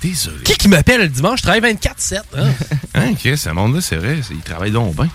Désolé. 0.00 0.42
Qui 0.44 0.54
qui 0.54 0.68
m'appelle 0.68 1.00
le 1.02 1.08
dimanche? 1.08 1.38
Je 1.38 1.42
travaille 1.42 1.60
24-7. 1.74 2.18
hein? 2.36 2.48
Hein, 2.94 3.10
ok, 3.12 3.36
ce 3.36 3.50
monde-là, 3.50 3.80
c'est 3.80 3.96
vrai, 3.96 4.18
il 4.30 4.38
travaille 4.38 4.70
donc 4.72 4.94
bien. 4.96 5.08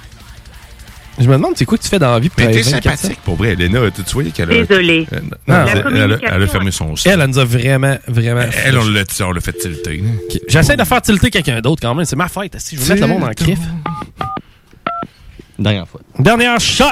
Je 1.18 1.28
me 1.30 1.34
demande, 1.34 1.54
c'est 1.56 1.64
quoi 1.66 1.78
que 1.78 1.84
tu 1.84 1.90
fais 1.90 1.98
dans 2.00 2.12
la 2.12 2.20
vie 2.20 2.28
pour 2.30 2.42
Mais 2.46 2.52
t'es 2.52 2.62
travailler 2.62 2.82
24/7? 2.82 2.84
sympathique, 2.98 3.20
pour 3.24 3.36
vrai, 3.38 3.54
Elena. 3.54 3.80
Tu 3.92 4.02
voyais 4.14 4.32
qu'elle 4.32 4.52
a... 4.52 4.66
Désolé. 4.66 5.08
Euh, 5.14 5.20
non, 5.22 5.38
La 5.48 5.62
elle, 5.64 5.70
elle 5.70 5.78
a, 5.78 5.84
communication- 5.84 6.30
elle 6.36 6.44
a 6.44 6.48
fermé 6.48 6.72
son 6.72 6.96
site. 6.98 7.08
Elle, 7.08 7.22
elle 7.22 7.30
nous 7.30 7.40
a 7.40 7.46
vraiment, 7.46 7.98
vraiment. 8.08 8.42
Elle, 8.66 8.78
on 8.78 8.84
l'a 8.90 9.04
on 9.22 9.32
l'a 9.32 9.40
fait 9.42 9.54
tilter. 9.54 10.04
J'essaie 10.50 10.76
de 10.76 10.84
faire 10.84 11.02
tilter 11.02 11.30
quelqu'un 11.32 11.62
d'autre 11.62 11.82
quand 11.82 11.96
même. 11.96 12.04
C'est 12.06 12.18
ma 12.18 12.28
fête. 12.28 12.56
Si 12.60 12.76
je 12.76 12.82
veux 12.82 12.88
mettre 12.96 13.08
le 13.08 13.14
monde 13.14 13.24
en 13.24 13.32
crif. 13.34 13.60
Dernière 15.58 15.88
fois. 15.88 16.02
Dernière 16.20 16.60
shot. 16.60 16.84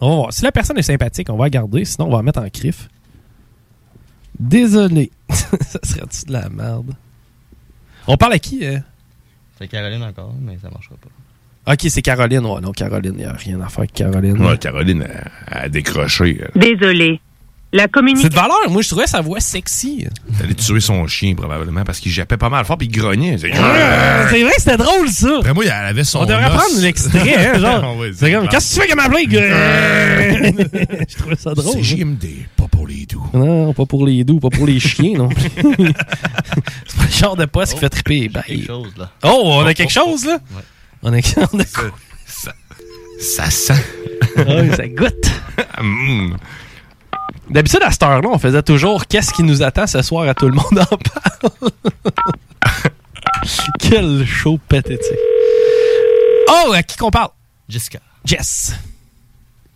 On 0.00 0.08
va 0.08 0.14
voir. 0.16 0.32
Si 0.32 0.42
la 0.42 0.52
personne 0.52 0.78
est 0.78 0.82
sympathique, 0.82 1.28
on 1.30 1.36
va 1.36 1.44
la 1.44 1.50
garder. 1.50 1.84
Sinon, 1.84 2.06
on 2.06 2.10
va 2.12 2.16
la 2.18 2.22
mettre 2.22 2.40
en 2.40 2.48
crif. 2.48 2.88
Désolé. 4.38 5.10
ça 5.30 5.78
serait-tu 5.82 6.26
de 6.26 6.32
la 6.32 6.48
merde? 6.48 6.94
On 8.06 8.16
parle 8.16 8.34
à 8.34 8.38
qui? 8.38 8.64
euh? 8.64 8.78
C'est 9.58 9.68
Caroline 9.68 10.02
encore, 10.02 10.34
mais 10.40 10.56
ça 10.62 10.68
marchera 10.70 10.94
pas. 10.96 11.72
Ok, 11.72 11.80
c'est 11.88 12.02
Caroline. 12.02 12.44
Ouais, 12.46 12.60
non, 12.60 12.70
Caroline, 12.72 13.14
il 13.14 13.18
n'y 13.18 13.24
a 13.24 13.32
rien 13.32 13.60
à 13.60 13.68
faire 13.68 13.80
avec 13.80 13.92
Caroline. 13.92 14.40
Ouais, 14.40 14.56
Caroline 14.58 15.02
a, 15.48 15.62
a 15.62 15.68
décroché. 15.68 16.40
elle. 16.54 17.18
La 17.72 17.82
C'est 17.84 17.90
communication. 17.90 18.28
de 18.28 18.34
valeur. 18.34 18.70
Moi, 18.70 18.80
je 18.82 18.88
trouvais 18.88 19.06
sa 19.08 19.20
voix 19.20 19.40
sexy. 19.40 20.06
Elle 20.38 20.44
allait 20.44 20.54
tuer 20.54 20.80
son 20.80 21.06
chien, 21.08 21.34
probablement, 21.34 21.82
parce 21.84 21.98
qu'il 21.98 22.12
jappait 22.12 22.36
pas 22.36 22.48
mal 22.48 22.64
fort, 22.64 22.78
puis 22.78 22.86
il 22.86 22.96
grognait. 22.96 23.36
C'est 23.38 23.50
C'est 23.52 23.58
vrai 24.42 24.52
que 24.54 24.60
c'était 24.62 24.76
drôle, 24.76 25.08
ça. 25.08 25.38
Après 25.40 25.52
moi, 25.52 25.64
elle 25.64 25.70
avait 25.72 26.04
son 26.04 26.20
On 26.20 26.26
devrait 26.26 26.46
os. 26.46 26.52
prendre 26.54 26.80
l'extrait, 26.80 27.36
hein, 27.54 27.58
genre. 27.58 27.96
Ouais, 27.98 28.12
c'est 28.14 28.32
comme, 28.32 28.48
qu'est-ce 28.48 28.70
que 28.70 28.74
tu 28.74 28.80
fais 28.82 28.88
comme 28.88 29.02
ma 29.02 29.08
blague? 29.08 29.32
Je 31.08 31.16
trouvais 31.16 31.36
ça 31.36 31.54
drôle. 31.54 31.74
C'est 31.74 31.82
JMD, 31.82 32.24
pas 32.56 32.68
pour 32.68 32.86
les 32.86 33.04
doux. 33.04 33.26
Non, 33.34 33.72
pas 33.74 33.84
pour 33.84 34.06
les 34.06 34.22
doux, 34.24 34.38
pas 34.40 34.50
pour 34.50 34.66
les 34.66 34.78
chiens, 34.80 35.14
non. 35.18 35.28
c'est 35.36 36.96
pas 36.96 37.04
le 37.04 37.10
genre 37.12 37.36
de 37.36 37.44
poste 37.46 37.74
qui 37.74 37.80
fait 37.80 37.88
triper. 37.90 38.28
Ben, 38.28 38.42
quelque 38.46 38.66
chose, 38.66 38.92
là. 38.96 39.10
Oh, 39.24 39.42
on 39.44 39.66
a 39.66 39.74
quelque 39.74 39.92
chose, 39.92 40.24
là? 40.24 40.38
On 41.02 41.12
a, 41.12 41.16
on 41.52 41.58
a 41.60 41.64
quoi? 41.64 41.90
Ça, 42.26 42.52
ça 43.20 43.50
sent. 43.50 43.84
Ah 44.38 44.42
ça 44.76 44.86
goûte. 44.88 45.30
Mm. 45.82 46.36
D'habitude, 47.50 47.80
à 47.82 47.90
cette 47.90 48.02
heure-là, 48.02 48.28
on 48.30 48.38
faisait 48.38 48.62
toujours 48.62 49.06
Qu'est-ce 49.06 49.32
qui 49.32 49.42
nous 49.42 49.62
attend 49.62 49.86
ce 49.86 50.02
soir 50.02 50.28
à 50.28 50.34
tout 50.34 50.46
le 50.48 50.54
monde 50.54 50.78
en 50.78 50.96
parle. 50.96 51.70
Quel 53.78 54.26
show 54.26 54.58
pathétique. 54.68 55.18
Oh, 56.48 56.72
à 56.72 56.82
qui 56.82 56.96
qu'on 56.96 57.10
parle? 57.10 57.30
Jessica. 57.68 58.00
Jess. 58.24 58.74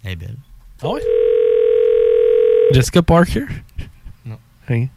Elle 0.04 0.12
est 0.12 0.16
belle. 0.16 0.36
Ah 0.82 0.88
ouais? 0.88 1.02
Jessica 2.72 3.02
Parker? 3.02 3.44
Non. 4.24 4.38
Rien. 4.66 4.88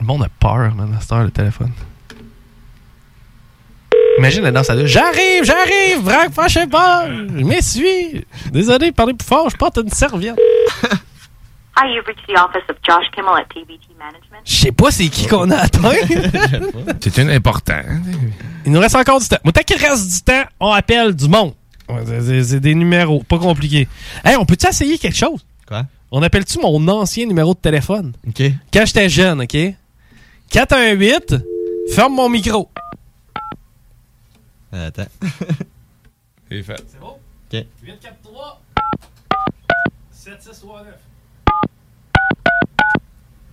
Le 0.00 0.06
monde 0.06 0.22
a 0.22 0.28
peur, 0.28 0.74
man, 0.74 0.94
à 0.96 1.00
cette 1.00 1.12
heure, 1.12 1.24
le 1.24 1.30
téléphone. 1.30 1.72
Imagine 4.18 4.42
la 4.42 4.50
danse 4.50 4.68
à 4.68 4.74
deux. 4.74 4.86
J'arrive, 4.86 5.44
j'arrive, 5.44 6.02
Franck 6.04 6.32
Fâchez-pas! 6.32 7.06
Je 7.06 7.44
m'essuie! 7.44 8.24
Désolé, 8.52 8.90
parlez 8.90 9.14
plus 9.14 9.26
fort, 9.26 9.48
je 9.48 9.56
porte 9.56 9.78
une 9.78 9.90
serviette. 9.90 10.36
Hi, 11.76 11.94
you've 11.94 12.04
reached 12.06 12.26
the 12.26 12.36
office 12.36 12.68
of 12.68 12.76
Josh 12.82 13.08
Kimmel 13.14 13.34
at 13.36 13.44
TBT 13.54 13.96
Management. 13.96 14.42
Je 14.44 14.52
sais 14.52 14.72
pas 14.72 14.90
c'est 14.90 15.06
qui 15.08 15.28
qu'on 15.28 15.48
a 15.50 15.58
atteint. 15.58 15.92
C'est 17.00 17.20
un 17.20 17.28
important. 17.28 17.80
Il 18.66 18.72
nous 18.72 18.80
reste 18.80 18.96
encore 18.96 19.20
du 19.20 19.28
temps. 19.28 19.36
Moi, 19.44 19.52
tant 19.52 19.62
qu'il 19.62 19.76
reste 19.76 20.12
du 20.12 20.20
temps, 20.22 20.42
on 20.58 20.72
appelle 20.72 21.14
du 21.14 21.28
monde. 21.28 21.54
C'est 22.40 22.58
des 22.58 22.74
numéros, 22.74 23.22
pas 23.22 23.38
compliqué. 23.38 23.86
Hey, 24.24 24.34
on 24.34 24.44
peut-tu 24.44 24.66
essayer 24.66 24.98
quelque 24.98 25.16
chose? 25.16 25.44
Quoi? 25.68 25.84
On 26.10 26.20
appelle-tu 26.22 26.58
mon 26.58 26.86
ancien 26.88 27.26
numéro 27.26 27.54
de 27.54 27.60
téléphone? 27.60 28.12
OK. 28.26 28.42
Quand 28.72 28.84
j'étais 28.84 29.08
jeune, 29.08 29.42
OK? 29.42 29.56
418, 30.50 31.36
ferme 31.94 32.14
mon 32.14 32.28
micro. 32.28 32.68
Attends. 34.72 35.06
C'est 36.50 36.62
fait. 36.62 36.84
C'est 36.86 37.00
bon? 37.00 37.16
OK. 37.52 37.64
843 37.82 38.60
7639. 40.12 40.94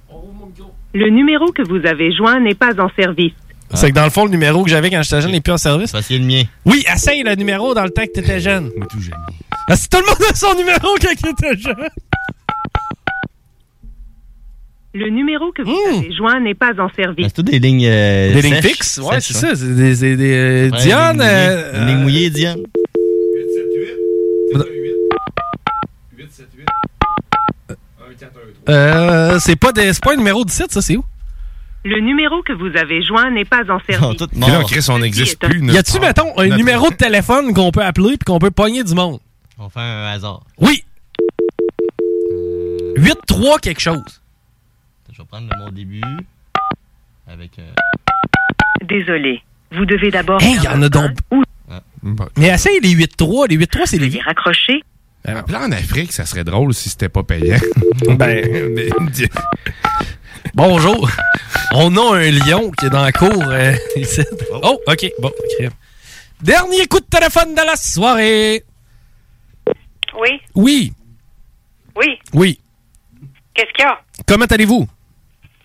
On 0.10 0.18
rouvre 0.18 0.34
mon 0.34 0.46
micro. 0.48 0.74
Le 0.94 1.10
numéro 1.10 1.52
que 1.52 1.62
vous 1.62 1.86
avez 1.86 2.16
joint 2.16 2.40
n'est 2.40 2.56
pas 2.56 2.80
en 2.80 2.90
service. 2.96 3.34
C'est 3.74 3.90
que 3.90 3.96
dans 3.96 4.04
le 4.06 4.10
fond, 4.10 4.26
le 4.26 4.32
numéro 4.32 4.64
que 4.64 4.70
j'avais 4.70 4.90
quand 4.90 5.02
j'étais 5.02 5.22
jeune 5.22 5.32
n'est 5.32 5.42
plus 5.42 5.52
en 5.54 5.58
service. 5.58 5.94
C'est 6.02 6.18
le 6.18 6.26
mien. 6.26 6.44
Oui, 6.66 6.84
essaye 6.94 7.24
le 7.24 7.36
numéro 7.36 7.74
dans 7.74 7.84
le 7.84 7.90
temps 7.90 8.06
que 8.06 8.12
t'étais 8.12 8.40
jeune. 8.40 8.72
Ah, 9.68 9.76
si 9.76 9.90
tout 9.90 9.98
le 9.98 10.06
monde 10.06 10.30
a 10.30 10.36
son 10.36 10.54
numéro 10.56 10.96
quand 11.02 11.10
il 11.24 11.30
était 11.30 11.58
jeune. 11.58 11.90
Le 14.98 15.10
numéro 15.10 15.52
que 15.52 15.62
vous 15.62 15.72
Hmm. 15.72 15.98
avez 16.00 16.12
joint 16.14 16.40
n'est 16.40 16.54
pas 16.56 16.72
en 16.80 16.88
service. 16.96 17.26
C'est 17.28 17.34
tout 17.34 17.44
des 17.44 17.60
lignes. 17.60 17.86
euh, 17.86 18.34
Des 18.34 18.42
lignes 18.42 18.62
fixes? 18.62 18.98
Ouais, 19.00 19.20
c'est 19.20 19.34
ça. 19.34 19.54
C'est 19.54 19.76
des, 19.76 19.94
c'est 19.94 20.16
des, 20.16 20.34
euh, 20.34 20.70
Ouais, 20.72 20.78
Diane. 20.80 21.18
des 21.18 21.24
lignes 21.86 21.98
euh, 22.00 22.04
mouillées. 22.04 22.30
Diane. 22.30 22.60
euh, 28.70 29.40
c'est 29.40 29.56
pas, 29.56 29.72
des- 29.72 29.94
c'est 29.94 30.04
pas 30.04 30.14
un 30.14 30.18
numéro 30.18 30.44
de 30.46 30.50
site, 30.52 30.72
ça, 30.72 30.82
c'est 30.82 30.96
où? 30.98 31.04
Le 31.84 32.00
numéro 32.00 32.42
que 32.42 32.54
vous 32.54 32.76
avez 32.78 33.04
joint 33.04 33.30
n'est 33.30 33.46
pas 33.46 33.62
en 33.70 33.80
service. 33.88 34.18
Puis 34.32 34.40
là, 34.42 34.64
Chris, 34.68 34.86
on 34.90 35.00
n'existe 35.00 35.40
plus. 35.40 35.64
Y 35.72 35.78
a-tu, 35.78 36.00
mettons, 36.00 36.36
un 36.38 36.46
Notre- 36.46 36.58
numéro 36.58 36.90
de 36.90 36.96
téléphone 36.96 37.54
qu'on 37.54 37.72
peut 37.72 37.84
appeler 37.84 38.18
puis 38.18 38.26
qu'on 38.26 38.40
peut 38.40 38.50
pogner 38.50 38.84
du 38.84 38.96
monde? 38.96 39.20
On 39.60 39.70
fait 39.70 39.80
un 39.82 40.08
hasard. 40.08 40.42
Oui! 40.60 40.84
8-3 42.98 43.60
quelque 43.60 43.82
chose. 43.82 44.22
Je 45.16 45.22
vais 45.22 45.28
prendre 45.28 45.56
mon 45.58 45.72
début. 45.72 46.02
Avec. 47.28 47.58
euh, 47.60 47.72
Désolé. 48.84 49.42
Vous 49.72 49.86
devez 49.86 50.12
d'abord. 50.12 50.42
Hey, 50.42 50.58
y 50.62 50.68
en 50.68 50.82
a 50.82 50.90
donc. 50.90 51.12
Mais 52.38 52.48
essaye 52.48 52.80
les 52.82 52.94
8-3. 52.94 53.48
Les 53.50 53.58
8-3, 53.58 53.82
c'est 53.86 53.98
les. 53.98 54.20
Raccrocher. 54.20 54.82
Là, 55.24 55.44
en 55.62 55.72
Afrique, 55.72 56.12
ça 56.12 56.26
serait 56.26 56.44
drôle 56.44 56.74
si 56.74 56.90
c'était 56.90 57.10
pas 57.10 57.24
payant. 57.24 57.58
Ben, 58.18 58.46
Bonjour. 60.54 61.10
On 61.74 61.96
a 61.98 62.18
un 62.18 62.32
lion 62.32 62.72
qui 62.72 62.86
est 62.86 62.90
dans 62.90 63.02
la 63.02 63.12
cour 63.12 63.42
euh, 63.48 63.74
ici. 63.96 64.22
Oh, 64.52 64.78
OK. 64.88 65.12
Bon. 65.20 65.32
Dernier 66.42 66.86
coup 66.88 67.00
de 67.00 67.06
téléphone 67.06 67.56
de 67.56 67.62
la 67.66 67.76
soirée. 67.76 68.64
Oui, 70.20 70.42
Oui, 70.54 70.94
oui. 71.96 72.20
oui. 72.34 72.60
Qu'est-ce 73.54 73.72
qu'il 73.74 73.86
y 73.86 73.88
a? 73.88 74.00
Comment 74.28 74.46
allez-vous? 74.46 74.88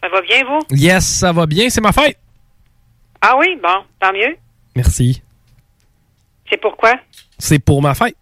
Ça 0.02 0.08
va 0.08 0.20
bien, 0.22 0.44
vous? 0.44 0.60
Yes, 0.76 1.06
ça 1.06 1.32
va 1.32 1.46
bien. 1.46 1.68
C'est 1.70 1.80
ma 1.80 1.92
fête. 1.92 2.18
Ah 3.20 3.36
oui, 3.38 3.58
bon, 3.62 3.84
tant 4.00 4.12
mieux. 4.12 4.36
Merci. 4.74 5.22
C'est 6.48 6.56
pourquoi? 6.60 6.94
C'est 7.38 7.58
pour 7.58 7.82
ma 7.82 7.94
fête. 7.94 8.16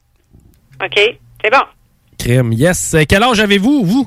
OK, 0.82 0.98
c'est 1.42 1.50
bon. 1.50 1.62
Crème, 2.18 2.52
yes. 2.52 2.94
Euh, 2.94 3.05
Quel 3.09 3.22
âge 3.22 3.38
avez-vous, 3.40 3.84
vous? 3.84 4.06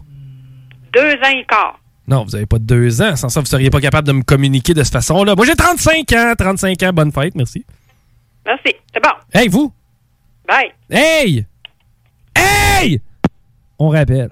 Deux 0.94 1.14
ans 1.14 1.30
et 1.34 1.46
quart. 1.46 1.80
Non, 2.08 2.26
vous 2.26 2.36
avez 2.36 2.46
pas 2.46 2.60
de 2.60 2.66
deux 2.66 3.02
ans. 3.02 3.16
Sans 3.16 3.30
ça, 3.30 3.40
vous 3.40 3.46
seriez 3.46 3.70
pas 3.70 3.80
capable 3.80 4.08
de 4.08 4.14
me 4.14 4.22
communiquer 4.24 4.74
de 4.74 4.84
cette 4.84 4.94
façon-là. 4.94 5.34
Moi, 5.36 5.46
j'ai 5.46 5.56
35 5.56 6.12
ans. 6.14 6.34
35 6.38 6.84
ans. 6.84 6.92
Bonne 6.94 7.12
fête. 7.12 7.36
Merci. 7.36 7.66
Merci, 8.46 8.76
c'est 8.94 9.02
bon. 9.02 9.12
Hey, 9.34 9.48
vous? 9.48 9.72
Bye. 10.48 10.72
Hey! 10.90 11.46
Hey! 12.36 13.00
On 13.80 13.90
rappelle. 13.90 14.32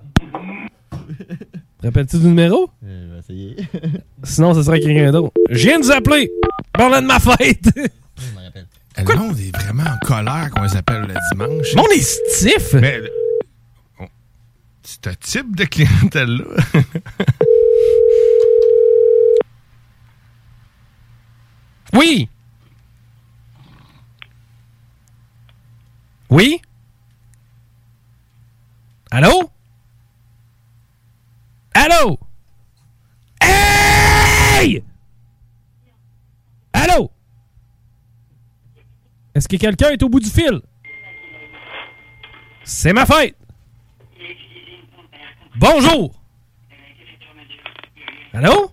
Rappelles-tu 1.82 2.18
du 2.18 2.28
numéro? 2.28 2.70
Je 3.30 3.34
essayer. 3.34 3.56
Sinon, 4.23 4.53
ce 4.53 4.64
serait 4.64 4.80
quelqu'un 4.80 5.11
d'autre. 5.11 5.34
Je 5.49 5.68
viens 5.68 5.80
de 5.80 5.84
vous 5.85 5.91
appeler. 5.91 6.31
Parlant 6.73 7.01
de 7.01 7.07
ma 7.07 7.19
fête. 7.19 7.69
Le 8.97 9.15
monde 9.15 9.39
est 9.39 9.56
vraiment 9.56 9.84
en 9.85 9.97
colère 10.06 10.49
qu'on 10.51 10.64
les 10.64 10.76
appelle 10.76 11.03
le 11.03 11.15
dimanche. 11.31 11.72
Le 11.73 11.77
monde 11.77 11.91
est 11.95 12.01
stiff. 12.01 12.73
Mais, 12.73 12.99
on- 13.99 14.07
ce 14.84 15.10
type 15.22 15.56
de 15.56 15.64
clientèle-là. 15.64 16.64
Oui. 21.93 22.30
Oui? 26.30 26.61
Allô? 29.11 29.49
Allô? 31.73 32.19
Allô? 36.80 37.11
Est-ce 39.35 39.47
que 39.47 39.57
quelqu'un 39.57 39.89
est 39.89 40.01
au 40.01 40.10
bout 40.10 40.19
du 40.19 40.30
fil? 40.30 40.61
C'est 42.64 42.93
ma 42.93 43.06
fête. 43.06 43.35
Bonjour. 45.57 46.15
Allô? 48.34 48.72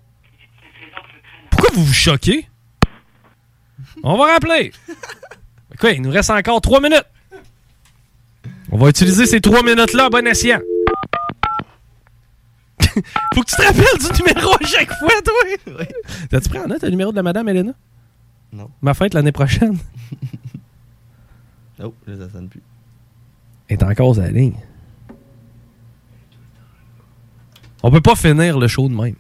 Pourquoi 1.51 1.71
vous 1.73 1.85
vous 1.85 1.93
choquez? 1.93 2.49
On 4.03 4.17
va 4.17 4.35
rappeler. 4.35 4.73
Quoi, 5.81 5.91
il 5.93 6.03
nous 6.03 6.11
reste 6.11 6.31
encore 6.31 6.61
trois 6.61 6.81
minutes. 6.81 7.07
On 8.71 8.79
va 8.79 8.89
utiliser 8.89 9.27
ces 9.27 9.41
trois 9.41 9.63
minutes-là 9.63 10.07
à 10.07 10.11
bon 10.11 10.27
escient. 10.27 10.61
Faut 13.35 13.43
que 13.43 13.51
tu 13.51 13.57
te 13.57 13.63
rappelles 13.63 13.99
du 13.99 14.23
numéro 14.23 14.53
à 14.55 14.67
chaque 14.67 14.93
fois, 14.93 15.23
toi. 15.23 15.85
T'as-tu 16.31 16.49
pris 16.49 16.59
en 16.59 16.67
note 16.67 16.83
le 16.83 16.91
numéro 16.91 17.11
de 17.11 17.17
la 17.17 17.23
madame 17.23 17.49
Elena? 17.49 17.73
Non. 18.53 18.71
Ma 18.81 18.95
fête 18.95 19.15
l'année 19.15 19.33
prochaine. 19.33 19.79
Oh, 21.79 21.93
là, 22.07 22.15
ça 22.17 22.33
sonne 22.33 22.49
plus. 22.49 22.63
Elle 23.69 23.77
est 23.77 23.83
encore 23.83 24.15
sur 24.15 24.23
la 24.23 24.31
ligne. 24.31 24.57
On 27.83 27.91
peut 27.91 28.01
pas 28.01 28.15
finir 28.15 28.59
le 28.59 28.67
show 28.67 28.89
de 28.89 28.95
même. 28.95 29.17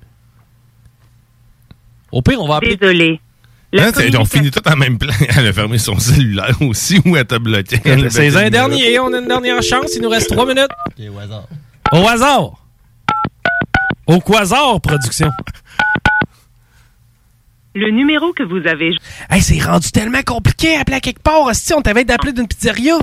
Au 2.12 2.23
pire, 2.23 2.40
on 2.40 2.48
va 2.48 2.57
appeler. 2.57 2.77
Désolé. 2.78 3.20
Hein, 3.77 3.93
t'sais, 3.93 4.16
on 4.16 4.24
finit 4.24 4.51
tout 4.51 4.66
en 4.66 4.74
même 4.77 4.97
plan. 4.97 5.12
Elle 5.36 5.48
a 5.48 5.53
fermé 5.53 5.77
son 5.77 5.98
cellulaire 5.98 6.57
aussi 6.62 6.98
ou 7.05 7.15
elle 7.15 7.27
t'a 7.27 7.39
bloqué. 7.39 7.78
C'est 8.09 8.35
un 8.35 8.48
dernier. 8.48 8.98
On 9.01 9.12
a 9.12 9.19
une 9.19 9.28
dernière 9.28 9.62
chance. 9.62 9.93
Il 9.94 10.01
nous 10.01 10.09
reste 10.09 10.31
trois 10.31 10.47
minutes. 10.47 10.70
Ok, 10.86 11.05
au 11.15 11.19
hasard. 11.19 11.47
Au 11.93 12.09
hasard. 12.09 12.66
Au 14.07 14.20
quasar, 14.20 14.81
production. 14.81 15.31
Le 17.77 17.90
numéro 17.90 18.32
que 18.32 18.43
vous 18.43 18.66
avez. 18.66 18.97
Hey, 19.28 19.43
c'est 19.43 19.62
rendu 19.62 19.90
tellement 19.90 20.23
compliqué 20.23 20.77
à 20.77 20.81
appeler 20.81 20.97
à 20.97 21.01
quelque 21.01 21.23
part. 21.23 21.55
Si 21.55 21.74
on 21.74 21.82
t'avait 21.82 22.05
d'appeler 22.05 22.32
d'une 22.32 22.48
pizzeria. 22.48 22.97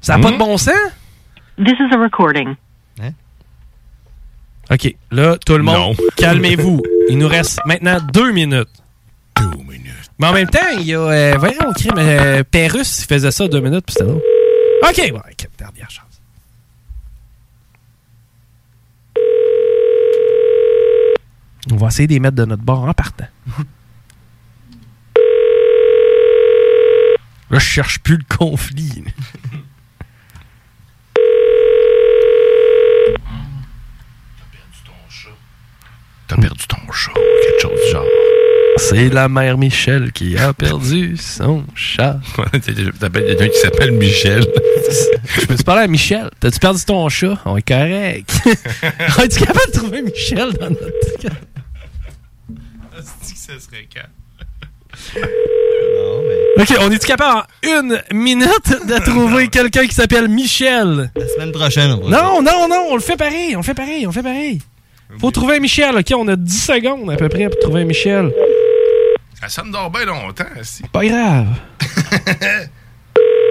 Ça 0.00 0.16
n'a 0.16 0.22
pas 0.22 0.32
de 0.32 0.38
bon 0.38 0.56
sens? 0.56 0.74
This 1.58 1.74
is 1.78 1.94
a 1.94 1.98
recording. 1.98 2.54
OK. 4.70 4.94
Là, 5.12 5.36
tout 5.44 5.56
le 5.56 5.62
monde, 5.62 5.96
calmez-vous. 6.16 6.82
Il 7.08 7.18
nous 7.18 7.28
reste 7.28 7.60
maintenant 7.66 7.98
deux 8.12 8.32
minutes. 8.32 8.68
Deux 9.36 9.62
minutes. 9.62 10.10
Mais 10.18 10.26
en 10.26 10.32
même 10.32 10.48
temps, 10.48 10.58
il 10.78 10.86
y 10.86 10.94
a. 10.94 11.00
Euh, 11.00 11.34
voyons, 11.38 11.72
crime, 11.76 11.92
euh, 11.98 12.42
Pérus, 12.50 13.02
il 13.02 13.06
faisait 13.06 13.30
ça 13.30 13.46
deux 13.46 13.60
minutes, 13.60 13.84
puis 13.86 13.92
c'était 13.92 14.06
long. 14.06 14.20
OK, 14.82 15.12
bon, 15.12 15.18
OK, 15.18 15.48
dernière 15.58 15.90
chance. 15.90 16.15
On 21.72 21.76
va 21.76 21.88
essayer 21.88 22.06
de 22.06 22.12
les 22.12 22.20
mettre 22.20 22.36
de 22.36 22.44
notre 22.44 22.62
bord 22.62 22.84
en 22.84 22.92
partant. 22.94 23.26
Là, 27.50 27.58
je 27.58 27.64
cherche 27.64 28.00
plus 28.00 28.16
le 28.16 28.24
conflit. 28.28 29.04
T'as 36.28 36.36
perdu 36.36 36.66
ton 36.66 36.92
chat 36.92 37.12
ou 37.12 37.14
quelque 37.14 37.62
chose 37.62 37.80
du 37.84 37.92
genre. 37.92 38.04
C'est 38.78 39.08
la 39.08 39.28
mère 39.28 39.56
Michel 39.58 40.10
qui 40.12 40.36
a 40.36 40.52
perdu 40.52 41.16
son 41.16 41.64
chat. 41.76 42.18
T'appelles 43.00 43.26
quelqu'un 43.26 43.48
qui 43.48 43.58
s'appelle 43.60 43.92
Michel. 43.92 44.44
Je 45.40 45.52
me 45.52 45.54
suis 45.56 45.64
parlé 45.64 45.82
à 45.82 45.86
Michel. 45.86 46.28
T'as-tu 46.40 46.58
perdu 46.58 46.84
ton 46.84 47.08
chat? 47.08 47.38
On 47.44 47.56
est 47.56 47.62
correct. 47.62 48.30
On 49.18 49.22
est-tu 49.22 49.38
capable 49.38 49.66
de 49.68 49.78
trouver 49.78 50.02
Michel 50.02 50.52
dans 50.54 50.70
notre 50.70 51.55
cas? 53.06 53.32
que 53.32 53.38
ça 53.38 53.60
serait 53.60 53.86
calme. 53.86 54.10
Ok, 56.58 56.74
on 56.80 56.90
est-tu 56.90 57.06
capable 57.06 57.38
en 57.38 57.68
une 57.68 58.02
minute 58.12 58.86
de 58.88 59.04
trouver 59.04 59.48
quelqu'un 59.48 59.86
qui 59.86 59.94
s'appelle 59.94 60.28
Michel? 60.28 61.10
La 61.14 61.28
semaine 61.28 61.52
prochaine, 61.52 61.92
on 61.92 62.08
va 62.08 62.16
Non, 62.16 62.42
non, 62.42 62.66
non, 62.68 62.86
on 62.90 62.94
le 62.94 63.02
fait 63.02 63.16
pareil, 63.16 63.54
on 63.54 63.58
le 63.58 63.64
fait 63.64 63.74
pareil, 63.74 64.06
on 64.06 64.10
le 64.10 64.14
fait 64.14 64.22
pareil. 64.22 64.60
Faut 65.20 65.30
trouver 65.30 65.56
un 65.56 65.60
Michel, 65.60 65.96
ok? 65.96 66.12
On 66.16 66.26
a 66.28 66.36
10 66.36 66.64
secondes 66.64 67.10
à 67.10 67.16
peu 67.16 67.28
près 67.28 67.48
pour 67.48 67.58
trouver 67.60 67.82
un 67.82 67.84
Michel. 67.84 68.32
Ça 69.40 69.48
sonne 69.48 69.70
dort 69.70 69.90
bien 69.90 70.06
longtemps, 70.06 70.44
si. 70.62 70.82
Pas 70.84 71.04
grave. 71.04 71.46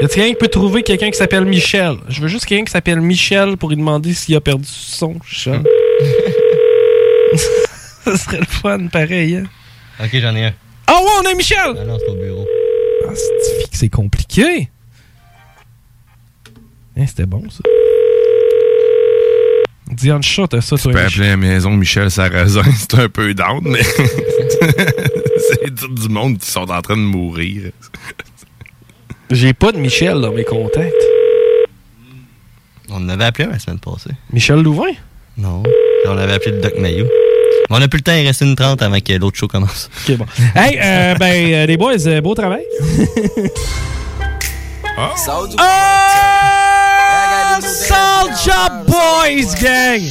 Y 0.02 0.04
a 0.04 0.08
quelqu'un 0.10 0.30
qui 0.30 0.36
peut 0.36 0.48
trouver 0.50 0.84
quelqu'un 0.84 1.10
qui 1.10 1.18
s'appelle 1.18 1.46
Michel? 1.46 1.96
Je 2.10 2.22
veux 2.22 2.28
juste 2.28 2.46
quelqu'un 2.46 2.66
qui 2.66 2.72
s'appelle 2.72 3.00
Michel 3.00 3.56
pour 3.56 3.70
lui 3.70 3.78
demander 3.78 4.14
s'il 4.14 4.36
a 4.36 4.42
perdu 4.42 4.68
son 4.68 5.16
chat. 5.26 5.62
Ça 8.12 8.18
serait 8.18 8.40
le 8.40 8.46
fun, 8.46 8.88
pareil, 8.88 9.36
hein? 9.38 9.44
Ok, 10.00 10.10
j'en 10.14 10.36
ai 10.36 10.46
un. 10.46 10.54
Ah 10.88 11.00
ouais, 11.02 11.10
on 11.24 11.32
a 11.32 11.34
Michel! 11.36 11.58
Ah 11.80 11.84
non, 11.86 11.98
c'est 12.00 12.12
au 12.12 12.16
bureau. 12.16 12.46
Ah, 13.08 13.12
c'est 13.16 13.70
que 13.72 13.78
c'est 13.78 13.90
compliqué. 13.90 14.70
Hein, 16.98 17.06
c'était 17.08 17.26
bon, 17.26 17.50
ça. 17.50 17.60
Diane 19.92 20.24
Chat, 20.24 20.48
t'as 20.48 20.62
ça, 20.62 20.76
Tu 20.78 20.84
toi, 20.84 20.92
peux 20.94 21.04
Michel? 21.04 21.14
appeler 21.24 21.30
la 21.30 21.38
maison 21.38 21.72
Michel 21.72 22.10
Sarrazin, 22.12 22.64
c'est 22.78 22.94
un 22.96 23.10
peu 23.10 23.34
down, 23.34 23.62
mais 23.64 23.84
c'est 23.84 25.76
tout 25.76 25.88
du 25.94 26.10
monde 26.10 26.38
qui 26.40 26.50
sont 26.50 26.70
en 26.70 26.82
train 26.82 26.98
de 26.98 27.02
mourir. 27.02 27.72
J'ai 29.32 29.54
pas 29.54 29.72
de 29.72 29.78
Michel 29.78 30.22
dans 30.22 30.32
mes 30.32 30.44
contacts. 30.44 30.94
On 32.90 32.96
en 32.98 33.10
avait 33.10 33.26
appelé 33.26 33.48
la 33.52 33.60
semaine 33.60 33.80
passée. 33.80 34.12
Michel 34.32 34.62
Louvain? 34.62 34.92
Non. 35.38 35.64
On 36.08 36.18
avait 36.18 36.34
appelé 36.34 36.52
le 36.56 36.62
Doc 36.62 36.78
Mayou. 36.80 37.06
On 37.70 37.82
a 37.82 37.88
plus 37.88 37.98
le 37.98 38.04
temps, 38.04 38.14
il 38.14 38.26
reste 38.28 38.42
une 38.42 38.56
30 38.56 38.82
avant 38.82 39.00
que 39.00 39.14
l'autre 39.14 39.38
show 39.38 39.48
commence. 39.48 39.90
Ok, 40.08 40.18
bon. 40.18 40.26
Hey, 40.56 40.80
euh, 40.82 41.16
ben, 41.20 41.54
euh, 41.54 41.66
les 41.66 41.78
boys, 41.78 42.08
euh, 42.08 42.22
beau 42.22 42.36
travail. 42.36 42.64
Ah! 44.98 45.12
Soulja 47.60 48.70
Boys, 48.88 49.54
gang! 49.62 50.02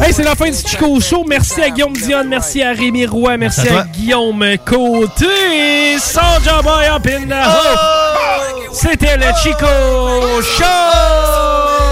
Hey, 0.00 0.12
c'est 0.12 0.22
la 0.22 0.36
fin 0.36 0.48
du 0.48 0.56
Chico 0.56 1.00
Show. 1.00 1.24
Merci 1.28 1.60
à 1.60 1.70
Guillaume 1.70 1.94
Dion, 1.94 2.24
merci 2.24 2.62
à 2.62 2.70
Rémi 2.72 3.04
Roy, 3.06 3.36
merci, 3.36 3.62
Merci 3.62 3.76
à 3.76 3.80
à, 3.80 3.84
Guillaume 3.86 4.44
Côté. 4.64 5.98
Soulja 5.98 6.62
Boy 6.62 6.86
up 6.86 7.04
in 7.06 7.26
the 7.26 7.32
house. 7.32 8.70
C'était 8.72 9.16
le 9.16 9.26
Chico 9.42 9.66
Show 10.40 11.89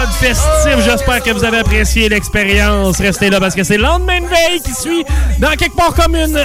mode 0.00 0.12
festif. 0.12 0.84
J'espère 0.84 1.22
que 1.22 1.30
vous 1.30 1.44
avez 1.44 1.58
apprécié 1.58 2.08
l'expérience. 2.08 2.98
Restez 3.00 3.30
là 3.30 3.38
parce 3.40 3.54
que 3.54 3.64
c'est 3.64 3.76
le 3.76 3.82
lendemain 3.82 4.20
de 4.20 4.26
veille 4.26 4.60
qui 4.64 4.72
suit 4.72 5.04
dans 5.38 5.50
quelque 5.50 5.76
part 5.76 5.94
comme 5.94 6.14
une 6.16 6.38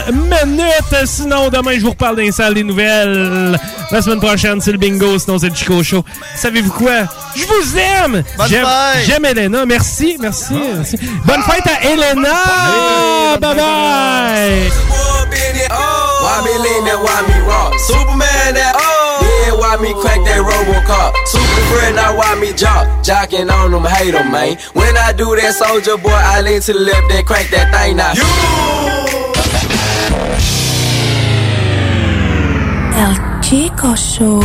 minute. 0.45 1.05
Sinon, 1.05 1.49
demain, 1.49 1.73
je 1.75 1.81
vous 1.81 1.91
reparle 1.91 2.17
d'un 2.17 2.31
salle 2.31 2.53
des 2.53 2.63
nouvelles. 2.63 3.57
La 3.91 4.01
semaine 4.01 4.19
prochaine, 4.19 4.59
c'est 4.61 4.71
le 4.71 4.77
bingo. 4.77 5.17
Sinon, 5.19 5.39
c'est 5.39 5.49
le 5.49 5.55
Chico 5.55 5.81
Show. 5.83 6.03
Savez-vous 6.35 6.71
quoi? 6.71 7.03
Je 7.35 7.43
vous 7.45 7.77
aime! 7.77 8.23
J'aime-! 8.47 8.67
J'aime 9.05 9.25
Elena. 9.25 9.65
Merci, 9.65 10.17
merci, 10.19 10.53
merci. 10.75 10.97
Bonne 11.25 11.41
fête 11.43 11.65
à 11.67 11.85
Elena! 11.85 13.37
Bye 13.39 13.55
bye! 13.55 14.71
Why 16.21 16.41
me 16.43 16.53
lean 16.63 16.85
that, 16.85 16.99
why 17.01 17.21
me 17.27 17.41
rock? 17.45 17.73
Superman 17.79 18.53
that, 18.55 18.73
yeah, 18.75 19.04
why 19.65 19.77
me 19.81 19.93
crack 20.01 20.21
that 20.25 20.41
Robocop? 20.45 21.11
Super 21.25 21.61
friend, 21.73 21.95
now 21.95 22.15
why 22.15 22.35
me 22.39 22.53
jock? 22.53 22.85
Jocking 23.03 23.49
on 23.51 23.71
them, 23.71 23.83
hate 23.83 24.13
'em, 24.13 24.31
man. 24.31 24.57
When 24.73 24.95
I 24.97 25.11
do 25.11 25.35
that 25.35 25.55
soldier 25.55 25.97
boy, 25.97 26.11
I 26.13 26.41
lean 26.41 26.61
to 26.61 26.73
the 26.73 26.79
left, 26.79 27.09
then 27.09 27.25
crank 27.25 27.49
that 27.49 27.73
thing 27.73 27.97
now. 27.97 28.13
El 33.03 33.15
Chico 33.41 33.95
Show. 33.95 34.43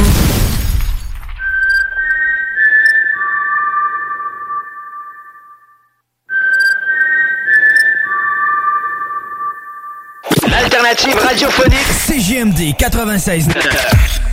L'alternative 10.49 11.19
radiophonique 11.21 11.93
CGMD 12.07 12.75
96. 12.75 14.30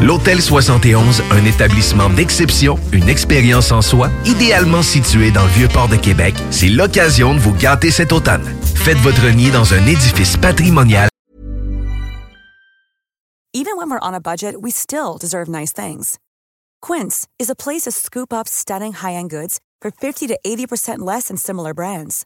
L'Hôtel 0.00 0.40
71, 0.40 1.22
un 1.32 1.44
établissement 1.44 2.08
d'exception, 2.08 2.78
une 2.92 3.08
expérience 3.08 3.72
en 3.72 3.82
soi, 3.82 4.10
idéalement 4.26 4.80
situé 4.80 5.32
dans 5.32 5.42
le 5.42 5.50
Vieux-Port 5.50 5.88
de 5.88 5.96
Québec, 5.96 6.36
c'est 6.52 6.68
l'occasion 6.68 7.34
de 7.34 7.40
vous 7.40 7.52
gâter 7.52 7.90
cet 7.90 8.12
automne. 8.12 8.44
Faites 8.76 8.98
votre 8.98 9.28
nid 9.34 9.50
dans 9.50 9.74
un 9.74 9.84
édifice 9.86 10.36
patrimonial 10.36 11.08
Even 13.52 13.76
when 13.76 13.90
we're 13.90 13.98
on 14.00 14.14
a 14.14 14.20
budget, 14.20 14.54
we 14.62 14.70
still 14.70 15.18
deserve 15.18 15.48
nice 15.48 15.72
things. 15.72 16.16
Quince 16.80 17.26
is 17.40 17.50
a 17.50 17.56
place 17.56 17.82
to 17.82 17.90
scoop 17.90 18.32
up 18.32 18.46
stunning 18.46 18.92
high-end 18.92 19.30
goods 19.30 19.58
for 19.82 19.90
50 19.90 20.28
to 20.28 20.38
80% 20.46 20.98
less 21.00 21.26
than 21.26 21.36
similar 21.36 21.74
brands. 21.74 22.24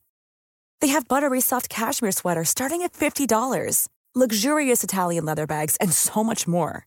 They 0.83 0.89
have 0.89 1.09
buttery 1.09 1.41
soft 1.41 1.71
cashmere 1.71 2.13
sweaters 2.13 2.51
starting 2.51 2.83
at 2.83 2.93
$50, 2.93 3.89
luxurious 4.15 4.85
Italian 4.85 5.25
leather 5.25 5.47
bags, 5.47 5.77
and 5.81 5.91
so 5.91 6.23
much 6.23 6.47
more. 6.47 6.87